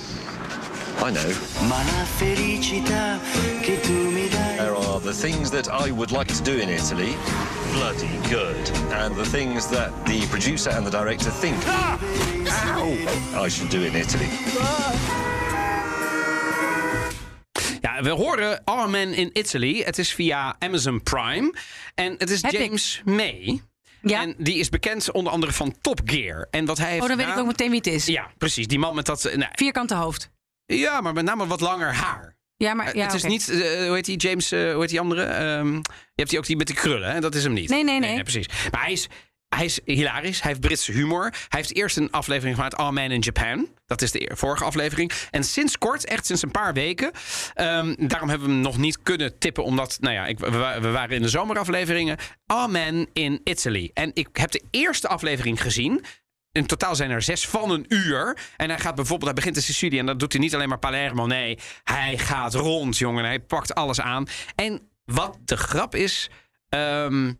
I 1.03 1.11
know. 1.11 1.33
There 4.57 4.75
are 4.75 5.01
the 5.01 5.15
things 5.15 5.51
that 5.51 5.69
I 5.69 5.91
would 5.91 6.13
like 6.13 6.29
to 6.35 6.43
do 6.43 6.59
in 6.59 6.69
Italy, 6.69 7.17
bloody 7.73 8.19
good. 8.29 8.71
And 8.93 9.17
the 9.17 9.25
things 9.25 9.67
that 9.69 9.91
the 10.05 10.27
producer 10.27 10.69
and 10.71 10.87
the 10.87 10.91
director 10.91 11.31
think, 11.31 11.57
ow, 11.67 11.99
I 13.35 13.49
should 13.49 13.71
do 13.71 13.83
in 13.83 13.97
Italy. 13.97 14.29
Ja, 17.83 18.03
we 18.03 18.11
horen 18.11 18.61
All 18.65 18.89
Men 18.89 19.15
in 19.15 19.31
Italy. 19.33 19.83
Het 19.85 19.99
is 19.99 20.13
via 20.13 20.57
Amazon 20.59 21.03
Prime. 21.03 21.55
En 21.95 22.15
het 22.19 22.31
is 22.31 22.41
James 22.51 23.01
May. 23.05 23.63
En 24.03 24.35
die 24.39 24.55
is 24.57 24.69
bekend 24.69 25.11
onder 25.11 25.33
andere 25.33 25.53
van 25.53 25.75
Top 25.81 26.01
Gear. 26.05 26.47
En 26.51 26.65
wat 26.65 26.79
hij 26.79 26.89
heeft 26.91 27.03
Oh, 27.03 27.09
dan 27.09 27.17
weet 27.17 27.27
ik 27.29 27.37
ook 27.39 27.47
meteen 27.47 27.69
wie 27.71 27.79
het 27.79 27.87
is. 27.87 28.07
Ja, 28.07 28.31
precies. 28.39 28.67
Die 28.67 28.79
man 28.79 28.95
met 28.95 29.07
dat... 29.07 29.25
eh, 29.25 29.37
nou, 29.37 29.51
Vierkante 29.55 29.95
hoofd. 29.95 30.31
ja, 30.67 31.01
maar 31.01 31.13
met 31.13 31.25
name 31.25 31.47
wat 31.47 31.61
langer 31.61 31.95
haar. 31.95 32.37
Ja, 32.57 32.75
maar 32.75 32.87
Eh, 32.87 32.95
ja, 32.95 33.05
het 33.05 33.15
is 33.15 33.23
niet, 33.23 33.49
eh, 33.49 33.59
hoe 33.87 33.95
heet 33.95 34.05
die, 34.05 34.17
James, 34.17 34.51
hoe 34.51 34.77
heet 34.81 34.89
die 34.89 35.01
andere? 35.01 35.23
Ehm, 35.23 35.75
je 35.75 35.83
hebt 36.15 36.31
die 36.31 36.39
ook 36.39 36.47
die 36.47 36.57
met 36.57 36.67
die 36.67 36.77
krullen, 36.77 37.13
hè? 37.13 37.21
dat 37.21 37.35
is 37.35 37.43
hem 37.43 37.53
niet. 37.53 37.69
Nee, 37.69 37.85
nee, 37.85 37.99
nee. 37.99 38.23
precies. 38.23 38.47
Maar 38.71 38.83
hij 38.83 38.93
is, 38.93 39.07
hij 39.57 39.65
is 39.65 39.81
hilarisch, 39.85 40.41
hij 40.41 40.51
heeft 40.51 40.61
Britse 40.63 40.93
humor. 40.93 41.23
Hij 41.23 41.61
heeft 41.61 41.75
eerst 41.75 41.97
een 41.97 42.11
aflevering 42.11 42.55
gemaakt, 42.57 42.77
All 42.77 42.93
Men 42.93 43.11
in 43.11 43.21
Japan. 43.21 43.69
Dat 43.87 44.03
is 44.03 44.11
de 44.11 44.31
vorige 44.35 44.65
aflevering. 44.65 45.13
En 45.31 45.45
sinds 45.45 45.79
kort, 45.79 46.05
echt 46.05 46.27
sinds 46.27 46.43
een 46.43 46.51
paar 46.51 46.73
weken... 46.73 47.11
ehm, 47.55 47.95
daarom 47.99 48.29
hebben 48.29 48.49
we 48.49 48.55
hem 48.55 48.63
nog 48.63 48.77
niet 48.79 49.03
kunnen 49.03 49.39
tippen, 49.39 49.65
omdat... 49.65 49.97
Nou 50.01 50.15
ja, 50.15 50.27
ik, 50.27 50.39
we, 50.39 50.51
wa- 50.51 50.81
we 50.81 50.91
waren 50.91 51.17
in 51.17 51.23
de 51.23 51.29
zomerafleveringen. 51.29 52.17
All 52.47 52.69
Men 52.69 53.09
in 53.13 53.41
Italy. 53.45 53.91
En 53.95 54.11
ik 54.15 54.29
heb 54.33 54.51
de 54.51 54.63
eerste 54.71 55.09
aflevering 55.09 55.63
gezien... 55.63 56.05
In 56.53 56.67
totaal 56.67 56.97
zijn 56.97 57.11
er 57.11 57.23
zes 57.23 57.49
van 57.49 57.71
een 57.71 57.85
uur. 57.89 58.39
En 58.57 58.69
hij 58.69 58.79
gaat 58.79 58.95
bijvoorbeeld, 58.95 59.25
hij 59.31 59.35
begint 59.35 59.57
in 59.57 59.63
Sicilië 59.63 59.99
en 59.99 60.07
dat 60.07 60.19
doet 60.19 60.33
hij 60.33 60.41
niet 60.41 60.55
alleen 60.55 60.69
maar 60.69 60.79
Palermo. 60.79 61.27
Nee, 61.27 61.59
hij 61.85 62.19
gaat 62.19 62.55
rond, 62.55 62.99
jongen. 62.99 63.25
Hij 63.25 63.41
pakt 63.41 63.75
alles 63.75 64.01
aan. 64.01 64.27
En 64.55 64.89
wat 65.05 65.39
de 65.45 65.57
grap 65.57 65.95
is, 65.95 66.31
ehm, 66.69 67.33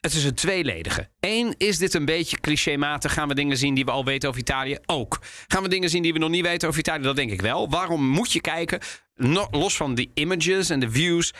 het 0.00 0.12
is 0.14 0.24
een 0.24 0.34
tweeledige. 0.34 1.08
Eén, 1.20 1.54
is 1.58 1.78
dit 1.78 1.94
een 1.94 2.04
beetje 2.04 2.40
clichématig? 2.40 3.12
Gaan 3.12 3.28
we 3.28 3.34
dingen 3.34 3.56
zien 3.56 3.74
die 3.74 3.84
we 3.84 3.90
al 3.90 4.04
weten 4.04 4.28
over 4.28 4.40
Italië? 4.40 4.78
Ook. 4.86 5.18
Gaan 5.48 5.62
we 5.62 5.68
dingen 5.68 5.90
zien 5.90 6.02
die 6.02 6.12
we 6.12 6.18
nog 6.18 6.30
niet 6.30 6.44
weten 6.46 6.68
over 6.68 6.80
Italië? 6.80 7.02
Dat 7.02 7.16
denk 7.16 7.30
ik 7.30 7.40
wel. 7.40 7.68
Waarom 7.70 8.04
moet 8.08 8.32
je 8.32 8.40
kijken? 8.40 8.80
Los 9.50 9.76
van 9.76 9.94
de 9.94 10.10
images 10.14 10.70
en 10.70 10.80
de 10.80 10.90
views. 10.90 11.32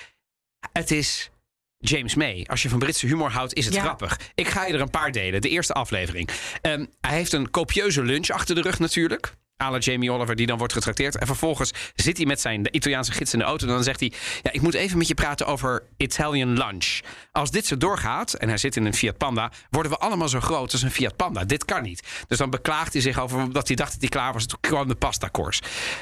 Het 0.73 0.91
is 0.91 1.31
James 1.79 2.15
May. 2.15 2.45
Als 2.49 2.63
je 2.63 2.69
van 2.69 2.79
Britse 2.79 3.07
humor 3.07 3.31
houdt, 3.31 3.55
is 3.55 3.65
het 3.65 3.75
Ja. 3.75 3.81
grappig. 3.83 4.19
Ik 4.35 4.49
ga 4.49 4.67
je 4.67 4.73
er 4.73 4.81
een 4.81 4.91
paar 4.91 5.13
delen. 5.13 5.41
De 5.41 5.49
eerste 5.49 5.73
aflevering. 5.73 6.29
Ehm, 6.61 6.85
hij 7.01 7.17
heeft 7.17 7.33
een 7.33 7.51
copieuze 7.51 8.03
lunch 8.03 8.29
achter 8.31 8.55
de 8.55 8.61
rug 8.63 8.79
natuurlijk. 8.79 9.35
À 9.61 9.71
la 9.71 9.79
Jamie 9.79 10.13
Oliver, 10.13 10.37
die 10.37 10.47
dan 10.47 10.59
wordt 10.59 10.73
getrakteerd. 10.73 11.17
En 11.19 11.27
vervolgens 11.27 11.71
zit 11.95 12.17
hij 12.17 12.27
met 12.27 12.41
zijn 12.41 12.63
de 12.63 12.71
Italiaanse 12.73 13.13
gids 13.13 13.33
in 13.33 13.39
de 13.39 13.45
auto. 13.45 13.67
En 13.67 13.73
dan 13.73 13.83
zegt 13.83 14.01
hij: 14.01 14.13
Ja, 14.43 14.53
ik 14.53 14.61
moet 14.61 14.75
even 14.75 14.99
met 14.99 15.09
je 15.09 15.15
praten 15.15 15.47
over 15.47 15.83
Italian 15.97 16.59
lunch. 16.59 17.01
Als 17.33 17.51
dit 17.51 17.67
zo 17.67 17.77
doorgaat, 17.77 18.33
en 18.35 18.49
hij 18.49 18.59
zit 18.59 18.77
in 18.77 18.85
een 18.87 18.95
Fiat 18.95 19.17
Panda, 19.19 19.53
worden 19.71 19.93
we 19.93 19.99
allemaal 19.99 20.29
zo 20.29 20.41
groot 20.41 20.73
als 20.73 20.83
een 20.83 20.91
Fiat 20.91 21.17
Panda. 21.17 21.45
Dit 21.45 21.65
kan 21.65 21.83
niet. 21.83 22.03
Dus 22.29 22.39
dan 22.39 22.51
beklaagt 22.51 22.93
hij 22.93 23.03
zich 23.03 23.19
over 23.19 23.53
dat 23.53 23.67
hij 23.67 23.77
dacht 23.77 23.91
dat 23.93 24.01
hij 24.01 24.09
klaar 24.11 24.33
was. 24.33 24.47
Toen 24.47 24.59
kwam 24.61 24.89
de 24.89 24.95
pasta-koers. 24.95 25.61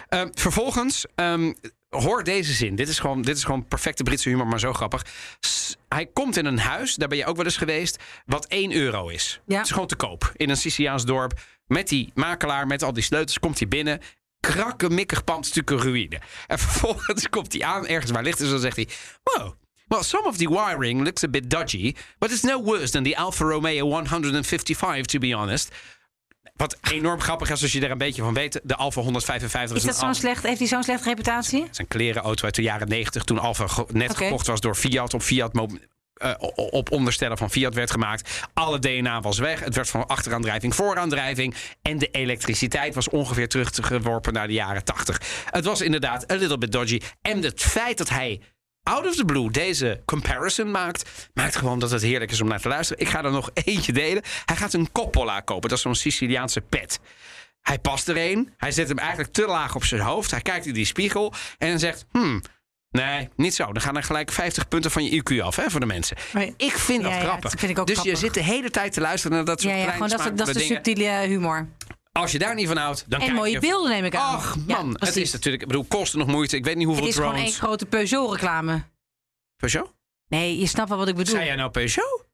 Ehm, 0.08 0.28
vervolgens. 0.32 1.04
ehm, 1.14 1.52
Hoor 1.88 2.24
deze 2.24 2.52
zin. 2.52 2.74
Dit 2.76 2.88
is, 2.88 2.98
gewoon, 2.98 3.22
dit 3.22 3.36
is 3.36 3.44
gewoon 3.44 3.64
perfecte 3.66 4.02
Britse 4.02 4.28
humor, 4.28 4.46
maar 4.46 4.60
zo 4.60 4.72
grappig. 4.72 5.06
S- 5.40 5.76
hij 5.88 6.06
komt 6.06 6.36
in 6.36 6.46
een 6.46 6.58
huis, 6.58 6.94
daar 6.94 7.08
ben 7.08 7.18
je 7.18 7.24
ook 7.26 7.36
wel 7.36 7.44
eens 7.44 7.56
geweest, 7.56 8.02
wat 8.26 8.46
1 8.48 8.72
euro 8.72 9.08
is. 9.08 9.40
Ja. 9.46 9.56
Het 9.56 9.64
is 9.66 9.72
gewoon 9.72 9.86
te 9.86 9.96
koop. 9.96 10.32
In 10.36 10.50
een 10.50 10.56
Siciliaans 10.56 11.04
dorp. 11.04 11.40
Met 11.68 11.88
die 11.88 12.10
makelaar, 12.14 12.66
met 12.66 12.82
al 12.82 12.92
die 12.92 13.02
sleutels, 13.02 13.38
komt 13.38 13.58
hij 13.58 13.68
binnen. 13.68 14.00
Krakkemikkig 14.40 15.24
pand, 15.24 15.46
stukken 15.46 15.78
ruïne. 15.78 16.20
En 16.46 16.58
vervolgens 16.68 17.28
komt 17.28 17.52
hij 17.52 17.62
aan, 17.62 17.86
ergens 17.86 18.10
waar 18.10 18.22
licht 18.22 18.40
is, 18.40 18.44
en 18.44 18.52
dan 18.52 18.60
zegt 18.60 18.76
hij... 18.76 18.88
Wow, 19.22 19.52
well, 19.88 20.02
some 20.02 20.28
of 20.28 20.36
the 20.36 20.48
wiring 20.48 21.04
looks 21.04 21.24
a 21.24 21.28
bit 21.28 21.50
dodgy... 21.50 21.94
but 22.18 22.30
it's 22.30 22.42
no 22.42 22.62
worse 22.62 22.90
than 22.90 23.02
the 23.02 23.16
Alfa 23.16 23.44
Romeo 23.44 23.86
155, 23.86 25.06
to 25.06 25.18
be 25.18 25.34
honest... 25.34 25.74
Wat 26.58 26.76
enorm 26.90 27.20
grappig 27.20 27.50
is 27.50 27.62
als 27.62 27.72
je 27.72 27.80
er 27.80 27.90
een 27.90 27.98
beetje 27.98 28.22
van 28.22 28.34
weet. 28.34 28.60
De 28.62 28.76
Alfa 28.76 29.00
155 29.00 29.76
Is 29.76 29.82
is, 29.82 29.88
dat 29.88 29.98
zo'n 29.98 30.14
slecht, 30.14 30.42
heeft 30.42 30.58
hij 30.58 30.68
zo'n 30.68 30.82
slechte 30.82 31.08
reputatie? 31.08 31.60
het 31.60 31.70
is 31.70 31.78
een 31.78 31.88
klerenauto 31.88 32.44
uit 32.44 32.54
de 32.54 32.62
jaren 32.62 32.88
90 32.88 33.24
toen 33.24 33.38
Alfa 33.38 33.84
net 33.92 34.16
gekocht 34.16 34.46
was 34.46 34.60
door 34.60 34.74
Fiat. 34.74 35.14
Op 35.14 35.22
Fiat 35.22 35.52
eh, 36.18 36.34
op 36.54 36.92
onderstellen 36.92 37.38
van 37.38 37.50
Fiat 37.50 37.74
werd 37.74 37.90
gemaakt. 37.90 38.46
Alle 38.54 38.78
DNA 38.78 39.20
was 39.20 39.38
weg. 39.38 39.60
Het 39.60 39.74
werd 39.74 39.88
van 39.88 40.06
achteraandrijving 40.06 40.74
vooraandrijving. 40.74 41.54
En 41.82 41.98
de 41.98 42.08
elektriciteit 42.10 42.94
was 42.94 43.08
ongeveer 43.08 43.48
teruggeworpen 43.48 44.32
naar 44.32 44.46
de 44.46 44.52
jaren 44.52 44.84
80. 44.84 45.20
Het 45.50 45.64
was 45.64 45.80
inderdaad 45.80 46.32
a 46.32 46.34
little 46.34 46.58
bit 46.58 46.72
dodgy. 46.72 47.00
En 47.22 47.42
het 47.42 47.62
feit 47.62 47.98
dat 47.98 48.08
hij 48.08 48.40
out 48.82 49.06
of 49.06 49.16
the 49.16 49.24
blue 49.24 49.50
deze 49.50 50.02
comparison 50.04 50.70
maakt... 50.70 51.30
maakt 51.34 51.56
gewoon 51.56 51.78
dat 51.78 51.90
het 51.90 52.02
heerlijk 52.02 52.30
is 52.30 52.40
om 52.40 52.48
naar 52.48 52.60
te 52.60 52.68
luisteren. 52.68 53.02
Ik 53.02 53.08
ga 53.08 53.24
er 53.24 53.30
nog 53.30 53.50
eentje 53.64 53.92
delen. 53.92 54.22
Hij 54.44 54.56
gaat 54.56 54.72
een 54.72 54.92
Coppola 54.92 55.40
kopen. 55.40 55.68
Dat 55.68 55.78
is 55.78 55.84
zo'n 55.84 55.94
Siciliaanse 55.94 56.60
pet. 56.60 57.00
Hij 57.60 57.78
past 57.78 58.08
er 58.08 58.30
een. 58.30 58.52
Hij 58.56 58.72
zet 58.72 58.88
hem 58.88 58.98
eigenlijk 58.98 59.32
te 59.32 59.46
laag 59.46 59.74
op 59.74 59.84
zijn 59.84 60.00
hoofd. 60.00 60.30
Hij 60.30 60.40
kijkt 60.40 60.66
in 60.66 60.74
die 60.74 60.84
spiegel 60.84 61.32
en 61.58 61.78
zegt... 61.78 62.06
Hmm, 62.10 62.42
Nee, 62.90 63.28
niet 63.36 63.54
zo. 63.54 63.72
Dan 63.72 63.82
gaan 63.82 63.96
er 63.96 64.02
gelijk 64.02 64.32
50 64.32 64.68
punten 64.68 64.90
van 64.90 65.04
je 65.04 65.22
IQ 65.22 65.40
af 65.42 65.56
hè, 65.56 65.70
voor 65.70 65.80
de 65.80 65.86
mensen. 65.86 66.16
Nee. 66.32 66.54
Ik 66.56 66.72
vind 66.72 67.02
dat 67.02 67.12
Ja, 67.12 67.18
ja, 67.18 67.24
grappig. 67.24 67.50
dat 67.50 67.60
vind 67.60 67.72
ik 67.72 67.78
ook 67.78 67.86
dus 67.86 67.94
grappig. 67.96 68.14
je 68.20 68.24
zit 68.26 68.34
de 68.34 68.42
hele 68.42 68.70
tijd 68.70 68.92
te 68.92 69.00
luisteren 69.00 69.36
naar 69.36 69.44
dat 69.46 69.60
soort 69.60 69.72
Ja, 69.74 69.78
ja, 69.80 69.84
kleine 69.86 70.04
gewoon 70.08 70.26
dat, 70.26 70.32
is- 70.32 70.38
dat 70.46 70.56
is 70.56 70.68
de 70.68 70.74
subtiele 70.74 71.04
humor. 71.26 71.68
Als 72.12 72.32
je 72.32 72.38
daar 72.38 72.54
niet 72.54 72.66
van 72.66 72.76
houdt, 72.76 73.04
dan 73.10 73.20
en 73.20 73.26
kijk 73.26 73.38
mooie 73.38 73.52
je... 73.52 73.58
beelden 73.58 73.90
neem 73.90 74.04
ik 74.04 74.14
aan. 74.16 74.34
Ach 74.34 74.56
man, 74.66 74.96
het 74.98 75.16
is 75.16 75.32
natuurlijk... 75.32 75.62
Ik 75.62 75.68
bedoel, 75.68 75.84
kosten 75.84 76.18
nog 76.18 76.28
moeite. 76.28 76.56
Ik 76.56 76.64
weet 76.64 76.76
niet 76.76 76.86
hoeveel 76.86 77.04
Het 77.04 77.12
is 77.12 77.18
gewoon 77.18 77.34
drones... 77.34 77.50
één 77.52 77.60
grote 77.60 77.86
Peugeot-reclame. 77.86 78.82
Peugeot? 79.56 79.94
Nee, 80.28 80.58
je 80.58 80.66
snapt 80.66 80.88
wel 80.88 80.98
wat 80.98 81.08
ik 81.08 81.14
bedoel. 81.14 81.34
Zei 81.34 81.46
jij 81.46 81.56
nou 81.56 81.70
Peugeot? 81.70 82.26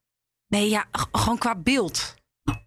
Nee, 0.48 0.68
ja, 0.68 0.84
gewoon 1.12 1.38
qua 1.38 1.54
beeld. 1.56 2.14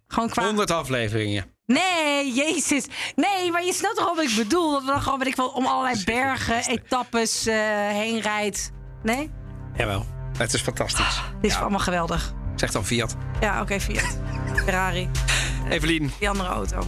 Gewoon 0.06 0.28
qua... 0.28 0.44
100 0.44 0.70
afleveringen. 0.70 1.56
Nee, 1.72 2.32
jezus. 2.32 2.86
Nee, 3.16 3.50
maar 3.50 3.64
je 3.64 3.72
snapt 3.72 3.96
toch 3.96 4.14
wat 4.14 4.24
ik 4.24 4.36
bedoel? 4.36 4.70
Dat 4.72 4.80
we 4.84 4.86
dan 4.90 5.02
gewoon, 5.02 5.18
weet 5.18 5.28
ik 5.28 5.36
wel, 5.36 5.48
om 5.48 5.66
allerlei 5.66 6.04
bergen, 6.04 6.64
etappes 6.66 7.46
eh, 7.46 7.54
heen 7.88 8.20
rijdt. 8.20 8.70
Nee? 9.02 9.30
Jawel. 9.76 10.06
Het 10.38 10.52
is 10.54 10.60
fantastisch. 10.60 11.22
Dit 11.40 11.50
is 11.50 11.56
allemaal 11.58 11.78
geweldig. 11.78 12.32
Zeg 12.56 12.70
dan 12.70 12.84
Fiat. 12.84 13.16
Ja, 13.40 13.60
oké, 13.60 13.80
Fiat. 13.80 14.18
Ferrari. 14.64 15.10
Evelien, 15.68 16.12
Die 16.18 16.28
andere 16.28 16.48
auto. 16.48 16.78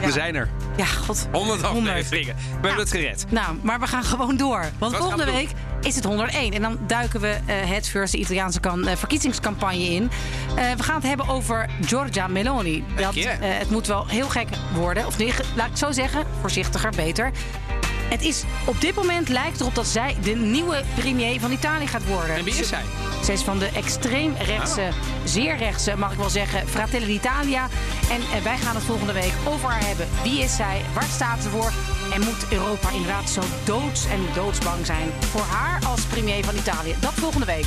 We 0.00 0.12
zijn 0.12 0.34
er. 0.34 0.48
Ja, 0.76 0.84
god. 0.84 1.28
100 1.32 1.62
afleveringen. 1.62 2.34
We 2.36 2.66
hebben 2.66 2.84
het 2.84 2.90
gered. 2.90 3.24
Nou, 3.28 3.56
maar 3.62 3.80
we 3.80 3.86
gaan 3.86 4.04
gewoon 4.04 4.36
door. 4.36 4.64
Want 4.78 4.92
Wat 4.92 5.00
volgende 5.00 5.24
we 5.24 5.30
week 5.30 5.50
is 5.80 5.94
het 5.94 6.04
101. 6.04 6.52
En 6.52 6.62
dan 6.62 6.78
duiken 6.86 7.20
we 7.20 7.28
eh, 7.46 7.56
het 7.70 7.88
first 7.88 8.12
de 8.12 8.18
Italiaanse 8.18 8.60
kan, 8.60 8.86
eh, 8.86 8.96
verkiezingscampagne 8.96 9.84
in. 9.84 10.10
Eh, 10.56 10.72
we 10.76 10.82
gaan 10.82 10.94
het 10.94 11.06
hebben 11.06 11.28
over 11.28 11.68
Giorgia 11.80 12.26
Meloni. 12.26 12.84
Dat, 12.96 13.14
het 13.40 13.70
moet 13.70 13.86
wel 13.86 14.06
heel 14.06 14.28
gek 14.28 14.48
worden. 14.74 15.06
Of 15.06 15.18
nee, 15.18 15.32
laat 15.54 15.64
ik 15.64 15.70
het 15.70 15.78
zo 15.78 15.92
zeggen. 15.92 16.24
Voorzichtiger, 16.40 16.90
beter. 16.96 17.30
Het 18.08 18.22
is 18.22 18.44
op 18.66 18.80
dit 18.80 18.94
moment 18.94 19.28
lijkt 19.28 19.60
erop 19.60 19.74
dat 19.74 19.86
zij 19.86 20.16
de 20.22 20.34
nieuwe 20.34 20.82
premier 20.94 21.40
van 21.40 21.52
Italië 21.52 21.86
gaat 21.86 22.06
worden. 22.06 22.36
En 22.36 22.44
wie 22.44 22.54
is 22.54 22.68
zij? 22.68 22.82
Zij 23.22 23.34
is 23.34 23.42
van 23.42 23.58
de 23.58 23.70
extreemrechtse, 23.74 24.88
zeer 25.24 25.56
rechtse, 25.56 25.96
mag 25.96 26.12
ik 26.12 26.18
wel 26.18 26.30
zeggen, 26.30 26.68
Fratelli 26.68 27.06
d'Italia. 27.06 27.68
En 28.10 28.20
eh, 28.20 28.42
wij 28.42 28.58
gaan 28.58 28.74
het 28.74 28.84
volgende 28.84 29.12
week 29.12 29.32
over 29.44 29.68
haar 29.68 29.86
hebben. 29.86 30.08
Wie 30.22 30.38
is 30.38 30.56
zij? 30.56 30.80
Waar 30.94 31.08
staat 31.14 31.42
ze 31.42 31.48
voor? 31.48 31.72
En 32.12 32.20
moet 32.20 32.46
Europa 32.50 32.90
inderdaad 32.90 33.30
zo 33.30 33.40
doods 33.64 34.06
en 34.06 34.20
doodsbang 34.34 34.86
zijn 34.86 35.08
voor 35.30 35.40
haar 35.40 35.84
als 35.84 36.00
premier 36.00 36.44
van 36.44 36.56
Italië? 36.56 36.94
Dat 37.00 37.12
volgende 37.12 37.46
week. 37.46 37.66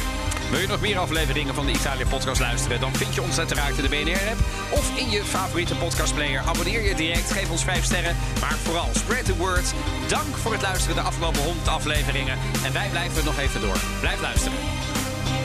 Wil 0.50 0.60
je 0.60 0.68
nog 0.68 0.82
meer 0.82 0.98
afleveringen 0.98 1.56
van 1.56 1.66
de 1.66 1.72
Italië 1.72 2.06
Podcast 2.06 2.40
luisteren? 2.40 2.80
Dan 2.80 2.96
vind 2.96 3.16
je 3.16 3.22
ons 3.22 3.38
uiteraard 3.38 3.78
in 3.78 3.84
de 3.84 3.90
BNR-app 3.90 4.40
of 4.70 4.98
in 4.98 5.10
je 5.10 5.24
favoriete 5.24 5.76
podcastplayer. 5.76 6.42
Abonneer 6.46 6.82
je 6.82 6.96
direct, 6.96 7.32
geef 7.32 7.50
ons 7.50 7.64
5 7.64 7.84
sterren. 7.84 8.16
Maar 8.40 8.58
vooral, 8.64 8.90
spread 8.94 9.26
the 9.26 9.36
word. 9.36 9.74
Dank 10.08 10.36
voor 10.36 10.52
het 10.52 10.62
luisteren 10.62 10.96
de 10.96 11.02
afgelopen 11.02 11.44
100 11.44 11.68
afleveringen. 11.68 12.38
En 12.66 12.74
wij 12.74 12.90
blijven 12.90 13.26
nog 13.26 13.38
even 13.38 13.62
door. 13.62 13.78
Blijf 14.00 14.22
luisteren. 14.22 14.58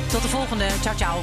Tot 0.07 0.23
de 0.23 0.29
volgende. 0.29 0.67
Ciao, 0.83 0.97
ciao. 0.97 1.23